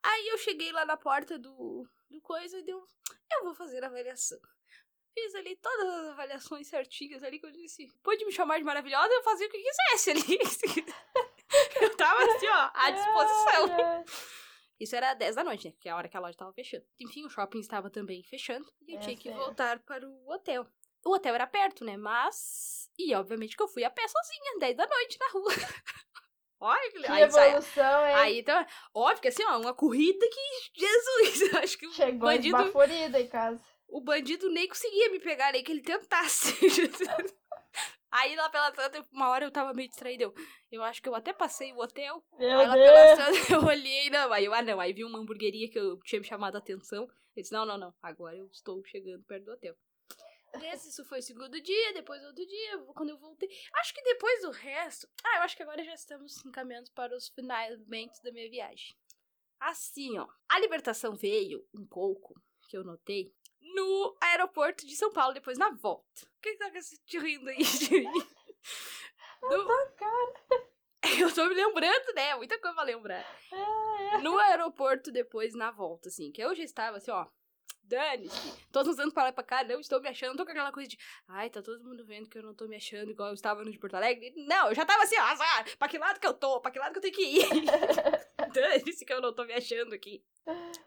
Aí 0.02 0.28
eu 0.28 0.38
cheguei 0.38 0.72
lá 0.72 0.86
na 0.86 0.96
porta 0.96 1.38
do, 1.38 1.86
do 2.08 2.20
coisa 2.22 2.58
e 2.58 2.62
deu. 2.62 2.82
Eu 3.30 3.44
vou 3.44 3.54
fazer 3.54 3.84
a 3.84 3.88
avaliação. 3.88 4.38
Fiz 5.12 5.34
ali 5.34 5.56
todas 5.56 5.86
as 5.86 6.08
avaliações 6.12 6.66
certinhas 6.66 7.22
ali 7.22 7.38
que 7.38 7.44
eu 7.44 7.52
disse. 7.52 7.92
Pode 8.02 8.24
me 8.24 8.32
chamar 8.32 8.56
de 8.56 8.64
maravilhosa, 8.64 9.12
eu 9.12 9.22
fazia 9.22 9.46
o 9.46 9.50
que 9.50 9.62
quisesse 9.62 10.12
ali. 10.12 10.38
Eu 11.80 11.96
tava 11.96 12.24
assim, 12.24 12.48
ó, 12.48 12.70
à 12.74 12.90
disposição. 12.90 14.04
Isso 14.80 14.96
era 14.96 15.14
10 15.14 15.36
da 15.36 15.44
noite, 15.44 15.68
né? 15.68 15.74
Que 15.80 15.88
é 15.88 15.92
a 15.92 15.96
hora 15.96 16.08
que 16.08 16.16
a 16.16 16.20
loja 16.20 16.36
tava 16.36 16.52
fechando. 16.52 16.84
Enfim, 17.00 17.24
o 17.24 17.30
shopping 17.30 17.60
estava 17.60 17.88
também 17.90 18.22
fechando 18.24 18.66
e 18.86 18.92
eu 18.94 18.98
É 18.98 19.02
tinha 19.02 19.16
que 19.16 19.28
sério. 19.28 19.38
voltar 19.38 19.78
para 19.80 20.06
o 20.08 20.28
hotel. 20.30 20.66
O 21.04 21.14
hotel 21.14 21.34
era 21.34 21.46
perto, 21.46 21.84
né? 21.84 21.96
Mas. 21.96 22.90
E 22.98 23.14
obviamente 23.14 23.56
que 23.56 23.62
eu 23.62 23.68
fui 23.68 23.84
a 23.84 23.90
pé 23.90 24.02
sozinha, 24.08 24.58
10 24.58 24.76
da 24.76 24.86
noite 24.86 25.18
na 25.20 25.28
rua. 25.28 25.50
Olha 26.60 26.90
que 26.92 27.06
aí, 27.06 27.22
evolução, 27.24 28.06
hein? 28.06 28.14
aí 28.14 28.38
então, 28.38 28.66
óbvio 28.94 29.20
que 29.20 29.28
assim, 29.28 29.44
ó, 29.44 29.58
uma 29.58 29.74
corrida 29.74 30.26
que. 30.26 30.70
Jesus! 30.80 31.52
Eu 31.52 31.58
acho 31.58 31.76
que 31.78 31.86
o 31.86 31.92
Chegou 31.92 32.20
bandido. 32.20 32.56
esbaforida 32.56 33.20
em 33.20 33.28
casa. 33.28 33.62
O 33.86 34.00
bandido 34.00 34.48
nem 34.50 34.66
conseguia 34.66 35.10
me 35.10 35.20
pegar, 35.20 35.52
nem 35.52 35.62
que 35.62 35.70
ele 35.70 35.82
tentasse. 35.82 36.54
Aí 38.14 38.36
lá 38.36 38.48
pela 38.48 38.72
Santa, 38.72 39.04
uma 39.10 39.28
hora 39.28 39.44
eu 39.44 39.50
tava 39.50 39.74
meio 39.74 39.88
distraída. 39.88 40.22
Eu, 40.22 40.32
eu 40.70 40.84
acho 40.84 41.02
que 41.02 41.08
eu 41.08 41.16
até 41.16 41.32
passei 41.32 41.72
o 41.72 41.80
hotel. 41.80 42.24
Meu 42.38 42.60
aí 42.60 42.66
lá 42.68 42.74
pela 42.74 43.16
Deus. 43.16 43.18
Santa 43.18 43.52
eu 43.54 43.64
olhei, 43.66 44.08
não. 44.08 44.32
Aí 44.32 44.44
eu, 44.44 44.54
ah, 44.54 44.62
não. 44.62 44.78
Aí 44.78 44.92
vi 44.92 45.04
uma 45.04 45.18
hamburgueria 45.18 45.68
que 45.68 45.76
eu 45.76 45.98
tinha 45.98 46.20
me 46.20 46.26
chamado 46.26 46.54
a 46.54 46.58
atenção. 46.58 47.08
Eu 47.34 47.42
disse, 47.42 47.52
não, 47.52 47.66
não, 47.66 47.76
não. 47.76 47.92
Agora 48.00 48.36
eu 48.36 48.46
estou 48.46 48.80
chegando 48.84 49.24
perto 49.24 49.46
do 49.46 49.52
hotel. 49.52 49.76
Isso 50.72 51.04
foi 51.06 51.18
o 51.18 51.22
segundo 51.22 51.60
dia, 51.60 51.92
depois 51.92 52.22
outro 52.22 52.46
dia, 52.46 52.78
quando 52.94 53.08
eu 53.08 53.18
voltei. 53.18 53.48
Acho 53.80 53.92
que 53.92 54.02
depois 54.02 54.42
do 54.42 54.52
resto. 54.52 55.08
Ah, 55.24 55.38
eu 55.38 55.42
acho 55.42 55.56
que 55.56 55.64
agora 55.64 55.82
já 55.82 55.94
estamos 55.94 56.36
encaminhando 56.46 56.92
para 56.92 57.16
os 57.16 57.28
finalmente 57.30 58.22
da 58.22 58.30
minha 58.30 58.48
viagem. 58.48 58.94
Assim, 59.58 60.16
ó. 60.18 60.28
A 60.48 60.60
libertação 60.60 61.16
veio 61.16 61.66
um 61.74 61.84
pouco, 61.84 62.40
que 62.68 62.76
eu 62.76 62.84
notei, 62.84 63.34
no 63.74 64.16
aeroporto 64.20 64.86
de 64.86 64.94
São 64.94 65.12
Paulo, 65.12 65.34
depois 65.34 65.58
na 65.58 65.70
volta. 65.70 66.32
O 66.44 66.46
que 66.46 66.56
tá 66.58 66.70
te 67.06 67.18
rindo 67.18 67.48
aí 67.48 67.56
de 67.64 67.90
mim? 67.90 68.04
No- 69.42 69.66
Eu 71.20 71.32
tô 71.34 71.46
me 71.46 71.54
lembrando, 71.54 72.14
né? 72.14 72.34
Muita 72.34 72.58
coisa 72.58 72.74
pra 72.74 72.84
lembrar. 72.84 73.24
No 74.22 74.38
aeroporto, 74.38 75.10
depois 75.12 75.54
na 75.54 75.70
volta, 75.70 76.08
assim, 76.08 76.30
que 76.32 76.42
eu 76.42 76.54
já 76.54 76.62
estava 76.62 76.96
assim, 76.98 77.10
ó. 77.10 77.26
Dane-se. 77.82 78.66
Todos 78.72 78.92
usando 78.94 79.12
pra 79.12 79.24
lá 79.24 79.28
e 79.28 79.32
pra 79.32 79.44
cá, 79.44 79.62
não 79.64 79.80
estou 79.80 80.00
me 80.00 80.08
achando. 80.08 80.36
Tô 80.36 80.44
com 80.44 80.50
aquela 80.50 80.72
coisa 80.72 80.88
de. 80.88 80.98
Ai, 81.28 81.50
tá 81.50 81.60
todo 81.62 81.84
mundo 81.84 82.04
vendo 82.06 82.28
que 82.28 82.38
eu 82.38 82.42
não 82.42 82.54
tô 82.54 82.66
me 82.66 82.76
achando 82.76 83.10
igual 83.10 83.28
eu 83.28 83.34
estava 83.34 83.62
no 83.62 83.70
de 83.70 83.78
Porto 83.78 83.94
Alegre. 83.94 84.32
Não, 84.46 84.68
eu 84.68 84.74
já 84.74 84.86
tava 84.86 85.02
assim, 85.02 85.18
ó, 85.18 85.22
azar. 85.24 85.76
Pra 85.78 85.88
que 85.88 85.98
lado 85.98 86.18
que 86.18 86.26
eu 86.26 86.32
tô? 86.34 86.60
Pra 86.60 86.70
que 86.70 86.78
lado 86.78 86.92
que 86.92 86.98
eu 86.98 87.02
tenho 87.02 87.14
que 87.14 87.22
ir? 87.22 87.46
Dane-se 88.94 89.04
que 89.04 89.12
eu 89.12 89.20
não 89.20 89.34
tô 89.34 89.44
me 89.44 89.52
achando 89.52 89.94
aqui. 89.94 90.24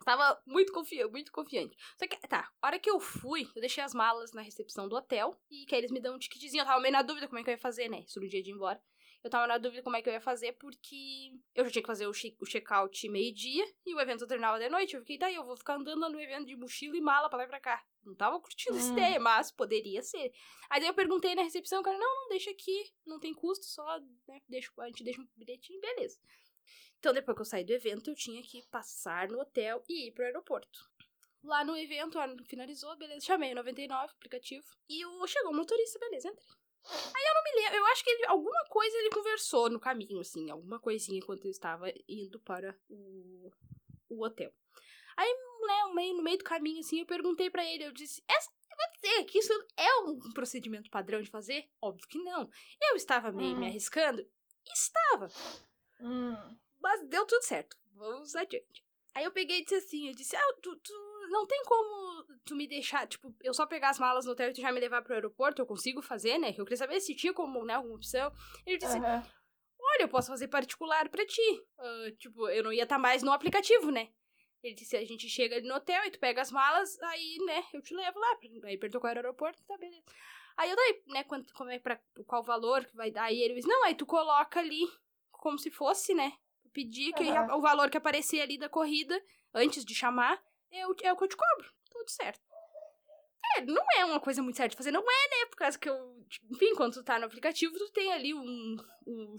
Tava 0.05 0.41
muito 0.45 0.72
confiante, 0.72 1.11
muito 1.11 1.32
confiante. 1.32 1.76
Só 1.97 2.07
que, 2.07 2.15
tá, 2.28 2.49
a 2.61 2.68
hora 2.68 2.80
que 2.80 2.89
eu 2.89 2.99
fui, 2.99 3.47
eu 3.55 3.59
deixei 3.61 3.84
as 3.84 3.93
malas 3.93 4.32
na 4.32 4.41
recepção 4.41 4.88
do 4.88 4.95
hotel 4.95 5.36
e 5.49 5.65
que 5.65 5.76
aí 5.76 5.82
eles 5.82 5.91
me 5.91 5.99
dão 5.99 6.15
um 6.15 6.20
ticketzinho. 6.20 6.61
Eu 6.61 6.65
tava 6.65 6.80
meio 6.80 6.93
na 6.93 7.01
dúvida 7.01 7.28
como 7.28 7.39
é 7.39 7.43
que 7.43 7.49
eu 7.49 7.53
ia 7.53 7.57
fazer, 7.57 7.89
né? 7.89 8.01
Isso 8.05 8.20
no 8.20 8.28
dia 8.28 8.41
de 8.41 8.51
ir 8.51 8.53
embora. 8.53 8.82
Eu 9.24 9.30
tava 9.32 9.47
na 9.47 9.57
dúvida 9.57 9.82
como 9.82 9.95
é 9.95 10.01
que 10.01 10.07
eu 10.07 10.13
ia 10.13 10.22
fazer, 10.22 10.53
porque 10.53 11.34
eu 11.53 11.65
já 11.65 11.72
tinha 11.72 11.82
que 11.82 11.88
fazer 11.88 12.07
o, 12.07 12.13
che- 12.13 12.38
o 12.39 12.45
check-out 12.45 13.09
meio-dia 13.09 13.65
e 13.86 13.93
o 13.95 13.99
evento 13.99 14.26
terminava 14.28 14.59
de 14.59 14.70
noite. 14.70 14.93
Eu 14.95 15.01
fiquei, 15.01 15.18
daí 15.18 15.36
eu 15.36 15.43
vou 15.43 15.57
ficar 15.57 15.76
andando 15.76 15.99
lá 15.99 16.09
no 16.09 16.22
evento 16.22 16.45
de 16.45 16.55
mochila 16.55 16.95
e 16.95 17.01
mala 17.01 17.28
pra 17.28 17.39
lá 17.39 17.43
e 17.43 17.47
pra 17.47 17.59
cá. 17.59 17.84
Não 18.05 18.15
tava 18.15 18.39
curtindo 18.39 18.78
essa 18.78 18.89
Hum. 18.89 18.93
ideia, 18.93 19.20
mas 19.20 19.51
poderia 19.51 20.01
ser. 20.01 20.32
Aí 20.70 20.80
daí 20.80 20.88
eu 20.88 20.93
perguntei 20.93 21.36
na 21.36 21.41
recepção, 21.41 21.82
o 21.82 21.84
cara, 21.84 21.97
não, 21.97 22.15
não, 22.15 22.30
deixa 22.30 22.51
aqui, 22.51 22.93
não 23.05 23.20
tem 23.20 23.34
custo, 23.34 23.65
só, 23.65 23.99
né, 24.28 24.39
deixa, 24.47 24.72
a 24.80 24.86
gente 24.88 25.03
deixa 25.03 25.20
um 25.20 25.28
bilhetinho, 25.36 25.82
beleza. 25.82 26.18
Então, 27.00 27.14
depois 27.14 27.36
que 27.36 27.41
eu 27.41 27.45
saí 27.45 27.64
do 27.64 27.74
evento, 27.74 28.10
eu 28.10 28.16
tinha 28.16 28.41
que 28.41 28.66
passar 28.72 29.28
no 29.30 29.39
hotel 29.39 29.84
e 29.88 30.08
ir 30.08 30.12
pro 30.14 30.26
aeroporto. 30.26 30.80
Lá 31.43 31.64
no 31.64 31.78
evento, 31.78 32.18
ah, 32.20 32.28
finalizou, 32.45 32.95
beleza. 32.98 33.26
Chamei 33.26 33.52
o 33.52 33.56
99, 33.56 34.12
aplicativo. 34.14 34.66
E 34.89 35.06
o, 35.06 35.28
chegou 35.28 35.52
o 35.52 35.56
motorista, 35.56 36.00
beleza, 36.00 36.28
entrei. 36.30 36.48
Aí 36.89 37.24
eu 37.28 37.34
não 37.34 37.43
me 37.43 37.62
lembro, 37.62 37.78
eu 37.78 37.86
acho 37.88 38.04
que 38.04 38.10
ele, 38.10 38.26
alguma 38.28 38.64
coisa 38.70 38.98
ele 38.98 39.10
conversou 39.10 39.70
no 39.70 39.80
caminho, 39.80 40.20
assim, 40.22 40.50
alguma 40.50 40.80
coisinha 40.80 41.18
enquanto 41.18 41.45
eu 41.45 41.52
estava 41.52 41.91
indo 42.08 42.39
para 42.39 42.78
o, 42.89 43.52
o 44.10 44.24
hotel. 44.24 44.54
Aí, 45.18 45.28
né, 45.68 45.84
no 45.88 45.93
meio, 45.93 46.16
no 46.16 46.24
meio 46.24 46.38
do 46.38 46.43
caminho, 46.45 46.80
assim, 46.80 47.00
eu 47.02 47.06
perguntei 47.06 47.50
pra 47.50 47.66
ele, 47.66 47.84
eu 47.84 47.91
disse, 47.91 48.24
essa, 48.28 48.50
vai 48.78 48.88
dizer 48.93 49.24
que 49.26 49.39
isso 49.39 49.52
é 49.76 49.95
um 50.02 50.18
procedimento 50.34 50.89
padrão 50.89 51.22
de 51.22 51.30
fazer? 51.30 51.70
Óbvio 51.82 52.08
que 52.08 52.20
não. 52.20 52.50
Eu 52.82 52.95
estava 52.95 53.32
meio 53.32 53.56
Hum. 53.56 53.60
me 53.60 53.68
arriscando? 53.68 54.26
Estava. 54.74 55.28
Hum. 56.00 56.58
Mas 56.80 57.07
deu 57.07 57.25
tudo 57.25 57.43
certo. 57.43 57.78
Vamos 57.93 58.36
adiante. 58.36 58.86
Aí 59.13 59.23
eu 59.23 59.32
peguei 59.32 59.59
e 59.59 59.63
disse 59.63 59.75
assim, 59.75 60.07
eu 60.07 60.13
disse, 60.13 60.36
ah, 60.36 60.53
tu, 60.61 60.75
tu 60.75 60.93
não 61.30 61.45
tem 61.47 61.63
como 61.63 62.23
tu 62.45 62.55
me 62.55 62.67
deixar, 62.67 63.07
tipo, 63.07 63.36
eu 63.41 63.53
só 63.53 63.65
pegar 63.65 63.89
as 63.89 63.99
malas 63.99 64.25
no 64.25 64.32
hotel 64.32 64.49
e 64.49 64.53
tu 64.53 64.61
já 64.61 64.71
me 64.71 64.80
levar 64.80 65.01
pro 65.01 65.13
aeroporto, 65.13 65.61
eu 65.61 65.65
consigo 65.65 66.01
fazer, 66.01 66.38
né? 66.38 66.53
Eu 66.55 66.63
queria 66.63 66.78
saber 66.78 66.99
se 66.99 67.15
tinha 67.15 67.34
como, 67.34 67.65
né, 67.65 67.73
alguma 67.73 67.95
opção. 67.95 68.32
Ele 68.65 68.78
disse, 68.78 68.97
aham. 68.97 69.23
olha, 69.80 70.03
eu 70.03 70.07
posso 70.07 70.28
fazer 70.28 70.47
particular 70.47 71.09
pra 71.09 71.25
ti. 71.25 71.65
Ah, 71.80 72.11
tipo, 72.19 72.47
eu 72.49 72.63
não 72.63 72.71
ia 72.71 72.84
estar 72.84 72.99
mais 72.99 73.23
no 73.23 73.32
aplicativo, 73.32 73.89
né? 73.91 74.09
Ele 74.63 74.75
disse, 74.75 74.95
a 74.95 75.05
gente 75.05 75.30
chega 75.30 75.55
ali 75.55 75.67
no 75.67 75.75
hotel 75.75 76.03
e 76.05 76.11
tu 76.11 76.19
pega 76.19 76.41
as 76.41 76.51
malas, 76.51 76.99
aí, 77.01 77.38
né, 77.45 77.63
eu 77.73 77.82
te 77.82 77.95
levo 77.95 78.19
lá. 78.19 78.38
Aí 78.65 78.78
perguntou 78.78 79.01
qual 79.01 79.11
era 79.11 79.21
o 79.21 79.23
aeroporto, 79.23 79.63
tá, 79.65 79.78
beleza. 79.78 80.03
Aí 80.57 80.69
eu 80.69 80.75
daí, 80.75 81.03
né, 81.07 81.23
quanto, 81.23 81.53
como 81.53 81.69
é 81.69 81.80
pra, 81.80 81.99
qual 82.25 82.43
valor 82.43 82.86
que 82.86 82.95
vai 82.95 83.11
dar. 83.11 83.25
Aí 83.25 83.41
ele 83.41 83.55
disse, 83.55 83.67
não, 83.67 83.84
aí 83.84 83.95
tu 83.95 84.05
coloca 84.05 84.59
ali 84.59 84.88
como 85.32 85.57
se 85.57 85.69
fosse, 85.69 86.13
né? 86.13 86.34
Pedir 86.78 87.11
que 87.13 87.28
Aham. 87.28 87.55
o 87.55 87.59
valor 87.61 87.89
que 87.89 87.97
aparecer 87.97 88.39
ali 88.39 88.55
da 88.55 88.69
corrida, 88.69 89.19
antes 89.51 89.84
de 89.84 89.95
chamar, 89.95 90.39
é 90.71 90.86
o, 90.86 90.95
é 91.01 91.11
o 91.11 91.17
que 91.17 91.23
eu 91.23 91.28
te 91.28 91.36
cobro. 91.36 91.73
Tudo 91.89 92.07
certo. 92.07 92.39
É, 93.55 93.61
não 93.61 93.84
é 93.95 94.05
uma 94.05 94.19
coisa 94.19 94.43
muito 94.43 94.57
certa 94.57 94.69
de 94.69 94.78
fazer, 94.78 94.91
não 94.91 95.01
é, 95.01 95.03
né? 95.30 95.45
Por 95.49 95.55
causa 95.55 95.80
que 95.80 95.89
eu. 95.89 96.23
Enfim, 96.51 96.75
quando 96.75 96.93
tu 96.93 97.03
tá 97.03 97.17
no 97.17 97.25
aplicativo, 97.25 97.75
tu 97.80 97.89
tem 97.91 98.13
ali 98.13 98.32
um. 98.32 98.75
um, 99.07 99.36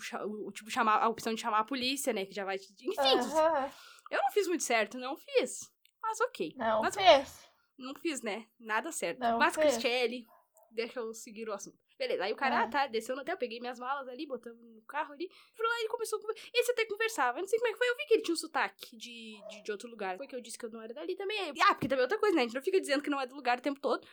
o 0.47 0.51
tipo, 0.51 0.69
chamar, 0.69 1.01
a 1.01 1.09
opção 1.09 1.33
de 1.33 1.41
chamar 1.41 1.61
a 1.61 1.65
polícia, 1.65 2.13
né? 2.13 2.27
Que 2.27 2.35
já 2.35 2.45
vai 2.45 2.59
te. 2.59 2.73
Enfim, 2.73 2.99
Aham. 2.99 3.71
eu 4.11 4.19
não 4.21 4.33
fiz 4.33 4.49
muito 4.49 4.65
certo, 4.65 4.99
não 4.99 5.17
fiz. 5.17 5.61
Mas 6.03 6.21
ok. 6.21 6.55
Não 6.57 6.83
Mas- 6.83 6.97
fez. 6.97 7.49
Não 7.79 7.95
fiz, 7.95 8.21
né? 8.21 8.49
Nada 8.59 8.91
certo. 8.91 9.21
Não 9.21 9.39
Mas, 9.39 9.55
fez. 9.55 9.77
Cristiane, 9.77 10.27
deixa 10.73 10.99
eu 10.99 11.15
seguir 11.15 11.49
o 11.49 11.53
assunto. 11.53 11.79
Beleza, 11.99 12.25
aí 12.25 12.33
o 12.33 12.37
cara, 12.37 12.61
Ah. 12.61 12.63
ah, 12.63 12.69
tá, 12.69 12.87
desceu 12.87 13.17
no 13.17 13.23
hotel, 13.23 13.37
peguei 13.37 13.59
minhas 13.59 13.79
malas 13.79 14.07
ali, 14.09 14.25
botamos 14.27 14.63
no 14.63 14.83
carro 14.83 15.13
ali. 15.13 15.29
Lá 15.59 15.79
e 15.79 15.81
ele 15.81 15.89
começou 15.89 16.19
a 16.19 16.23
conversar. 16.23 16.49
Esse 16.55 16.71
até 16.71 16.85
conversava, 16.87 17.41
não 17.41 17.49
sei 17.49 17.59
como 17.59 17.69
é 17.69 17.73
que 17.73 17.79
foi. 17.79 17.89
Eu 17.89 17.97
vi 17.97 18.07
que 18.07 18.15
ele 18.15 18.23
tinha 18.23 18.35
um 18.35 18.37
sotaque 18.39 18.97
de, 18.97 19.41
de, 19.51 19.63
de 19.63 19.73
outro 19.73 19.89
lugar. 19.91 20.17
Foi 20.17 20.27
que 20.29 20.37
eu 20.37 20.41
disse 20.41 20.57
que 20.57 20.65
eu 20.65 20.71
não 20.71 20.81
era 20.81 20.95
dali 20.95 21.17
também. 21.17 21.41
Aí, 21.41 21.53
ah, 21.63 21.75
porque 21.75 21.89
também 21.89 22.03
é 22.03 22.05
outra 22.05 22.19
coisa, 22.19 22.37
né? 22.37 22.43
A 22.43 22.45
gente 22.45 22.55
não 22.55 22.63
fica 22.63 22.81
dizendo 22.81 23.03
que 23.03 23.11
não 23.11 23.21
é 23.21 23.27
do 23.27 23.35
lugar 23.35 23.59
o 23.59 23.63
tempo 23.63 23.81
todo. 23.81 24.07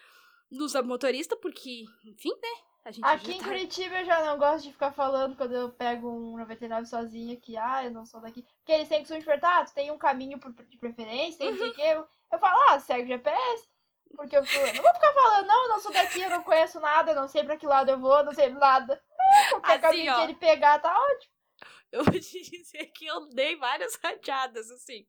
Nos 0.50 0.74
motorista, 0.84 1.36
porque, 1.38 1.86
enfim, 2.06 2.32
né? 2.42 2.62
A 2.86 2.92
gente 2.92 3.04
Aqui 3.04 3.32
em 3.34 3.38
tá- 3.40 3.46
Curitiba 3.46 4.00
eu 4.00 4.06
já 4.06 4.24
não 4.26 4.38
gosto 4.38 4.66
de 4.66 4.72
ficar 4.72 4.92
falando 4.92 5.36
quando 5.36 5.54
eu 5.56 5.72
pego 5.72 6.08
um 6.08 6.38
99 6.38 6.86
sozinha 6.86 7.36
que, 7.36 7.58
ah, 7.58 7.84
eu 7.84 7.90
não 7.92 8.06
sou 8.06 8.22
daqui. 8.22 8.44
Porque 8.60 8.72
eles 8.72 8.88
têm 8.88 9.04
que 9.04 9.12
me 9.12 9.24
perguntar, 9.24 9.60
ah, 9.62 9.66
tu 9.66 9.74
tem 9.74 9.92
um 9.92 9.98
caminho 9.98 10.40
de 10.70 10.78
preferência, 10.78 11.40
tem 11.40 11.50
não 11.52 11.58
sei 11.58 11.70
o 11.70 11.74
quê. 11.74 11.82
Eu, 11.82 12.08
eu 12.32 12.40
falo, 12.40 12.60
ah, 12.70 12.80
segue 12.80 13.06
o 13.06 13.08
GPS. 13.08 13.68
Porque 14.16 14.38
eu, 14.38 14.46
fui- 14.46 14.74
não 14.74 14.84
vou 14.84 14.94
ficar 14.94 15.14
falando, 15.14 15.48
não, 15.48 15.64
eu 15.64 15.70
não 15.70 15.80
sou 15.80 15.92
daqui, 15.92 16.22
eu 16.22 16.30
não 16.30 16.44
conheço 16.44 16.80
nada, 16.80 17.14
não 17.14 17.28
sei 17.28 17.44
pra 17.44 17.58
que 17.58 17.66
lado 17.68 17.90
eu 17.92 18.00
vou, 18.00 18.24
não 18.24 18.34
sei 18.34 18.50
nada. 18.50 19.02
Ah, 19.20 19.50
Qualquer 19.52 19.72
Assim, 19.74 19.82
caminho 19.82 20.14
ó. 20.14 20.16
que 20.16 20.22
ele 20.24 20.36
pegar 20.36 20.80
tá 20.80 20.94
ótimo. 20.98 21.35
Eu 21.92 22.04
vou 22.04 22.14
te 22.14 22.42
dizer 22.50 22.88
que 22.88 23.06
eu 23.06 23.28
dei 23.30 23.56
várias 23.56 23.96
rateadas, 23.96 24.70
assim. 24.72 25.06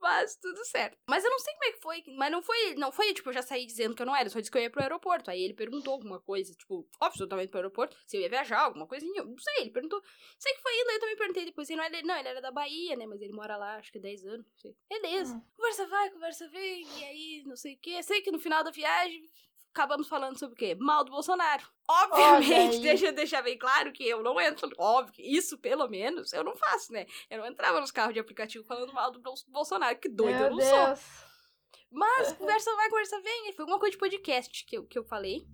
Mas 0.00 0.36
tudo 0.36 0.64
certo. 0.66 0.98
Mas 1.08 1.24
eu 1.24 1.30
não 1.30 1.38
sei 1.38 1.52
como 1.54 1.64
é 1.64 1.72
que 1.72 1.80
foi. 1.80 2.04
Mas 2.16 2.30
não 2.30 2.42
foi, 2.42 2.74
não 2.74 2.92
foi, 2.92 3.14
tipo, 3.14 3.30
eu 3.30 3.34
já 3.34 3.42
saí 3.42 3.66
dizendo 3.66 3.94
que 3.94 4.02
eu 4.02 4.06
não 4.06 4.14
era, 4.14 4.28
só 4.28 4.38
disse 4.38 4.50
que 4.50 4.58
eu 4.58 4.62
ia 4.62 4.70
pro 4.70 4.82
aeroporto. 4.82 5.30
Aí 5.30 5.42
ele 5.42 5.54
perguntou 5.54 5.94
alguma 5.94 6.20
coisa, 6.20 6.52
tipo, 6.54 6.88
óbvio, 7.00 7.24
eu 7.24 7.28
tava 7.28 7.42
indo 7.42 7.50
pro 7.50 7.58
aeroporto, 7.58 7.96
se 8.06 8.16
eu 8.16 8.20
ia 8.20 8.28
viajar, 8.28 8.60
alguma 8.60 8.86
coisinha. 8.86 9.20
Eu 9.20 9.26
não 9.26 9.38
sei, 9.38 9.62
ele 9.62 9.70
perguntou. 9.70 10.02
Sei 10.38 10.52
que 10.52 10.62
foi 10.62 10.80
indo, 10.80 10.90
aí 10.90 10.96
eu 10.96 11.00
também 11.00 11.16
perguntei 11.16 11.44
depois. 11.44 11.70
Ele 11.70 11.78
não, 11.80 11.86
ele, 11.86 12.02
não, 12.02 12.16
ele 12.16 12.28
era 12.28 12.40
da 12.40 12.50
Bahia, 12.50 12.96
né? 12.96 13.06
Mas 13.06 13.20
ele 13.20 13.32
mora 13.32 13.56
lá, 13.56 13.76
acho 13.76 13.92
que 13.92 13.98
10 13.98 14.24
anos, 14.26 14.46
não 14.46 14.58
sei. 14.58 14.76
Beleza. 14.88 15.34
Hum. 15.34 15.42
Conversa 15.56 15.86
vai, 15.86 16.10
conversa 16.10 16.48
vem, 16.48 16.86
e 16.98 17.04
aí, 17.04 17.42
não 17.46 17.56
sei 17.56 17.74
o 17.74 17.78
quê. 17.78 18.02
Sei 18.02 18.20
que 18.20 18.30
no 18.30 18.38
final 18.38 18.62
da 18.62 18.70
viagem. 18.70 19.30
Acabamos 19.76 20.08
falando 20.08 20.38
sobre 20.38 20.54
o 20.54 20.56
quê? 20.56 20.74
Mal 20.74 21.04
do 21.04 21.10
Bolsonaro. 21.10 21.62
Obviamente, 21.86 22.78
deixa 22.80 23.08
eu 23.08 23.12
deixar 23.12 23.42
bem 23.42 23.58
claro 23.58 23.92
que 23.92 24.08
eu 24.08 24.22
não 24.22 24.40
entro. 24.40 24.70
Óbvio, 24.78 25.12
que 25.12 25.20
isso 25.22 25.58
pelo 25.58 25.86
menos 25.86 26.32
eu 26.32 26.42
não 26.42 26.56
faço, 26.56 26.94
né? 26.94 27.04
Eu 27.28 27.40
não 27.40 27.46
entrava 27.46 27.78
nos 27.78 27.90
carros 27.90 28.14
de 28.14 28.18
aplicativo 28.20 28.64
falando 28.64 28.90
mal 28.94 29.10
do 29.10 29.20
Bol- 29.20 29.34
Bolsonaro, 29.48 29.98
que 29.98 30.08
doido 30.08 30.32
eu 30.44 30.56
Meu 30.56 30.56
não 30.56 30.60
sou. 30.60 30.86
Deus. 30.86 31.00
Mas 31.92 32.32
conversa 32.40 32.74
vai, 32.74 32.88
conversa 32.88 33.20
vem. 33.20 33.52
Foi 33.52 33.64
alguma 33.64 33.78
coisa 33.78 33.92
de 33.92 33.98
podcast 33.98 34.64
que 34.64 34.78
eu, 34.78 34.86
que 34.86 34.98
eu 34.98 35.04
falei. 35.04 35.46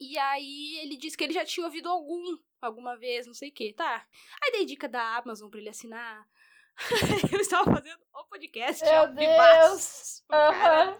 E 0.00 0.16
aí 0.18 0.78
ele 0.82 0.96
disse 0.96 1.14
que 1.14 1.24
ele 1.24 1.34
já 1.34 1.44
tinha 1.44 1.66
ouvido 1.66 1.90
algum, 1.90 2.38
alguma 2.62 2.96
vez, 2.96 3.26
não 3.26 3.34
sei 3.34 3.50
o 3.50 3.52
quê. 3.52 3.74
Tá. 3.76 4.06
Aí 4.42 4.52
dei 4.52 4.64
dica 4.64 4.88
da 4.88 5.16
Amazon 5.18 5.50
pra 5.50 5.60
ele 5.60 5.68
assinar. 5.68 6.26
eu 7.30 7.40
estava 7.40 7.70
fazendo 7.70 8.00
o 8.14 8.24
podcast. 8.24 8.82
Meu 8.82 9.12
vivaço, 9.14 10.24
cara. 10.26 10.98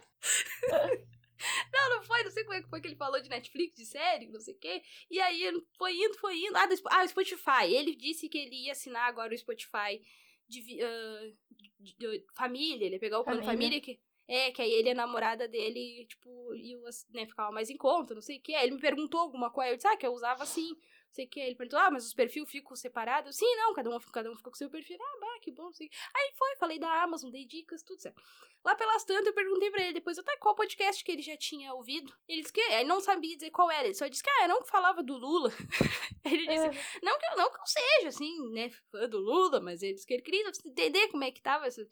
Não, 1.72 1.97
não 1.97 2.03
foi, 2.03 2.22
não 2.24 2.30
sei 2.30 2.43
como 2.45 2.55
é 2.57 2.62
que 2.62 2.68
foi 2.68 2.80
que 2.80 2.89
ele 2.89 2.97
falou 2.97 3.20
de 3.20 3.28
Netflix, 3.28 3.76
de 3.76 3.86
série, 3.86 4.26
não 4.28 4.41
sei 4.41 4.55
o 4.55 4.59
quê. 4.59 4.82
E 5.11 5.20
aí 5.20 5.43
foi 5.76 5.95
indo, 5.95 6.14
foi 6.18 6.36
indo. 6.36 6.57
Ah, 6.57 6.66
do, 6.66 6.74
ah, 6.86 7.05
o 7.05 7.09
Spotify. 7.09 7.72
Ele 7.72 7.95
disse 7.95 8.28
que 8.28 8.39
ele 8.39 8.64
ia 8.64 8.72
assinar 8.72 9.09
agora 9.09 9.32
o 9.32 9.39
Spotify 9.39 10.01
de, 10.49 10.82
ah, 10.82 11.32
de- 11.80 11.95
de- 11.97 12.26
família. 12.34 12.84
Ele 12.86 12.97
ia 12.97 13.01
pegar 13.01 13.20
o 13.20 13.24
plano 13.24 13.43
Família. 13.43 13.78
família 13.78 13.80
que. 13.80 14.01
É, 14.30 14.51
que 14.51 14.61
aí 14.61 14.70
ele 14.70 14.89
e 14.89 14.93
a 14.93 14.95
namorada 14.95 15.49
dele, 15.49 16.05
tipo, 16.07 16.55
iam, 16.55 16.82
né, 17.14 17.24
ficava 17.24 17.51
mais 17.51 17.70
em 17.70 17.78
conta, 17.78 18.14
não 18.14 18.20
sei 18.20 18.36
o 18.36 18.43
quê. 18.43 18.55
Aí 18.55 18.66
ele 18.66 18.74
me 18.74 18.80
perguntou 18.80 19.20
alguma 19.20 19.51
coisa, 19.51 19.70
eu 19.72 19.76
disse, 19.76 19.89
ah, 19.89 19.97
que 19.97 20.07
eu 20.07 20.12
usava 20.12 20.43
assim, 20.43 20.76
sei 21.18 21.26
o 21.26 21.28
que. 21.28 21.40
Ele 21.40 21.54
perguntou, 21.56 21.78
ah, 21.80 21.90
mas 21.90 22.06
os 22.06 22.14
perfis 22.14 22.48
ficam 22.48 22.76
separados? 22.76 23.36
Sim, 23.36 23.56
não, 23.56 23.74
cada 23.74 23.90
um, 23.90 23.98
cada 24.12 24.30
um 24.30 24.36
fica 24.36 24.50
com 24.50 24.56
seu 24.56 24.70
perfil. 24.70 24.96
Ah, 25.00 25.18
bah, 25.20 25.38
que 25.40 25.50
bom, 25.50 25.72
sei. 25.72 25.90
Aí 26.14 26.32
foi, 26.36 26.56
falei 26.56 26.78
da 26.78 27.02
Amazon, 27.02 27.30
dei 27.30 27.44
dicas, 27.44 27.82
tudo 27.82 28.00
certo. 28.00 28.22
Lá 28.64 28.74
pelas 28.74 29.04
tantas, 29.04 29.26
eu 29.26 29.34
perguntei 29.34 29.70
pra 29.70 29.82
ele 29.82 29.94
depois, 29.94 30.18
até 30.18 30.36
qual 30.36 30.54
podcast 30.54 31.02
que 31.02 31.12
ele 31.12 31.22
já 31.22 31.36
tinha 31.36 31.72
ouvido. 31.74 32.12
Ele 32.28 32.40
disse 32.42 32.52
que 32.52 32.60
ele 32.60 32.84
não 32.84 33.00
sabia 33.00 33.34
dizer 33.36 33.50
qual 33.50 33.70
era. 33.70 33.84
Ele 33.86 33.94
só 33.94 34.06
disse 34.06 34.22
que, 34.22 34.30
ah, 34.30 34.42
eu 34.44 34.48
não 34.48 34.64
falava 34.64 35.02
do 35.02 35.16
Lula. 35.16 35.50
ele 36.24 36.46
disse, 36.46 36.66
É. 36.66 37.00
não, 37.02 37.18
que 37.18 37.26
eu, 37.26 37.36
não 37.36 37.50
que 37.50 37.60
eu 37.60 37.66
seja, 37.66 38.08
assim, 38.08 38.50
né, 38.52 38.70
fã 38.90 39.08
do 39.08 39.18
Lula, 39.18 39.60
mas 39.60 39.82
ele 39.82 39.94
disse 39.94 40.06
que 40.06 40.14
ele 40.14 40.22
queria 40.22 40.48
entender 40.64 41.08
como 41.08 41.24
é 41.24 41.30
que 41.30 41.42
tava 41.42 41.66
essa 41.66 41.86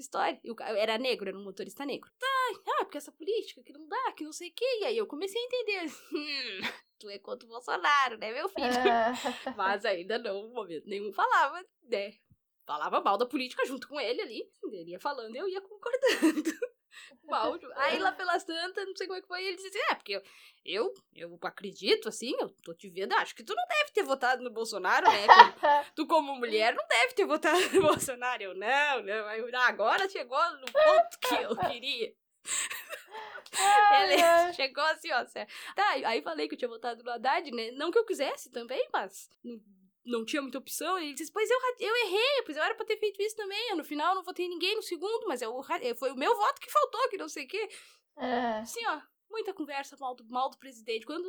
história. 0.00 0.40
E 0.42 0.54
ca- 0.54 0.68
era 0.76 0.98
negro, 0.98 1.28
era 1.28 1.38
um 1.38 1.44
motorista 1.44 1.84
negro. 1.84 2.10
Tá, 2.18 2.26
ah, 2.80 2.84
porque 2.84 2.98
essa 2.98 3.12
política 3.12 3.62
que 3.62 3.72
não 3.72 3.86
dá, 3.88 4.12
que 4.12 4.24
não 4.24 4.32
sei 4.32 4.48
o 4.48 4.52
quê. 4.54 4.64
E 4.80 4.84
aí 4.84 4.96
eu 4.96 5.06
comecei 5.06 5.40
a 5.40 5.44
entender. 5.44 5.92
Hum, 6.12 6.60
tu 6.98 7.08
é 7.08 7.18
contra 7.18 7.46
o 7.46 7.50
Bolsonaro, 7.50 8.16
né, 8.18 8.32
meu 8.32 8.48
filho? 8.48 8.66
É. 8.66 9.12
Mas 9.56 9.84
ainda 9.84 10.18
não, 10.18 10.42
no 10.42 10.54
momento 10.54 10.86
nenhum 10.86 11.12
falava, 11.12 11.64
né? 11.84 12.12
Falava 12.66 13.00
mal 13.00 13.16
da 13.16 13.24
política 13.26 13.64
junto 13.64 13.88
com 13.88 13.98
ele 14.00 14.20
ali. 14.20 14.42
Ele 14.72 14.90
ia 14.90 15.00
falando 15.00 15.34
eu 15.34 15.48
ia 15.48 15.60
concordando. 15.60 16.50
Áudio. 17.30 17.70
Aí 17.76 17.98
lá 17.98 18.12
pelas 18.12 18.44
tantas, 18.44 18.86
não 18.86 18.96
sei 18.96 19.06
como 19.06 19.18
é 19.18 19.22
que 19.22 19.28
foi, 19.28 19.44
ele 19.44 19.56
disse 19.56 19.68
assim, 19.68 19.90
é, 19.90 19.94
porque 19.94 20.12
eu, 20.12 20.22
eu, 20.64 20.94
eu 21.14 21.38
acredito, 21.42 22.08
assim, 22.08 22.34
eu 22.38 22.48
tô 22.64 22.74
te 22.74 22.88
vendo, 22.88 23.12
acho 23.14 23.34
que 23.34 23.44
tu 23.44 23.54
não 23.54 23.64
deve 23.66 23.92
ter 23.92 24.02
votado 24.02 24.42
no 24.42 24.50
Bolsonaro, 24.50 25.06
né? 25.06 25.26
Tu, 25.94 26.04
tu 26.04 26.06
como 26.06 26.34
mulher, 26.36 26.74
não 26.74 26.86
deve 26.86 27.14
ter 27.14 27.24
votado 27.24 27.60
no 27.70 27.82
Bolsonaro. 27.82 28.42
Eu, 28.42 28.54
não, 28.54 29.00
eu, 29.08 29.48
agora 29.60 30.08
chegou 30.08 30.42
no 30.52 30.66
ponto 30.66 31.18
que 31.20 31.34
eu 31.34 31.56
queria. 31.70 32.14
Ai. 33.56 34.52
chegou 34.54 34.84
assim, 34.84 35.12
ó. 35.12 35.24
certo. 35.26 35.52
Tá, 35.74 35.88
aí 35.90 36.22
falei 36.22 36.48
que 36.48 36.54
eu 36.54 36.58
tinha 36.58 36.68
votado 36.68 37.02
no 37.02 37.10
Haddad, 37.10 37.50
né? 37.50 37.70
Não 37.72 37.90
que 37.90 37.98
eu 37.98 38.04
quisesse 38.04 38.50
também, 38.50 38.88
mas 38.92 39.28
não, 40.08 40.24
tinha 40.24 40.42
muita 40.42 40.58
opção. 40.58 40.98
E 40.98 41.04
ele 41.06 41.14
disse, 41.14 41.32
pois 41.32 41.48
eu, 41.50 41.58
eu 41.80 41.96
errei, 42.06 42.42
pois 42.44 42.56
eu 42.56 42.62
era 42.62 42.74
pra 42.74 42.84
ter 42.86 42.96
feito 42.98 43.20
isso 43.22 43.36
também. 43.36 43.74
No 43.76 43.84
final 43.84 44.14
não 44.14 44.22
votei 44.22 44.48
ninguém 44.48 44.74
no 44.76 44.82
segundo, 44.82 45.26
mas 45.28 45.40
eu, 45.42 45.56
ra- 45.60 45.80
foi 45.96 46.10
o 46.10 46.16
meu 46.16 46.34
voto 46.36 46.60
que 46.60 46.70
faltou, 46.70 47.08
que 47.08 47.16
não 47.18 47.28
sei 47.28 47.44
o 47.44 47.48
quê. 47.48 47.68
É. 48.16 48.58
Assim, 48.58 48.84
ó, 48.86 49.00
muita 49.30 49.52
conversa 49.54 49.96
mal 50.00 50.14
do, 50.14 50.24
mal 50.28 50.50
do 50.50 50.58
presidente. 50.58 51.06
Quando. 51.06 51.28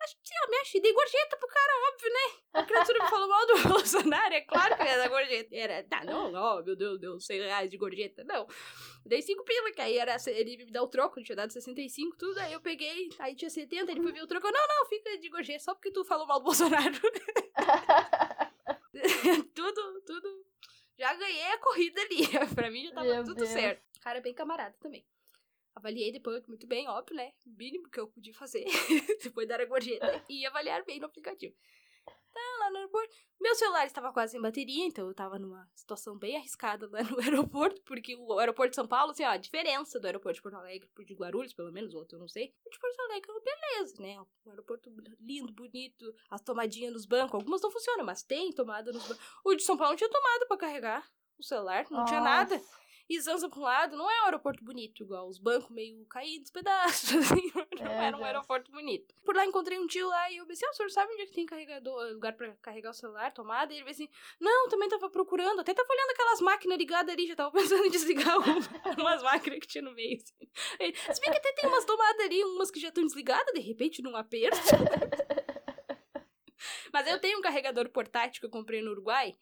Acho 0.00 0.16
que, 0.22 0.32
ó, 0.44 0.50
mexe, 0.50 0.80
dei 0.80 0.92
gorjeta 0.92 1.36
pro 1.36 1.48
cara, 1.48 1.72
óbvio, 1.92 2.12
né? 2.12 2.40
A 2.52 2.62
criatura 2.64 3.02
me 3.02 3.10
falou 3.10 3.28
mal 3.28 3.46
do 3.46 3.54
Bolsonaro, 3.68 4.34
é 4.34 4.40
claro 4.42 4.76
que 4.76 4.82
era 4.82 5.08
gorjeta. 5.08 5.56
Era, 5.56 5.82
tá, 5.84 6.04
não, 6.04 6.32
ó, 6.34 6.62
meu 6.62 6.76
Deus, 6.76 7.00
deu 7.00 7.18
100 7.18 7.40
reais 7.40 7.70
de 7.70 7.76
gorjeta, 7.76 8.22
não. 8.24 8.46
Dei 9.04 9.20
5 9.20 9.44
pila, 9.44 9.72
que 9.72 9.80
aí 9.80 9.98
era, 9.98 10.16
ele 10.28 10.64
me 10.64 10.70
dá 10.70 10.82
o 10.82 10.88
troco, 10.88 11.22
tinha 11.22 11.34
dado 11.34 11.52
65, 11.52 12.16
tudo, 12.16 12.38
aí 12.38 12.52
eu 12.52 12.60
peguei, 12.60 13.08
aí 13.18 13.34
tinha 13.34 13.50
70, 13.50 13.90
ele 13.90 14.02
foi 14.02 14.12
ver 14.12 14.22
o 14.22 14.26
troco, 14.26 14.46
eu, 14.46 14.52
não, 14.52 14.68
não, 14.68 14.86
fica 14.86 15.18
de 15.18 15.28
gorjeta, 15.28 15.64
só 15.64 15.74
porque 15.74 15.90
tu 15.90 16.04
falou 16.04 16.26
mal 16.26 16.38
do 16.38 16.44
Bolsonaro. 16.44 16.94
tudo, 19.54 20.00
tudo. 20.06 20.44
Já 20.98 21.14
ganhei 21.14 21.52
a 21.52 21.58
corrida 21.58 22.00
ali, 22.02 22.26
pra 22.54 22.70
mim 22.70 22.86
já 22.86 22.92
tava 22.92 23.06
Meu 23.06 23.24
tudo 23.24 23.36
Deus. 23.36 23.50
certo. 23.50 23.82
Cara, 24.00 24.20
bem 24.20 24.34
camarada 24.34 24.74
também. 24.80 25.04
Avaliei 25.78 26.10
depois 26.10 26.44
muito 26.48 26.66
bem, 26.66 26.88
óbvio, 26.88 27.14
né? 27.14 27.32
O 27.46 27.50
mínimo 27.50 27.88
que 27.88 28.00
eu 28.00 28.08
podia 28.08 28.34
fazer 28.34 28.64
depois 29.22 29.46
dar 29.46 29.60
a 29.60 29.64
gorjeta 29.64 30.24
e 30.28 30.44
avaliar 30.44 30.84
bem 30.84 30.98
no 30.98 31.06
aplicativo. 31.06 31.54
Tá 32.04 32.40
lá 32.58 32.70
no 32.70 32.78
aeroporto. 32.78 33.14
Meu 33.40 33.54
celular 33.54 33.86
estava 33.86 34.12
quase 34.12 34.32
sem 34.32 34.40
bateria, 34.40 34.84
então 34.84 35.06
eu 35.06 35.14
tava 35.14 35.38
numa 35.38 35.70
situação 35.76 36.18
bem 36.18 36.36
arriscada 36.36 36.88
lá 36.90 37.00
no 37.04 37.18
aeroporto, 37.22 37.80
porque 37.82 38.16
o 38.16 38.38
aeroporto 38.40 38.70
de 38.70 38.74
São 38.74 38.88
Paulo, 38.88 39.12
assim, 39.12 39.22
ó, 39.22 39.28
a 39.28 39.36
diferença 39.36 40.00
do 40.00 40.06
aeroporto 40.06 40.34
de 40.34 40.42
Porto 40.42 40.56
Alegre 40.56 40.88
pro 40.92 41.04
de 41.04 41.14
Guarulhos, 41.14 41.54
pelo 41.54 41.70
menos, 41.70 41.94
outro 41.94 42.16
eu 42.16 42.20
não 42.20 42.28
sei. 42.28 42.52
O 42.66 42.70
de 42.70 42.78
Porto 42.80 43.00
Alegre, 43.02 43.30
beleza, 43.44 44.02
né? 44.02 44.20
Um 44.44 44.50
aeroporto 44.50 44.90
lindo, 45.20 45.52
bonito, 45.52 46.12
as 46.28 46.40
tomadinhas 46.40 46.92
nos 46.92 47.06
bancos, 47.06 47.34
algumas 47.34 47.62
não 47.62 47.70
funcionam, 47.70 48.04
mas 48.04 48.24
tem 48.24 48.52
tomada 48.52 48.90
nos 48.90 49.06
bancos. 49.06 49.24
O 49.44 49.54
de 49.54 49.62
São 49.62 49.76
Paulo 49.76 49.92
não 49.92 49.96
tinha 49.96 50.10
tomada 50.10 50.46
pra 50.46 50.56
carregar 50.56 51.08
o 51.38 51.42
celular, 51.44 51.86
não 51.88 52.04
tinha 52.04 52.20
nada. 52.20 52.60
E 53.08 53.18
Zanza 53.20 53.48
pra 53.48 53.58
um 53.58 53.62
lado, 53.62 53.96
não 53.96 54.10
é 54.10 54.22
um 54.22 54.24
aeroporto 54.26 54.62
bonito, 54.62 55.02
igual 55.02 55.26
os 55.28 55.38
bancos 55.38 55.70
meio 55.70 56.04
caídos, 56.06 56.50
pedaços, 56.50 57.14
assim, 57.16 57.50
não 57.54 57.66
Meu 57.84 57.90
era 57.90 58.16
um 58.16 58.24
aeroporto 58.24 58.70
bonito. 58.70 59.14
Por 59.24 59.34
lá 59.34 59.46
encontrei 59.46 59.78
um 59.78 59.86
tio 59.86 60.06
lá 60.08 60.30
e 60.30 60.36
eu 60.36 60.46
pensei, 60.46 60.68
ah, 60.68 60.70
o 60.70 60.74
senhor 60.74 60.90
sabe 60.90 61.12
onde 61.14 61.22
é 61.22 61.26
que 61.26 61.32
tem 61.32 61.46
carregador, 61.46 62.12
lugar 62.12 62.34
pra 62.34 62.52
carregar 62.56 62.90
o 62.90 62.94
celular, 62.94 63.32
tomada? 63.32 63.72
E 63.72 63.76
ele 63.76 63.86
disse 63.86 64.02
assim, 64.02 64.12
não, 64.38 64.68
também 64.68 64.90
tava 64.90 65.08
procurando, 65.08 65.60
até 65.60 65.72
tava 65.72 65.88
olhando 65.90 66.10
aquelas 66.10 66.40
máquinas 66.42 66.76
ligadas 66.76 67.12
ali, 67.12 67.26
já 67.26 67.34
tava 67.34 67.50
pensando 67.50 67.86
em 67.86 67.90
desligar 67.90 68.36
uma, 68.38 68.54
umas 68.98 69.22
máquinas 69.22 69.58
que 69.60 69.66
tinha 69.66 69.82
no 69.82 69.94
meio, 69.94 70.18
assim. 70.18 70.50
Ele, 70.78 70.94
Se 70.94 71.20
bem 71.20 71.30
que 71.30 71.38
até 71.38 71.52
tem 71.52 71.68
umas 71.68 71.86
tomadas 71.86 72.20
ali, 72.26 72.44
umas 72.44 72.70
que 72.70 72.78
já 72.78 72.88
estão 72.88 73.04
desligadas, 73.04 73.54
de 73.54 73.60
repente, 73.60 74.02
num 74.02 74.16
aperto. 74.16 74.58
Mas 76.92 77.06
eu 77.06 77.20
tenho 77.20 77.38
um 77.38 77.42
carregador 77.42 77.88
portátil 77.88 78.40
que 78.40 78.46
eu 78.46 78.50
comprei 78.50 78.82
no 78.82 78.90
Uruguai, 78.90 79.36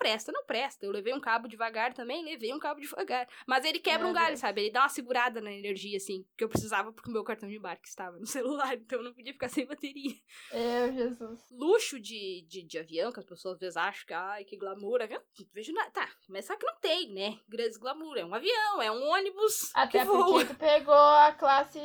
presta, 0.00 0.32
não 0.32 0.44
presta. 0.44 0.84
Eu 0.84 0.90
levei 0.90 1.14
um 1.14 1.20
cabo 1.20 1.46
devagar 1.46 1.92
também, 1.94 2.24
levei 2.24 2.52
um 2.52 2.58
cabo 2.58 2.80
devagar. 2.80 3.28
Mas 3.46 3.64
ele 3.64 3.78
quebra 3.78 4.00
Meu 4.04 4.10
um 4.10 4.14
galho, 4.14 4.28
Deus. 4.28 4.40
sabe? 4.40 4.62
Ele 4.62 4.70
dá 4.72 4.80
uma 4.82 4.88
segurada 4.88 5.40
na 5.40 5.52
energia, 5.52 5.96
assim, 5.96 6.24
que 6.36 6.42
eu 6.42 6.48
precisava 6.48 6.92
porque 6.92 7.08
o 7.08 7.12
meu 7.12 7.22
cartão 7.22 7.48
de 7.48 7.56
embarque 7.56 7.86
estava 7.86 8.18
no 8.18 8.26
celular, 8.26 8.74
então 8.74 8.98
eu 8.98 9.04
não 9.04 9.14
podia 9.14 9.32
ficar 9.32 9.48
sem 9.48 9.66
bateria. 9.66 10.16
Meu 10.52 10.92
Jesus. 10.92 11.40
Luxo 11.52 12.00
de, 12.00 12.44
de, 12.48 12.62
de 12.62 12.78
avião, 12.78 13.12
que 13.12 13.20
as 13.20 13.26
pessoas 13.26 13.54
às 13.54 13.60
vezes 13.60 13.76
acham 13.76 14.06
que, 14.06 14.14
ai, 14.14 14.44
que 14.44 14.56
glamour, 14.56 15.02
avião. 15.02 15.20
Não 15.38 15.46
vejo 15.52 15.72
nada. 15.72 15.90
Tá, 15.90 16.08
começar 16.26 16.56
que 16.56 16.66
não 16.66 16.76
tem, 16.80 17.12
né? 17.12 17.38
Grandes 17.48 17.76
glamour. 17.76 18.16
É 18.16 18.24
um 18.24 18.34
avião, 18.34 18.80
é 18.82 18.90
um 18.90 19.02
ônibus 19.08 19.70
Até 19.74 20.04
porque 20.04 20.46
tu 20.46 20.54
pegou 20.54 20.94
a 20.94 21.32
classe 21.32 21.78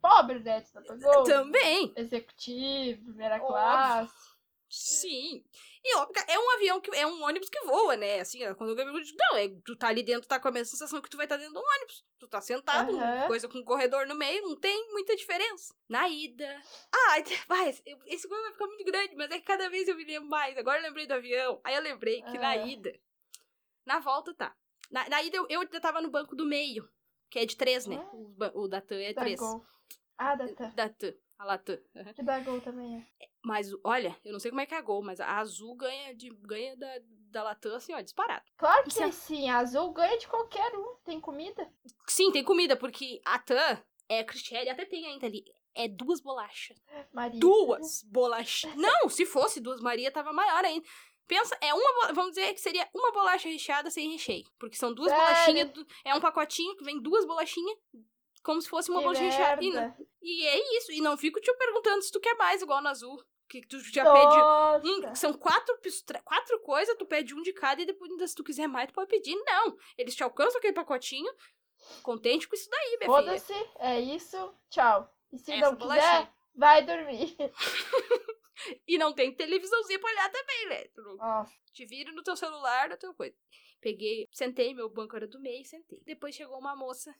pobre, 0.00 0.38
né? 0.40 0.60
Tu 0.60 0.74
não 0.74 0.82
pegou 0.98 1.22
Também. 1.24 1.92
executivo, 1.96 3.04
primeira 3.04 3.36
Óbvio. 3.36 3.48
classe. 3.48 4.14
Sim. 4.68 5.44
E 5.86 5.96
óbvio, 5.96 6.24
é 6.26 6.38
um 6.38 6.50
avião 6.52 6.80
que 6.80 6.90
é 6.96 7.06
um 7.06 7.22
ônibus 7.22 7.50
que 7.50 7.60
voa, 7.66 7.94
né? 7.94 8.20
Assim, 8.20 8.42
ó, 8.46 8.54
quando 8.54 8.70
eu 8.78 8.86
não, 8.86 9.36
é, 9.36 9.48
tu 9.66 9.76
tá 9.76 9.88
ali 9.88 10.02
dentro, 10.02 10.26
tá 10.26 10.40
com 10.40 10.48
a 10.48 10.50
mesma 10.50 10.64
sensação 10.70 11.02
que 11.02 11.10
tu 11.10 11.16
vai 11.18 11.26
estar 11.26 11.36
dentro 11.36 11.52
de 11.52 11.58
um 11.58 11.62
ônibus. 11.62 12.04
Tu 12.18 12.26
tá 12.26 12.40
sentado, 12.40 12.96
Aham. 12.96 13.26
coisa 13.26 13.46
com 13.48 13.58
um 13.58 13.64
corredor 13.64 14.06
no 14.06 14.14
meio, 14.14 14.42
não 14.48 14.58
tem 14.58 14.90
muita 14.92 15.14
diferença. 15.14 15.74
Na 15.86 16.08
ida. 16.08 16.58
Ah, 16.90 17.16
vai, 17.48 17.68
esse 18.06 18.26
coisa 18.26 18.42
vai 18.44 18.52
ficar 18.52 18.66
muito 18.66 18.84
grande, 18.84 19.14
mas 19.14 19.30
é 19.30 19.38
que 19.38 19.44
cada 19.44 19.68
vez 19.68 19.86
eu 19.86 19.94
me 19.94 20.04
lembro 20.04 20.26
mais. 20.28 20.56
Agora 20.56 20.78
eu 20.78 20.82
lembrei 20.84 21.06
do 21.06 21.12
avião. 21.12 21.60
Aí 21.62 21.74
eu 21.74 21.82
lembrei 21.82 22.22
que 22.22 22.38
na 22.38 22.50
Ah. 22.50 22.56
ida. 22.56 22.98
Na 23.84 24.00
volta 24.00 24.32
tá. 24.34 24.56
Na, 24.90 25.06
na 25.10 25.22
ida 25.22 25.36
eu, 25.36 25.46
eu 25.50 25.60
ainda 25.60 25.80
tava 25.80 26.00
no 26.00 26.10
banco 26.10 26.34
do 26.34 26.46
meio, 26.46 26.88
que 27.30 27.38
é 27.38 27.44
de 27.44 27.56
três, 27.58 27.86
né? 27.86 27.96
Ah. 28.00 28.10
O, 28.56 28.62
o 28.62 28.68
da 28.68 28.80
TAM 28.80 29.02
é 29.02 29.12
Da 29.12 29.20
três. 29.20 29.38
Gol. 29.38 29.62
Ah, 30.16 30.34
da 30.34 30.48
Tam. 30.48 30.70
Da 30.74 30.88
TAM. 30.88 31.12
A 31.38 31.44
Latam. 31.44 31.78
Que 32.14 32.22
da 32.22 32.38
Gol 32.40 32.60
também 32.60 33.06
é. 33.20 33.26
Mas, 33.42 33.70
olha, 33.84 34.16
eu 34.24 34.32
não 34.32 34.40
sei 34.40 34.50
como 34.50 34.60
é 34.60 34.66
que 34.66 34.74
é 34.74 34.78
a 34.78 34.82
Gol, 34.82 35.02
mas 35.02 35.20
a 35.20 35.38
Azul 35.38 35.74
ganha, 35.74 36.14
de, 36.14 36.30
ganha 36.30 36.76
da, 36.76 37.00
da 37.30 37.42
Latam, 37.42 37.74
assim, 37.74 37.92
ó, 37.92 38.00
disparado. 38.00 38.44
Claro 38.56 38.84
que 38.84 38.90
Sim. 38.90 39.12
sim, 39.12 39.50
a 39.50 39.58
azul 39.58 39.92
ganha 39.92 40.16
de 40.18 40.26
qualquer 40.28 40.74
um. 40.74 40.96
Tem 41.04 41.20
comida. 41.20 41.70
Sim, 42.06 42.30
tem 42.30 42.44
comida, 42.44 42.76
porque 42.76 43.20
a 43.24 43.38
TAM 43.38 43.82
é 44.08 44.22
Cristiane, 44.24 44.70
até 44.70 44.84
tem 44.84 45.06
ainda 45.06 45.26
ali. 45.26 45.44
É 45.74 45.88
duas 45.88 46.20
bolachas. 46.20 46.76
Maria. 47.12 47.40
Duas 47.40 48.02
bolachas. 48.04 48.74
Não, 48.76 49.08
se 49.08 49.26
fosse 49.26 49.60
duas 49.60 49.80
Maria, 49.80 50.12
tava 50.12 50.32
maior 50.32 50.64
ainda. 50.64 50.86
Pensa, 51.26 51.56
é 51.60 51.72
uma, 51.72 52.12
vamos 52.12 52.32
dizer 52.32 52.52
que 52.52 52.60
seria 52.60 52.88
uma 52.94 53.10
bolacha 53.10 53.48
recheada 53.48 53.90
sem 53.90 54.12
recheio. 54.12 54.44
Porque 54.58 54.76
são 54.76 54.92
duas 54.94 55.10
Sério? 55.10 55.24
bolachinhas, 55.24 55.86
é 56.04 56.14
um 56.14 56.20
pacotinho 56.20 56.76
que 56.76 56.84
vem 56.84 57.00
duas 57.00 57.26
bolachinhas, 57.26 57.78
como 58.44 58.60
se 58.62 58.68
fosse 58.68 58.90
uma 58.90 59.00
Que 59.00 59.04
bolacha 59.06 59.22
recheada. 59.24 59.62
E, 60.22 60.42
e 60.42 60.46
é 60.46 60.76
isso, 60.78 60.92
e 60.92 61.00
não 61.00 61.16
fico 61.16 61.40
te 61.40 61.52
perguntando 61.54 62.02
se 62.02 62.12
tu 62.12 62.20
quer 62.20 62.34
mais, 62.36 62.62
igual 62.62 62.80
no 62.82 62.88
azul. 62.88 63.20
Que 63.48 63.60
tu 63.66 63.78
já 63.80 64.04
pede 64.10 64.36
Nossa. 64.36 64.86
um- 64.86 65.14
são 65.14 65.32
quatro, 65.34 65.76
quatro 66.24 66.60
coisas, 66.60 66.96
tu 66.96 67.04
pede 67.06 67.34
um 67.34 67.42
de 67.42 67.52
cada 67.52 67.82
e 67.82 67.86
depois, 67.86 68.10
se 68.30 68.34
tu 68.36 68.42
quiser 68.44 68.66
mais, 68.66 68.88
tu 68.88 68.94
pode 68.94 69.08
pedir. 69.10 69.34
Não, 69.44 69.76
eles 69.98 70.14
te 70.14 70.22
alcançam 70.22 70.58
aquele 70.58 70.72
pacotinho, 70.72 71.30
contente 72.02 72.48
com 72.48 72.54
isso 72.54 72.68
daí, 72.70 72.96
minha 72.98 72.98
filha. 72.98 73.06
Foda-se, 73.06 73.52
é 73.80 74.00
isso, 74.00 74.54
tchau. 74.70 75.12
E 75.32 75.38
se 75.38 75.52
Essa 75.52 75.60
não 75.62 75.76
quiser, 75.76 75.86
bolachinha. 75.88 76.34
vai 76.54 76.84
dormir. 76.84 77.36
E 78.86 78.96
não 78.96 79.12
tem 79.12 79.34
televisãozinha 79.34 79.98
pra 79.98 80.10
olhar 80.10 80.30
também, 80.30 80.68
né? 80.68 80.84
Nossa. 80.96 81.52
te 81.72 81.84
vira 81.84 82.12
no 82.12 82.22
teu 82.22 82.36
celular, 82.36 82.88
na 82.88 82.96
tua 82.96 83.12
coisa. 83.12 83.36
Peguei, 83.80 84.28
sentei, 84.32 84.72
meu 84.72 84.88
banco 84.88 85.14
era 85.16 85.26
do 85.26 85.40
meio, 85.40 85.64
sentei. 85.66 86.00
Depois 86.06 86.34
chegou 86.34 86.58
uma 86.58 86.74
moça 86.76 87.14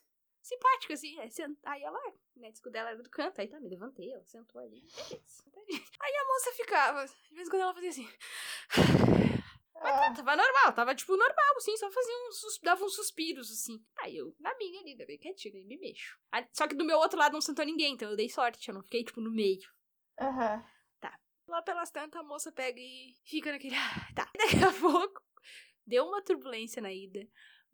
simpática, 0.44 0.94
assim, 0.94 1.18
aí, 1.20 1.30
sent... 1.30 1.58
aí 1.64 1.82
ela, 1.82 1.98
né, 2.36 2.50
disse 2.50 2.62
que 2.62 2.68
o 2.68 2.72
dela 2.72 2.90
era 2.90 3.02
do 3.02 3.10
canto, 3.10 3.40
aí 3.40 3.48
tá, 3.48 3.58
me 3.58 3.68
levantei, 3.68 4.12
ela 4.12 4.24
sentou 4.24 4.60
ali. 4.60 4.82
sentadinha. 5.26 5.82
Aí 6.00 6.14
a 6.16 6.24
moça 6.26 6.52
ficava, 6.52 7.06
de 7.06 7.34
vez 7.34 7.48
em 7.48 7.50
quando 7.50 7.62
ela 7.62 7.74
fazia 7.74 7.90
assim. 7.90 8.08
Ah, 9.76 10.14
Tava 10.14 10.36
normal, 10.36 10.72
tava 10.72 10.94
tipo 10.94 11.16
normal, 11.16 11.56
assim, 11.56 11.76
só 11.76 11.90
fazia 11.90 12.14
uns, 12.28 12.58
dava 12.62 12.84
uns 12.84 12.94
suspiros, 12.94 13.50
assim. 13.50 13.84
Aí 13.98 14.16
eu, 14.16 14.34
na 14.38 14.56
minha 14.56 14.80
ali, 14.80 14.94
bem 14.96 15.18
quietinha, 15.18 15.52
nem 15.52 15.66
me 15.66 15.76
mexo. 15.78 16.18
Aí- 16.32 16.46
só 16.52 16.66
que 16.66 16.74
do 16.74 16.84
meu 16.84 16.98
outro 16.98 17.18
lado 17.18 17.32
não 17.32 17.40
sentou 17.40 17.64
ninguém, 17.64 17.94
então 17.94 18.08
eu 18.10 18.16
dei 18.16 18.30
sorte, 18.30 18.68
eu 18.68 18.74
não 18.74 18.82
fiquei, 18.82 19.04
tipo, 19.04 19.20
no 19.20 19.30
meio. 19.32 19.68
Aham. 20.20 20.64
Lá 21.46 21.60
pelas 21.60 21.90
tantas, 21.90 22.18
a 22.18 22.24
moça 22.24 22.50
pega 22.50 22.80
e 22.80 23.14
fica 23.26 23.52
naquele. 23.52 23.74
"Ah, 23.76 24.08
Tá. 24.14 24.30
Daqui 24.38 24.64
a 24.64 24.72
pouco, 24.72 25.22
deu 25.86 26.06
uma 26.06 26.22
turbulência 26.22 26.80
na 26.80 26.90
ida. 26.90 27.20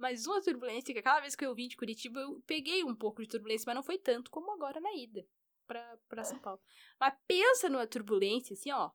Mas 0.00 0.26
uma 0.26 0.40
turbulência 0.40 0.94
que 0.94 0.98
aquela 0.98 1.20
vez 1.20 1.36
que 1.36 1.44
eu 1.44 1.54
vim 1.54 1.68
de 1.68 1.76
Curitiba, 1.76 2.20
eu 2.20 2.42
peguei 2.46 2.82
um 2.82 2.96
pouco 2.96 3.20
de 3.20 3.28
turbulência, 3.28 3.64
mas 3.66 3.74
não 3.76 3.82
foi 3.82 3.98
tanto 3.98 4.30
como 4.30 4.50
agora 4.52 4.80
na 4.80 4.92
ida 4.94 5.26
pra, 5.66 5.98
pra 6.08 6.24
São 6.24 6.38
Paulo. 6.38 6.58
Mas 6.98 7.14
pensa 7.28 7.68
numa 7.68 7.86
turbulência, 7.86 8.54
assim, 8.54 8.72
ó. 8.72 8.90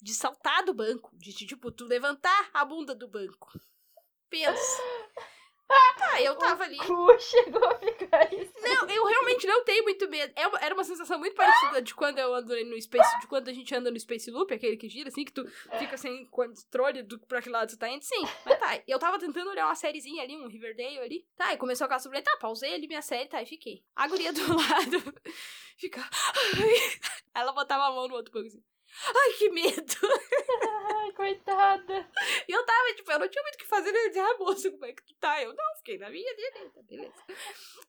de 0.00 0.12
saltar 0.12 0.64
do 0.64 0.74
banco, 0.74 1.10
de 1.16 1.32
tipo, 1.32 1.72
tu 1.72 1.86
levantar 1.86 2.50
a 2.52 2.64
bunda 2.64 2.94
do 2.94 3.08
banco. 3.08 3.58
Pensa. 4.28 4.82
Tá, 5.68 6.20
eu 6.20 6.36
tava 6.36 6.64
ali. 6.64 6.76
Cu 6.76 7.06
chegou 7.18 7.64
a 7.64 7.78
ficar 7.78 8.32
isso. 8.34 8.52
Não, 8.60 8.88
eu 8.90 9.04
realmente 9.06 9.46
não 9.46 9.64
tenho 9.64 9.82
muito 9.84 10.08
medo. 10.08 10.32
É 10.36 10.46
uma- 10.46 10.58
Era 10.60 10.74
uma 10.74 10.84
sensação 10.84 11.18
muito 11.18 11.34
parecida 11.34 11.80
de 11.80 11.94
quando 11.94 12.18
eu 12.18 12.34
ando 12.34 12.54
no 12.66 12.80
Space, 12.80 13.20
de 13.20 13.26
quando 13.26 13.48
a 13.48 13.52
gente 13.52 13.74
anda 13.74 13.90
no 13.90 13.98
Space 13.98 14.30
Loop, 14.30 14.52
aquele 14.52 14.76
que 14.76 14.88
gira, 14.88 15.08
assim, 15.08 15.24
que 15.24 15.32
tu 15.32 15.46
fica 15.78 15.96
sem 15.96 16.26
controle 16.26 17.02
do 17.02 17.18
pra 17.20 17.40
que 17.40 17.48
lado 17.48 17.70
tu 17.70 17.78
tá 17.78 17.88
indo. 17.88 18.02
Sim, 18.04 18.22
mas 18.44 18.58
tá. 18.58 18.82
Eu 18.86 18.98
tava 18.98 19.18
tentando 19.18 19.48
olhar 19.50 19.64
uma 19.66 19.74
sériezinha 19.74 20.22
ali, 20.22 20.36
um 20.36 20.48
Riverdale 20.48 20.98
ali. 20.98 21.26
Tá, 21.36 21.54
e 21.54 21.56
começou 21.56 21.86
a 21.86 21.88
caça 21.88 22.02
sobre. 22.04 22.20
Tá, 22.20 22.36
pausei 22.38 22.74
ali 22.74 22.86
minha 22.86 23.02
série, 23.02 23.28
tá, 23.28 23.40
e 23.42 23.46
fiquei. 23.46 23.82
A 23.96 24.06
guria 24.08 24.32
do 24.32 24.40
lado 24.56 25.14
fica. 25.78 26.00
Ela 27.34 27.52
botava 27.52 27.84
a 27.84 27.90
mão 27.92 28.08
no 28.08 28.14
outro 28.14 28.32
banco 28.32 28.46
assim. 28.46 28.62
Ai, 29.14 29.32
que 29.38 29.50
medo! 29.50 29.94
Ai, 30.96 31.12
coitada. 31.12 32.10
E 32.48 32.52
eu 32.52 32.64
tava, 32.64 32.94
tipo, 32.94 33.10
eu 33.10 33.18
não 33.18 33.28
tinha 33.28 33.42
muito 33.42 33.54
o 33.54 33.58
que 33.58 33.66
fazer. 33.66 33.94
Eu 33.94 34.08
dizia, 34.08 34.24
ah, 34.24 34.38
moça, 34.38 34.70
como 34.70 34.84
é 34.84 34.92
que 34.92 35.02
tu 35.02 35.14
tá? 35.16 35.42
Eu 35.42 35.54
não, 35.54 35.76
fiquei 35.76 35.98
na 35.98 36.10
minha 36.10 36.34
direita, 36.34 36.82
beleza. 36.82 37.24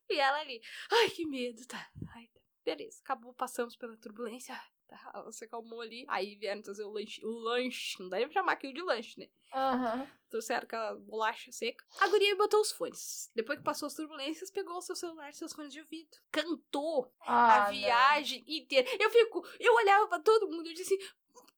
E 0.09 0.19
ela 0.19 0.39
ali, 0.39 0.61
ai, 0.91 1.09
que 1.09 1.25
medo, 1.25 1.65
tá. 1.67 1.89
Ai, 2.15 2.27
tá. 2.27 2.39
Beleza, 2.63 2.99
acabou, 3.03 3.33
passamos 3.33 3.75
pela 3.75 3.97
turbulência. 3.97 4.59
Tá, 5.03 5.11
ela 5.15 5.31
se 5.31 5.45
acalmou 5.45 5.81
ali. 5.81 6.05
Aí 6.07 6.35
vieram 6.35 6.61
trazer 6.61 6.83
o 6.83 6.91
lanche, 6.91 7.25
o 7.25 7.29
lanche. 7.29 7.95
Não 7.99 8.09
dá 8.09 8.17
nem 8.17 8.27
pra 8.27 8.33
chamar 8.33 8.51
aquilo 8.53 8.73
de 8.73 8.81
lanche, 8.81 9.19
né? 9.19 9.27
Aham. 9.53 10.07
Trouxeram 10.29 10.63
aquela 10.63 10.95
bolacha 10.95 11.51
seca. 11.51 11.83
A 11.99 12.07
guria 12.07 12.35
botou 12.35 12.61
os 12.61 12.71
fones. 12.71 13.31
Depois 13.35 13.57
que 13.59 13.63
passou 13.65 13.87
as 13.87 13.93
turbulências, 13.93 14.49
pegou 14.51 14.77
o 14.77 14.81
seu 14.81 14.95
celular 14.95 15.29
e 15.29 15.33
seus 15.33 15.53
fones 15.53 15.73
de 15.73 15.79
ouvido. 15.79 16.17
Cantou 16.31 17.11
Ah, 17.21 17.65
a 17.65 17.69
viagem 17.71 18.43
inteira. 18.47 18.87
Eu 18.99 19.09
fico, 19.09 19.45
eu 19.59 19.73
olhava 19.75 20.07
pra 20.07 20.19
todo 20.19 20.47
mundo 20.49 20.67
e 20.69 20.73
disse, 20.73 20.97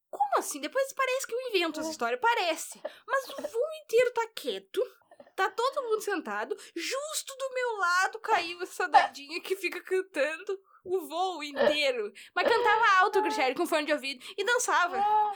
como 0.10 0.38
assim? 0.38 0.60
Depois 0.62 0.94
parece 0.94 1.28
que 1.28 1.36
eu 1.36 1.50
invento 1.50 1.80
essa 1.80 1.92
história, 1.92 2.18
parece. 2.18 2.82
Mas 3.08 3.30
o 3.30 3.42
voo 3.42 3.74
inteiro 3.84 4.14
tá 4.14 4.28
quieto. 4.36 4.82
Tá 5.36 5.50
todo 5.52 5.84
mundo 5.84 6.02
sentado. 6.02 6.56
Justo 6.76 7.36
do 7.38 7.54
meu 7.54 7.78
lado 7.78 8.20
caiu 8.20 8.62
essa 8.62 8.88
doidinha 8.88 9.42
que 9.42 9.56
fica 9.58 9.82
cantando 9.82 10.60
o 10.86 11.08
voo 11.08 11.44
inteiro. 11.44 12.12
Mas 12.34 12.48
cantava 12.48 13.00
alto, 13.00 13.22
Cristiane, 13.22 13.56
com 13.56 13.66
fone 13.66 13.86
de 13.86 13.94
ouvido. 13.94 14.24
E 14.38 14.44
dançava. 14.44 14.98
não. 14.98 15.32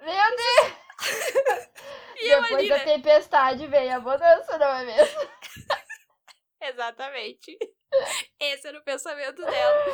Meu 0.00 0.36
Deus! 0.36 0.82
E 2.14 2.28
Depois 2.28 2.52
ali, 2.52 2.68
da 2.68 2.78
né? 2.78 2.84
tempestade 2.84 3.66
veio 3.66 3.96
a 3.96 3.98
bonança, 3.98 4.56
não 4.56 4.68
é 4.68 4.84
mesmo? 4.84 5.20
Exatamente. 6.62 7.58
Esse 8.38 8.68
era 8.68 8.78
o 8.78 8.84
pensamento 8.84 9.44
dela. 9.44 9.84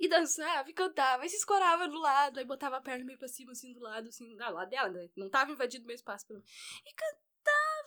E 0.00 0.08
dançava, 0.08 0.68
e 0.68 0.72
cantava, 0.72 1.24
e 1.24 1.28
se 1.28 1.36
escorava 1.36 1.86
do 1.86 1.98
lado, 2.00 2.40
aí 2.40 2.44
botava 2.44 2.78
a 2.78 2.80
perna 2.80 3.04
meio 3.04 3.18
pra 3.18 3.28
cima, 3.28 3.52
assim, 3.52 3.72
do 3.72 3.80
lado, 3.80 4.08
assim, 4.08 4.36
ah, 4.40 4.50
lá 4.50 4.64
dela, 4.64 4.88
né? 4.88 5.08
Não 5.16 5.30
tava 5.30 5.52
invadindo 5.52 5.86
meu 5.86 5.94
espaço. 5.94 6.26
E 6.32 6.94
cantava, 6.94 7.22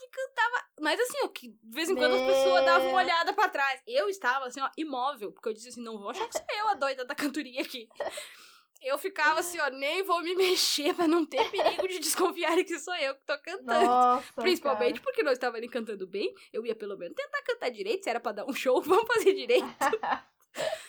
e 0.02 0.10
cantava. 0.10 0.66
Mas 0.80 1.00
assim, 1.00 1.18
ó, 1.24 1.28
que 1.30 1.50
de 1.50 1.76
vez 1.76 1.90
em 1.90 1.96
quando 1.96 2.16
as 2.16 2.22
pessoas 2.22 2.66
davam 2.66 2.90
uma 2.90 2.98
olhada 2.98 3.34
pra 3.34 3.50
trás. 3.50 3.82
Eu 3.88 4.10
estava, 4.10 4.46
assim, 4.46 4.62
ó, 4.62 4.70
imóvel, 4.78 5.32
porque 5.32 5.50
eu 5.50 5.54
disse 5.54 5.70
assim, 5.70 5.82
não 5.82 5.98
vou 5.98 6.10
achar 6.10 6.28
que 6.28 6.38
sou 6.38 6.46
eu 6.58 6.68
a 6.70 6.74
doida 6.76 7.06
da 7.06 7.16
cantoria 7.16 7.62
aqui. 7.62 7.88
Eu 8.82 8.98
ficava 8.98 9.40
assim, 9.40 9.60
ó, 9.60 9.70
nem 9.70 10.04
vou 10.04 10.22
me 10.22 10.36
mexer 10.36 10.94
pra 10.94 11.08
não 11.08 11.26
ter 11.26 11.50
perigo 11.50 11.88
de 11.88 12.00
desconfiarem 12.00 12.64
que 12.64 12.78
sou 12.80 12.96
eu 12.96 13.16
que 13.16 13.26
tô 13.26 13.38
cantando. 13.40 13.86
Nossa, 13.86 14.34
Principalmente 14.36 15.02
porque 15.02 15.24
nós 15.24 15.34
estava 15.34 15.58
ali 15.58 15.68
cantando 15.68 16.06
bem, 16.08 16.34
eu 16.54 16.66
ia 16.66 16.76
pelo 16.76 16.96
menos 16.96 17.16
tentar 17.16 17.42
cantar 17.42 17.70
direito, 17.70 18.04
se 18.04 18.10
era 18.10 18.20
pra 18.20 18.32
dar 18.32 18.46
um 18.46 18.54
show, 18.54 18.80
vamos 18.84 19.08
fazer 19.08 19.34
direito. 19.34 19.68
cara. 19.80 20.28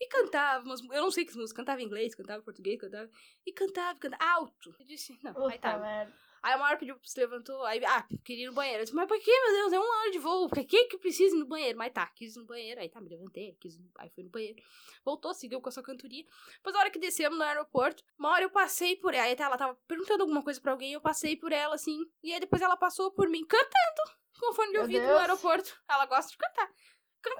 E 0.00 0.06
cantava, 0.06 0.64
umas, 0.64 0.80
eu 0.80 1.02
não 1.02 1.10
sei 1.10 1.24
que 1.24 1.34
músicas, 1.34 1.52
cantava 1.56 1.82
inglês, 1.82 2.14
cantava 2.14 2.40
português, 2.40 2.80
cantava. 2.80 3.10
E 3.44 3.52
cantava, 3.52 3.98
cantava 3.98 4.24
alto. 4.32 4.72
Eu 4.78 4.86
disse, 4.86 5.18
não, 5.24 5.32
aí 5.48 5.56
Puta 5.56 5.72
tá. 5.72 5.78
merda. 5.78 6.14
Aí 6.48 6.54
a 6.54 6.58
maior 6.58 6.78
pediu, 6.78 6.98
se 7.04 7.20
levantou, 7.20 7.62
aí, 7.66 7.84
ah, 7.84 8.06
queria 8.24 8.44
ir 8.44 8.46
no 8.46 8.54
banheiro. 8.54 8.78
Eu 8.80 8.84
disse, 8.84 8.96
mas 8.96 9.06
por 9.06 9.18
que, 9.20 9.30
meu 9.30 9.52
Deus, 9.52 9.72
é 9.74 9.78
uma 9.78 9.98
hora 10.00 10.10
de 10.10 10.18
voo, 10.18 10.48
por 10.48 10.64
que 10.64 10.84
que 10.84 10.96
precisa 10.96 11.36
ir 11.36 11.38
no 11.38 11.44
banheiro? 11.46 11.76
Mas 11.76 11.92
tá, 11.92 12.06
quis 12.14 12.34
ir 12.36 12.38
no 12.38 12.46
banheiro, 12.46 12.80
aí 12.80 12.88
tá, 12.88 13.02
me 13.02 13.10
levantei, 13.10 13.54
quis 13.60 13.74
ir, 13.74 13.80
no- 13.80 13.90
aí 13.98 14.08
fui 14.08 14.24
no 14.24 14.30
banheiro. 14.30 14.56
Voltou, 15.04 15.34
seguiu 15.34 15.60
com 15.60 15.68
a 15.68 15.72
sua 15.72 15.82
cantoria. 15.82 16.24
Depois, 16.54 16.72
na 16.72 16.80
hora 16.80 16.90
que 16.90 16.98
descemos 16.98 17.36
no 17.36 17.44
aeroporto, 17.44 18.02
uma 18.18 18.30
hora 18.30 18.44
eu 18.44 18.50
passei 18.50 18.96
por 18.96 19.12
ela, 19.12 19.24
aí 19.26 19.36
ela 19.38 19.58
tava 19.58 19.74
perguntando 19.86 20.22
alguma 20.22 20.42
coisa 20.42 20.58
pra 20.58 20.72
alguém, 20.72 20.94
eu 20.94 21.02
passei 21.02 21.36
por 21.36 21.52
ela, 21.52 21.74
assim, 21.74 21.98
e 22.22 22.32
aí 22.32 22.40
depois 22.40 22.62
ela 22.62 22.78
passou 22.78 23.12
por 23.12 23.28
mim, 23.28 23.44
cantando, 23.46 24.16
com 24.40 24.54
fone 24.54 24.72
de 24.72 24.78
ouvido 24.78 25.02
no 25.06 25.18
aeroporto. 25.18 25.78
Ela 25.86 26.06
gosta 26.06 26.30
de 26.30 26.38
cantar. 26.38 26.72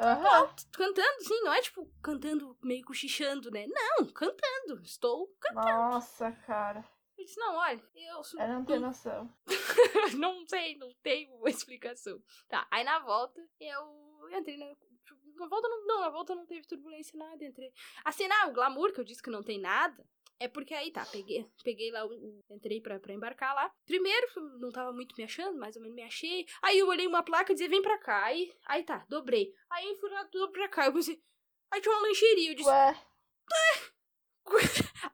Aham. 0.00 0.54
Cantando, 0.72 1.22
sim, 1.24 1.40
não 1.42 1.52
é 1.54 1.62
tipo 1.62 1.90
cantando 2.02 2.58
meio 2.62 2.84
cochichando, 2.84 3.50
né? 3.50 3.64
Não, 3.68 4.06
cantando. 4.12 4.82
Estou 4.82 5.32
Nossa, 5.54 6.30
cara. 6.32 6.84
Eu 7.18 7.24
disse, 7.24 7.38
não, 7.40 7.56
olha, 7.56 7.82
eu 7.96 8.22
sou- 8.22 8.40
Eu 8.40 8.48
não 8.48 8.64
tenho 8.64 8.80
noção. 8.86 9.28
não 10.16 10.46
sei, 10.46 10.76
não 10.76 10.92
tenho 11.02 11.30
explicação. 11.48 12.22
Tá, 12.48 12.66
aí 12.70 12.84
na 12.84 13.00
volta 13.00 13.40
eu 13.60 14.28
entrei 14.38 14.56
na. 14.56 14.66
Na 15.36 15.46
volta 15.46 15.68
não, 15.68 15.86
não, 15.86 16.00
na 16.00 16.10
volta 16.10 16.34
não 16.34 16.44
teve 16.46 16.66
turbulência, 16.66 17.16
nada. 17.18 17.44
Entrei. 17.44 17.72
Assim, 18.04 18.26
não, 18.26 18.50
o 18.50 18.52
glamour 18.52 18.92
que 18.92 19.00
eu 19.00 19.04
disse 19.04 19.22
que 19.22 19.30
não 19.30 19.42
tem 19.42 19.58
nada. 19.60 20.04
É 20.40 20.46
porque 20.48 20.72
aí 20.74 20.92
tá, 20.92 21.04
peguei, 21.06 21.44
peguei 21.64 21.90
lá, 21.90 22.02
entrei 22.50 22.80
pra, 22.80 22.98
pra 23.00 23.12
embarcar 23.12 23.54
lá. 23.54 23.72
Primeiro, 23.84 24.26
não 24.60 24.70
tava 24.70 24.92
muito 24.92 25.14
me 25.16 25.24
achando, 25.24 25.58
mais 25.58 25.74
ou 25.74 25.82
menos 25.82 25.96
me 25.96 26.02
achei. 26.02 26.46
Aí 26.62 26.78
eu 26.78 26.86
olhei 26.88 27.06
uma 27.08 27.24
placa 27.24 27.50
e 27.52 27.54
dizia, 27.54 27.68
vem 27.68 27.82
pra 27.82 27.98
cá. 27.98 28.24
Aí, 28.24 28.52
aí 28.66 28.84
tá, 28.84 29.04
dobrei. 29.08 29.52
Aí 29.70 29.96
fui 29.96 30.08
lá, 30.10 30.22
dobro 30.24 30.52
pra 30.52 30.68
cá. 30.68 30.86
Eu 30.86 30.92
pensei, 30.92 31.20
aí 31.72 31.80
tinha 31.80 31.92
uma 31.94 32.02
lancheria. 32.06 32.50
Eu 32.50 32.54
disse, 32.54 32.68
Ué, 32.68 32.94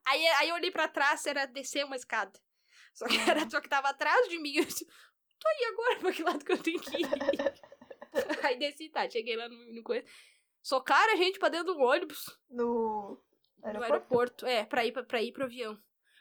Aí, 0.06 0.26
aí 0.26 0.48
eu 0.48 0.54
olhei 0.54 0.70
pra 0.70 0.88
trás, 0.88 1.24
era 1.26 1.46
descer 1.46 1.84
uma 1.84 1.96
escada. 1.96 2.32
Só 2.92 3.06
que, 3.06 3.16
era, 3.18 3.48
só 3.50 3.60
que 3.60 3.68
tava 3.68 3.88
atrás 3.88 4.28
de 4.28 4.38
mim. 4.38 4.56
Eu 4.56 4.64
disse, 4.64 4.86
tô 4.86 5.48
aí 5.48 5.64
agora, 5.72 5.96
pra 5.98 6.12
que 6.12 6.22
lado 6.22 6.44
que 6.44 6.52
eu 6.52 6.62
tenho 6.62 6.80
que 6.80 7.02
ir? 7.02 7.08
aí 8.44 8.58
desci, 8.58 8.88
tá, 8.88 9.08
cheguei 9.08 9.36
lá 9.36 9.48
no, 9.48 9.72
no 9.74 9.82
coisa. 9.82 10.06
Socaram 10.62 11.12
a 11.12 11.16
gente 11.16 11.38
pra 11.38 11.48
dentro 11.48 11.74
do 11.74 11.80
ônibus, 11.80 12.38
no 12.48 13.20
no 13.58 13.82
aeroporto. 13.82 13.92
aeroporto. 13.92 14.46
É, 14.46 14.64
pra 14.64 14.84
ir, 14.84 14.92
pra, 14.92 15.02
pra 15.02 15.22
ir 15.22 15.32
pro 15.32 15.44
avião. 15.44 15.78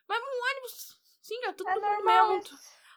Mas 0.08 0.22
um 0.22 0.52
ônibus, 0.52 1.00
sim, 1.22 1.40
já 1.42 1.54
tudo 1.54 1.70
É 1.70 1.76
no 1.76 1.82
normal. 1.82 2.42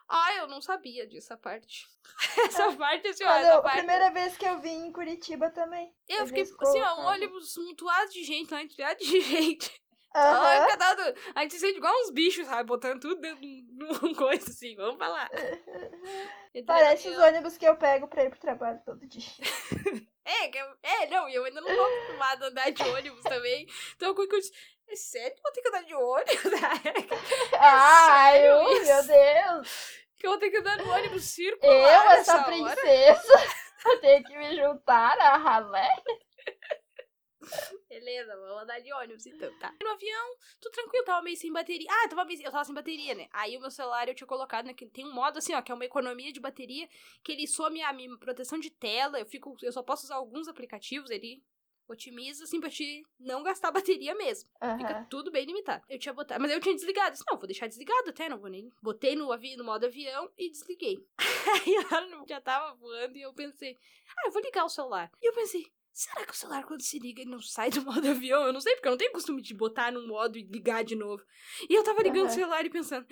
Ah, 0.09 0.34
eu 0.36 0.47
não 0.47 0.60
sabia 0.60 1.06
disso, 1.06 1.36
parte. 1.38 1.86
Essa 2.38 2.72
parte, 2.76 3.09
assim, 3.09 3.24
ó, 3.24 3.26
Mas 3.28 3.44
essa 3.44 3.55
eu, 3.55 3.59
a 3.59 3.62
parte. 3.62 3.78
primeira 3.78 4.10
vez 4.10 4.36
que 4.36 4.44
eu 4.47 4.60
vim 4.60 4.86
em 4.86 4.93
Curitiba 4.93 5.51
também. 5.51 5.93
Eu 6.09 6.22
a 6.22 6.26
fiquei, 6.26 6.43
assim, 6.43 6.80
ó, 6.80 7.01
um 7.01 7.06
ônibus 7.06 7.56
mutuado 7.56 8.10
de 8.10 8.22
gente, 8.22 8.52
lá, 8.52 8.62
entulhado 8.62 8.98
de 9.01 9.20
gente. 9.20 9.82
Ai, 10.18 10.66
cadado, 10.68 11.02
a 11.34 11.43
gente 11.43 11.55
se 11.55 11.60
sente 11.60 11.76
igual 11.78 11.93
uns 12.02 12.10
bichos, 12.10 12.47
sabe? 12.47 12.64
Botando 12.64 13.01
tudo 13.01 13.20
dentro 13.20 13.40
de 13.40 13.64
um 14.02 14.14
coisa 14.14 14.48
assim, 14.51 14.74
vamos 14.76 14.98
falar. 14.98 15.28
Entrei 16.55 16.62
no 16.62 16.66
Parece 16.66 17.09
os 17.09 17.14
avião. 17.18 17.28
ônibus 17.28 17.56
que 17.59 17.66
eu 17.66 17.76
pego 17.76 18.09
pra 18.09 18.24
ir 18.24 18.30
pro 18.30 18.38
trabalho 18.40 18.80
todo 18.84 19.06
dia. 19.06 19.22
É, 20.28 20.48
que 20.48 20.59
eu- 20.59 20.76
é, 20.82 21.06
não, 21.06 21.28
e 21.28 21.34
eu 21.36 21.44
ainda 21.44 21.60
não 21.60 21.68
tô 21.72 21.80
acostumada 21.84 22.47
a 22.47 22.48
andar 22.48 22.70
de 22.72 22.82
ônibus 22.82 23.22
também. 23.22 23.64
Então, 23.94 24.12
eu 24.12 24.28
disse, 24.40 24.52
é 24.88 24.97
sério 24.97 25.32
que 25.32 25.38
eu 25.38 25.43
vou 25.44 25.52
ter 25.52 25.62
que 25.62 25.68
andar 25.68 25.84
de 25.84 25.94
ônibus? 25.94 26.60
Ai, 27.52 28.52
ui, 28.52 28.72
isso? 28.72 28.86
meu 28.86 29.02
Deus! 29.06 29.97
que 30.18 30.26
eu 30.26 30.30
vou 30.32 30.40
ter 30.40 30.51
que 30.51 30.56
andar 30.56 30.78
no 30.78 30.90
ônibus 30.90 31.24
circular 31.26 31.72
Eu, 32.06 32.10
essa 32.10 32.43
princesa, 32.43 33.34
eu 33.84 34.01
tenho 34.01 34.24
que 34.24 34.36
me 34.36 34.56
juntar 34.56 35.16
a 35.20 35.36
ralé. 35.36 35.94
Beleza, 37.89 38.36
vamos 38.36 38.62
andar 38.62 38.81
de 38.81 38.93
ônibus 38.93 39.27
então, 39.27 39.52
tá. 39.59 39.74
No 39.82 39.89
avião, 39.90 40.36
tudo 40.60 40.73
tranquilo, 40.73 41.05
tava 41.05 41.23
meio 41.23 41.36
sem 41.36 41.52
bateria. 41.52 41.86
Ah, 41.90 42.09
tava 42.09 42.24
meio, 42.24 42.43
eu 42.43 42.51
tava 42.51 42.64
sem 42.64 42.74
bateria, 42.74 43.14
né? 43.14 43.28
Aí 43.32 43.56
o 43.56 43.60
meu 43.60 43.70
celular 43.70 44.09
eu 44.09 44.14
tinha 44.14 44.27
colocado 44.27 44.66
naquele. 44.66 44.90
Tem 44.90 45.05
um 45.06 45.12
modo 45.12 45.39
assim, 45.39 45.55
ó, 45.55 45.62
que 45.62 45.70
é 45.70 45.74
uma 45.74 45.85
economia 45.85 46.32
de 46.32 46.40
bateria, 46.40 46.89
que 47.23 47.32
ele 47.32 47.47
some 47.47 47.81
a 47.82 47.93
minha 47.93 48.16
proteção 48.18 48.59
de 48.59 48.70
tela. 48.70 49.18
Eu 49.18 49.27
fico. 49.27 49.56
Eu 49.62 49.73
só 49.73 49.82
posso 49.82 50.05
usar 50.05 50.16
alguns 50.16 50.48
aplicativos, 50.48 51.10
ele 51.10 51.43
otimiza, 51.89 52.43
assim, 52.43 52.59
pra 52.60 52.68
te 52.68 53.06
não 53.18 53.44
gastar 53.44 53.70
bateria 53.70 54.12
mesmo. 54.14 54.51
Fica 54.77 54.93
Aham. 54.97 55.06
tudo 55.09 55.31
bem 55.31 55.44
limitado. 55.47 55.85
Eu 55.89 55.98
tinha 56.01 56.12
botado. 56.12 56.40
Mas 56.43 56.51
eu 56.51 56.60
tinha 56.60 56.74
desligado. 56.74 57.12
Disse, 57.12 57.24
não, 57.31 57.39
vou 57.39 57.47
deixar 57.47 57.68
desligado 57.68 58.10
até, 58.10 58.28
não 58.28 58.39
vou 58.39 58.51
nem. 58.51 58.73
Botei 58.82 59.14
no, 59.14 59.31
avi... 59.32 59.56
no 59.56 59.62
modo 59.62 59.86
avião 59.86 60.28
e 60.36 60.51
desliguei. 60.51 60.98
Aí 61.64 62.09
no- 62.10 62.27
já 62.27 62.40
tava 62.40 62.74
voando 62.74 63.16
e 63.16 63.23
eu 63.23 63.32
pensei, 63.32 63.77
ah, 64.18 64.23
eu 64.27 64.32
vou 64.32 64.43
ligar 64.43 64.64
o 64.64 64.68
celular. 64.68 65.10
E 65.23 65.28
eu 65.28 65.32
pensei, 65.32 65.64
será 65.97 66.27
que 66.27 66.32
o 66.32 66.36
celular 66.36 66.62
quando 66.64 66.82
se 66.82 66.98
liga 66.98 67.23
ele 67.23 67.31
não 67.31 67.40
sai 67.40 67.70
do 67.70 67.81
modo 67.82 68.06
avião? 68.06 68.43
Eu 68.44 68.52
não 68.52 68.60
sei, 68.60 68.74
porque 68.74 68.86
eu 68.86 68.93
não 68.93 68.98
tenho 68.98 69.12
costume 69.12 69.40
de 69.40 69.55
botar 69.55 69.90
no 69.90 70.06
modo 70.06 70.36
e 70.36 70.43
ligar 70.43 70.85
de 70.85 70.94
novo. 70.94 71.23
E 71.68 71.74
eu 71.74 71.82
tava 71.82 72.02
ligando 72.02 72.24
o 72.24 72.27
Aham. 72.27 72.35
celular 72.35 72.66
e 72.66 72.70
pensando, 72.70 73.06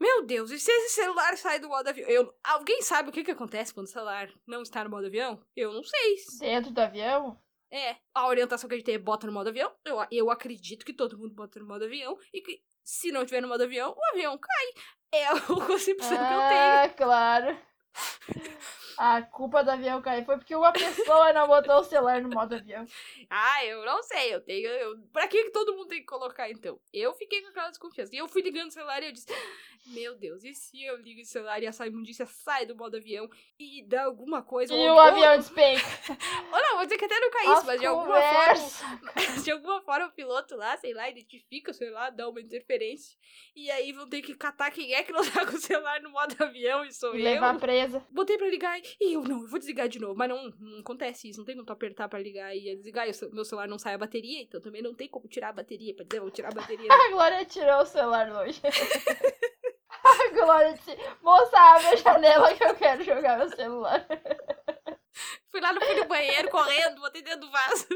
meu 0.00 0.24
Deus, 0.24 0.50
e 0.50 0.58
se 0.58 0.70
esse 0.70 0.94
celular 0.94 1.36
sai 1.36 1.58
do 1.58 1.68
modo 1.68 1.86
avião? 1.88 2.08
Eu... 2.08 2.34
Alguém 2.42 2.80
sabe 2.80 3.10
o 3.10 3.12
que, 3.12 3.22
que 3.22 3.30
acontece 3.30 3.74
quando 3.74 3.86
o 3.86 3.90
celular 3.90 4.32
não 4.46 4.62
está 4.62 4.82
no 4.82 4.90
modo 4.90 5.06
avião? 5.06 5.44
Eu 5.54 5.72
não 5.74 5.82
sei. 5.84 6.16
Dentro 6.38 6.72
do 6.72 6.78
avião? 6.80 7.38
É, 7.70 7.96
a 8.14 8.26
orientação 8.26 8.68
que 8.68 8.74
a 8.74 8.78
gente 8.78 8.86
tem 8.86 8.94
é 8.94 8.98
bota 8.98 9.26
no 9.26 9.32
modo 9.32 9.48
avião. 9.48 9.70
Eu, 9.84 9.98
eu 10.10 10.30
acredito 10.30 10.84
que 10.86 10.92
todo 10.92 11.18
mundo 11.18 11.34
bota 11.34 11.60
no 11.60 11.66
modo 11.66 11.84
avião. 11.84 12.18
E 12.32 12.40
que 12.40 12.62
se 12.82 13.12
não 13.12 13.24
tiver 13.24 13.40
no 13.40 13.48
modo 13.48 13.62
avião, 13.62 13.94
o 13.96 14.04
avião 14.12 14.38
cai. 14.38 15.20
É 15.20 15.26
a 15.26 15.40
concepção 15.44 16.16
que 16.16 16.34
eu 16.34 16.48
tenho. 16.48 16.76
Ah, 16.76 16.88
claro. 16.96 17.58
A 18.98 19.22
culpa 19.22 19.64
do 19.64 19.70
avião 19.70 20.02
cair 20.02 20.24
foi 20.24 20.36
porque 20.36 20.54
uma 20.54 20.72
pessoa 20.72 21.32
não 21.32 21.46
botou 21.46 21.76
o 21.76 21.84
celular 21.84 22.20
no 22.20 22.28
modo 22.28 22.54
avião. 22.54 22.86
Ah, 23.28 23.64
eu 23.64 23.84
não 23.84 24.02
sei, 24.02 24.34
eu 24.34 24.40
tenho. 24.40 24.68
Eu... 24.68 24.98
Pra 25.12 25.26
que, 25.26 25.44
que 25.44 25.50
todo 25.50 25.74
mundo 25.74 25.88
tem 25.88 26.00
que 26.00 26.06
colocar 26.06 26.50
então? 26.50 26.78
Eu 26.92 27.12
fiquei 27.14 27.40
com 27.42 27.48
aquela 27.48 27.70
desconfiança. 27.70 28.14
E 28.14 28.18
eu 28.18 28.28
fui 28.28 28.42
ligando 28.42 28.68
o 28.68 28.72
celular 28.72 29.02
e 29.02 29.06
eu 29.06 29.12
disse: 29.12 29.26
Meu 29.86 30.14
Deus, 30.14 30.44
e 30.44 30.54
se 30.54 30.84
eu 30.84 30.96
ligo 30.98 31.20
o 31.20 31.24
celular 31.24 31.60
e 31.62 31.66
essa 31.66 31.86
imundícia 31.86 32.26
sai 32.26 32.66
do 32.66 32.76
modo 32.76 32.96
avião 32.96 33.28
e 33.58 33.84
dá 33.88 34.04
alguma 34.04 34.42
coisa? 34.42 34.72
E 34.72 34.88
o 34.88 35.00
avião 35.00 35.36
despenca. 35.36 35.82
Ou 36.52 36.60
não, 36.60 36.76
vou 36.76 36.84
dizer 36.84 36.98
que 36.98 37.04
até 37.04 37.18
não 37.18 37.30
caísse, 37.30 37.52
As 37.52 37.64
mas 37.64 37.80
de 37.80 37.86
alguma 37.86 38.20
forma. 38.20 39.02
De 39.42 39.50
alguma 39.50 39.82
forma 39.82 40.06
o 40.06 40.12
piloto 40.12 40.54
lá, 40.54 40.76
sei 40.76 40.94
lá, 40.94 41.08
identifica, 41.10 41.72
sei 41.72 41.90
lá, 41.90 42.10
dá 42.10 42.28
uma 42.28 42.40
interferência. 42.40 43.16
E 43.56 43.70
aí 43.70 43.92
vão 43.92 44.08
ter 44.08 44.22
que 44.22 44.34
catar 44.36 44.70
quem 44.70 44.94
é 44.94 45.02
que 45.02 45.10
não 45.10 45.28
tá 45.28 45.44
com 45.44 45.56
o 45.56 45.60
celular 45.60 46.00
no 46.00 46.10
modo 46.10 46.36
avião 46.38 46.84
e 46.84 46.92
sou 46.92 47.16
E 47.16 47.18
eu. 47.18 47.24
levar 47.24 47.58
presa. 47.82 48.06
Botei 48.10 48.38
pra 48.38 48.48
ligar 48.48 48.80
e 49.00 49.12
eu 49.14 49.22
não, 49.22 49.42
eu 49.42 49.48
vou 49.48 49.58
desligar 49.58 49.88
de 49.88 49.98
novo. 49.98 50.14
Mas 50.16 50.28
não, 50.28 50.50
não 50.58 50.80
acontece 50.80 51.28
isso. 51.28 51.38
Não 51.38 51.44
tem 51.44 51.54
como 51.54 51.66
tu 51.66 51.72
apertar 51.72 52.08
pra 52.08 52.18
ligar 52.18 52.54
e 52.54 52.76
desligar. 52.76 53.08
E 53.08 53.10
o 53.10 53.34
meu 53.34 53.44
celular 53.44 53.68
não 53.68 53.78
sai 53.78 53.94
a 53.94 53.98
bateria, 53.98 54.42
então 54.42 54.60
também 54.60 54.82
não 54.82 54.94
tem 54.94 55.08
como 55.08 55.28
tirar 55.28 55.50
a 55.50 55.52
bateria. 55.52 55.94
Pra 55.94 56.04
dizer, 56.04 56.20
vou 56.20 56.30
tirar 56.30 56.48
a 56.50 56.54
bateria. 56.54 56.88
A 56.92 57.10
Glória 57.10 57.44
tirou 57.44 57.82
o 57.82 57.86
celular 57.86 58.30
longe. 58.30 58.60
A 60.04 60.28
Glória 60.34 60.74
disse, 60.74 60.96
moça, 61.22 61.58
abre 61.58 61.86
a 61.86 61.96
janela 61.96 62.54
que 62.54 62.64
eu 62.64 62.74
quero 62.74 63.04
jogar 63.04 63.38
meu 63.38 63.48
celular. 63.50 64.06
Fui 65.50 65.60
lá 65.60 65.72
no 65.72 65.80
fim 65.80 65.94
do 65.94 66.06
banheiro, 66.06 66.50
correndo, 66.50 67.00
botei 67.00 67.22
dentro 67.22 67.40
do 67.40 67.50
vaso. 67.50 67.86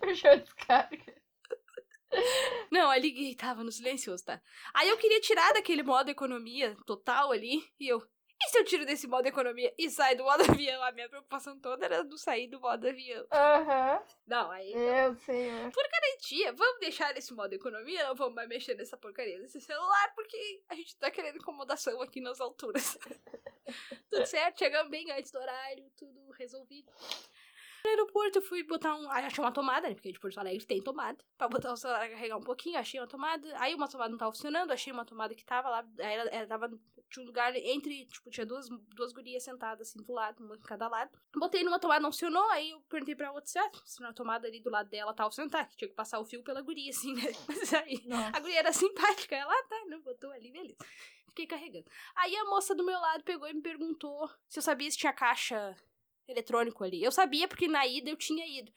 Puxou 0.00 0.36
descarga. 0.36 1.14
Não, 2.70 2.94
liguei, 2.96 3.34
tava 3.34 3.64
no 3.64 3.72
silencioso, 3.72 4.24
tá? 4.24 4.40
Aí 4.72 4.88
eu 4.88 4.96
queria 4.96 5.20
tirar 5.20 5.52
daquele 5.52 5.82
modo 5.82 6.10
economia 6.10 6.76
total 6.86 7.32
ali, 7.32 7.62
e 7.78 7.88
eu. 7.88 8.02
E 8.42 8.48
se 8.48 8.58
eu 8.58 8.64
tiro 8.64 8.84
desse 8.84 9.06
modo 9.06 9.26
economia 9.26 9.72
e 9.78 9.88
saio 9.88 10.16
do 10.16 10.24
modo 10.24 10.42
avião? 10.50 10.82
A 10.82 10.92
minha 10.92 11.08
preocupação 11.08 11.58
toda 11.60 11.84
era 11.84 12.04
do 12.04 12.18
sair 12.18 12.48
do 12.48 12.60
modo 12.60 12.86
avião. 12.86 13.26
Aham. 13.32 14.02
Não, 14.26 14.50
aí. 14.50 14.74
Meu 14.74 15.14
senhor. 15.16 15.70
Tia, 16.24 16.54
vamos 16.54 16.80
deixar 16.80 17.12
nesse 17.12 17.34
modo 17.34 17.52
economia, 17.52 18.08
não 18.08 18.14
vamos 18.14 18.34
mais 18.34 18.48
mexer 18.48 18.74
nessa 18.74 18.96
porcaria 18.96 19.38
desse 19.38 19.60
celular, 19.60 20.14
porque 20.14 20.62
a 20.70 20.74
gente 20.74 20.96
tá 20.96 21.10
querendo 21.10 21.36
incomodação 21.36 22.00
aqui 22.00 22.18
nas 22.18 22.40
alturas. 22.40 22.96
tudo 24.10 24.24
certo, 24.24 24.58
chegamos 24.58 24.90
bem 24.90 25.10
antes 25.12 25.30
do 25.30 25.38
horário, 25.38 25.90
tudo 25.98 26.30
resolvido. 26.30 26.90
No 27.84 27.90
aeroporto 27.90 28.38
eu 28.38 28.42
fui 28.42 28.62
botar 28.62 28.94
um. 28.94 29.10
Aí 29.10 29.26
achei 29.26 29.44
uma 29.44 29.52
tomada, 29.52 29.86
né? 29.86 29.94
Porque 29.94 30.10
de 30.10 30.18
Porto 30.18 30.38
Alegre 30.38 30.64
tem 30.64 30.82
tomada. 30.82 31.22
Pra 31.36 31.46
botar 31.46 31.70
o 31.70 31.76
celular 31.76 32.08
carregar 32.08 32.38
um 32.38 32.42
pouquinho, 32.42 32.78
achei 32.78 32.98
uma 32.98 33.06
tomada. 33.06 33.46
Aí 33.58 33.74
uma 33.74 33.86
tomada 33.86 34.10
não 34.10 34.16
tava 34.16 34.32
funcionando, 34.32 34.70
achei 34.70 34.90
uma 34.90 35.04
tomada 35.04 35.34
que 35.34 35.44
tava 35.44 35.68
lá. 35.68 35.86
Aí 35.98 36.14
ela, 36.14 36.30
ela 36.30 36.46
tava. 36.46 36.68
Tinha 37.10 37.22
um 37.22 37.26
lugar 37.26 37.54
entre. 37.54 38.06
Tipo, 38.06 38.30
tinha 38.30 38.46
duas, 38.46 38.68
duas 38.70 39.12
gurias 39.12 39.44
sentadas 39.44 39.88
assim 39.88 40.02
do 40.02 40.12
lado, 40.14 40.42
uma 40.42 40.56
em 40.56 40.60
cada 40.60 40.88
lado. 40.88 41.10
Botei 41.36 41.62
numa 41.62 41.78
tomada, 41.78 42.00
não 42.00 42.10
funcionou. 42.10 42.48
Aí 42.52 42.70
eu 42.70 42.80
perguntei 42.88 43.14
pra 43.14 43.30
outra 43.30 43.50
se 43.50 43.58
ah, 43.58 43.70
se 43.84 44.00
na 44.00 44.14
tomada 44.14 44.48
ali 44.48 44.60
do 44.62 44.70
lado 44.70 44.88
dela 44.88 45.12
tava 45.12 45.28
funcionando. 45.28 45.52
Tá, 45.52 45.66
que 45.66 45.76
tinha 45.76 45.88
que 45.88 45.94
passar 45.94 46.18
o 46.20 46.24
fio 46.24 46.42
pela 46.42 46.62
guria, 46.62 46.88
assim, 46.88 47.12
né? 47.12 47.32
Mas 47.46 47.74
aí. 47.74 48.02
Nossa. 48.06 48.34
A 48.34 48.40
guria 48.40 48.60
era 48.60 48.72
simpática. 48.72 49.36
Ela, 49.36 49.52
ah, 49.52 49.66
tá, 49.68 49.84
não 49.88 50.00
botou 50.00 50.30
ali, 50.30 50.50
beleza. 50.50 50.78
Fiquei 51.26 51.46
carregando. 51.46 51.84
Aí 52.16 52.34
a 52.34 52.44
moça 52.46 52.74
do 52.74 52.84
meu 52.84 52.98
lado 52.98 53.24
pegou 53.24 53.46
e 53.46 53.52
me 53.52 53.60
perguntou 53.60 54.30
se 54.48 54.58
eu 54.58 54.62
sabia 54.62 54.90
se 54.90 54.96
tinha 54.96 55.12
caixa 55.12 55.76
eletrônico 56.28 56.84
ali. 56.84 57.02
Eu 57.02 57.12
sabia 57.12 57.48
porque 57.48 57.68
na 57.68 57.86
ida 57.86 58.10
eu 58.10 58.16
tinha 58.16 58.46
ido. 58.46 58.72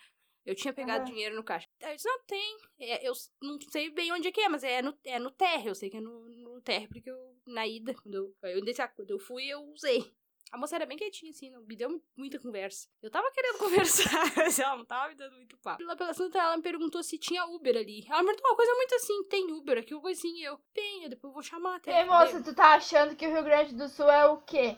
Eu 0.45 0.55
tinha 0.55 0.71
pegado 0.71 1.03
dinheiro 1.03 1.35
no 1.35 1.43
caixa. 1.43 1.67
Aí 1.83 1.91
eu 1.91 1.95
disse, 1.97 2.07
não, 2.07 2.19
tem. 2.25 2.57
É, 2.79 3.05
eu 3.07 3.11
não 3.41 3.59
sei 3.69 3.89
bem 3.89 4.13
onde 4.13 4.29
é 4.29 4.31
que 4.31 4.39
é, 4.39 4.47
mas 4.47 4.63
é 4.63 4.81
no, 4.81 4.97
é 5.03 5.19
no 5.19 5.29
TR. 5.29 5.65
Eu 5.65 5.75
sei 5.75 5.89
que 5.89 5.97
é 5.97 6.01
no, 6.01 6.29
no 6.29 6.61
TR, 6.61 6.87
porque 6.87 7.09
eu, 7.09 7.35
na 7.45 7.67
ida, 7.67 7.93
quando 7.93 8.15
eu, 8.15 8.33
eu 8.43 8.89
quando 8.95 9.11
eu 9.11 9.19
fui, 9.19 9.45
eu 9.45 9.59
usei. 9.73 10.09
A 10.49 10.57
moça 10.57 10.75
era 10.75 10.85
bem 10.85 10.97
quietinha, 10.97 11.31
assim, 11.31 11.49
não 11.49 11.61
me 11.63 11.75
deu 11.75 12.01
muita 12.15 12.39
conversa. 12.39 12.87
Eu 13.01 13.11
tava 13.11 13.29
querendo 13.31 13.57
conversar, 13.59 14.33
mas 14.37 14.57
ela 14.57 14.77
não 14.77 14.85
tava 14.85 15.09
me 15.09 15.15
dando 15.15 15.35
muito 15.35 15.57
papo. 15.57 15.83
Lá 15.83 15.95
pela 15.95 16.13
Santa, 16.13 16.39
ela 16.39 16.55
me 16.55 16.63
perguntou 16.63 17.03
se 17.03 17.17
tinha 17.17 17.45
Uber 17.45 17.75
ali. 17.75 18.05
Ela 18.07 18.21
me 18.21 18.27
perguntou 18.27 18.51
uma 18.51 18.55
coisa 18.55 18.73
muito 18.73 18.95
assim, 18.95 19.23
tem 19.25 19.51
Uber 19.51 19.77
aqui, 19.79 19.93
uma 19.93 20.09
assim, 20.09 20.33
e 20.37 20.43
eu, 20.43 20.57
eu 21.03 21.09
depois 21.09 21.29
eu 21.29 21.33
vou 21.33 21.43
chamar 21.43 21.75
até. 21.75 21.99
Ei, 21.99 22.05
moça, 22.05 22.41
tu 22.41 22.55
tá 22.55 22.75
achando 22.75 23.15
que 23.15 23.27
o 23.27 23.33
Rio 23.33 23.43
Grande 23.43 23.75
do 23.75 23.89
Sul 23.89 24.09
é 24.09 24.25
o 24.25 24.37
quê? 24.37 24.77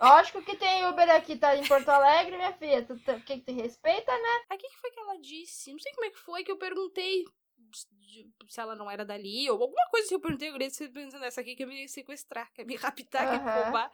Lógico 0.00 0.42
que 0.42 0.56
tem 0.56 0.86
Uber 0.86 1.10
aqui, 1.10 1.36
tá 1.36 1.56
em 1.56 1.66
Porto 1.66 1.88
Alegre, 1.88 2.36
minha 2.36 2.52
filha. 2.52 2.84
Tu, 2.84 2.98
tu, 2.98 3.20
que 3.20 3.38
que 3.38 3.40
te 3.40 3.52
respeita, 3.52 4.12
né? 4.12 4.44
Aí 4.50 4.56
o 4.56 4.60
que, 4.60 4.68
que 4.68 4.80
foi 4.80 4.90
que 4.90 5.00
ela 5.00 5.18
disse? 5.20 5.72
Não 5.72 5.78
sei 5.78 5.92
como 5.92 6.06
é 6.06 6.10
que 6.10 6.18
foi 6.18 6.44
que 6.44 6.52
eu 6.52 6.58
perguntei 6.58 7.24
se 8.48 8.60
ela 8.60 8.76
não 8.76 8.90
era 8.90 9.04
dali, 9.04 9.50
ou 9.50 9.60
alguma 9.60 9.86
coisa 9.90 10.06
assim. 10.06 10.14
Eu 10.14 10.20
perguntei, 10.20 10.48
eu 10.48 10.52
queria 10.52 10.70
pensando, 10.92 11.24
essa 11.24 11.40
aqui 11.40 11.56
quer 11.56 11.66
me 11.66 11.88
sequestrar, 11.88 12.52
quer 12.52 12.64
me 12.64 12.76
raptar, 12.76 13.30
quer 13.30 13.42
me 13.42 13.50
roubar. 13.50 13.90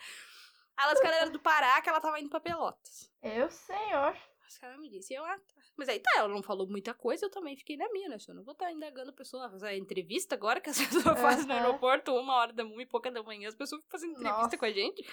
Aí 0.77 0.85
ela 0.85 0.93
disse 0.93 1.03
que 1.03 1.09
ela 1.09 1.17
era 1.17 1.31
do 1.31 1.41
Pará, 1.41 1.81
que 1.81 1.89
ela 1.89 2.01
tava 2.01 2.21
indo 2.21 2.31
pra 2.31 2.41
Pelotas. 2.41 3.11
Eu, 3.23 3.51
senhor. 3.51 4.17
Mas 4.41 4.63
ela 4.63 4.79
me 4.79 4.89
disse, 4.89 5.15
eu, 5.15 5.25
ah, 5.25 5.39
tá. 5.39 5.63
Mas 5.77 5.89
aí 5.89 6.01
tá, 6.01 6.11
ela 6.17 6.29
não 6.29 6.43
falou 6.43 6.67
muita 6.67 6.93
coisa, 6.93 7.27
eu 7.27 7.31
também 7.31 7.57
fiquei 7.57 7.77
na 7.77 7.89
minha, 7.91 8.09
né? 8.09 8.17
Eu 8.27 8.35
não 8.35 8.43
vou 8.43 8.53
estar 8.53 8.71
indagando 8.73 9.11
a 9.11 9.15
pessoa, 9.15 9.49
fazer 9.51 9.77
entrevista 9.77 10.35
agora 10.35 10.61
que 10.61 10.71
as 10.71 10.77
pessoas 10.81 11.21
fazem 11.21 11.47
no 11.47 11.55
aeroporto, 11.55 12.13
uma 12.15 12.35
hora 12.35 12.53
da 12.53 12.65
uma 12.65 12.83
e 12.83 12.87
pouca 12.87 13.11
da 13.11 13.23
manhã, 13.23 13.49
as 13.49 13.55
pessoas 13.55 13.81
ficam 13.81 13.99
fazendo 13.99 14.13
entrevista 14.13 14.43
Nossa. 14.43 14.59
com 14.59 14.65
a 14.65 14.73
gente. 14.73 15.05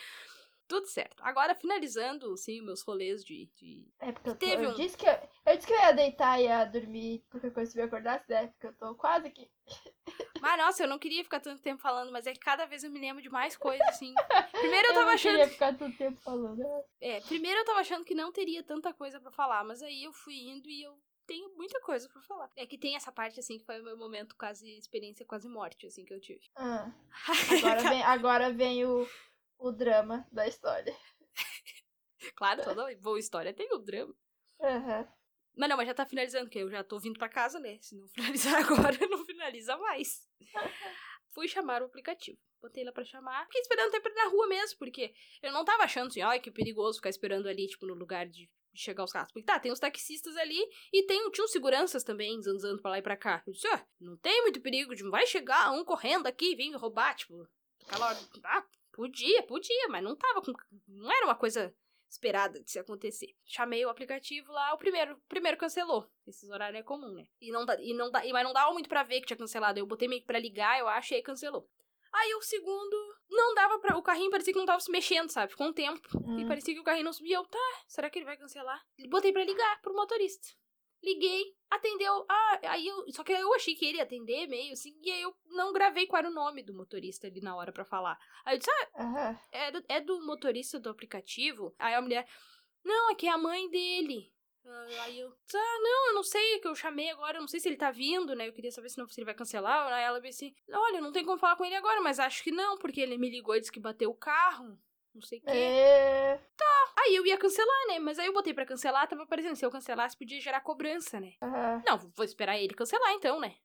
Tudo 0.68 0.86
certo. 0.88 1.24
Agora, 1.24 1.56
finalizando, 1.56 2.34
assim, 2.34 2.62
meus 2.62 2.82
rolês 2.82 3.24
de- 3.24 3.50
de 3.56 3.88
É 4.00 4.12
porque 4.12 4.30
eu, 4.30 4.34
tô, 4.34 4.40
Teve 4.40 4.66
eu 4.66 4.70
um- 4.72 4.74
disse 4.76 4.98
que 4.98 5.06
eu, 5.08 5.14
eu 5.46 5.56
disse 5.56 5.68
que 5.68 5.74
eu 5.74 5.80
ia 5.80 5.92
deitar 5.94 6.40
e 6.40 6.44
ia 6.44 6.66
dormir 6.66 7.24
qualquer 7.32 7.54
coisa 7.54 7.72
se 7.72 7.78
me 7.78 7.84
acordasse, 7.84 8.26
né? 8.30 8.48
Porque 8.48 8.68
eu 8.68 8.74
tô 8.76 8.96
quase 8.96 9.28
aqui. 9.28 9.50
Mas 10.42 10.58
nossa, 10.58 10.84
eu 10.84 10.88
não 10.88 11.00
queria 11.00 11.24
ficar 11.24 11.40
tanto 11.40 11.62
tempo 11.64 11.82
falando, 11.82 12.12
mas 12.12 12.28
é 12.28 12.32
que 12.32 12.40
cada 12.40 12.66
vez 12.68 12.84
eu 12.84 12.92
me 12.92 13.00
lembro 13.00 13.24
de 13.24 13.30
mais 13.30 13.58
coisas, 13.58 13.86
assim. 13.88 14.14
Primeiro 14.52 14.88
eu 14.90 14.94
tava 14.94 15.06
não 15.08 15.14
achando. 15.14 15.32
queria 15.32 15.50
ficar 15.50 15.76
tanto 15.76 15.98
tempo 15.98 16.20
falando. 16.22 16.58
né? 16.60 16.82
É, 17.02 17.20
primeiro 17.22 17.60
eu 17.62 17.66
tava 17.66 17.80
achando 17.80 18.06
que 18.06 18.14
não 18.14 18.32
teria 18.32 18.64
tanta 18.64 18.94
coisa 18.94 19.20
pra 19.20 19.32
falar, 19.32 19.64
mas 19.64 19.82
aí 19.82 20.04
eu 20.04 20.14
fui 20.14 20.36
indo 20.36 20.70
e 20.70 20.84
eu 20.84 20.96
tenho 21.26 21.50
muita 21.58 21.82
coisa 21.82 22.08
pra 22.08 22.22
falar. 22.22 22.52
É 22.56 22.68
que 22.68 22.78
tem 22.78 22.96
essa 22.96 23.12
parte, 23.12 23.40
assim, 23.40 23.58
que 23.58 23.66
foi 23.66 23.82
o 23.82 23.84
meu 23.84 23.98
momento 23.98 24.36
quase, 24.38 24.70
experiência 24.78 25.26
quase 25.26 25.50
morte, 25.50 25.88
assim, 25.88 26.06
que 26.06 26.14
eu 26.14 26.22
tive. 26.22 26.42
Ah, 26.56 26.92
agora 27.82 27.90
vem, 27.90 28.04
agora 28.04 28.54
vem 28.54 28.86
o, 28.86 29.10
o 29.60 29.72
drama 29.72 30.28
da 30.32 30.48
história. 30.48 30.96
claro, 32.36 32.64
toda 32.64 32.96
boa 32.98 33.20
história 33.20 33.54
tem 33.54 33.72
o 33.74 33.80
drama. 33.80 34.14
Aham. 34.62 35.08
Mas 35.56 35.70
não, 35.70 35.78
mas 35.78 35.88
já 35.88 35.94
tá 35.94 36.06
finalizando, 36.06 36.50
que 36.50 36.60
eu 36.60 36.70
já 36.70 36.84
tô 36.84 37.00
vindo 37.00 37.18
pra 37.18 37.28
casa, 37.28 37.60
né? 37.60 37.80
Se 37.82 37.96
não 37.96 38.08
finalizar 38.14 38.62
agora, 38.64 38.98
não 39.08 39.26
finaliza 39.26 39.76
mais. 39.78 40.28
Fui 41.34 41.48
chamar 41.48 41.82
o 41.82 41.86
aplicativo. 41.86 42.38
Botei 42.62 42.84
lá 42.84 42.92
pra 42.92 43.04
chamar. 43.04 43.46
Fiquei 43.46 43.62
esperando 43.62 43.90
até 43.90 44.00
pra 44.00 44.12
ir 44.12 44.16
na 44.16 44.30
rua 44.30 44.48
mesmo, 44.48 44.78
porque 44.80 45.14
eu 45.42 45.52
não 45.52 45.64
tava 45.64 45.84
achando 45.84 46.08
assim, 46.08 46.22
ai, 46.22 46.40
que 46.40 46.52
perigoso 46.52 46.98
ficar 46.98 47.10
esperando 47.10 47.48
ali, 47.48 47.68
tipo, 47.68 47.86
no 47.86 47.94
lugar 47.94 48.28
de 48.28 48.50
chegar 48.74 49.04
os 49.04 49.12
carros. 49.12 49.32
Porque 49.32 49.46
tá, 49.46 49.60
tem 49.60 49.72
os 49.72 49.80
taxistas 49.80 50.36
ali 50.38 50.60
e 50.94 51.04
tem, 51.04 51.30
tinha 51.32 51.46
uns 51.46 51.52
seguranças 51.52 52.04
também, 52.04 52.42
zanzando 52.42 52.82
pra 52.82 52.92
lá 52.92 52.98
e 53.00 53.02
pra 53.02 53.18
cá. 53.18 53.44
Eu 53.46 53.54
disse, 53.54 53.68
ó, 53.68 53.80
não 54.00 54.18
tem 54.18 54.42
muito 54.44 54.62
perigo, 54.62 54.96
de 54.96 55.04
não 55.04 55.12
vai 55.12 55.26
chegar 55.26 55.72
um 55.72 55.84
correndo 55.84 56.28
aqui, 56.28 56.56
me 56.56 56.72
roubar, 56.76 57.16
tipo, 57.16 57.48
aquela 57.86 58.08
hora. 58.08 58.20
Ah, 58.44 58.66
podia, 58.98 59.44
podia, 59.44 59.88
mas 59.90 60.04
não 60.04 60.16
tava 60.16 60.42
com. 60.42 60.52
Não 60.88 61.12
era 61.12 61.24
uma 61.26 61.36
coisa 61.36 61.74
esperada 62.10 62.62
de 62.64 62.72
se 62.72 62.80
acontecer. 62.80 63.36
Chamei 63.46 63.86
o 63.86 63.90
aplicativo 63.90 64.52
lá, 64.52 64.74
o 64.74 64.78
primeiro, 64.78 65.14
o 65.14 65.22
primeiro 65.28 65.58
cancelou. 65.58 66.10
Esses 66.26 66.50
horários 66.50 66.80
é 66.80 66.84
comum, 66.84 67.14
né? 67.14 67.28
E 67.40 67.52
não 67.52 67.66
dá, 67.66 67.80
e 67.80 67.94
não 67.94 68.10
dá, 68.10 68.26
e, 68.26 68.34
mas 68.34 68.44
não 68.44 68.54
dava 68.54 68.72
muito 68.74 68.90
pra 68.90 69.04
ver 69.04 69.22
que 69.22 69.28
tinha 69.28 69.38
cancelado. 69.38 69.78
Eu 69.80 69.86
botei 69.86 70.08
meio 70.08 70.22
que 70.22 70.28
pra 70.28 70.40
ligar, 70.40 70.80
eu 70.80 70.88
acho, 70.88 71.14
e 71.14 71.16
aí 71.18 71.22
cancelou. 71.22 71.70
Aí 72.14 72.34
o 72.36 72.42
segundo, 72.42 72.98
não 73.30 73.54
dava 73.54 73.78
pra. 73.80 73.98
O 73.98 74.02
carrinho 74.02 74.32
parecia 74.32 74.52
que 74.54 74.58
não 74.60 74.66
tava 74.66 74.80
se 74.80 74.90
mexendo, 74.92 75.30
sabe? 75.30 75.52
Ficou 75.52 75.68
um 75.68 75.74
tempo. 75.74 76.08
E 76.38 76.44
Hum. 76.44 76.48
parecia 76.48 76.74
que 76.74 76.80
o 76.80 76.84
carrinho 76.84 77.06
não 77.06 77.14
subia. 77.14 77.36
Eu, 77.38 77.46
tá, 77.46 77.60
será 77.88 78.10
que 78.10 78.18
ele 78.18 78.26
vai 78.26 78.38
cancelar? 78.38 78.82
Botei 79.10 79.32
pra 79.32 79.44
ligar 79.44 79.82
pro 79.82 79.94
motorista. 79.94 80.48
Liguei, 81.04 81.56
atendeu. 81.70 82.26
Ah, 82.30 82.60
aí 82.64 82.88
eu. 82.88 83.06
Só 83.12 83.24
que 83.24 83.32
eu 83.32 83.54
achei 83.54 83.76
que 83.76 83.86
ele 83.86 83.98
ia 83.98 84.04
atender 84.04 84.48
meio 84.48 84.74
assim. 84.74 84.98
E 85.04 85.12
aí 85.12 85.22
eu 85.22 85.36
não 85.46 85.72
gravei 85.72 86.08
qual 86.08 86.20
era 86.20 86.30
o 86.30 86.34
nome 86.34 86.64
do 86.64 86.74
motorista 86.74 87.28
ali 87.28 87.42
na 87.42 87.56
hora 87.56 87.72
pra 87.72 87.86
falar. 87.86 88.18
Aí 88.46 88.56
eu 88.56 88.60
disse, 88.60 88.72
ah, 88.72 89.04
Aham. 89.04 89.40
é 89.52 89.72
do, 89.72 89.84
é 89.88 90.02
do 90.02 90.26
motorista 90.26 90.80
do 90.80 90.90
aplicativo? 90.90 91.76
Aí 91.78 91.94
a 91.94 92.02
mulher, 92.02 92.28
não, 92.84 93.12
é 93.12 93.16
que 93.16 93.28
é 93.28 93.32
a 93.32 93.38
mãe 93.38 93.70
dele. 93.70 94.34
Ah, 94.66 94.86
Aí 95.04 95.20
eu, 95.20 95.30
ah, 95.30 95.80
não, 95.82 96.08
eu 96.08 96.14
não 96.16 96.24
sei, 96.24 96.56
é 96.56 96.60
que 96.60 96.68
eu 96.68 96.76
chamei 96.76 97.10
agora, 97.10 97.38
eu 97.38 97.42
não 97.42 97.48
sei 97.48 97.60
se 97.60 97.70
ele 97.70 97.78
tá 97.78 97.90
vindo, 97.90 98.36
né? 98.36 98.48
Eu 98.48 98.54
queria 98.54 98.72
saber 98.72 98.90
se, 98.90 98.98
não, 98.98 99.08
se 99.08 99.20
ele 99.20 99.26
vai 99.26 99.34
cancelar. 99.36 99.94
Aí 99.94 100.04
ela 100.04 100.20
disse, 100.20 100.54
olha, 100.70 101.00
não 101.00 101.12
tem 101.12 101.24
como 101.24 101.38
falar 101.38 101.56
com 101.56 101.64
ele 101.64 101.76
agora, 101.76 102.02
mas 102.02 102.20
acho 102.20 102.44
que 102.44 102.52
não, 102.52 102.78
porque 102.78 103.00
ele 103.00 103.18
me 103.18 103.30
ligou 103.30 103.56
e 103.56 103.60
disse 103.60 103.72
que 103.72 103.80
bateu 103.80 104.10
o 104.10 104.16
carro. 104.16 104.78
Não 105.18 105.24
sei 105.24 105.40
o 105.40 105.42
quê. 105.42 105.50
É... 105.52 106.40
Aí 107.00 107.16
eu 107.16 107.26
ia 107.26 107.38
cancelar, 107.38 107.88
né? 107.88 108.00
Mas 108.00 108.20
aí 108.20 108.26
eu 108.28 108.34
botei 108.34 108.54
pra 108.54 108.66
cancelar, 108.66 109.08
tava 109.08 109.24
aparecendo. 109.24 109.56
Se 109.56 109.66
eu 109.66 109.72
cancelasse, 109.72 110.18
podia 110.18 110.40
gerar 110.42 110.62
cobrança, 110.62 111.20
né? 111.20 111.34
Aham. 111.42 111.84
Não, 111.86 111.98
vou 111.98 112.26
esperar 112.26 112.58
ele 112.58 112.74
cancelar 112.74 113.12
então, 113.14 113.40
né? 113.40 113.56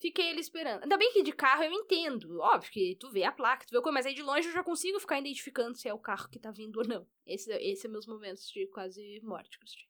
Fiquei 0.00 0.28
ele 0.28 0.40
esperando. 0.40 0.82
Ainda 0.82 0.96
bem 0.98 1.12
que 1.12 1.22
de 1.22 1.32
carro 1.32 1.62
eu 1.64 1.72
entendo. 1.72 2.40
Óbvio 2.40 2.70
que 2.70 2.96
tu 2.96 3.10
vê 3.10 3.24
a 3.24 3.32
placa, 3.32 3.64
tu 3.66 3.70
vê 3.70 3.78
o 3.78 3.82
coisa, 3.82 3.94
mas 3.94 4.04
aí 4.06 4.14
de 4.14 4.22
longe 4.22 4.48
eu 4.48 4.52
já 4.52 4.62
consigo 4.64 4.98
ficar 5.00 5.18
identificando 5.18 5.76
se 5.76 5.88
é 5.88 5.94
o 5.94 5.98
carro 5.98 6.28
que 6.28 6.38
tá 6.38 6.50
vindo 6.50 6.76
ou 6.78 6.86
não. 6.86 7.06
Esse, 7.24 7.50
esse 7.54 7.86
é 7.86 7.90
meus 7.90 8.06
momentos 8.06 8.48
de 8.50 8.66
quase 8.68 9.20
morte, 9.22 9.58
Cristian. 9.58 9.86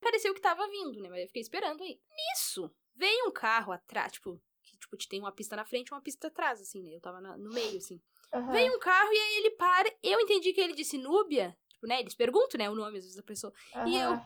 Pareceu 0.00 0.34
que 0.34 0.40
tava 0.40 0.66
vindo, 0.68 1.00
né? 1.00 1.08
Mas 1.08 1.20
eu 1.20 1.26
fiquei 1.28 1.42
esperando 1.42 1.82
aí. 1.82 2.00
Nisso, 2.10 2.70
veio 2.94 3.28
um 3.28 3.32
carro 3.32 3.72
atrás, 3.72 4.12
tipo, 4.12 4.40
que 4.62 4.76
tipo, 4.78 4.96
te 4.96 5.08
tem 5.08 5.20
uma 5.20 5.32
pista 5.32 5.54
na 5.54 5.64
frente 5.64 5.88
e 5.88 5.94
uma 5.94 6.02
pista 6.02 6.28
atrás, 6.28 6.60
assim, 6.60 6.82
né? 6.82 6.94
Eu 6.94 7.00
tava 7.00 7.20
na- 7.20 7.36
no 7.36 7.50
meio, 7.50 7.76
assim. 7.78 8.00
Aham. 8.38 8.52
Vem 8.52 8.70
um 8.70 8.78
carro 8.78 9.12
e 9.12 9.16
aí 9.18 9.36
ele 9.38 9.50
para. 9.52 9.90
Eu 10.02 10.20
entendi 10.20 10.52
que 10.52 10.60
ele 10.60 10.74
disse 10.74 10.98
Núbia. 10.98 11.56
Tipo, 11.68 11.86
né? 11.86 12.00
Eles 12.00 12.14
perguntam, 12.14 12.58
né? 12.58 12.68
O 12.70 12.74
nome, 12.74 12.98
às 12.98 13.04
vezes, 13.04 13.16
da 13.16 13.22
pessoa. 13.22 13.52
E 13.86 13.96
eu, 13.96 14.18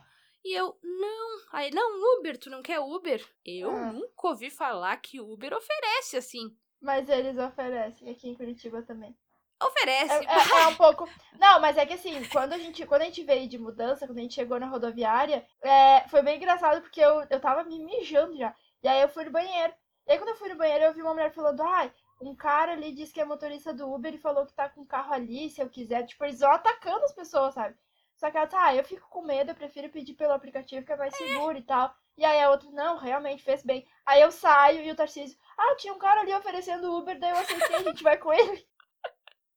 e 0.45 0.55
eu, 0.59 0.79
não. 0.83 1.39
Aí, 1.53 1.71
não, 1.73 2.19
Uber, 2.19 2.39
tu 2.39 2.49
não 2.51 2.63
quer 2.63 2.79
Uber? 2.81 3.25
Eu 3.45 3.71
Ah. 3.71 3.93
nunca 3.93 4.29
ouvi 4.29 4.51
falar 4.51 4.97
que 4.99 5.21
Uber 5.21 5.53
oferece, 5.55 6.17
assim. 6.17 6.57
Mas 6.81 7.09
eles 7.09 7.37
oferecem 7.39 8.11
aqui 8.11 8.29
em 8.29 8.35
Curitiba 8.35 8.83
também. 8.83 9.15
Oferece. 9.63 10.15
É, 10.15 10.25
é- 10.25 10.63
é 10.63 10.67
um 10.69 10.75
pouco. 10.77 11.07
Não, 11.39 11.61
mas 11.61 11.77
é 11.77 11.85
que 11.85 11.93
assim, 11.93 12.25
quando 12.33 12.55
a 12.55 12.59
gente, 12.59 12.87
quando 12.87 13.03
a 13.03 13.05
gente 13.05 13.23
veio 13.23 13.47
de 13.47 13.59
mudança, 13.59 14.07
quando 14.07 14.17
a 14.19 14.23
gente 14.23 14.35
chegou 14.35 14.59
na 14.59 14.67
rodoviária, 14.67 15.47
é, 15.61 16.09
foi 16.09 16.23
bem 16.23 16.37
engraçado 16.39 16.81
porque 16.81 17.01
eu, 17.01 17.23
eu 17.29 17.39
tava 17.41 17.63
me 17.65 17.79
mijando 17.79 18.35
já. 18.39 18.55
E 18.83 18.89
aí 18.89 19.03
eu 19.03 19.09
fui 19.11 19.25
no 19.25 19.31
banheiro. 19.31 19.75
E 20.07 20.13
aí 20.13 20.19
quando 20.19 20.31
eu 20.31 20.37
fui 20.37 20.49
no 20.49 20.57
banheiro, 20.57 20.85
eu 20.85 20.95
vi 20.95 21.03
uma 21.03 21.13
mulher 21.13 21.35
falando, 21.35 21.61
ai, 21.63 21.93
um 22.21 22.35
cara 22.35 22.73
ali 22.73 22.93
disse 22.93 23.13
que 23.13 23.21
é 23.21 23.25
motorista 23.25 23.73
do 23.73 23.93
Uber 23.93 24.15
e 24.15 24.19
falou 24.19 24.47
que 24.47 24.53
tá 24.53 24.69
com 24.69 24.83
um 24.83 24.87
carro 24.87 25.13
ali, 25.13 25.49
se 25.49 25.61
eu 25.61 25.69
quiser. 25.69 26.05
Tipo, 26.07 26.25
eles 26.25 26.41
vão 26.41 26.51
atacando 26.53 27.05
as 27.05 27.13
pessoas, 27.13 27.55
sabe? 27.55 27.75
Só 28.17 28.31
que 28.31 28.37
ela 28.37 28.47
tá, 28.47 28.67
ah, 28.67 28.77
eu 28.77 28.85
fico 28.85 29.09
com 29.09 29.23
medo, 29.23 29.51
eu 29.51 29.55
prefiro 29.55 29.89
pedir 29.89 30.13
pelo 30.13 30.35
aplicativo 30.35 30.85
que 30.85 30.93
é 30.93 30.97
mais 30.97 31.17
seguro 31.17 31.57
e 31.57 31.63
tal. 31.63 31.95
E 32.19 32.25
aí 32.25 32.39
a 32.43 32.51
outra, 32.51 32.71
não, 32.71 32.99
realmente 32.99 33.43
fez 33.43 33.63
bem. 33.63 33.87
Aí 34.05 34.21
eu 34.21 34.31
saio 34.31 34.83
e 34.83 34.91
o 34.91 34.95
Tarcísio, 34.95 35.39
ah, 35.57 35.75
tinha 35.77 35.95
um 35.95 35.99
cara 35.99 36.21
ali 36.21 36.35
oferecendo 36.35 36.95
Uber, 36.95 37.19
daí 37.19 37.31
eu 37.31 37.39
aceitei, 37.39 37.77
a 37.77 37.83
gente 37.83 38.03
vai 38.03 38.19
com 38.19 38.31
ele. 38.33 38.69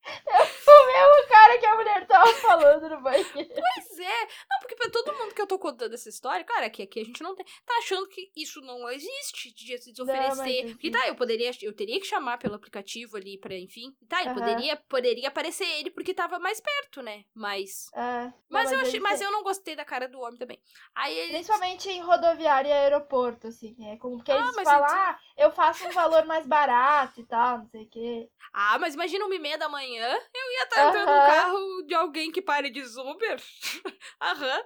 O 0.65 0.85
mesmo 0.88 1.27
cara 1.27 1.57
que 1.57 1.65
a 1.65 1.75
mulher 1.75 2.07
tava 2.07 2.34
falando 2.35 2.89
no 2.89 3.01
banheiro. 3.01 3.30
Pois 3.34 3.99
é. 3.99 4.21
Não, 4.49 4.59
porque 4.59 4.75
pra 4.75 4.89
todo 4.89 5.13
mundo 5.13 5.34
que 5.34 5.41
eu 5.41 5.47
tô 5.47 5.57
contando 5.59 5.93
essa 5.93 6.09
história, 6.09 6.43
cara, 6.43 6.69
que 6.69 6.81
aqui 6.81 6.99
a 7.01 7.03
gente 7.03 7.21
não 7.21 7.35
tem. 7.35 7.45
Tá 7.65 7.75
achando 7.77 8.07
que 8.07 8.31
isso 8.35 8.59
não 8.61 8.89
existe 8.89 9.53
de 9.53 9.77
se 9.77 9.93
Não, 9.97 10.05
mas 10.05 10.39
oferecer. 10.39 10.71
Porque 10.71 10.91
tá, 10.91 11.07
eu 11.07 11.15
poderia. 11.15 11.51
Eu 11.61 11.73
teria 11.73 11.99
que 11.99 12.05
chamar 12.07 12.38
pelo 12.38 12.55
aplicativo 12.55 13.17
ali 13.17 13.38
pra, 13.38 13.55
enfim. 13.57 13.93
Tá, 14.07 14.21
ele 14.21 14.30
Aham. 14.31 14.39
poderia, 14.39 14.75
poderia 14.89 15.27
aparecer 15.27 15.67
ele 15.80 15.89
porque 15.91 16.13
tava 16.13 16.39
mais 16.39 16.59
perto, 16.59 17.01
né? 17.01 17.23
Mas. 17.34 17.89
É, 17.93 18.23
não, 18.25 18.34
Mas, 18.49 18.71
eu 18.71 18.80
achei. 18.80 18.99
Mas 18.99 19.21
eu 19.21 19.31
não 19.31 19.43
gostei 19.43 19.75
da 19.75 19.85
cara 19.85 20.07
do 20.07 20.19
homem 20.19 20.38
também. 20.39 20.59
Aí 20.95 21.17
ele. 21.17 21.34
Principalmente 21.34 21.89
em 21.89 22.01
rodoviária 22.01 22.69
e 22.69 22.71
aeroporto, 22.71 23.47
assim. 23.47 23.75
É 23.91 23.97
como 23.97 24.23
que 24.23 24.31
Ah, 24.31 24.38
eles 24.38 24.55
mas 24.55 24.67
falam, 24.67 24.85
então- 24.85 24.97
ah, 24.97 25.19
eu 25.38 25.51
faço 25.51 25.88
um 25.88 25.91
valor 25.91 26.25
mais 26.25 26.45
barato 26.47 27.19
e 27.19 27.25
tal, 27.25 27.59
não 27.59 27.67
sei 27.67 27.84
o 27.84 27.89
quê. 27.89 28.30
Ah, 28.53 28.77
mas 28.80 28.93
imagina 28.93 29.25
uma 29.25 29.35
e 29.35 29.39
meia 29.39 29.57
da 29.57 29.67
manhã, 29.67 29.93
eu 29.98 30.52
ia 30.52 30.64
estar 30.64 30.88
entrando 30.88 31.06
no 31.07 31.18
Aham. 31.18 31.26
carro 31.26 31.82
de 31.84 31.94
alguém 31.95 32.32
que 32.32 32.41
pare 32.41 32.70
de 32.70 32.82
Uber. 32.82 33.41
Aham. 34.22 34.65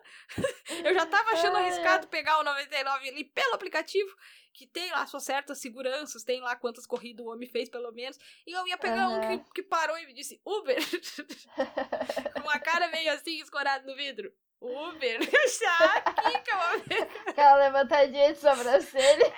Eu 0.84 0.94
já 0.94 1.06
tava 1.06 1.32
achando 1.32 1.58
arriscado 1.58 2.08
pegar 2.10 2.40
o 2.40 2.44
99 2.44 3.10
ali 3.10 3.24
pelo 3.24 3.56
aplicativo, 3.56 4.16
que 4.54 4.66
tem 4.66 4.92
lá 4.92 5.06
suas 5.06 5.24
certas 5.24 5.60
seguranças, 5.60 6.24
tem 6.24 6.42
lá 6.42 6.56
quantas 6.56 6.86
corridas 6.86 7.26
o 7.26 7.30
homem 7.30 7.48
fez, 7.48 7.70
pelo 7.70 7.92
menos. 7.92 8.18
E 8.46 8.52
eu 8.52 8.68
ia 8.68 8.78
pegar 8.78 9.10
um 9.10 9.20
Aham. 9.20 9.22
que, 9.22 9.54
que 9.56 9.64
parou 9.64 9.98
e 9.98 10.06
me 10.08 10.14
disse, 10.14 10.42
Uber. 10.46 10.78
Com 12.34 12.42
uma 12.42 12.60
cara 12.60 12.88
meio 12.90 13.12
assim, 13.14 13.40
escorada 13.40 13.86
no 13.86 13.96
vidro. 13.96 14.32
Uber. 14.60 15.20
Já 15.60 15.96
aqui 15.98 16.40
que 16.42 16.52
eu 16.52 16.58
vou 16.58 16.80
ver. 16.80 17.08
Aquela 17.28 17.56
levantadinha 17.58 18.34
de 18.34 18.40
sobrancelha. 18.40 19.34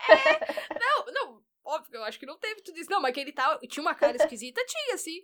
Não, 0.80 1.06
não, 1.14 1.44
óbvio, 1.76 1.98
eu 1.98 2.04
acho 2.04 2.20
que 2.20 2.26
não 2.26 2.38
teve 2.38 2.62
tudo 2.62 2.78
isso. 2.80 2.90
Não, 2.90 3.02
mas 3.02 3.14
que 3.14 3.20
ele 3.20 3.32
tava, 3.32 3.60
tinha 3.68 3.82
uma 3.82 3.96
cara 3.96 4.16
esquisita, 4.38 4.64
tinha, 4.66 4.96
assim. 4.96 5.22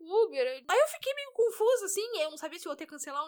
Uber. 0.00 0.64
Aí 0.68 0.78
eu 0.78 0.86
fiquei 0.88 1.12
meio 1.14 1.30
confusa, 1.32 1.84
assim, 1.86 2.18
eu 2.20 2.30
não 2.30 2.38
sabia 2.38 2.58
se 2.58 2.66
eu 2.66 2.72
ia 2.72 2.76
ter 2.76 2.86
que 2.86 2.90
cancelar. 2.90 3.22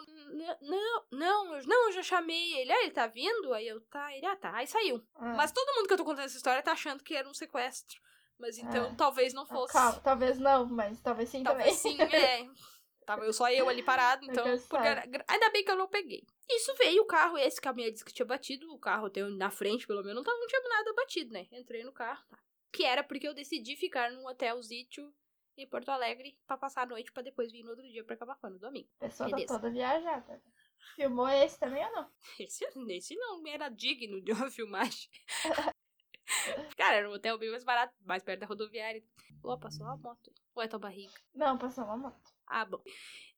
Não, 0.61 1.03
não, 1.11 1.55
eu- 1.55 1.67
não, 1.67 1.85
eu 1.87 1.91
já 1.91 2.03
chamei 2.03 2.55
ele. 2.57 2.71
Ah, 2.71 2.81
ele 2.81 2.91
tá 2.91 3.05
vindo? 3.07 3.53
Aí 3.53 3.67
eu, 3.67 3.79
tá, 3.87 4.13
ele, 4.15 4.25
ah, 4.25 4.35
tá. 4.35 4.53
Aí 4.55 4.65
saiu. 4.67 5.01
Ah, 5.15 5.33
Mas 5.35 5.51
todo 5.51 5.75
mundo 5.75 5.87
que 5.87 5.93
eu 5.93 5.97
tô 5.97 6.05
contando 6.05 6.25
essa 6.25 6.37
história 6.37 6.63
tá 6.63 6.71
achando 6.71 7.03
que 7.03 7.15
era 7.15 7.27
um 7.29 7.33
sequestro. 7.33 7.99
Mas 8.39 8.57
então, 8.57 8.89
Ah. 8.91 8.95
talvez 8.97 9.33
não 9.33 9.45
fosse. 9.45 9.73
Calma, 9.73 9.99
talvez 9.99 10.39
não, 10.39 10.65
mas 10.65 10.99
talvez 11.01 11.29
sim 11.29 11.43
Talvez 11.43 11.79
também. 11.81 11.97
sim, 11.97 12.15
é. 12.15 12.47
Tava 13.05 13.25
eu 13.25 13.33
só 13.33 13.49
eu 13.49 13.67
ali 13.69 13.83
parado, 13.83 14.25
então. 14.25 14.45
Porque 14.67 14.87
ainda 15.27 15.49
bem 15.51 15.63
que 15.63 15.71
eu 15.71 15.75
não 15.75 15.87
peguei. 15.87 16.25
Isso 16.49 16.73
veio 16.75 17.03
o 17.03 17.05
carro, 17.05 17.37
esse 17.37 17.59
que 17.59 17.67
a 17.67 17.73
minha 17.73 17.91
disse 17.91 18.03
que 18.03 18.13
tinha 18.13 18.25
batido, 18.25 18.71
o 18.73 18.79
carro 18.79 19.09
tem 19.09 19.23
na 19.37 19.49
frente, 19.49 19.87
pelo 19.87 20.01
menos, 20.03 20.15
não, 20.15 20.23
tava, 20.23 20.37
não 20.37 20.47
tinha 20.47 20.61
nada 20.61 20.93
batido, 20.93 21.33
né? 21.33 21.47
Entrei 21.51 21.83
no 21.83 21.91
carro, 21.91 22.23
tá. 22.29 22.39
Que 22.71 22.83
era 22.83 23.03
porque 23.03 23.27
eu 23.27 23.33
decidi 23.33 23.75
ficar 23.75 24.11
num 24.11 24.25
hotelzito 24.27 25.13
em 25.57 25.67
Porto 25.67 25.89
Alegre 25.89 26.37
pra 26.47 26.57
passar 26.57 26.83
a 26.83 26.85
noite 26.85 27.11
pra 27.11 27.21
depois 27.21 27.51
vir 27.51 27.63
no 27.63 27.69
outro 27.69 27.87
dia 27.87 28.03
pra 28.03 28.17
Camacuã, 28.17 28.49
no 28.49 28.59
domingo. 28.59 28.89
Pessoa 28.99 29.29
tá 29.29 29.45
toda 29.45 29.69
viajada. 29.69 30.41
Filmou 30.95 31.29
esse 31.29 31.59
também 31.59 31.85
ou 31.85 31.91
não? 31.91 32.11
Esse, 32.39 32.65
esse 32.89 33.15
não 33.15 33.45
era 33.47 33.69
digno 33.69 34.21
de 34.21 34.31
uma 34.31 34.49
filmagem. 34.51 35.09
Cara, 36.77 36.97
era 36.97 37.09
um 37.09 37.13
hotel 37.13 37.37
bem 37.37 37.51
mais 37.51 37.63
barato, 37.63 37.93
mais 38.01 38.23
perto 38.23 38.41
da 38.41 38.45
rodoviária. 38.45 39.03
Ó, 39.43 39.57
passou 39.57 39.85
uma 39.85 39.97
moto. 39.97 40.33
Ou 40.55 40.63
é 40.63 40.67
tua 40.67 40.79
barriga? 40.79 41.13
Não, 41.33 41.57
passou 41.57 41.83
uma 41.83 41.97
moto. 41.97 42.32
Ah, 42.55 42.65
bom. 42.65 42.81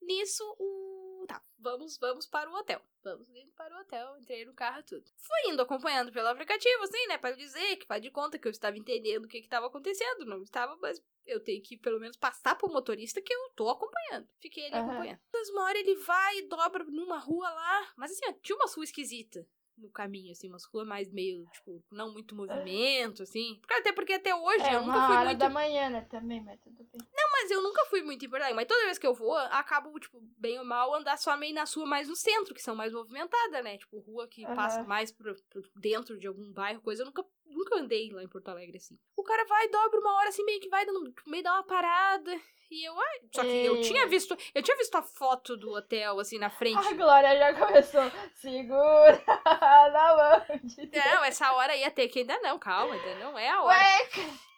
Nisso, 0.01 0.43
o. 0.59 1.25
Tá, 1.25 1.41
vamos, 1.57 1.97
vamos 1.97 2.27
para 2.27 2.49
o 2.51 2.53
hotel. 2.53 2.81
Vamos 3.01 3.27
indo 3.35 3.51
para 3.53 3.75
o 3.75 3.79
hotel, 3.79 4.17
entrei 4.17 4.45
no 4.45 4.53
carro 4.53 4.83
tudo. 4.83 5.09
Fui 5.17 5.51
indo 5.51 5.61
acompanhando 5.61 6.11
pelo 6.11 6.27
aplicativo, 6.27 6.83
assim, 6.83 7.07
né? 7.07 7.17
Pra 7.17 7.31
dizer 7.31 7.77
que 7.77 7.87
faz 7.87 8.01
de 8.01 8.11
conta 8.11 8.37
que 8.37 8.45
eu 8.47 8.51
estava 8.51 8.77
entendendo 8.77 9.25
o 9.25 9.27
que 9.27 9.37
estava 9.37 9.67
acontecendo. 9.67 10.25
Não 10.25 10.43
estava, 10.43 10.75
mas 10.81 11.01
eu 11.25 11.39
tenho 11.39 11.63
que 11.63 11.77
pelo 11.77 11.99
menos 11.99 12.17
passar 12.17 12.55
pro 12.55 12.71
motorista 12.71 13.21
que 13.21 13.33
eu 13.33 13.49
tô 13.55 13.69
acompanhando. 13.69 14.27
Fiquei 14.39 14.65
ali 14.67 14.75
Aham. 14.75 14.91
acompanhando. 14.91 15.19
Mas 15.33 15.49
uma 15.49 15.63
hora 15.63 15.79
ele 15.79 15.95
vai 15.95 16.37
e 16.39 16.47
dobra 16.47 16.83
numa 16.83 17.17
rua 17.17 17.49
lá. 17.49 17.93
Mas 17.95 18.11
assim, 18.11 18.25
ó, 18.27 18.33
tinha 18.43 18.55
uma 18.57 18.69
rua 18.71 18.83
esquisita 18.83 19.47
no 19.77 19.89
caminho, 19.89 20.31
assim, 20.31 20.47
umas 20.47 20.63
ruas 20.65 20.87
mais 20.87 21.11
meio, 21.11 21.45
tipo, 21.53 21.83
não 21.91 22.13
muito 22.13 22.35
movimento, 22.35 23.23
assim. 23.23 23.57
Porque- 23.59 23.73
Até 23.73 23.91
porque 23.91 24.13
até 24.13 24.33
hoje 24.35 24.63
É 24.63 24.75
eu 24.75 24.81
nunca 24.81 24.97
uma 24.99 25.07
fui 25.07 25.15
hora 25.17 25.25
muito 25.25 25.39
da 25.39 25.49
manhã, 25.49 25.89
né? 25.89 26.01
Também, 26.09 26.41
mas 26.43 26.59
tudo 26.61 26.83
bem. 26.93 27.04
Mas 27.41 27.51
eu 27.51 27.61
nunca 27.61 27.83
fui 27.85 28.01
muito 28.01 28.25
em 28.25 28.29
Porto 28.29 28.43
Alegre. 28.43 28.55
Mas 28.55 28.67
toda 28.67 28.85
vez 28.85 28.97
que 28.97 29.05
eu 29.05 29.13
vou, 29.13 29.35
acabo, 29.35 29.97
tipo, 29.99 30.19
bem 30.37 30.57
ou 30.57 30.65
mal, 30.65 30.93
andar 30.95 31.17
só 31.17 31.35
meio 31.35 31.53
nas 31.53 31.73
ruas 31.73 31.89
mais 31.89 32.07
no 32.07 32.15
centro, 32.15 32.53
que 32.53 32.61
são 32.61 32.75
mais 32.75 32.93
movimentadas, 32.93 33.63
né? 33.63 33.77
Tipo, 33.77 33.99
rua 33.99 34.27
que 34.27 34.45
Aham. 34.45 34.55
passa 34.55 34.83
mais 34.83 35.11
por, 35.11 35.35
por 35.51 35.63
dentro 35.75 36.17
de 36.17 36.27
algum 36.27 36.51
bairro, 36.51 36.81
coisa. 36.81 37.01
Eu 37.03 37.07
nunca, 37.07 37.25
nunca 37.45 37.75
andei 37.75 38.11
lá 38.11 38.23
em 38.23 38.29
Porto 38.29 38.49
Alegre, 38.49 38.77
assim. 38.77 38.97
O 39.15 39.23
cara 39.23 39.45
vai, 39.45 39.67
dobra 39.69 39.99
uma 39.99 40.15
hora, 40.15 40.29
assim, 40.29 40.43
meio 40.45 40.61
que 40.61 40.69
vai, 40.69 40.85
dando, 40.85 41.03
tipo, 41.11 41.29
meio 41.29 41.43
dá 41.43 41.53
uma 41.53 41.63
parada. 41.63 42.33
E 42.71 42.83
eu, 42.87 42.99
ai, 42.99 43.19
só 43.31 43.43
que 43.43 43.63
eu 43.63 43.79
tinha 43.79 44.07
visto, 44.07 44.35
eu 44.53 44.63
tinha 44.63 44.75
visto 44.75 44.95
a 44.95 45.01
foto 45.03 45.55
do 45.55 45.71
hotel, 45.71 46.19
assim, 46.19 46.39
na 46.39 46.49
frente. 46.49 46.87
A 46.87 46.93
Glória 46.93 47.37
já 47.37 47.53
começou. 47.53 48.11
Segura 48.35 49.23
na 49.45 50.15
mão. 50.15 50.59
de. 50.63 50.89
Não, 50.97 51.23
essa 51.23 51.51
hora 51.53 51.75
ia 51.75 51.91
ter 51.91 52.07
que 52.07 52.19
ainda 52.19 52.39
não, 52.39 52.57
calma, 52.57 52.95
ainda 52.95 53.15
não 53.15 53.37
é 53.37 53.49
a 53.49 53.61
hora. 53.61 53.77
Ué, 53.77 54.09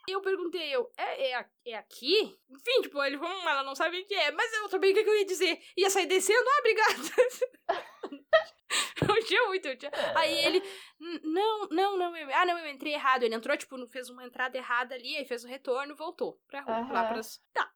E 0.10 0.14
eu 0.14 0.22
perguntei, 0.22 0.74
eu, 0.74 0.90
é, 0.98 1.32
é, 1.34 1.46
é 1.66 1.76
aqui? 1.76 2.40
Enfim, 2.50 2.82
tipo, 2.82 3.04
ele, 3.04 3.18
hum, 3.18 3.50
ela 3.50 3.62
não 3.64 3.76
sabe 3.76 4.00
o 4.00 4.06
que 4.08 4.14
é. 4.14 4.32
Mas 4.32 4.54
eu 4.54 4.70
também, 4.70 4.92
o 4.92 4.96
que, 4.96 5.04
que 5.04 5.10
eu 5.10 5.18
ia 5.18 5.26
dizer? 5.26 5.60
Ia 5.76 5.90
sair 5.90 6.06
descendo? 6.06 6.48
Ah, 6.50 6.60
obrigada. 6.60 6.94
eu 9.18 9.26
tinha 9.26 9.44
muito, 9.48 9.68
eu 9.68 9.78
tinha... 9.78 9.92
Aí 10.16 10.34
ele, 10.46 10.64
"N- 11.00 11.22
não, 11.26 11.68
não, 11.70 11.98
não, 11.98 12.16
eu, 12.16 12.34
ah, 12.34 12.46
não, 12.46 12.58
eu 12.58 12.68
entrei 12.70 12.94
errado. 12.94 13.24
Ele 13.24 13.36
entrou, 13.36 13.58
tipo, 13.58 13.76
fez 13.90 14.10
uma 14.10 14.24
entrada 14.26 14.58
errada 14.58 14.96
ali, 14.96 15.18
aí 15.18 15.26
fez 15.26 15.44
o 15.44 15.48
retorno, 15.48 15.94
voltou 15.96 16.40
pra 16.48 16.62
rua, 16.62 16.88
lá 16.90 17.02
Aham. 17.02 17.08
pras... 17.14 17.42
Tá. 17.54 17.70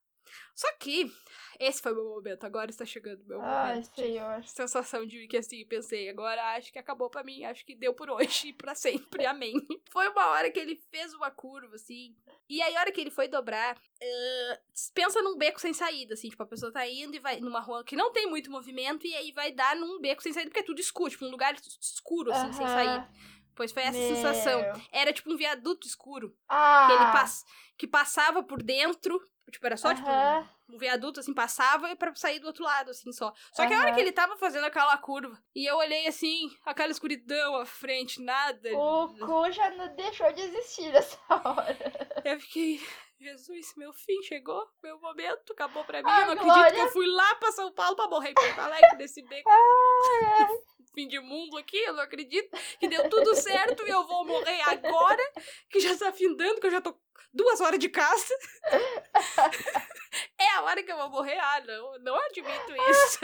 Só 0.56 0.68
que, 0.78 1.12
esse 1.60 1.82
foi 1.82 1.92
o 1.92 1.96
meu 1.96 2.06
momento, 2.06 2.44
agora 2.44 2.70
está 2.70 2.86
chegando 2.86 3.24
meu 3.26 3.42
Ai, 3.42 3.76
momento. 3.76 3.96
senhor. 3.96 4.44
Sensação 4.44 5.06
de 5.06 5.28
que 5.28 5.38
assim, 5.38 5.66
pensei, 5.66 6.10
agora 6.10 6.56
acho 6.56 6.72
que 6.72 6.80
acabou 6.80 7.10
pra 7.10 7.24
mim, 7.24 7.44
acho 7.44 7.66
que 7.66 7.76
deu 7.76 7.94
por 7.94 8.10
hoje 8.10 8.50
e 8.50 8.54
pra 8.54 8.76
sempre, 8.76 9.26
amém. 9.26 9.54
Foi 9.92 10.08
uma 10.10 10.28
hora 10.28 10.52
que 10.52 10.60
ele 10.60 10.76
fez 10.92 11.14
uma 11.14 11.32
curva, 11.32 11.76
assim, 11.76 12.16
e 12.50 12.62
aí 12.62 12.76
a 12.76 12.82
hora 12.82 12.92
que 12.92 13.00
ele 13.02 13.12
foi 13.12 13.28
dobrar, 13.28 13.78
eh, 14.02 14.60
pensa 14.94 15.22
num 15.22 15.38
beco 15.38 15.60
sem 15.60 15.74
saída, 15.74 16.14
assim, 16.14 16.30
tipo, 16.30 16.44
a 16.44 16.46
pessoa 16.46 16.72
tá 16.72 16.88
indo 16.88 17.16
e 17.16 17.20
vai 17.20 17.40
numa 17.40 17.60
rua 17.60 17.84
que 17.84 17.96
não 17.96 18.12
tem 18.12 18.28
muito 18.28 18.52
movimento, 18.52 19.06
e 19.08 19.14
aí 19.16 19.32
vai 19.32 19.52
dar 19.52 19.76
num 19.76 20.00
beco 20.02 20.22
sem 20.22 20.34
saída, 20.34 20.50
porque 20.50 20.60
é 20.62 20.64
tudo 20.64 20.80
escuro, 20.82 21.10
tipo, 21.12 21.26
um 21.26 21.32
lugar 21.32 21.56
escuro, 21.80 22.32
assim, 22.32 22.52
sem 22.54 22.66
Aham. 22.66 22.74
saída. 22.74 23.10
Pois 23.54 23.72
foi 23.74 23.84
essa 23.84 24.00
sensação. 24.00 24.62
Meu. 24.62 24.82
Era 24.94 25.12
tipo 25.12 25.32
um 25.32 25.36
viaduto 25.36 25.86
escuro, 25.86 26.36
Ah, 26.50 26.86
que 26.88 26.94
ele 26.94 27.12
pass... 27.12 27.44
que 27.78 27.86
passava 27.86 28.42
por 28.42 28.64
dentro, 28.64 29.22
tipo, 29.52 29.66
era 29.66 29.78
só, 29.78 29.94
tipo, 29.94 30.08
aham. 30.08 30.50
um 30.70 30.78
viaduto, 30.78 31.20
assim, 31.20 31.34
passava 31.34 31.92
e 31.92 31.96
pra 31.96 32.14
sair 32.16 32.40
do 32.40 32.48
outro 32.48 32.64
lado, 32.64 32.92
assim, 32.92 33.12
só. 33.12 33.32
Só 33.54 33.68
que 33.68 33.74
a 33.74 33.80
hora 33.80 33.94
que 33.94 34.00
ele 34.00 34.12
tava 34.12 34.36
fazendo 34.38 34.66
aquela 34.66 34.98
curva, 34.98 35.38
e 35.56 35.70
eu 35.70 35.78
olhei 35.78 36.08
assim, 36.08 36.50
aquela 36.66 36.92
escuridão 36.92 37.56
à 37.56 37.66
frente, 37.66 38.22
nada. 38.22 38.70
O 38.78 39.10
cu 39.20 39.52
já 39.52 39.70
não 39.72 39.94
deixou 39.96 40.32
de 40.34 40.42
existir 40.42 40.92
nessa 40.92 41.18
hora. 41.30 42.22
Eu 42.26 42.40
fiquei, 42.40 42.80
Jesus, 43.20 43.74
meu 43.78 43.94
fim 43.94 44.22
chegou, 44.24 44.66
meu 44.82 45.00
momento 45.00 45.54
acabou 45.54 45.84
pra 45.84 46.00
mim. 46.02 46.10
Ah, 46.10 46.22
eu 46.22 46.26
não 46.28 46.34
acredito 46.34 46.54
Glória. 46.56 46.74
que 46.74 46.80
eu 46.82 46.92
fui 46.92 47.06
lá 47.08 47.36
pra 47.36 47.52
São 47.52 47.72
Paulo 47.74 47.96
pra 47.96 48.08
morrer 48.08 48.30
em 48.32 48.34
Porto 48.34 48.60
Alegre 48.60 48.98
desse 48.98 49.22
beco. 49.28 49.50
Fim 50.94 51.08
de 51.08 51.22
mundo 51.22 51.58
aqui, 51.58 51.78
eu 51.78 51.94
não 51.94 52.02
acredito 52.04 52.50
que 52.78 52.86
deu 52.86 53.10
tudo 53.10 53.34
certo 53.34 53.88
e 53.88 53.90
eu 53.90 54.06
vou 54.06 54.26
morrer 54.26 54.60
agora, 54.64 55.24
que 55.70 55.80
já 55.80 55.98
tá 55.98 56.12
findando, 56.12 56.60
que 56.60 56.68
eu 56.68 56.72
já 56.72 56.82
tô 56.82 56.94
duas 57.34 57.62
horas 57.62 57.80
de 57.80 57.90
casa. 57.90 58.34
É 60.38 60.56
a 60.56 60.64
hora 60.64 60.84
que 60.84 60.92
eu 60.92 60.98
vou 60.98 61.10
morrer? 61.10 61.38
Ah, 61.40 61.62
não, 61.66 62.00
não 62.00 62.16
admito 62.16 62.76
isso. 62.90 63.20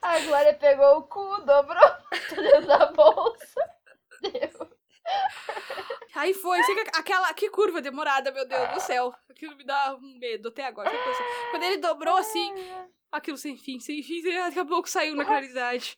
A 0.00 0.18
Glória 0.20 0.54
pegou 0.54 0.98
o 0.98 1.02
cu, 1.02 1.42
dobrou 1.42 1.96
dentro 2.30 2.66
da 2.66 2.86
bolsa. 2.86 3.60
Deu. 4.22 4.70
Aí 6.14 6.32
foi, 6.32 6.58
aquela. 6.94 7.34
Que 7.34 7.50
curva 7.50 7.82
demorada, 7.82 8.32
meu 8.32 8.46
Deus 8.48 8.68
do 8.70 8.80
céu. 8.80 9.14
Aquilo 9.28 9.56
me 9.56 9.64
dá 9.64 9.96
um 9.96 10.18
medo 10.18 10.48
até 10.48 10.64
agora. 10.64 10.90
Quando 11.50 11.62
ele 11.64 11.78
dobrou 11.78 12.16
assim, 12.16 12.54
aquilo 13.12 13.36
sem 13.36 13.58
fim, 13.58 13.78
sem 13.80 14.02
fim, 14.02 14.22
daqui 14.22 14.60
a 14.60 14.64
pouco 14.64 14.88
saiu 14.88 15.14
na 15.14 15.24
claridade. 15.24 15.96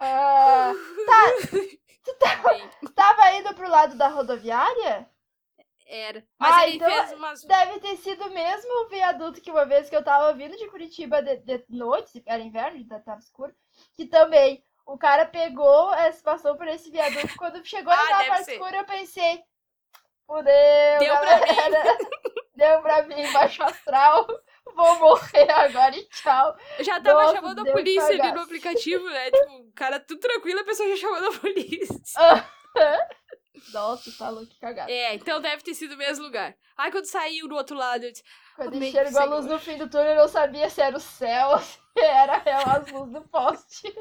Ah, 0.00 0.72
tá. 1.06 1.58
Tu 2.04 2.14
tava, 2.14 2.54
tava 2.94 3.32
indo 3.34 3.54
pro 3.54 3.68
lado 3.68 3.94
da 3.98 4.08
rodoviária? 4.08 5.10
Era. 5.90 6.22
Mas 6.38 6.54
Ah, 6.54 6.66
ele 6.66 6.76
então 6.76 6.90
fez 6.90 7.12
umas. 7.12 7.42
Deve 7.44 7.80
ter 7.80 7.96
sido 7.96 8.30
mesmo 8.30 8.84
o 8.84 8.88
viaduto 8.88 9.40
que 9.40 9.50
uma 9.50 9.64
vez 9.64 9.88
que 9.88 9.96
eu 9.96 10.04
tava 10.04 10.34
vindo 10.34 10.54
de 10.56 10.68
Curitiba 10.68 11.22
de, 11.22 11.38
de 11.38 11.64
noite, 11.70 12.22
era 12.26 12.42
inverno, 12.42 12.84
já 12.86 13.00
tava 13.00 13.20
escuro, 13.20 13.54
que 13.96 14.04
também 14.06 14.62
o 14.84 14.98
cara 14.98 15.24
pegou, 15.24 15.92
eh, 15.94 16.12
passou 16.22 16.56
por 16.56 16.68
esse 16.68 16.90
viaduto. 16.90 17.34
Quando 17.38 17.64
chegou 17.64 17.92
Ah, 17.92 18.18
deve 18.18 18.28
parte 18.28 18.44
ser. 18.44 18.52
escura, 18.52 18.76
eu 18.76 18.84
pensei, 18.84 19.42
fudeu, 20.26 20.98
Deu 20.98 21.16
pra 21.18 21.38
galera. 21.40 21.98
Deu 22.54 22.82
pra 22.82 23.02
mim, 23.04 23.32
baixo 23.32 23.62
astral. 23.62 24.26
Vou 24.74 24.98
morrer 24.98 25.50
agora 25.50 25.96
e 25.96 26.04
tchau. 26.08 26.56
Já 26.80 27.00
tava 27.00 27.22
Nossa, 27.22 27.36
chamando 27.36 27.60
a 27.60 27.72
polícia 27.72 28.08
ali 28.08 28.32
no 28.32 28.40
aplicativo, 28.40 29.04
né? 29.08 29.30
Tipo, 29.30 29.52
o 29.68 29.72
cara 29.72 29.98
tudo 30.00 30.20
tranquilo, 30.20 30.60
a 30.60 30.64
pessoa 30.64 30.88
já 30.90 30.96
chamando 30.96 31.34
a 31.34 31.38
polícia. 31.40 31.96
Nossa, 33.72 34.30
louco, 34.30 34.46
que 34.46 34.58
cagada. 34.58 34.90
É, 34.90 35.14
então 35.14 35.40
deve 35.40 35.62
ter 35.62 35.74
sido 35.74 35.94
o 35.94 35.98
mesmo 35.98 36.24
lugar. 36.24 36.54
Aí 36.76 36.90
quando 36.90 37.06
saiu 37.06 37.48
do 37.48 37.54
outro 37.56 37.76
lado, 37.76 38.04
eu 38.04 38.12
disse, 38.12 38.24
Quando 38.56 38.74
Amém, 38.76 38.88
enxergou 38.88 39.20
a 39.20 39.24
luz 39.24 39.46
no 39.46 39.58
fim 39.58 39.76
do 39.76 39.88
túnel, 39.88 40.10
eu 40.10 40.16
não 40.16 40.28
sabia 40.28 40.68
se 40.70 40.80
era 40.80 40.96
o 40.96 41.00
céu, 41.00 41.58
se 41.58 41.78
era 41.98 42.42
as 42.76 42.90
luzes 42.90 43.12
do 43.12 43.22
poste. 43.28 43.92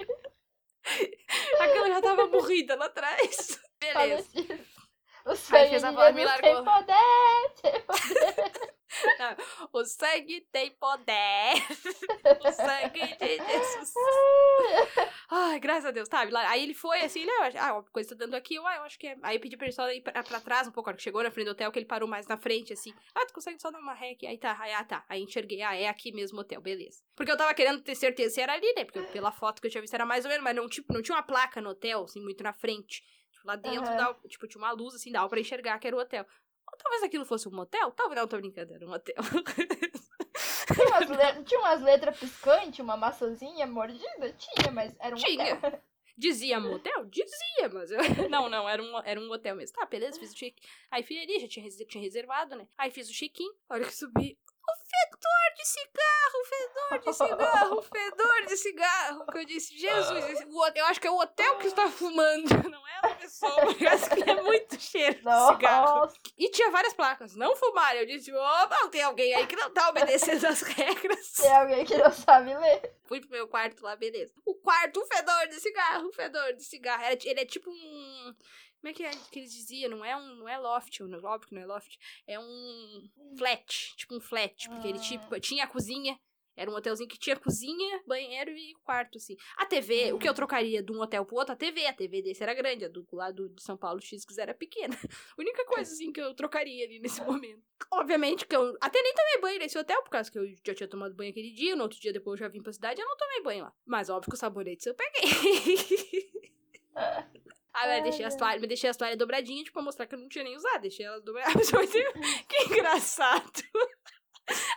aquela 1.59 1.87
já 1.89 2.01
tava 2.01 2.27
morrida 2.27 2.75
lá 2.75 2.85
atrás. 2.85 3.59
Beleza. 3.79 4.23
Falecido. 4.31 4.59
O 5.25 5.31
Aí 5.31 5.37
sangue 5.37 5.69
fez 5.69 5.83
a 5.83 5.89
de 5.89 5.95
voz, 5.95 6.15
me 6.15 6.21
Jesus 6.21 6.41
tem 6.41 6.53
largou. 6.53 6.73
poder, 6.73 7.53
tem 7.61 7.81
poder. 7.81 8.76
O 9.73 9.83
sangue 9.85 10.41
tem 10.51 10.71
poder. 10.71 11.53
O 12.45 12.51
sangue 12.51 13.17
de 13.17 13.37
Jesus. 13.45 13.93
Ai, 15.29 15.59
graças 15.59 15.85
a 15.85 15.91
Deus. 15.91 16.07
Tá, 16.07 16.23
lá- 16.29 16.49
aí 16.49 16.63
ele 16.63 16.73
foi 16.73 17.01
assim, 17.01 17.25
né? 17.25 17.31
Ah, 17.59 17.73
uma 17.73 17.83
coisa 17.83 18.09
tá 18.09 18.15
dando 18.15 18.35
aqui. 18.35 18.55
Eu, 18.55 18.65
ah, 18.65 18.75
eu 18.77 18.83
acho 18.83 18.97
que 18.97 19.07
é. 19.07 19.17
Aí 19.23 19.35
eu 19.35 19.39
pedi 19.41 19.57
pra 19.57 19.65
ele 19.67 19.73
só 19.75 19.89
ir 19.91 20.01
pra, 20.01 20.23
pra 20.23 20.39
trás 20.39 20.67
um 20.67 20.71
pouco. 20.71 20.89
A 20.89 20.91
hora 20.91 20.97
que 20.97 21.03
chegou 21.03 21.21
na 21.23 21.31
frente 21.31 21.45
do 21.45 21.51
hotel, 21.51 21.71
que 21.71 21.79
ele 21.79 21.85
parou 21.85 22.07
mais 22.07 22.27
na 22.27 22.37
frente, 22.37 22.73
assim. 22.73 22.93
Ah, 23.15 23.25
tu 23.25 23.33
consegue 23.33 23.61
só 23.61 23.69
dar 23.71 23.79
uma 23.79 23.93
ré 23.93 24.11
aqui? 24.11 24.25
Aí 24.27 24.37
tá, 24.37 24.57
aí, 24.59 24.73
ah, 24.73 24.83
tá. 24.83 25.05
Aí 25.09 25.21
enxerguei, 25.21 25.61
ah, 25.61 25.75
é 25.75 25.87
aqui 25.87 26.11
mesmo 26.13 26.37
o 26.37 26.41
hotel, 26.41 26.61
beleza. 26.61 27.01
Porque 27.15 27.31
eu 27.31 27.37
tava 27.37 27.53
querendo 27.53 27.81
ter 27.81 27.95
certeza 27.95 28.35
se 28.35 28.41
era 28.41 28.53
ali, 28.53 28.73
né? 28.75 28.85
Porque 28.85 29.01
pela 29.03 29.31
foto 29.31 29.61
que 29.61 29.67
eu 29.67 29.71
tinha 29.71 29.81
visto 29.81 29.93
era 29.93 30.05
mais 30.05 30.23
ou 30.25 30.29
menos, 30.29 30.43
mas 30.43 30.55
não, 30.55 30.67
tipo, 30.69 30.93
não 30.93 31.01
tinha 31.01 31.15
uma 31.15 31.23
placa 31.23 31.59
no 31.61 31.69
hotel, 31.71 32.03
assim, 32.03 32.21
muito 32.21 32.43
na 32.43 32.53
frente. 32.53 33.03
Tipo, 33.31 33.47
lá 33.47 33.55
dentro, 33.55 33.87
Aham. 33.87 33.97
dava, 33.97 34.19
tipo, 34.27 34.47
tinha 34.47 34.61
uma 34.61 34.71
luz, 34.71 34.95
assim, 34.95 35.11
dava 35.11 35.27
pra 35.27 35.39
enxergar 35.39 35.77
que 35.79 35.87
era 35.87 35.95
o 35.95 35.99
hotel. 35.99 36.25
Ou 36.71 36.77
talvez 36.77 37.03
aquilo 37.03 37.25
fosse 37.25 37.47
um 37.47 37.51
motel? 37.51 37.91
Talvez 37.91 38.19
não, 38.19 38.27
tô 38.27 38.37
brincando, 38.37 38.73
era 38.73 38.85
um 38.85 38.91
hotel. 38.91 39.15
Tinha 40.73 40.87
umas, 40.87 41.09
le- 41.09 41.43
tinha 41.43 41.59
umas 41.59 41.81
letras 41.81 42.19
piscantes, 42.19 42.79
uma 42.79 42.97
maçãzinha 42.97 43.65
mordida? 43.65 44.33
Tinha, 44.33 44.71
mas 44.71 44.93
era 44.99 45.15
um 45.15 45.19
Tinha. 45.19 45.55
hotel. 45.55 45.81
Dizia 46.19 46.59
motel? 46.59 47.05
Dizia, 47.05 47.69
mas 47.71 47.91
eu... 47.91 47.99
Não, 48.29 48.49
não, 48.49 48.67
era 48.67 48.81
um, 48.81 48.99
era 49.05 49.19
um 49.19 49.31
hotel 49.31 49.55
mesmo. 49.55 49.75
Tá, 49.77 49.85
beleza, 49.85 50.19
fiz 50.19 50.31
o 50.31 50.35
check. 50.35 50.57
Aí 50.89 51.03
fui 51.03 51.15
ali, 51.19 51.39
já 51.39 51.47
tinha, 51.47 51.69
tinha 51.69 52.03
reservado, 52.03 52.55
né? 52.55 52.67
Aí 52.75 52.89
fiz 52.89 53.07
o 53.07 53.13
check-in. 53.13 53.47
A 53.69 53.75
hora 53.75 53.85
que 53.85 53.93
subi, 53.95 54.35
fedor 54.75 55.55
de 55.55 55.65
cigarro, 55.67 56.45
fedor 56.45 56.99
de 56.99 57.13
cigarro, 57.13 57.81
fedor 57.81 58.45
de 58.47 58.57
cigarro. 58.57 59.25
Que 59.31 59.37
eu 59.39 59.45
disse, 59.45 59.77
Jesus, 59.77 60.41
o 60.47 60.57
ho- 60.59 60.71
eu 60.75 60.85
acho 60.85 60.99
que 61.01 61.07
é 61.07 61.11
o 61.11 61.17
hotel 61.19 61.57
que 61.57 61.67
está 61.67 61.87
fumando, 61.89 62.47
não 62.69 62.87
é 62.87 62.97
a 63.03 63.15
pessoa. 63.15 63.53
Acho 63.91 64.09
que 64.09 64.29
é 64.29 64.41
muito 64.41 64.79
cheiro 64.79 65.15
de 65.15 65.19
cigarro. 65.21 66.01
Nossa, 66.01 66.15
E 66.37 66.49
tinha 66.49 66.69
várias 66.71 66.93
placas, 66.93 67.35
não 67.35 67.55
fumar. 67.55 67.95
Eu 67.95 68.05
disse, 68.05 68.33
opa, 68.33 68.87
tem 68.89 69.01
alguém 69.03 69.33
aí 69.35 69.45
que 69.47 69.55
não 69.55 69.71
tá 69.71 69.89
obedecendo 69.89 70.45
as 70.45 70.61
regras. 70.61 71.31
tem 71.33 71.51
alguém 71.51 71.85
que 71.85 71.97
não 71.97 72.11
sabe 72.11 72.55
ler. 72.57 72.93
Fui 73.05 73.19
pro 73.21 73.29
meu 73.29 73.47
quarto 73.47 73.81
lá, 73.83 73.95
beleza. 73.95 74.33
O 74.45 74.53
quarto, 74.55 74.99
um 75.01 75.05
fedor 75.05 75.47
de 75.47 75.59
cigarro, 75.59 76.07
um 76.07 76.13
fedor 76.13 76.53
de 76.53 76.63
cigarro. 76.63 77.03
Ele 77.23 77.39
é 77.39 77.45
tipo 77.45 77.69
um. 77.69 78.35
Como 78.87 78.91
é 78.91 78.93
que, 78.93 79.03
é 79.03 79.11
que 79.31 79.39
eles 79.39 79.51
diziam? 79.51 79.89
Não 79.89 80.05
é 80.05 80.15
um. 80.15 80.35
Não 80.35 80.47
é 80.47 80.57
loft, 80.57 81.01
não, 81.01 81.21
óbvio 81.25 81.49
que 81.49 81.55
não 81.55 81.61
é 81.61 81.65
loft. 81.65 81.97
É 82.25 82.39
um 82.39 83.09
flat. 83.37 83.93
Tipo 83.97 84.15
um 84.15 84.21
flat. 84.21 84.69
Porque 84.69 84.87
ele 84.87 84.99
tipo, 84.99 85.37
tinha 85.41 85.65
a 85.65 85.67
cozinha. 85.67 86.17
Era 86.55 86.71
um 86.71 86.73
hotelzinho 86.73 87.07
que 87.09 87.19
tinha 87.19 87.35
cozinha, 87.35 88.01
banheiro 88.07 88.49
e 88.49 88.73
quarto, 88.83 89.17
assim. 89.17 89.35
A 89.57 89.65
TV, 89.65 90.13
o 90.13 90.17
que 90.17 90.27
eu 90.27 90.31
Hum. 90.31 90.35
trocaria 90.35 90.81
de 90.81 90.91
um 90.91 91.01
hotel 91.01 91.25
pro 91.25 91.35
outro, 91.35 91.53
a 91.53 91.55
TV. 91.57 91.85
A 91.85 91.93
TV 91.93 92.21
desse 92.21 92.41
era 92.41 92.53
grande, 92.53 92.85
a 92.85 92.87
do 92.87 93.05
lado 93.11 93.49
de 93.49 93.61
São 93.61 93.77
Paulo 93.77 94.01
X 94.01 94.25
era 94.37 94.53
pequena. 94.53 94.95
A 94.95 94.97
única 95.37 95.65
coisa, 95.65 95.91
assim, 95.91 96.11
que 96.11 96.21
eu 96.21 96.33
trocaria 96.33 96.85
ali 96.85 96.99
nesse 96.99 97.21
momento. 97.21 97.61
Obviamente 97.91 98.47
que 98.47 98.55
eu 98.55 98.75
até 98.79 99.01
nem 99.01 99.13
tomei 99.13 99.41
banho 99.41 99.59
nesse 99.59 99.77
hotel, 99.77 100.01
por 100.01 100.09
causa 100.09 100.31
que 100.31 100.39
eu 100.39 100.47
já 100.65 100.73
tinha 100.73 100.87
tomado 100.87 101.13
banho 101.13 101.31
aquele 101.31 101.51
dia. 101.51 101.75
No 101.75 101.83
outro 101.83 101.99
dia 101.99 102.13
depois 102.13 102.39
eu 102.39 102.45
já 102.47 102.49
vim 102.51 102.63
pra 102.63 102.71
cidade 102.71 103.01
e 103.01 103.03
eu 103.03 103.07
não 103.07 103.17
tomei 103.17 103.43
banho 103.43 103.65
lá. 103.65 103.73
Mas 103.85 104.09
óbvio 104.09 104.29
que 104.29 104.35
os 104.35 104.39
sabonetes 104.39 104.85
eu 104.85 104.95
peguei. 104.95 106.31
Aí 107.77 107.99
eu 107.99 108.03
deixei 108.03 108.25
as 108.25 108.35
toalhas, 108.35 108.61
me 108.61 108.67
deixei 108.67 108.89
as 108.89 108.97
toalhas 108.97 109.17
dobradinhas, 109.17 109.65
tipo, 109.65 109.73
pra 109.75 109.83
mostrar 109.83 110.07
que 110.07 110.15
eu 110.15 110.19
não 110.19 110.27
tinha 110.27 110.43
nem 110.43 110.55
usado. 110.55 110.81
Deixei 110.81 111.05
elas 111.05 111.23
dobradas. 111.23 111.69
que 112.49 112.63
engraçado. 112.63 113.63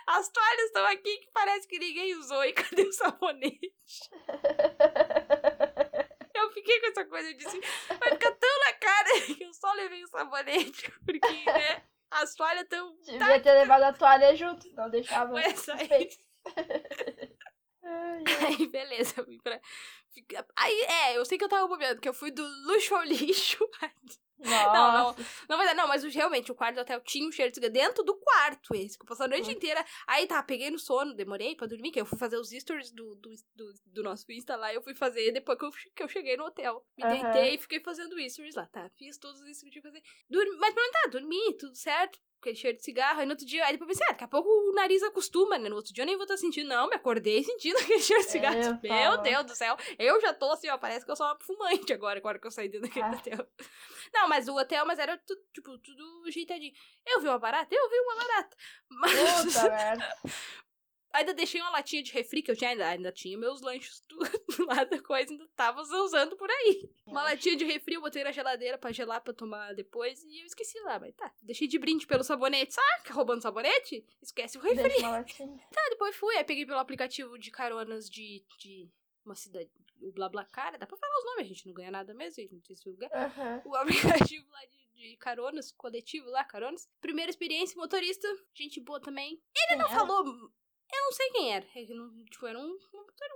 As 0.05 0.29
toalhas 0.29 0.65
estão 0.65 0.85
aqui 0.85 1.17
que 1.19 1.31
parece 1.31 1.65
que 1.65 1.79
ninguém 1.79 2.13
usou. 2.15 2.43
E 2.43 2.51
cadê 2.53 2.83
o 2.83 2.91
sabonete? 2.91 3.73
Eu 6.35 6.51
fiquei 6.51 6.79
com 6.79 6.87
essa 6.87 7.05
coisa, 7.05 7.29
eu 7.29 7.37
disse, 7.37 7.59
vai 7.87 8.11
ficar 8.11 8.31
tão 8.31 8.59
na 8.59 8.73
cara 8.73 9.21
que 9.21 9.43
eu 9.43 9.53
só 9.53 9.71
levei 9.73 10.03
o 10.03 10.07
sabonete. 10.07 10.91
Porque, 11.05 11.45
né, 11.45 11.83
as 12.11 12.35
toalhas 12.35 12.63
estão 12.63 12.93
Devia 12.99 13.39
ter 13.39 13.53
levado 13.53 13.83
a 13.83 13.93
toalha 13.93 14.35
junto, 14.35 14.69
não 14.73 14.89
deixava. 14.89 15.39
essa 15.41 15.73
aí. 15.73 16.09
Ai. 17.83 18.23
Aí, 18.45 18.67
beleza, 18.67 19.13
eu 19.17 19.25
fui 19.25 19.39
pra. 19.41 19.59
Aí, 20.55 20.81
é, 20.83 21.17
eu 21.17 21.25
sei 21.25 21.37
que 21.37 21.43
eu 21.43 21.49
tava 21.49 21.67
bobeando, 21.67 22.01
que 22.01 22.09
eu 22.09 22.13
fui 22.13 22.31
do 22.31 22.43
luxo 22.65 22.95
ao 22.95 23.03
lixo. 23.03 23.57
Nossa. 24.73 25.21
Não, 25.47 25.57
mas, 25.57 25.75
não, 25.77 25.87
mas 25.87 26.03
realmente, 26.03 26.51
o 26.51 26.55
quarto 26.55 26.75
do 26.75 26.81
hotel 26.81 26.99
tinha 27.01 27.27
um 27.27 27.31
cheiro 27.31 27.51
de 27.51 27.69
dentro 27.69 28.03
do 28.03 28.15
quarto, 28.15 28.73
esse, 28.73 28.97
que 28.97 29.03
eu 29.03 29.07
passei 29.07 29.25
a 29.25 29.29
noite 29.29 29.51
inteira. 29.51 29.85
Aí 30.07 30.25
tá, 30.25 30.41
peguei 30.41 30.71
no 30.71 30.79
sono, 30.79 31.13
demorei 31.13 31.55
pra 31.55 31.67
dormir, 31.67 31.91
que 31.91 32.01
eu 32.01 32.05
fui 32.05 32.17
fazer 32.17 32.37
os 32.37 32.49
stories 32.49 32.91
do, 32.91 33.15
do, 33.15 33.29
do, 33.55 33.73
do 33.85 34.03
nosso 34.03 34.31
Insta 34.31 34.55
lá, 34.55 34.73
eu 34.73 34.81
fui 34.81 34.95
fazer 34.95 35.31
depois 35.31 35.59
que 35.59 35.65
eu, 35.65 35.71
que 35.95 36.03
eu 36.03 36.07
cheguei 36.07 36.35
no 36.37 36.45
hotel. 36.45 36.83
Me 36.97 37.03
Aham. 37.03 37.31
deitei 37.31 37.55
e 37.55 37.57
fiquei 37.59 37.79
fazendo 37.79 38.15
stories 38.29 38.55
lá, 38.55 38.65
tá? 38.65 38.89
Fiz 38.97 39.17
todos 39.17 39.39
os 39.41 39.57
stories 39.57 39.61
que 39.61 39.67
eu 39.67 39.71
tinha 39.71 39.81
que 39.81 39.99
fazer. 39.99 40.03
Dormi, 40.29 40.57
mas 40.57 40.73
pronto, 40.73 40.91
tá, 40.91 41.09
dormi, 41.11 41.57
tudo 41.57 41.75
certo. 41.75 42.19
Aquele 42.41 42.55
cheiro 42.55 42.75
de 42.75 42.83
cigarro, 42.83 43.19
aí 43.19 43.25
no 43.27 43.33
outro 43.33 43.45
dia, 43.45 43.63
aí 43.65 43.73
depois 43.73 43.87
eu 43.87 43.93
pensei, 43.93 44.05
ah, 44.07 44.11
daqui 44.13 44.23
a 44.23 44.27
pouco 44.27 44.49
o 44.49 44.73
nariz 44.73 45.03
acostuma, 45.03 45.59
né? 45.59 45.69
No 45.69 45.75
outro 45.75 45.93
dia 45.93 46.01
eu 46.01 46.07
nem 46.07 46.15
vou 46.15 46.23
estar 46.23 46.37
sentindo, 46.37 46.67
não, 46.67 46.89
me 46.89 46.95
acordei 46.95 47.43
sentindo 47.43 47.77
aquele 47.79 47.99
cheiro 48.01 48.23
de 48.23 48.29
cigarro. 48.31 48.57
Eu 48.57 48.79
Meu. 48.81 49.17
Deus 49.21 49.45
do 49.45 49.55
céu, 49.55 49.77
eu 49.99 50.19
já 50.19 50.33
tô 50.33 50.51
assim, 50.51 50.67
ó, 50.69 50.77
parece 50.79 51.05
que 51.05 51.11
eu 51.11 51.15
sou 51.15 51.27
uma 51.27 51.37
fumante 51.39 51.93
agora, 51.93 52.17
agora 52.17 52.39
que 52.39 52.47
eu 52.47 52.51
saí 52.51 52.67
dentro 52.67 52.87
daquele 52.87 53.05
Ah. 53.05 53.11
hotel. 53.11 53.47
Não, 54.11 54.27
mas 54.27 54.47
o 54.47 54.57
hotel, 54.57 54.85
mas 54.87 54.97
era 54.97 55.17
tudo, 55.19 55.39
tipo, 55.53 55.77
tudo 55.77 56.23
ajeitadinho. 56.27 56.73
Eu 57.05 57.21
vi 57.21 57.27
uma 57.27 57.37
barata? 57.37 57.73
Eu 57.73 57.89
vi 57.89 57.99
uma 57.99 58.15
barata. 58.15 58.57
Mas 58.89 59.53
Puta 59.53 59.69
merda. 59.69 60.15
Ainda 61.13 61.33
deixei 61.33 61.61
uma 61.61 61.71
latinha 61.71 62.01
de 62.03 62.11
refri, 62.11 62.41
que 62.41 62.51
eu 62.51 62.55
tinha, 62.55 62.71
ainda, 62.71 62.87
ainda 62.87 63.11
tinha 63.11 63.37
meus 63.37 63.61
lanches 63.61 64.01
do, 64.07 64.17
do 64.57 64.65
lado 64.65 64.89
da 64.89 65.01
coisa, 65.01 65.31
ainda 65.31 65.47
tava 65.55 65.81
usando 65.81 66.35
por 66.37 66.49
aí. 66.49 66.89
Uma 67.05 67.23
latinha 67.23 67.55
de 67.55 67.65
refri 67.65 67.95
eu 67.95 68.01
botei 68.01 68.23
na 68.23 68.31
geladeira 68.31 68.77
pra 68.77 68.91
gelar 68.91 69.21
pra 69.21 69.33
tomar 69.33 69.73
depois 69.73 70.23
e 70.23 70.41
eu 70.41 70.45
esqueci 70.45 70.79
lá, 70.81 70.99
mas 70.99 71.13
tá. 71.15 71.33
Deixei 71.41 71.67
de 71.67 71.77
brinde 71.79 72.07
pelo 72.07 72.23
sabonete, 72.23 72.73
saca? 72.73 73.13
Roubando 73.13 73.41
sabonete? 73.41 74.05
Esquece 74.21 74.57
o 74.57 74.61
refri. 74.61 74.81
Tá, 75.71 75.81
depois 75.89 76.15
fui, 76.15 76.35
aí 76.35 76.43
peguei 76.43 76.65
pelo 76.65 76.79
aplicativo 76.79 77.37
de 77.37 77.51
caronas 77.51 78.09
de, 78.09 78.43
de 78.59 78.89
uma 79.25 79.35
cidade, 79.35 79.69
o 80.01 80.11
BlaBlaCar, 80.11 80.77
dá 80.77 80.85
pra 80.87 80.97
falar 80.97 81.17
os 81.19 81.25
nomes, 81.25 81.45
a 81.45 81.47
gente 81.47 81.67
não 81.67 81.73
ganha 81.73 81.91
nada 81.91 82.13
mesmo, 82.13 82.47
não 82.51 82.61
sei 82.61 82.75
se 82.75 82.87
o 82.87 82.91
lugar 82.91 83.09
Aham. 83.13 83.61
o 83.65 83.75
aplicativo 83.75 84.47
lá 84.49 84.59
de, 84.65 85.09
de 85.09 85.17
caronas, 85.17 85.71
coletivo 85.71 86.29
lá, 86.29 86.43
caronas. 86.43 86.87
Primeira 86.99 87.29
experiência, 87.29 87.77
motorista, 87.77 88.27
gente 88.53 88.79
boa 88.79 88.99
também. 88.99 89.41
Ele 89.69 89.77
Não 89.77 89.89
falou, 89.89 90.23
eu 90.93 91.01
não 91.05 91.11
sei 91.11 91.29
quem 91.31 91.53
era. 91.53 91.65
É 91.75 91.85
que 91.85 91.93
não- 91.93 92.25
tipo, 92.25 92.45
era 92.47 92.59
um 92.59 92.77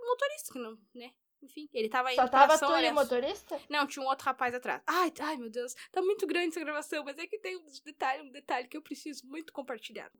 motorista 0.07 0.53
que 0.53 0.60
não, 0.60 0.77
né? 0.94 1.14
Enfim, 1.41 1.69
ele 1.73 1.89
tava 1.89 2.11
indo 2.11 2.21
Só 2.21 2.27
tava 2.27 2.57
tu 2.57 2.65
e 2.77 2.89
o 2.89 2.93
motorista? 2.93 3.59
Não, 3.69 3.85
tinha 3.85 4.03
um 4.03 4.07
outro 4.07 4.25
rapaz 4.25 4.53
atrás. 4.53 4.81
Ai, 4.87 5.11
ai, 5.19 5.37
meu 5.37 5.49
Deus, 5.49 5.73
tá 5.91 6.01
muito 6.01 6.25
grande 6.25 6.49
essa 6.49 6.59
gravação, 6.59 7.03
mas 7.03 7.17
é 7.17 7.27
que 7.27 7.37
tem 7.37 7.55
um 7.57 7.65
detalhe, 7.83 8.23
um 8.23 8.31
detalhe 8.31 8.67
que 8.67 8.75
eu 8.77 8.81
preciso 8.81 9.25
muito 9.27 9.53
compartilhar. 9.53 10.11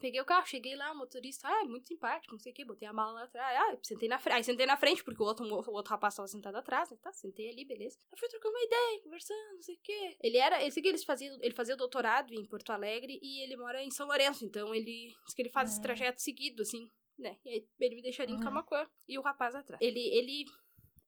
Peguei 0.00 0.20
o 0.20 0.24
carro, 0.24 0.46
cheguei 0.46 0.76
lá, 0.76 0.92
o 0.92 0.96
motorista, 0.96 1.48
ah, 1.48 1.64
muito 1.64 1.86
simpático, 1.88 2.32
não 2.32 2.40
sei 2.40 2.52
o 2.52 2.54
que, 2.54 2.64
botei 2.64 2.88
a 2.88 2.92
mala 2.92 3.12
lá 3.12 3.22
atrás, 3.24 3.58
ah, 3.58 3.78
sentei 3.82 4.08
na 4.08 4.18
frente, 4.18 4.36
aí 4.36 4.44
sentei 4.44 4.66
na 4.66 4.76
frente, 4.76 5.04
porque 5.04 5.22
o 5.22 5.26
outro, 5.26 5.44
o 5.44 5.72
outro 5.72 5.90
rapaz 5.90 6.14
tava 6.14 6.28
sentado 6.28 6.56
atrás, 6.56 6.90
né, 6.90 6.96
tá, 7.02 7.12
sentei 7.12 7.50
ali, 7.50 7.64
beleza. 7.64 7.98
Aí 8.12 8.18
fui 8.18 8.28
trocando 8.28 8.54
uma 8.54 8.64
ideia, 8.64 9.02
conversando, 9.02 9.54
não 9.54 9.62
sei 9.62 9.74
o 9.74 9.80
que. 9.82 10.16
Ele 10.22 10.38
era, 10.38 10.64
eu 10.64 10.70
sei 10.70 10.82
que 10.82 10.88
eles 10.88 11.04
faziam, 11.04 11.36
ele 11.42 11.54
fazia 11.54 11.76
doutorado 11.76 12.32
em 12.32 12.46
Porto 12.46 12.70
Alegre 12.70 13.18
e 13.22 13.42
ele 13.44 13.56
mora 13.56 13.82
em 13.82 13.90
São 13.90 14.06
Lourenço, 14.06 14.44
então 14.44 14.74
ele, 14.74 15.14
diz 15.26 15.34
que 15.34 15.42
ele 15.42 15.50
faz 15.50 15.70
esse 15.70 15.78
Hum. 15.78 15.82
trajeto 15.82 16.20
seguido, 16.22 16.62
assim, 16.62 16.90
né, 17.20 17.36
e 17.44 17.48
aí 17.50 17.68
ele 17.78 17.94
me 17.96 18.02
deixaria 18.02 18.34
em 18.34 18.38
Uhum. 18.38 18.44
Camacuã 18.44 18.86
e 19.08 19.18
o 19.18 19.22
rapaz 19.22 19.54
atrás. 19.54 19.80
Ele, 19.80 20.00
ele 20.00 20.44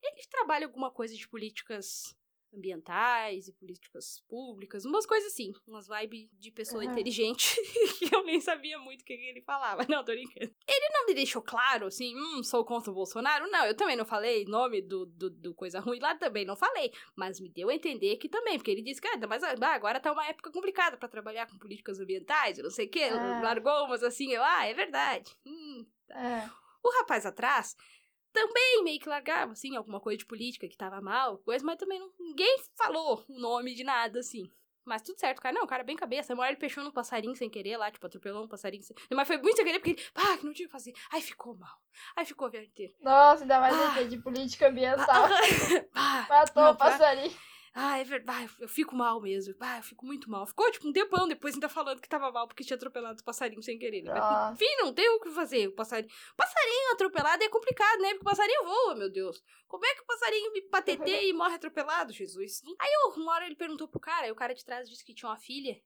ele 0.02 0.26
trabalha 0.28 0.66
alguma 0.66 0.90
coisa 0.90 1.14
de 1.14 1.28
políticas 1.28 2.16
ambientais 2.54 3.48
e 3.48 3.52
políticas 3.52 4.20
públicas, 4.28 4.84
umas 4.84 5.06
coisas 5.06 5.32
assim, 5.32 5.52
umas 5.66 5.86
vibes 5.88 6.28
de 6.38 6.50
pessoa 6.50 6.84
Uhum. 6.84 6.90
inteligente 6.90 7.56
que 7.98 8.14
eu 8.14 8.22
nem 8.24 8.40
sabia 8.40 8.78
muito 8.78 9.02
o 9.02 9.04
que 9.04 9.12
ele 9.12 9.40
falava. 9.42 9.82
Não, 9.88 10.04
tô 10.04 10.12
brincando. 10.12 10.52
Ele 10.68 10.88
não 10.92 11.06
me 11.06 11.14
deixou 11.14 11.42
claro, 11.42 11.86
assim, 11.86 12.14
hum, 12.16 12.42
sou 12.42 12.64
contra 12.64 12.90
o 12.90 12.94
Bolsonaro. 12.94 13.50
Não, 13.50 13.64
eu 13.64 13.76
também 13.76 13.96
não 13.96 14.04
falei 14.04 14.44
nome 14.44 14.80
do, 14.82 15.06
do, 15.06 15.30
do 15.30 15.54
coisa 15.54 15.80
ruim 15.80 15.98
lá, 15.98 16.14
também 16.14 16.44
não 16.44 16.56
falei. 16.56 16.92
Mas 17.16 17.40
me 17.40 17.48
deu 17.48 17.68
a 17.68 17.74
entender 17.74 18.16
que 18.16 18.28
também, 18.28 18.58
porque 18.58 18.70
ele 18.70 18.82
disse 18.82 19.00
que, 19.00 19.08
ah, 19.08 19.18
mas 19.28 19.42
ah, 19.42 19.54
agora 19.74 19.98
tá 20.00 20.12
uma 20.12 20.26
época 20.26 20.50
complicada 20.52 20.96
pra 20.96 21.08
trabalhar 21.08 21.46
com 21.50 21.58
políticas 21.58 21.98
ambientais, 22.00 22.58
eu 22.58 22.64
não 22.64 22.70
sei 22.70 22.86
o 22.86 22.90
quê, 22.90 23.04
Ah. 23.04 23.40
largou 23.42 23.84
umas 23.86 24.02
assim, 24.02 24.30
eu, 24.32 24.42
ah, 24.42 24.66
é 24.66 24.74
verdade. 24.74 25.30
Hum, 25.46 25.84
É. 26.10 26.48
o 26.82 26.90
rapaz 27.00 27.24
atrás 27.26 27.74
também 28.32 28.82
meio 28.84 28.98
que 29.00 29.08
largava, 29.08 29.52
assim, 29.52 29.76
alguma 29.76 30.00
coisa 30.00 30.18
de 30.18 30.26
política 30.26 30.68
que 30.68 30.76
tava 30.76 31.00
mal, 31.00 31.38
coisa, 31.38 31.64
mas 31.64 31.76
também 31.76 31.98
não, 31.98 32.10
ninguém 32.18 32.56
falou 32.76 33.24
o 33.28 33.38
nome 33.40 33.74
de 33.74 33.84
nada, 33.84 34.20
assim. 34.20 34.50
Mas 34.84 35.00
tudo 35.00 35.16
certo, 35.16 35.40
cara. 35.40 35.54
Não, 35.54 35.62
o 35.62 35.66
cara 35.66 35.84
bem 35.84 35.94
cabeça. 35.94 36.34
Uma 36.34 36.42
hora 36.42 36.50
ele 36.50 36.58
fechou 36.60 36.82
num 36.82 36.90
passarinho 36.90 37.36
sem 37.36 37.48
querer 37.48 37.76
lá, 37.76 37.88
tipo, 37.88 38.04
atropelou 38.04 38.44
um 38.44 38.48
passarinho 38.48 38.82
sem... 38.82 38.96
Mas 39.14 39.28
foi 39.28 39.36
muito 39.38 39.54
sem 39.54 39.64
querer, 39.64 39.78
porque 39.78 39.90
ele, 39.92 40.02
pá, 40.12 40.36
que 40.36 40.44
não 40.44 40.52
tinha 40.52 40.66
o 40.66 40.68
que 40.68 40.72
fazer. 40.72 40.92
Aí 41.12 41.22
ficou 41.22 41.56
mal. 41.56 41.78
Aí 42.16 42.24
ficou 42.24 42.48
a 42.48 42.50
viagem 42.50 42.68
inteira. 42.68 42.92
Nossa, 43.00 43.42
ainda 43.44 43.60
mais 43.60 43.76
Ah. 43.76 44.02
de 44.02 44.16
política 44.18 44.66
ambiental. 44.68 45.26
Ah, 45.94 46.26
Matou 46.28 46.62
não, 46.64 46.70
o 46.72 46.76
passarinho. 46.76 47.32
Ah, 47.74 47.98
é 47.98 48.04
verdade. 48.04 48.50
Eu 48.60 48.68
fico 48.68 48.94
mal 48.94 49.20
mesmo. 49.20 49.54
Ah, 49.60 49.78
eu 49.78 49.82
fico 49.82 50.04
muito 50.04 50.30
mal. 50.30 50.46
Ficou, 50.46 50.70
tipo, 50.70 50.86
um 50.88 50.92
tempão 50.92 51.26
depois 51.26 51.54
ainda 51.54 51.68
falando 51.68 52.00
que 52.00 52.08
tava 52.08 52.30
mal 52.30 52.46
porque 52.46 52.62
tinha 52.62 52.76
atropelado 52.76 53.16
os 53.16 53.22
passarinhos 53.22 53.64
sem 53.64 53.78
querer. 53.78 54.02
né? 54.02 54.10
Mas, 54.12 54.20
Nossa. 54.22 54.52
enfim, 54.54 54.76
não 54.78 54.92
tem 54.92 55.08
o 55.08 55.20
que 55.20 55.30
fazer. 55.30 55.68
O 55.68 55.72
passarinho... 55.72 56.10
passarinho 56.36 56.92
atropelado 56.92 57.42
é 57.42 57.48
complicado, 57.48 58.00
né? 58.00 58.10
Porque 58.10 58.22
o 58.22 58.30
passarinho 58.30 58.64
voa, 58.64 58.94
meu 58.94 59.10
Deus. 59.10 59.42
Como 59.66 59.86
é 59.86 59.94
que 59.94 60.02
o 60.02 60.06
passarinho 60.06 60.52
me 60.52 60.62
pateteia 60.62 61.22
e 61.28 61.32
morre 61.32 61.54
atropelado, 61.54 62.12
Jesus? 62.12 62.62
Aí 62.78 62.90
uma 63.16 63.32
hora 63.32 63.46
ele 63.46 63.56
perguntou 63.56 63.88
pro 63.88 63.98
cara, 64.00 64.26
e 64.26 64.30
o 64.32 64.36
cara 64.36 64.54
de 64.54 64.64
trás 64.64 64.88
disse 64.88 65.04
que 65.04 65.14
tinha 65.14 65.30
uma 65.30 65.38
filha. 65.38 65.80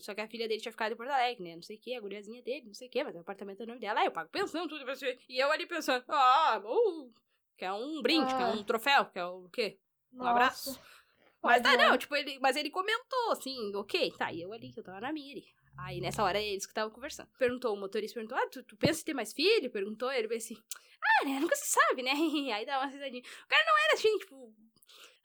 Só 0.00 0.14
que 0.14 0.20
a 0.20 0.28
filha 0.28 0.46
dele 0.48 0.60
tinha 0.60 0.72
ficado 0.72 0.92
em 0.92 0.96
Porto 0.96 1.10
Alegre, 1.10 1.42
né? 1.44 1.54
Não 1.54 1.62
sei 1.62 1.76
o 1.76 1.80
que, 1.80 1.94
a 1.94 2.00
guriazinha 2.00 2.42
dele, 2.42 2.66
não 2.66 2.74
sei 2.74 2.88
o 2.88 2.90
que, 2.90 3.02
mas 3.04 3.14
o 3.14 3.20
apartamento 3.20 3.60
é 3.60 3.64
o 3.64 3.66
nome 3.68 3.80
dela. 3.80 4.00
Aí 4.00 4.06
eu 4.06 4.12
pago 4.12 4.28
pensando 4.28 4.68
tudo 4.68 4.84
pra 4.84 4.94
você. 4.94 5.18
E 5.28 5.38
eu 5.42 5.50
ali 5.50 5.64
pensando, 5.64 6.04
ah, 6.08 6.60
uh, 6.64 7.10
que 7.56 7.64
é 7.64 7.72
um 7.72 8.02
brinde, 8.02 8.26
que 8.34 8.42
é 8.42 8.44
Ah. 8.44 8.50
um 8.50 8.62
troféu, 8.64 9.06
que 9.06 9.18
é 9.18 9.24
o 9.24 9.48
quê? 9.48 9.78
Um 10.12 10.18
Nossa. 10.18 10.30
abraço. 10.30 10.80
Mas 11.42 11.62
tá, 11.62 11.76
não, 11.76 11.96
tipo, 11.96 12.14
ele, 12.14 12.38
mas 12.38 12.56
ele 12.56 12.70
comentou 12.70 13.32
assim, 13.32 13.74
ok, 13.74 14.12
tá, 14.18 14.32
e 14.32 14.42
eu 14.42 14.52
ali, 14.52 14.72
eu 14.76 14.82
tava 14.82 15.00
na 15.00 15.12
minha 15.12 15.32
ali. 15.32 15.44
Aí 15.78 16.00
nessa 16.00 16.22
hora 16.22 16.40
eles 16.40 16.66
que 16.66 16.72
estavam 16.72 16.90
conversando. 16.90 17.28
Perguntou, 17.38 17.74
o 17.74 17.80
motorista 17.80 18.14
perguntou, 18.14 18.36
ah, 18.36 18.46
tu, 18.48 18.62
tu 18.64 18.76
pensa 18.76 19.00
em 19.00 19.04
ter 19.04 19.14
mais 19.14 19.32
filho? 19.32 19.70
Perguntou, 19.70 20.12
ele 20.12 20.28
veio 20.28 20.38
assim, 20.38 20.56
ah, 21.02 21.24
né, 21.24 21.40
nunca 21.40 21.56
se 21.56 21.68
sabe, 21.68 22.02
né? 22.02 22.12
Aí 22.54 22.66
dá 22.66 22.78
uma 22.78 22.86
risadinha. 22.86 23.22
O 23.22 23.48
cara 23.48 23.64
não 23.64 23.78
era 23.84 23.94
assim, 23.94 24.18
tipo, 24.18 24.54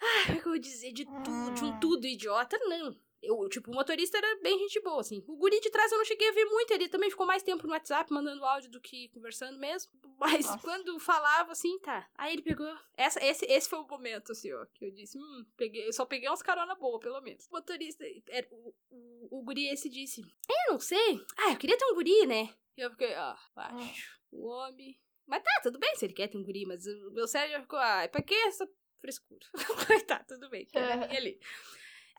ah, 0.01 0.23
como 0.27 0.39
que 0.41 0.47
eu 0.47 0.51
vou 0.51 0.59
dizer, 0.59 0.93
de 0.93 1.05
tudo, 1.05 1.51
de 1.53 1.63
um 1.65 1.73
Ah. 1.73 1.79
tudo 1.79 2.07
idiota, 2.07 2.57
não. 2.59 2.95
Eu, 3.25 3.49
tipo, 3.49 3.71
o 3.71 3.73
motorista 3.73 4.17
era 4.17 4.41
bem 4.41 4.57
gente 4.59 4.79
boa, 4.81 5.01
assim. 5.01 5.23
O 5.27 5.35
guri 5.35 5.59
de 5.59 5.69
trás 5.69 5.91
eu 5.91 5.97
não 5.97 6.05
cheguei 6.05 6.29
a 6.29 6.33
ver 6.33 6.45
muito, 6.45 6.71
ele 6.71 6.87
também 6.87 7.09
ficou 7.09 7.25
mais 7.25 7.43
tempo 7.43 7.65
no 7.65 7.73
WhatsApp 7.73 8.11
mandando 8.11 8.45
áudio 8.45 8.69
do 8.71 8.79
que 8.79 9.09
conversando 9.09 9.57
mesmo. 9.57 9.91
Mas 10.19 10.45
Nossa. 10.45 10.59
quando 10.59 10.99
falava, 10.99 11.51
assim, 11.51 11.77
tá. 11.79 12.09
Aí 12.15 12.33
ele 12.33 12.41
pegou. 12.41 12.67
Essa, 12.95 13.23
esse, 13.23 13.45
esse 13.45 13.69
foi 13.69 13.79
o 13.79 13.87
momento, 13.87 14.31
assim, 14.31 14.51
ó, 14.53 14.65
que 14.73 14.85
eu 14.85 14.91
disse, 14.91 15.17
hum, 15.17 15.45
peguei, 15.57 15.87
eu 15.87 15.93
só 15.93 16.05
peguei 16.05 16.29
umas 16.29 16.41
carona 16.41 16.75
boa, 16.75 16.99
pelo 16.99 17.19
menos. 17.21 17.45
O 17.47 17.51
motorista, 17.51 18.05
era, 18.29 18.47
o, 18.51 18.73
o, 18.89 19.39
o 19.39 19.43
guri 19.43 19.67
esse 19.67 19.89
disse, 19.89 20.21
eu 20.21 20.73
não 20.73 20.79
sei. 20.79 21.21
Ah, 21.37 21.51
eu 21.51 21.57
queria 21.57 21.77
ter 21.77 21.85
um 21.85 21.95
guri, 21.95 22.25
né? 22.25 22.53
E 22.77 22.81
eu 22.81 22.91
fiquei, 22.91 23.13
ah, 23.13 23.37
acho. 23.55 24.19
O 24.31 24.47
homem. 24.47 24.99
Mas 25.25 25.43
tá, 25.43 25.61
tudo 25.63 25.79
bem 25.79 25.95
se 25.95 26.05
ele 26.05 26.13
quer 26.13 26.27
ter 26.27 26.37
um 26.37 26.43
guri, 26.43 26.65
mas 26.65 26.85
o 26.85 27.11
meu 27.11 27.27
cérebro 27.27 27.61
ficou, 27.63 27.79
ah, 27.79 28.07
pra 28.07 28.21
que 28.21 28.33
essa 28.33 28.69
frescura? 29.05 29.45
Mas 29.89 30.03
tá, 30.03 30.23
tudo 30.23 30.49
bem. 30.49 30.67
ali. 31.15 31.39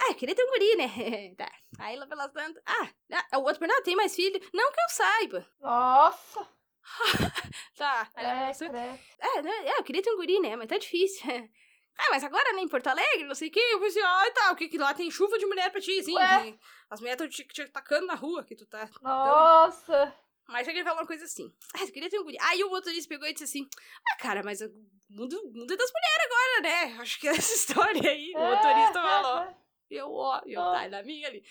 Ah, 0.01 0.09
eu 0.11 0.15
queria 0.15 0.35
ter 0.35 0.45
um 0.45 0.51
guri, 0.51 0.77
né? 0.77 1.35
tá. 1.37 1.51
Aí 1.79 1.97
lá 1.97 2.07
pelas 2.07 2.33
tantas. 2.33 2.63
Ah, 2.67 2.89
ah, 3.33 3.39
o 3.39 3.43
outro 3.43 3.59
perguntou, 3.59 3.81
ah, 3.81 3.85
tem 3.85 3.97
mais 3.97 4.15
filho? 4.15 4.39
Não 4.53 4.71
que 4.73 4.81
eu 4.81 4.89
saiba. 4.91 5.47
Nossa. 5.61 6.49
Tá. 7.77 8.09
É, 8.17 8.55
credo. 8.55 8.75
é, 8.75 9.43
né, 9.43 9.51
é, 9.67 9.79
eu 9.79 9.85
queria 9.85 10.01
ter 10.03 10.11
um 10.11 10.17
guri, 10.17 10.41
né? 10.41 10.57
Mas 10.57 10.69
tá 10.69 10.79
difícil. 10.79 11.27
Ah, 11.99 12.09
mas 12.11 12.23
agora, 12.23 12.53
né, 12.53 12.61
em 12.61 12.69
Porto 12.69 12.89
Alegre, 12.89 13.25
não 13.25 13.35
sei 13.35 13.49
o 13.49 13.51
que, 13.51 13.59
eu 13.59 13.81
pensei, 13.81 14.03
ah, 14.03 14.31
tá, 14.35 14.53
o 14.53 14.55
que 14.55 14.69
que 14.69 14.77
lá 14.77 14.93
tem 14.93 15.11
chuva 15.11 15.39
de 15.39 15.47
mulher 15.47 15.71
pra 15.73 15.81
ti, 15.81 15.99
assim, 15.99 16.13
que 16.13 16.59
as 16.91 17.01
mulheres 17.01 17.23
estão 17.23 17.27
te, 17.27 17.43
te 17.51 17.63
atacando 17.63 18.07
na 18.07 18.15
rua, 18.15 18.45
que 18.45 18.55
tu 18.55 18.67
tá... 18.67 18.87
Nossa. 19.01 20.15
Mas 20.47 20.69
ele 20.69 20.85
falou 20.85 21.01
uma 21.01 21.07
coisa 21.07 21.25
assim, 21.25 21.51
ah, 21.75 21.81
eu 21.81 21.91
queria 21.91 22.11
ter 22.11 22.19
um 22.21 22.25
guri. 22.25 22.37
Aí 22.39 22.63
o 22.63 22.69
motorista 22.69 23.09
pegou 23.09 23.27
e 23.27 23.33
disse 23.33 23.45
assim, 23.45 23.67
ah, 24.11 24.17
cara, 24.19 24.43
mas 24.43 24.61
o 24.61 24.69
mundo, 25.09 25.43
mundo 25.55 25.73
é 25.73 25.77
das 25.79 25.91
mulheres 25.91 26.27
agora, 26.27 26.61
né? 26.61 27.01
Acho 27.01 27.19
que 27.19 27.29
é 27.29 27.31
essa 27.31 27.55
história 27.55 28.11
aí, 28.11 28.31
o 28.37 28.41
motorista 28.41 29.01
falou. 29.01 29.66
E 29.91 29.95
eu, 29.97 30.11
ó, 30.13 30.41
e 30.47 30.53
eu, 30.55 30.61
Ah. 30.61 30.81
tá, 30.83 30.89
na 30.89 31.03
minha 31.03 31.29
ali. 31.29 31.43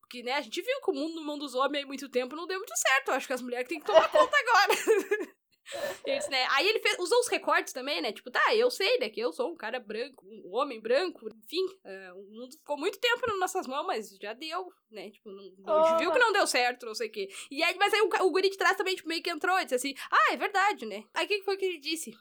Porque, 0.00 0.22
né, 0.22 0.32
a 0.34 0.40
gente 0.40 0.62
viu 0.62 0.80
que 0.80 0.90
o 0.90 0.94
mundo, 0.94 1.14
no 1.16 1.24
mundo 1.24 1.40
dos 1.40 1.54
homens 1.54 1.84
há 1.84 1.86
muito 1.86 2.08
tempo 2.08 2.36
não 2.36 2.46
deu 2.46 2.58
muito 2.58 2.76
certo. 2.76 3.08
Eu 3.08 3.14
acho 3.14 3.26
que 3.26 3.32
as 3.32 3.42
mulheres 3.42 3.68
têm 3.68 3.80
que 3.80 3.86
tomar 3.86 4.08
conta 4.10 4.36
agora. 4.36 4.72
Disse, 6.06 6.30
né? 6.30 6.46
Aí 6.50 6.68
ele 6.68 6.78
fez- 6.78 6.96
usou 7.00 7.18
os 7.18 7.26
recortes 7.26 7.72
também, 7.72 8.00
né? 8.00 8.12
Tipo, 8.12 8.30
tá, 8.30 8.54
eu 8.54 8.70
sei, 8.70 8.98
né? 8.98 9.10
Que 9.10 9.18
eu 9.18 9.32
sou 9.32 9.50
um 9.50 9.56
cara 9.56 9.80
branco, 9.80 10.24
um 10.24 10.54
homem 10.54 10.80
branco, 10.80 11.26
enfim. 11.44 11.66
é, 11.84 12.12
o 12.12 12.22
mundo 12.22 12.52
ficou 12.52 12.78
muito 12.78 13.00
tempo 13.00 13.26
nas 13.26 13.38
nossas 13.40 13.66
mãos, 13.66 13.84
mas 13.84 14.10
já 14.22 14.32
deu, 14.32 14.68
né? 14.92 15.10
Tipo, 15.10 15.28
não, 15.32 15.74
a 15.84 15.88
gente 15.90 15.98
viu 15.98 16.12
que 16.12 16.18
não 16.20 16.32
deu 16.32 16.46
certo, 16.46 16.86
não 16.86 16.94
sei 16.94 17.08
o 17.08 17.10
quê. 17.12 17.28
E 17.50 17.64
aí, 17.64 17.74
mas 17.76 17.92
aí 17.92 18.00
o, 18.00 18.06
o 18.26 18.30
guri 18.30 18.48
de 18.48 18.56
trás 18.56 18.76
também, 18.76 18.94
tipo, 18.94 19.08
meio 19.08 19.20
que 19.22 19.28
entrou 19.30 19.58
e 19.58 19.64
disse 19.64 19.74
assim, 19.74 19.94
ah, 20.08 20.32
é 20.34 20.36
verdade, 20.36 20.86
né? 20.86 21.02
Aí 21.12 21.24
o 21.26 21.28
que 21.28 21.42
foi 21.42 21.56
que 21.56 21.64
ele 21.64 21.80
disse? 21.80 22.12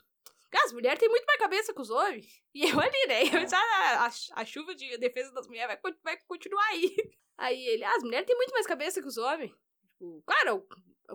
As 0.64 0.72
mulheres 0.72 1.00
têm 1.00 1.10
muito 1.10 1.26
mais 1.26 1.40
cabeça 1.40 1.74
que 1.74 1.82
os 1.82 1.90
homens. 1.90 2.42
E 2.54 2.70
eu 2.70 2.80
ali, 2.80 3.08
né? 3.08 3.24
Eu 3.24 3.44
disse, 3.44 3.56
ah, 3.56 4.06
a, 4.06 4.42
a 4.42 4.46
chuva 4.46 4.74
de 4.74 4.98
defesa 4.98 5.32
das 5.32 5.48
mulheres 5.48 5.78
vai, 5.82 5.94
vai 6.04 6.18
continuar 6.28 6.66
aí. 6.68 6.96
Aí 7.38 7.68
ele, 7.68 7.84
ah, 7.84 7.92
as 7.98 8.02
mulheres 8.02 8.26
têm 8.26 8.36
muito 8.38 8.54
mais 8.54 8.66
cabeça 8.66 9.02
que 9.02 9.08
os 9.10 9.18
homens. 9.18 9.52
Tipo, 9.90 10.24
claro, 10.26 10.66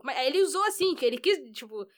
aí 0.05 0.27
ele 0.27 0.43
usou 0.43 0.63
assim, 0.65 0.95
que 0.95 1.07
ele 1.07 1.17
quis, 1.17 1.39
tipo, 1.53 1.89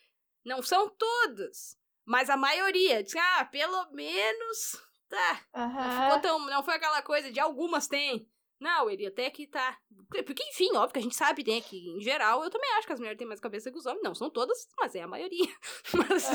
não 0.45 0.63
são 0.63 0.89
todas, 0.89 1.77
mas 2.05 2.31
a 2.31 2.37
maioria. 2.37 3.03
Diz, 3.03 3.17
ah, 3.17 3.45
pelo 3.47 3.91
menos, 3.91 4.81
tá. 5.09 5.45
Não 5.53 5.65
Aham. 5.65 6.05
ficou 6.05 6.21
tão, 6.21 6.39
não 6.47 6.63
foi 6.63 6.75
aquela 6.75 7.03
coisa 7.03 7.33
de 7.33 7.41
algumas 7.41 7.89
tem. 7.89 8.29
Não, 8.63 8.89
ele 8.89 9.07
até 9.07 9.29
que 9.31 9.47
tá. 9.47 9.79
Porque, 10.09 10.43
enfim, 10.45 10.71
óbvio 10.77 10.93
que 10.93 10.99
a 10.99 11.03
gente 11.03 11.17
sabe, 11.17 11.43
né, 11.47 11.61
que 11.61 11.77
em 11.91 12.01
geral 12.01 12.43
eu 12.45 12.51
também 12.51 12.71
acho 12.75 12.87
que 12.87 12.93
as 12.93 12.99
mulheres 13.01 13.19
têm 13.19 13.27
mais 13.27 13.41
cabeça 13.41 13.71
que 13.73 13.79
os 13.79 13.87
homens. 13.87 14.03
Não 14.03 14.15
são 14.15 14.31
todas, 14.31 14.67
mas 14.79 14.95
é 14.95 15.03
a 15.03 15.07
maioria. 15.09 15.53
Mas, 15.95 16.29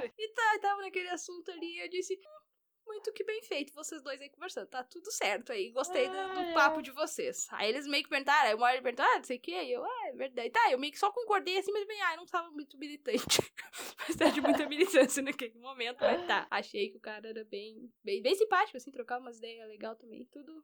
bem. 0.00 0.12
E 0.18 0.28
tá, 0.32 0.58
tava 0.60 0.80
naquele 0.82 1.08
assunto 1.10 1.50
ali, 1.50 1.78
eu 1.80 1.88
disse. 1.88 2.14
"Hum, 2.14 2.44
Muito 2.86 3.12
que 3.14 3.24
bem 3.24 3.42
feito, 3.42 3.72
vocês 3.74 4.02
dois 4.02 4.20
aí 4.20 4.28
conversando. 4.28 4.68
Tá 4.68 4.84
tudo 4.84 5.10
certo 5.10 5.52
aí. 5.52 5.70
Gostei 5.72 6.06
do, 6.06 6.12
do 6.12 6.18
Ah, 6.38 6.42
é. 6.50 6.52
papo 6.54 6.82
de 6.82 6.90
vocês. 6.90 7.46
Aí 7.52 7.70
eles 7.70 7.86
meio 7.86 8.02
que 8.04 8.10
perguntaram, 8.10 8.48
aí 8.48 8.54
uma 8.54 8.66
hora 8.66 8.74
ele 8.74 8.82
perguntou, 8.82 9.06
ah, 9.06 9.16
não 9.16 9.24
sei 9.24 9.38
o 9.38 9.40
que. 9.40 9.54
Aí 9.54 9.72
eu, 9.72 9.82
ah, 9.82 10.08
é 10.08 10.12
verdade. 10.12 10.50
Tá, 10.50 10.70
eu 10.70 10.78
meio 10.78 10.92
que 10.92 10.98
só 10.98 11.10
concordei 11.10 11.56
assim, 11.58 11.72
mas 11.72 11.86
bem, 11.86 12.00
ah, 12.02 12.12
eu 12.12 12.18
não 12.18 12.26
tava 12.26 12.50
muito 12.50 12.76
militante. 12.78 13.24
Precisava 13.96 14.32
de 14.32 14.40
muita 14.42 14.68
militância 14.68 15.22
naquele 15.22 15.58
momento. 15.58 15.98
Mas 16.00 16.26
tá, 16.26 16.46
achei 16.50 16.90
que 16.90 16.98
o 16.98 17.00
cara 17.00 17.26
era 17.28 17.42
bem, 17.44 17.90
bem, 18.04 18.20
bem 18.22 18.34
simpático, 18.34 18.76
assim, 18.76 18.90
trocar 18.90 19.18
umas 19.18 19.38
ideias 19.38 19.66
legal 19.66 19.96
também. 19.96 20.26
Tudo, 20.30 20.62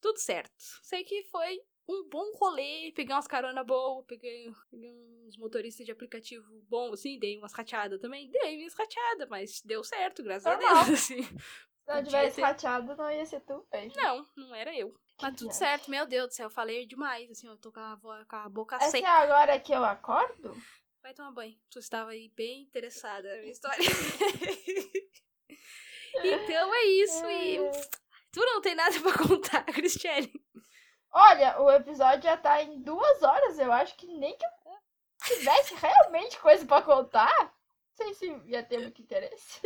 tudo 0.00 0.18
certo. 0.18 0.52
Sei 0.82 1.04
que 1.04 1.24
foi 1.24 1.60
um 1.88 2.08
bom 2.08 2.32
rolê, 2.36 2.92
peguei 2.94 3.14
umas 3.14 3.26
carona 3.26 3.64
boas, 3.64 4.04
peguei, 4.06 4.52
peguei 4.70 4.92
uns 5.26 5.36
motoristas 5.36 5.84
de 5.84 5.92
aplicativo 5.92 6.44
bom, 6.68 6.92
assim, 6.92 7.18
dei 7.18 7.36
umas 7.36 7.52
rateadas 7.52 8.00
também. 8.00 8.30
Dei 8.30 8.56
minhas 8.56 8.74
rateadas, 8.74 9.28
mas 9.28 9.60
deu 9.62 9.82
certo, 9.82 10.22
graças 10.22 10.46
a 10.46 10.56
Normal. 10.56 10.84
Deus, 10.86 10.88
assim. 11.00 11.22
Se 11.22 11.96
não 11.96 12.04
tivesse 12.04 12.36
ter. 12.36 12.42
rateado, 12.42 12.94
não 12.96 13.10
ia 13.10 13.26
ser 13.26 13.40
tu, 13.40 13.66
beijo. 13.70 13.96
Não, 13.96 14.24
não 14.36 14.54
era 14.54 14.72
eu. 14.76 14.94
Mas 15.20 15.32
tudo 15.34 15.50
viagem. 15.50 15.58
certo, 15.58 15.90
meu 15.90 16.06
Deus 16.06 16.28
do 16.28 16.34
céu, 16.34 16.46
eu 16.46 16.50
falei 16.50 16.86
demais, 16.86 17.28
assim, 17.30 17.48
eu 17.48 17.56
tô 17.58 17.72
com 17.72 17.80
a, 17.80 17.98
com 18.28 18.36
a 18.36 18.48
boca 18.48 18.76
Essa 18.76 18.86
é 18.86 18.90
seca. 18.90 19.08
agora 19.08 19.58
que 19.58 19.72
eu 19.72 19.84
acordo? 19.84 20.54
Vai 21.02 21.12
tomar 21.14 21.32
banho. 21.32 21.56
Tu 21.70 21.78
estava 21.78 22.10
aí 22.10 22.28
bem 22.36 22.62
interessada 22.62 23.28
na 23.28 23.40
minha 23.40 23.50
história. 23.52 23.78
então 26.22 26.74
é 26.74 26.84
isso, 26.84 27.26
e 27.26 27.56
É. 27.56 27.70
tu 28.32 28.40
não 28.40 28.60
tem 28.60 28.74
nada 28.74 28.94
pra 29.00 29.26
contar, 29.26 29.64
Cristiane. 29.64 30.32
Olha, 31.12 31.60
o 31.60 31.70
episódio 31.70 32.22
já 32.22 32.36
tá 32.36 32.62
em 32.62 32.80
duas 32.82 33.22
horas. 33.22 33.58
Eu 33.58 33.72
acho 33.72 33.96
que 33.96 34.06
nem 34.06 34.36
que 34.36 34.44
eu 34.44 34.50
tivesse 35.24 35.74
realmente 35.74 36.38
coisa 36.38 36.64
pra 36.64 36.82
contar. 36.82 37.36
Não 37.40 38.06
sei 38.06 38.14
se 38.14 38.26
ia 38.46 38.62
ter 38.62 38.78
muito 38.78 39.02
interesse. 39.02 39.60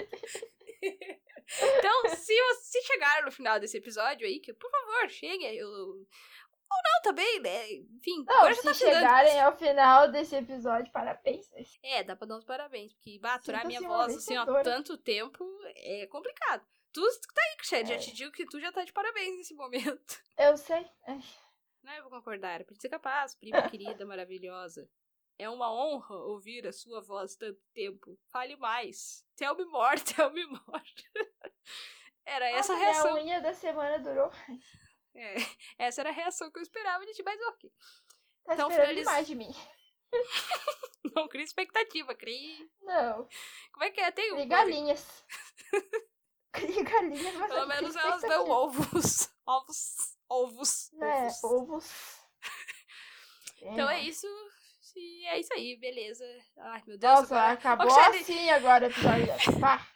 Então, 0.80 2.08
se 2.16 2.34
você 2.34 2.82
chegaram 2.82 3.26
no 3.26 3.32
final 3.32 3.60
desse 3.60 3.76
episódio 3.76 4.26
aí, 4.26 4.40
que 4.40 4.52
por 4.54 4.70
favor, 4.70 5.10
chegue. 5.10 5.44
Eu... 5.56 5.68
Ou 5.68 6.82
não 6.82 7.02
também, 7.02 7.40
né? 7.40 7.70
Enfim, 7.72 8.24
Não, 8.26 8.52
se 8.52 8.62
tá 8.62 8.74
chegarem 8.74 9.40
ao 9.40 9.56
final 9.56 10.10
desse 10.10 10.34
episódio, 10.34 10.90
parabéns. 10.90 11.46
É, 11.82 12.02
dá 12.02 12.16
pra 12.16 12.26
dar 12.26 12.38
uns 12.38 12.44
parabéns, 12.44 12.92
porque 12.94 13.18
bah, 13.20 13.34
aturar 13.34 13.66
minha 13.66 13.80
voz 13.80 14.16
assim, 14.16 14.36
ó, 14.36 14.62
tanto 14.62 14.96
tempo 14.96 15.44
é 15.76 16.06
complicado. 16.06 16.66
Tu 16.94 17.00
tá 17.34 17.42
aí, 17.50 17.56
Cristiane, 17.56 17.88
já 17.88 17.94
É. 17.94 17.98
te 17.98 18.12
digo 18.14 18.30
que 18.32 18.46
tu 18.46 18.60
já 18.60 18.70
tá 18.72 18.84
de 18.84 18.92
parabéns 18.92 19.36
nesse 19.36 19.52
momento. 19.54 20.22
Eu 20.38 20.56
sei. 20.56 20.86
Ai, 21.06 21.20
Não, 21.82 21.92
eu 21.92 22.02
vou 22.04 22.10
concordar, 22.12 22.64
te 22.64 22.80
ser 22.80 22.88
capaz, 22.88 23.34
prima 23.34 23.58
querida, 23.76 24.06
maravilhosa. 24.06 24.88
É 25.38 25.50
uma 25.50 25.70
honra 25.72 26.14
ouvir 26.14 26.64
a 26.66 26.72
sua 26.72 27.00
voz 27.02 27.34
tanto 27.36 27.60
tempo. 27.74 28.16
Fale 28.30 28.56
mais. 28.56 29.24
Tell 29.36 29.56
me 29.56 29.64
more, 29.64 30.00
tell 30.00 30.30
me 30.32 30.46
more. 30.46 30.84
Era 32.24 32.48
essa 32.50 32.72
a 32.72 32.76
reação. 32.76 33.14
Minha 33.14 33.24
unha 33.24 33.40
da 33.42 33.52
semana 33.52 33.98
durou. 33.98 34.30
É, 35.16 35.34
essa 35.78 36.00
era 36.02 36.10
a 36.10 36.12
reação 36.12 36.50
que 36.50 36.58
eu 36.58 36.62
esperava 36.62 37.04
de 37.04 37.12
ti, 37.12 37.22
mas 37.24 37.40
ok. 37.48 37.70
Tá 38.44 38.54
Então, 38.54 38.68
esperando 38.68 38.88
finaliza- 38.88 39.10
demais 39.10 39.26
de 39.26 39.34
mim. 39.34 39.50
Não 41.14 41.26
cria 41.28 41.42
expectativa, 41.44 42.14
crie. 42.14 42.70
Não. 42.82 43.28
Como 43.72 43.84
é 43.84 43.90
que 43.90 44.00
é? 44.00 44.10
Tem 44.12 44.32
um. 44.32 44.36
Crie 44.36 44.46
galinhas. 44.46 45.24
Crie 46.66 46.82
galinhas, 46.84 47.34
mas 47.34 47.52
Pelo 47.52 47.66
crie 47.66 47.80
menos 47.80 47.96
elas 47.96 48.22
dão 48.22 48.48
ovos. 48.50 49.28
Ovos. 49.46 49.96
Ovos. 50.28 50.92
É, 51.02 51.26
ovos. 51.26 51.44
ovos. 51.44 51.90
Então 53.62 53.88
é 53.88 53.98
É. 54.00 54.02
isso. 54.04 54.26
E 54.96 55.26
é 55.26 55.40
isso 55.40 55.52
aí, 55.54 55.76
beleza. 55.76 56.24
Ai, 56.58 56.82
meu 56.86 56.96
Deus. 56.98 57.12
Nossa, 57.12 57.34
agora- 57.36 57.52
acabou 57.52 57.88
Roxane, 57.88 58.18
assim 58.18 58.50
agora 58.50 58.86
o 58.86 58.90
episódio. 58.90 59.60
Pá, 59.60 59.86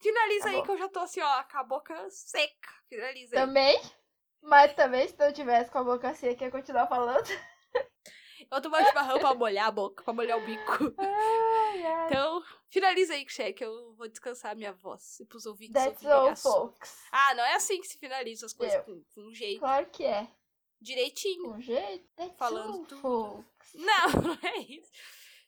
Finaliza 0.00 0.48
aí 0.50 0.56
Acabou. 0.56 0.64
que 0.64 0.70
eu 0.72 0.78
já 0.78 0.88
tô 0.90 1.00
assim, 1.00 1.20
ó, 1.22 1.42
com 1.44 1.58
a 1.58 1.64
boca 1.64 2.10
seca. 2.10 2.70
Finaliza 2.88 3.34
aí. 3.36 3.46
também. 3.46 3.80
Mas 4.42 4.74
também, 4.74 5.08
se 5.08 5.18
não 5.18 5.32
tivesse 5.32 5.70
com 5.70 5.78
a 5.78 5.84
boca 5.84 6.14
seca, 6.14 6.44
ia 6.44 6.50
continuar 6.50 6.86
falando. 6.86 7.26
Eu 8.50 8.58
um 8.58 8.86
chimarrão 8.86 9.18
pra 9.18 9.34
molhar 9.34 9.66
a 9.66 9.70
boca, 9.70 10.02
pra 10.02 10.12
molhar 10.12 10.38
o 10.38 10.44
bico. 10.46 10.94
Ai, 10.98 11.86
ai. 11.86 12.06
Então, 12.06 12.42
finaliza 12.68 13.14
aí, 13.14 13.28
Xé, 13.28 13.52
que 13.52 13.64
eu 13.64 13.94
vou 13.94 14.08
descansar 14.08 14.52
a 14.52 14.54
minha 14.54 14.72
voz. 14.72 15.20
E 15.20 15.24
pros 15.24 15.46
ouvintes 15.46 15.74
That's 15.74 16.04
all, 16.04 16.36
folks. 16.36 17.02
Ah, 17.12 17.34
não 17.34 17.44
é 17.44 17.54
assim 17.54 17.80
que 17.80 17.86
se 17.86 17.98
finaliza 17.98 18.46
as 18.46 18.52
coisas, 18.52 18.82
com, 18.84 19.02
com 19.14 19.22
um 19.22 19.34
jeito. 19.34 19.60
Claro 19.60 19.86
que 19.86 20.04
é. 20.04 20.28
Direitinho. 20.80 21.52
Um 21.52 21.60
jeito. 21.60 22.06
That's 22.16 22.36
Falando 22.36 22.72
all, 22.72 22.86
tudo. 22.86 23.00
folks. 23.00 23.74
Não, 23.74 24.22
não 24.22 24.38
é 24.42 24.58
isso. 24.58 24.90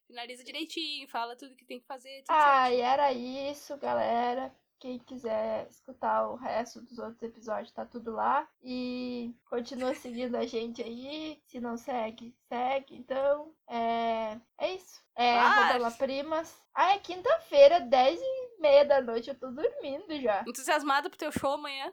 Finaliza 0.06 0.42
direitinho, 0.42 1.08
fala 1.08 1.36
tudo 1.36 1.54
que 1.54 1.64
tem 1.64 1.78
que 1.80 1.86
fazer. 1.86 2.22
Tudo 2.22 2.30
Ai, 2.30 2.80
era 2.80 3.12
isso, 3.12 3.76
galera. 3.76 4.54
Quem 4.78 4.98
quiser 4.98 5.66
escutar 5.70 6.28
o 6.28 6.34
resto 6.36 6.80
dos 6.82 6.98
outros 6.98 7.22
episódios, 7.22 7.72
tá 7.72 7.84
tudo 7.86 8.12
lá. 8.12 8.46
E 8.62 9.34
continua 9.48 9.94
seguindo 9.94 10.36
a 10.36 10.46
gente 10.46 10.82
aí. 10.82 11.40
Se 11.46 11.58
não 11.60 11.76
segue, 11.78 12.36
segue. 12.48 12.94
Então, 12.96 13.54
é, 13.66 14.38
é 14.58 14.74
isso. 14.74 15.02
É 15.16 15.38
Ah. 15.38 15.46
arroba 15.46 15.78
Laprimas. 15.78 16.54
Ah, 16.74 16.92
é 16.92 16.98
quinta-feira, 16.98 17.80
10 17.80 18.20
e 18.20 18.60
meia 18.60 18.84
da 18.84 19.00
noite. 19.00 19.30
Eu 19.30 19.38
tô 19.38 19.50
dormindo 19.50 20.20
já. 20.20 20.42
Entusiasmada 20.46 21.08
pro 21.08 21.18
teu 21.18 21.32
show 21.32 21.54
amanhã. 21.54 21.90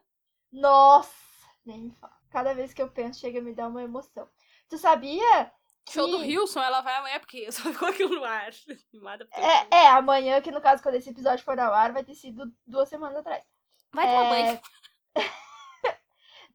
Nossa, 0.52 1.14
nem 1.66 1.82
me 1.84 1.92
fala. 1.96 2.14
Cada 2.30 2.54
vez 2.54 2.74
que 2.74 2.82
eu 2.82 2.90
penso, 2.90 3.20
chega 3.20 3.40
a 3.40 3.42
me 3.42 3.54
dar 3.54 3.68
uma 3.70 3.82
emoção. 3.82 4.28
Tu 4.70 4.78
sabia? 4.78 5.52
Show 5.90 6.08
do 6.08 6.24
Hilson, 6.24 6.62
ela 6.62 6.82
vai 6.82 6.96
amanhã, 6.96 7.20
porque 7.22 7.52
só 7.52 7.72
ficou 7.72 7.90
aquilo 7.90 8.16
no 8.16 8.24
ar. 8.24 8.50
É, 9.32 9.76
é, 9.76 9.88
amanhã, 9.90 10.42
que 10.42 10.52
no 10.52 10.62
caso, 10.62 10.82
quando 10.82 10.96
esse 10.96 11.10
episódio 11.10 11.44
for 11.44 11.60
ao 11.60 11.74
ar, 11.74 11.92
vai 11.92 12.04
ter 12.04 12.16
sido 12.16 12.52
duas 12.66 12.90
semanas 12.90 13.18
atrás. 13.18 13.44
Vai 13.94 14.06
tomar 14.06 14.38
é. 14.38 14.62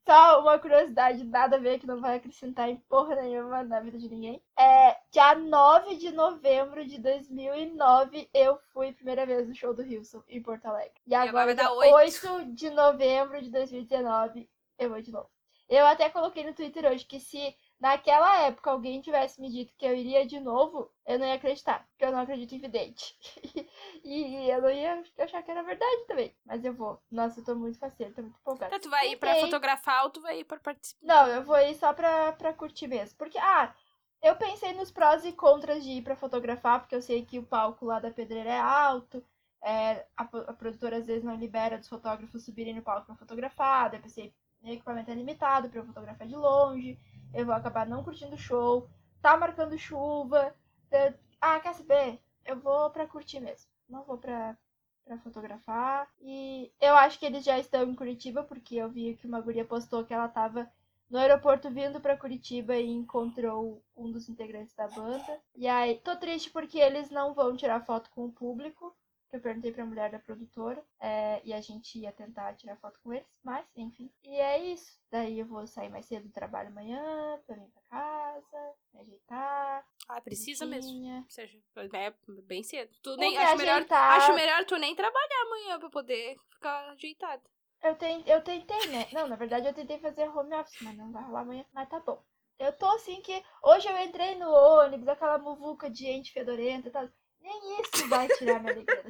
Só 0.09 0.41
uma 0.41 0.59
curiosidade, 0.59 1.23
nada 1.23 1.57
a 1.57 1.59
ver, 1.59 1.79
que 1.79 1.87
não 1.87 2.01
vai 2.01 2.17
acrescentar 2.17 2.67
em 2.71 2.77
porra 2.77 3.15
nenhuma 3.17 3.63
na 3.63 3.79
vida 3.79 3.99
de 3.99 4.09
ninguém. 4.09 4.43
É, 4.59 4.97
dia 5.13 5.35
9 5.35 5.97
de 5.97 6.11
novembro 6.13 6.83
de 6.87 6.99
2009, 6.99 8.31
eu 8.33 8.59
fui 8.73 8.91
primeira 8.95 9.27
vez 9.27 9.47
no 9.47 9.55
show 9.55 9.75
do 9.75 9.83
Wilson, 9.83 10.23
em 10.27 10.43
Porto 10.43 10.65
Alegre. 10.65 10.95
E 11.07 11.15
agora 11.15 11.29
agora, 11.29 11.45
vai 11.45 11.55
dar 11.55 11.65
dia 11.65 11.73
oito. 11.75 12.31
8 12.31 12.55
de 12.55 12.71
novembro 12.71 13.43
de 13.43 13.51
2019, 13.51 14.49
eu 14.79 14.89
vou 14.89 15.03
de 15.03 15.13
novo. 15.13 15.29
Eu 15.69 15.87
até 15.87 16.09
coloquei 16.09 16.43
no 16.43 16.55
Twitter 16.55 16.91
hoje 16.91 17.05
que 17.05 17.21
se 17.21 17.55
naquela 17.81 18.43
época 18.43 18.71
alguém 18.71 19.01
tivesse 19.01 19.41
me 19.41 19.51
dito 19.51 19.73
que 19.77 19.87
eu 19.87 19.95
iria 19.95 20.27
de 20.27 20.41
novo, 20.41 20.91
eu 21.07 21.19
não 21.19 21.27
ia 21.27 21.35
acreditar, 21.35 21.87
porque 21.91 22.05
eu 22.05 22.13
não 22.13 22.21
acredito 22.21 22.55
em 22.55 22.59
vidente. 22.59 23.17
e 24.05 24.51
eu 24.51 24.63
não 24.63 24.71
ia 24.71 25.03
achar 25.19 25.43
que 25.43 25.51
era 25.51 25.63
verdade 25.63 26.05
também. 26.07 26.35
Mas 26.45 26.65
eu 26.65 26.73
vou. 26.75 27.01
Nossa, 27.11 27.41
eu 27.41 27.45
tô 27.45 27.55
muito 27.55 27.79
faceira, 27.79 28.13
tô 28.15 28.23
muito 28.23 28.39
empolgada. 28.41 28.75
Então, 28.75 28.81
tu 28.81 28.91
vai 28.91 29.11
ir 29.13 29.17
pra 29.17 29.37
fotografar 29.37 30.05
ou 30.05 30.11
tu 30.11 30.21
vai 30.21 30.41
ir 30.41 30.45
pra 30.45 30.59
participar? 30.59 31.07
Não, 31.07 31.27
eu 31.29 31.43
vou 31.45 31.57
ir 31.59 31.75
só 31.75 31.93
pra, 31.93 32.33
pra 32.33 32.53
curtir 32.53 32.89
mesmo. 32.89 33.17
Porque, 33.19 33.39
ah, 33.39 33.75
eu 34.23 34.37
pensei 34.37 34.73
nos 34.73 34.91
prós 34.91 35.25
e 35.25 35.33
contras 35.33 35.83
de 35.85 35.91
ir 35.91 36.03
pra 36.03 36.17
fotografar, 36.17 36.81
porque 36.81 36.95
eu 36.95 37.03
sei 37.03 37.25
que 37.25 37.39
o 37.39 37.47
palco 37.47 37.85
lá 37.87 38.01
da 38.01 38.11
pedreira 38.11 38.51
é 38.51 38.59
alto. 38.61 39.25
é, 39.63 40.07
a, 40.17 40.23
a 40.25 40.53
produtora 40.53 40.97
às 40.99 41.07
vezes 41.07 41.25
não 41.25 41.35
libera 41.37 41.79
dos 41.79 41.89
fotógrafos 41.89 42.45
subirem 42.45 42.75
no 42.75 42.83
palco 42.83 43.07
pra 43.07 43.17
fotografar. 43.17 43.91
Daí 43.91 43.99
eu 43.99 44.03
pensei, 44.03 44.35
meu 44.63 44.73
equipamento 44.75 45.11
é 45.11 45.15
limitado 45.15 45.69
pra 45.69 45.81
eu 45.81 45.87
fotografar 45.87 46.27
de 46.27 46.37
longe. 46.37 46.99
Eu 47.35 47.47
vou 47.47 47.55
acabar 47.55 47.87
não 47.87 48.03
curtindo 48.05 48.35
o 48.35 48.39
show. 48.39 48.89
Tá 49.23 49.37
marcando 49.37 49.79
chuva. 49.79 50.55
eu- 50.91 51.15
ah, 51.41 51.61
quer 51.61 51.75
saber? 51.75 52.19
Eu 52.45 52.59
vou 52.59 52.91
pra 52.91 53.07
curtir 53.07 53.41
mesmo. 53.41 53.71
Não 53.89 54.03
vou 54.05 54.17
pra, 54.19 54.57
pra 55.05 55.19
fotografar. 55.19 56.09
E 56.21 56.73
eu 56.81 56.95
acho 56.97 57.19
que 57.19 57.27
eles 57.27 57.45
já 57.45 57.59
estão 57.59 57.83
em 57.85 57.95
Curitiba, 57.95 58.43
porque 58.43 58.77
eu 58.77 58.89
vi 58.89 59.15
que 59.17 59.27
uma 59.27 59.41
guria 59.41 59.65
postou 59.65 60.05
que 60.05 60.15
ela 60.15 60.29
tava 60.29 60.71
no 61.11 61.19
aeroporto 61.19 61.71
vindo 61.71 62.01
pra 62.01 62.17
Curitiba 62.17 62.77
e 62.77 62.89
encontrou 62.91 63.83
um 63.97 64.11
dos 64.11 64.29
integrantes 64.29 64.75
da 64.75 64.89
banda. 64.89 65.41
E 65.55 65.67
aí, 65.69 65.97
tô 66.01 66.17
triste 66.17 66.51
porque 66.51 66.79
eles 66.79 67.11
não 67.11 67.35
vão 67.35 67.57
tirar 67.57 67.85
foto 67.85 68.11
com 68.11 68.27
o 68.27 68.33
público. 68.33 68.95
Que 69.31 69.37
Eu 69.37 69.41
perguntei 69.41 69.73
pra 69.73 69.85
mulher 69.85 70.11
da 70.11 70.19
produtora. 70.19 70.83
é, 71.01 71.41
e 71.45 71.53
a 71.53 71.61
gente 71.61 71.99
ia 71.99 72.13
tentar 72.13 72.55
tirar 72.57 72.77
foto 72.77 72.99
com 73.03 73.13
eles, 73.13 73.27
mas 73.45 73.67
enfim. 73.77 74.11
E 74.25 74.35
é 74.37 74.59
isso. 74.73 74.99
Daí 75.11 75.39
eu 75.39 75.47
vou 75.47 75.67
sair 75.67 75.89
mais 75.91 76.07
cedo 76.07 76.27
do 76.29 76.33
trabalho 76.33 76.69
amanhã, 76.69 77.41
pra 77.47 77.57
vir 77.57 77.71
pra 77.71 77.83
casa, 77.91 78.75
me 78.93 79.01
ajeitar. 79.01 79.85
Ah, 80.09 80.21
precisa 80.21 80.65
mesmo. 80.67 81.25
Seja, 81.29 81.59
é 81.95 82.15
bem 82.47 82.63
cedo. 82.63 82.91
Tu 83.03 83.17
nem, 83.17 83.37
acho, 83.39 83.57
melhor, 83.59 83.87
acho 83.91 84.35
melhor 84.35 84.65
tu 84.65 84.77
nem 84.77 84.95
trabalhar 84.95 85.43
amanhã 85.47 85.79
pra 85.79 85.91
poder 85.91 86.37
ficar 86.51 86.91
ajeitado. 86.91 87.43
Eu, 87.83 87.95
ten- 87.97 88.25
eu 88.27 88.43
tentei, 88.43 88.87
né? 88.89 89.07
Não, 89.13 89.29
na 89.29 89.37
verdade 89.37 89.67
eu 89.69 89.75
tentei 89.75 89.99
fazer 90.01 90.29
home 90.29 90.55
office, 90.55 90.81
mas 90.83 90.97
não 90.97 91.13
vai 91.13 91.23
rolar 91.23 91.41
amanhã. 91.43 91.65
Mas 91.73 91.89
tá 91.89 92.01
bom. 92.01 92.23
Eu 92.59 92.73
tô 92.77 92.87
assim 92.87 93.21
que. 93.23 93.41
Hoje 93.63 93.87
eu 93.89 93.97
entrei 93.99 94.35
no 94.35 94.51
ônibus, 94.51 95.07
aquela 95.07 95.39
muvuca 95.39 95.89
de 95.89 95.99
gente 96.05 96.33
fedorenta 96.33 96.89
e 96.89 96.91
tal. 96.91 97.09
Nem 97.49 97.81
isso 97.81 98.09
vai 98.09 98.29
tirar 98.29 98.61
minha 98.61 98.73
alegria. 98.73 99.05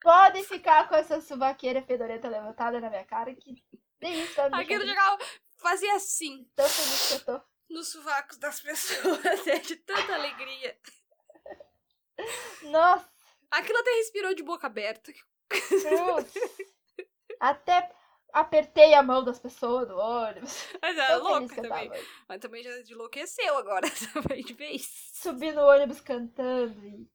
Podem 0.00 0.42
ficar 0.44 0.88
com 0.88 0.94
essa 0.96 1.20
suvaqueira 1.20 1.82
fedorenta 1.82 2.28
levantada 2.28 2.80
na 2.80 2.90
minha 2.90 3.04
cara, 3.04 3.32
que 3.34 3.54
nem 4.00 4.22
isso 4.24 4.34
vai 4.34 4.50
me 4.50 4.56
Aquilo 4.62 4.84
chegava, 4.86 5.18
fazia 5.56 5.94
assim, 5.94 6.50
tão 6.56 6.68
feliz 6.68 7.08
que 7.08 7.14
eu 7.14 7.24
tô. 7.38 7.44
nos 7.70 7.88
sovacos 7.92 8.38
das 8.38 8.60
pessoas, 8.60 9.22
né, 9.46 9.58
de 9.58 9.76
tanta 9.76 10.14
alegria. 10.14 10.76
Nossa, 12.62 13.08
Aquilo 13.50 13.78
até 13.78 13.90
respirou 13.92 14.34
de 14.34 14.42
boca 14.42 14.66
aberta. 14.66 15.12
cruz. 15.48 16.34
Até 17.40 17.90
apertei 18.32 18.92
a 18.94 19.02
mão 19.02 19.24
das 19.24 19.38
pessoas 19.38 19.88
no 19.88 19.96
ônibus. 19.96 20.66
Mas 20.82 20.98
é 20.98 21.16
louca 21.16 21.62
também. 21.62 21.90
Mas 22.28 22.40
também 22.40 22.62
já 22.62 22.78
enlouqueceu 22.80 23.56
agora, 23.56 23.86
também 24.12 24.42
de 24.44 24.52
vez. 24.52 25.10
Subi 25.14 25.52
no 25.52 25.62
ônibus 25.62 26.00
cantando 26.00 26.84
e 26.84 27.08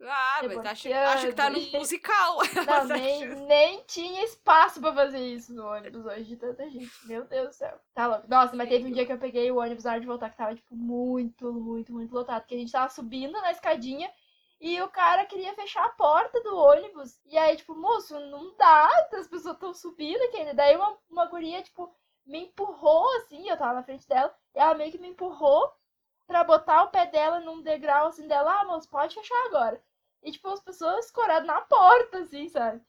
Ah, 0.00 0.40
mas 0.44 0.58
acho, 0.58 0.92
acho 0.92 1.26
que 1.26 1.32
tá 1.32 1.50
num 1.50 1.70
musical. 1.72 2.38
Não, 2.66 2.84
nem, 2.84 3.26
nem 3.46 3.82
tinha 3.82 4.22
espaço 4.24 4.80
pra 4.80 4.92
fazer 4.92 5.18
isso 5.18 5.52
no 5.52 5.66
ônibus 5.66 6.06
hoje, 6.06 6.24
de 6.24 6.36
tanta 6.36 6.68
gente. 6.70 6.90
Meu 7.04 7.24
Deus 7.24 7.48
do 7.48 7.52
céu. 7.52 7.80
Tá 7.94 8.06
louco. 8.06 8.28
Nossa, 8.28 8.54
mas 8.54 8.68
teve 8.68 8.88
um 8.88 8.92
dia 8.92 9.04
que 9.04 9.12
eu 9.12 9.18
peguei 9.18 9.50
o 9.50 9.58
ônibus 9.58 9.84
na 9.84 9.92
hora 9.92 10.00
de 10.00 10.06
voltar 10.06 10.30
que 10.30 10.36
tava, 10.36 10.54
tipo, 10.54 10.74
muito, 10.76 11.52
muito, 11.52 11.92
muito 11.92 12.14
lotado. 12.14 12.42
Porque 12.42 12.54
a 12.54 12.58
gente 12.58 12.70
tava 12.70 12.88
subindo 12.88 13.32
na 13.32 13.50
escadinha 13.50 14.08
e 14.60 14.80
o 14.82 14.88
cara 14.88 15.26
queria 15.26 15.54
fechar 15.54 15.84
a 15.84 15.90
porta 15.90 16.40
do 16.42 16.56
ônibus. 16.56 17.20
E 17.26 17.36
aí, 17.36 17.56
tipo, 17.56 17.74
moço, 17.74 18.18
não 18.20 18.56
dá, 18.56 18.88
as 19.12 19.26
pessoas 19.26 19.54
estão 19.54 19.74
subindo 19.74 20.22
aqui 20.22 20.36
ainda. 20.36 20.54
Daí 20.54 20.76
uma, 20.76 20.96
uma 21.10 21.26
guria, 21.26 21.60
tipo, 21.62 21.92
me 22.24 22.44
empurrou, 22.44 23.04
assim, 23.16 23.48
eu 23.48 23.56
tava 23.56 23.74
na 23.74 23.82
frente 23.82 24.06
dela, 24.06 24.32
e 24.54 24.58
ela 24.58 24.74
meio 24.74 24.92
que 24.92 24.98
me 24.98 25.08
empurrou 25.08 25.72
pra 26.26 26.44
botar 26.44 26.84
o 26.84 26.90
pé 26.90 27.06
dela 27.06 27.40
num 27.40 27.62
degrau, 27.62 28.08
assim, 28.08 28.28
dela, 28.28 28.60
ah, 28.60 28.64
moço, 28.66 28.88
pode 28.88 29.14
fechar 29.14 29.46
agora. 29.46 29.82
E, 30.22 30.32
tipo, 30.32 30.48
as 30.48 30.60
pessoas 30.60 31.06
escoradas 31.06 31.46
na 31.46 31.60
porta, 31.62 32.18
assim, 32.18 32.48
sabe? 32.48 32.80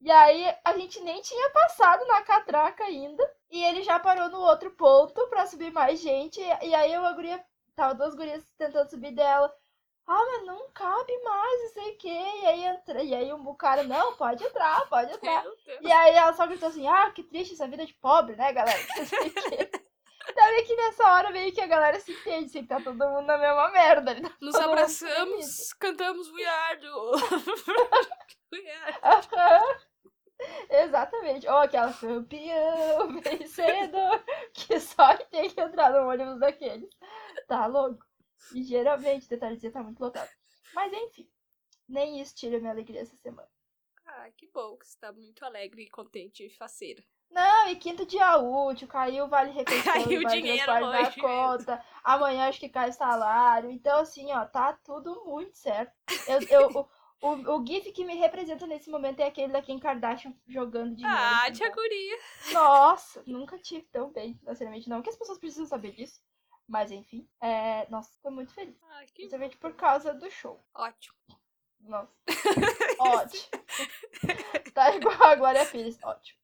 E 0.00 0.10
aí, 0.10 0.54
a 0.64 0.76
gente 0.76 1.00
nem 1.00 1.20
tinha 1.22 1.50
passado 1.50 2.04
na 2.06 2.22
catraca 2.22 2.84
ainda. 2.84 3.22
E 3.50 3.62
ele 3.64 3.82
já 3.82 3.98
parou 3.98 4.28
no 4.28 4.40
outro 4.40 4.70
ponto 4.72 5.26
pra 5.28 5.46
subir 5.46 5.72
mais 5.72 6.00
gente. 6.00 6.40
E 6.40 6.74
aí, 6.74 6.96
uma 6.98 7.12
guria... 7.12 7.44
Tava 7.74 7.94
duas 7.94 8.14
gurias 8.14 8.44
tentando 8.56 8.88
subir 8.88 9.12
dela. 9.12 9.52
Ah, 10.06 10.24
mas 10.26 10.46
não 10.46 10.70
cabe 10.72 11.18
mais, 11.22 11.62
não 11.62 11.68
sei 11.70 11.92
o 11.92 11.98
quê. 11.98 12.08
E 12.42 12.46
aí, 12.46 12.64
entra... 12.64 13.02
e 13.02 13.14
aí 13.14 13.32
o 13.32 13.54
cara, 13.54 13.82
não, 13.82 14.14
pode 14.16 14.44
entrar, 14.44 14.86
pode 14.88 15.12
entrar. 15.12 15.44
E 15.80 15.90
aí 15.90 16.14
ela 16.14 16.32
só 16.34 16.46
gritou 16.46 16.68
assim, 16.68 16.86
ah, 16.86 17.10
que 17.10 17.22
triste 17.22 17.54
essa 17.54 17.66
vida 17.66 17.86
de 17.86 17.94
pobre, 17.94 18.36
né, 18.36 18.52
galera? 18.52 18.78
Não 18.96 19.06
sei 19.06 19.28
o 19.28 19.32
quê. 19.32 19.83
Meio 20.34 20.66
que 20.66 20.76
nessa 20.76 21.04
hora 21.12 21.30
meio 21.30 21.52
que 21.52 21.60
a 21.60 21.66
galera 21.66 21.98
se 22.00 22.12
entende, 22.12 22.46
assim, 22.46 22.62
que 22.62 22.68
tá 22.68 22.80
todo 22.80 22.96
mundo 22.96 23.26
na 23.26 23.36
mesma 23.36 23.70
merda. 23.70 24.20
tá 24.20 24.36
Nos 24.40 24.54
abraçamos, 24.54 25.72
cantamos 25.74 26.30
We 26.30 26.44
Are. 26.44 26.80
We 28.52 28.70
Are. 28.70 29.88
Exatamente. 30.70 31.48
Ou 31.48 31.58
aquela 31.58 31.92
campeão, 31.92 33.20
vencedor, 33.20 34.24
que 34.52 34.80
só 34.80 35.16
tem 35.16 35.50
que 35.50 35.60
entrar 35.60 35.90
no 35.90 36.08
ônibus 36.08 36.38
daquele. 36.38 36.88
Tá 37.46 37.66
louco? 37.66 38.04
E 38.54 38.62
geralmente, 38.62 39.28
detalhe 39.28 39.56
dizer, 39.56 39.72
tá 39.72 39.82
muito 39.82 40.00
lotado. 40.00 40.30
Mas 40.74 40.92
enfim, 40.92 41.28
nem 41.88 42.20
isso 42.20 42.34
tira 42.34 42.58
minha 42.58 42.72
alegria 42.72 43.00
essa 43.00 43.16
semana. 43.16 43.48
Ah, 44.06 44.30
que 44.36 44.46
bom 44.48 44.76
que 44.76 44.86
você 44.86 44.98
tá 44.98 45.12
muito 45.12 45.44
alegre, 45.44 45.88
contente 45.88 46.44
e 46.44 46.50
faceira. 46.50 47.02
Não, 47.30 47.68
e 47.68 47.76
quinto 47.76 48.06
dia 48.06 48.36
útil, 48.36 48.86
caiu 48.86 49.24
o 49.24 49.28
Vale 49.28 49.50
Refeição, 49.52 49.92
Caiu 49.92 50.20
o 50.20 50.24
dinheiro 50.24 50.72
hoje 50.86 51.20
conta. 51.20 51.84
Amanhã 52.02 52.48
acho 52.48 52.60
que 52.60 52.68
cai 52.68 52.92
salário. 52.92 53.70
Então, 53.70 54.00
assim, 54.00 54.32
ó, 54.32 54.44
tá 54.44 54.72
tudo 54.72 55.24
muito 55.24 55.56
certo. 55.56 55.92
Eu, 56.28 56.40
eu, 56.48 56.88
o, 57.20 57.28
o, 57.28 57.56
o 57.56 57.66
GIF 57.66 57.90
que 57.92 58.04
me 58.04 58.14
representa 58.14 58.66
nesse 58.66 58.88
momento 58.88 59.20
é 59.20 59.26
aquele 59.26 59.52
da 59.52 59.62
Kim 59.62 59.78
Kardashian 59.78 60.34
jogando 60.46 60.94
dinheiro. 60.94 61.18
Ah, 61.18 61.50
tia 61.50 61.70
guria. 61.70 62.18
Nossa, 62.52 63.22
nunca 63.26 63.58
tive 63.58 63.86
tão 63.90 64.12
bem, 64.12 64.38
sinceramente. 64.46 64.88
Não 64.88 65.02
que 65.02 65.10
as 65.10 65.16
pessoas 65.16 65.38
precisam 65.38 65.66
saber 65.66 65.92
disso. 65.92 66.20
Mas 66.66 66.90
enfim, 66.90 67.28
é... 67.42 67.86
nossa, 67.90 68.10
tô 68.22 68.30
muito 68.30 68.52
feliz. 68.54 68.76
Ah, 68.90 69.04
que 69.04 69.12
Principalmente 69.12 69.56
por 69.58 69.74
causa 69.74 70.14
do 70.14 70.30
show. 70.30 70.64
ótimo. 70.74 71.14
Nossa. 71.80 72.08
Ótimo. 72.98 73.64
tá 74.72 74.96
igual 74.96 75.22
a 75.22 75.34
Glória 75.34 75.66
Pires. 75.66 75.98
Ótimo. 76.02 76.43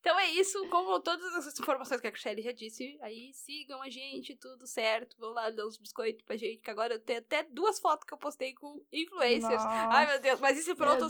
Então 0.00 0.18
é 0.18 0.30
isso, 0.30 0.66
como 0.68 0.98
todas 1.00 1.34
essas 1.34 1.60
informações 1.60 2.00
que 2.00 2.06
a 2.06 2.14
Shelly 2.14 2.40
já 2.40 2.52
disse, 2.52 2.98
aí 3.02 3.32
sigam 3.34 3.82
a 3.82 3.90
gente, 3.90 4.34
tudo 4.34 4.66
certo. 4.66 5.14
Vão 5.18 5.32
lá 5.32 5.50
dar 5.50 5.66
uns 5.66 5.76
biscoitos 5.76 6.24
pra 6.24 6.36
gente, 6.36 6.62
que 6.62 6.70
agora 6.70 6.94
eu 6.94 6.98
tenho 6.98 7.18
até 7.18 7.42
duas 7.42 7.78
fotos 7.78 8.06
que 8.06 8.14
eu 8.14 8.18
postei 8.18 8.54
com 8.54 8.82
influencers. 8.90 9.62
Ai, 9.62 10.06
meu 10.06 10.20
Deus, 10.20 10.40
mas 10.40 10.58
isso 10.58 10.70
é 10.70 10.74
pra 10.74 10.92
outro. 10.92 11.08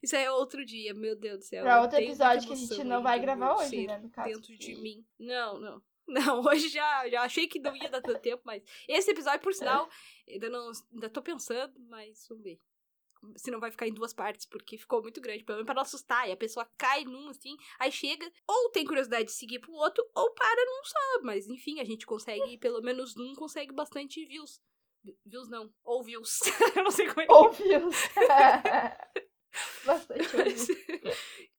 Isso 0.00 0.14
é 0.14 0.30
outro 0.30 0.64
dia, 0.64 0.94
meu 0.94 1.16
Deus 1.16 1.38
do 1.38 1.44
céu. 1.44 1.64
Pra 1.64 1.82
outro 1.82 1.98
episódio 1.98 2.46
que 2.46 2.52
a 2.52 2.56
gente 2.56 2.84
não 2.84 3.02
vai 3.02 3.18
gravar 3.18 3.56
hoje, 3.56 3.86
né, 3.88 3.98
no 3.98 4.08
caso, 4.08 4.28
Dentro 4.28 4.56
de 4.56 4.74
mim. 4.76 5.04
Não, 5.18 5.58
não. 5.58 5.82
Não, 6.04 6.40
hoje 6.40 6.68
já, 6.68 7.08
já 7.08 7.22
achei 7.22 7.46
que 7.46 7.60
não 7.60 7.76
ia 7.76 7.88
dar 7.88 8.02
tanto 8.02 8.20
tempo, 8.20 8.42
mas 8.44 8.62
esse 8.88 9.12
episódio, 9.12 9.40
por 9.40 9.54
sinal, 9.54 9.88
ainda 10.28 10.50
não 10.50 10.70
ainda 10.92 11.08
tô 11.08 11.22
pensando, 11.22 11.72
mas 11.88 12.26
vamos 12.28 12.42
ver. 12.42 12.60
Se 13.36 13.50
não 13.50 13.60
vai 13.60 13.70
ficar 13.70 13.86
em 13.86 13.94
duas 13.94 14.12
partes, 14.12 14.46
porque 14.46 14.76
ficou 14.76 15.00
muito 15.02 15.20
grande, 15.20 15.44
pelo 15.44 15.58
menos 15.58 15.66
pra 15.66 15.74
não 15.74 15.82
assustar. 15.82 16.28
E 16.28 16.32
a 16.32 16.36
pessoa 16.36 16.68
cai 16.76 17.04
num 17.04 17.28
assim, 17.28 17.56
aí 17.78 17.92
chega, 17.92 18.30
ou 18.46 18.70
tem 18.70 18.84
curiosidade 18.84 19.26
de 19.26 19.32
seguir 19.32 19.60
pro 19.60 19.72
outro, 19.72 20.04
ou 20.14 20.30
para 20.32 20.64
num 20.64 20.84
só. 20.84 21.22
Mas 21.22 21.46
enfim, 21.46 21.80
a 21.80 21.84
gente 21.84 22.06
consegue, 22.06 22.56
pelo 22.58 22.82
menos 22.82 23.14
num, 23.14 23.34
consegue 23.34 23.72
bastante 23.72 24.24
views. 24.26 24.60
Views 25.24 25.48
não, 25.48 25.72
ou 25.84 26.02
views. 26.02 26.40
Eu 26.76 26.84
não 26.84 26.90
sei 26.90 27.08
como 27.08 27.22
é 27.22 27.26
que 27.26 27.32
Ouviu. 27.32 27.90
Bastante 29.84 30.36
ouviu. 30.36 31.12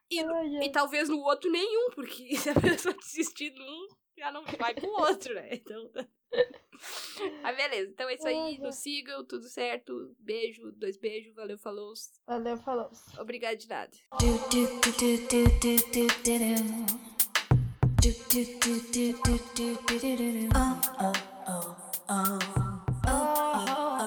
E, 0.10 0.65
e 0.65 0.72
talvez 0.72 1.10
no 1.10 1.19
outro 1.19 1.52
nenhum, 1.52 1.90
porque 1.91 2.35
se 2.38 2.49
a 2.49 2.60
pessoa 2.60 2.94
desistir 2.95 3.52
num, 3.52 3.88
já 4.18 4.31
não 4.31 4.44
vai 4.45 4.73
pro 4.73 4.90
outro, 4.90 5.34
né? 5.34 5.49
Então. 5.53 5.90
ah, 7.44 7.53
beleza. 7.53 7.91
Então 7.91 8.10
é 8.10 8.15
isso 8.15 8.27
aí. 8.27 8.57
Nos 8.60 8.76
sigam, 8.76 9.23
tudo 9.26 9.48
certo. 9.48 10.15
Beijo, 10.19 10.72
dois 10.73 10.98
beijos. 10.98 11.34
Valeu, 11.35 11.57
falou. 11.57 11.94
Valeu, 12.26 12.57
falou. 12.57 12.91
Obrigada 13.19 13.56
de 13.56 13.68
nada. 13.68 13.91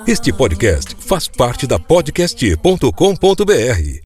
Este 0.07 0.33
podcast 0.33 0.95
faz 0.97 1.29
parte 1.29 1.67
da 1.67 1.79
podcast.com.br. 1.79 3.95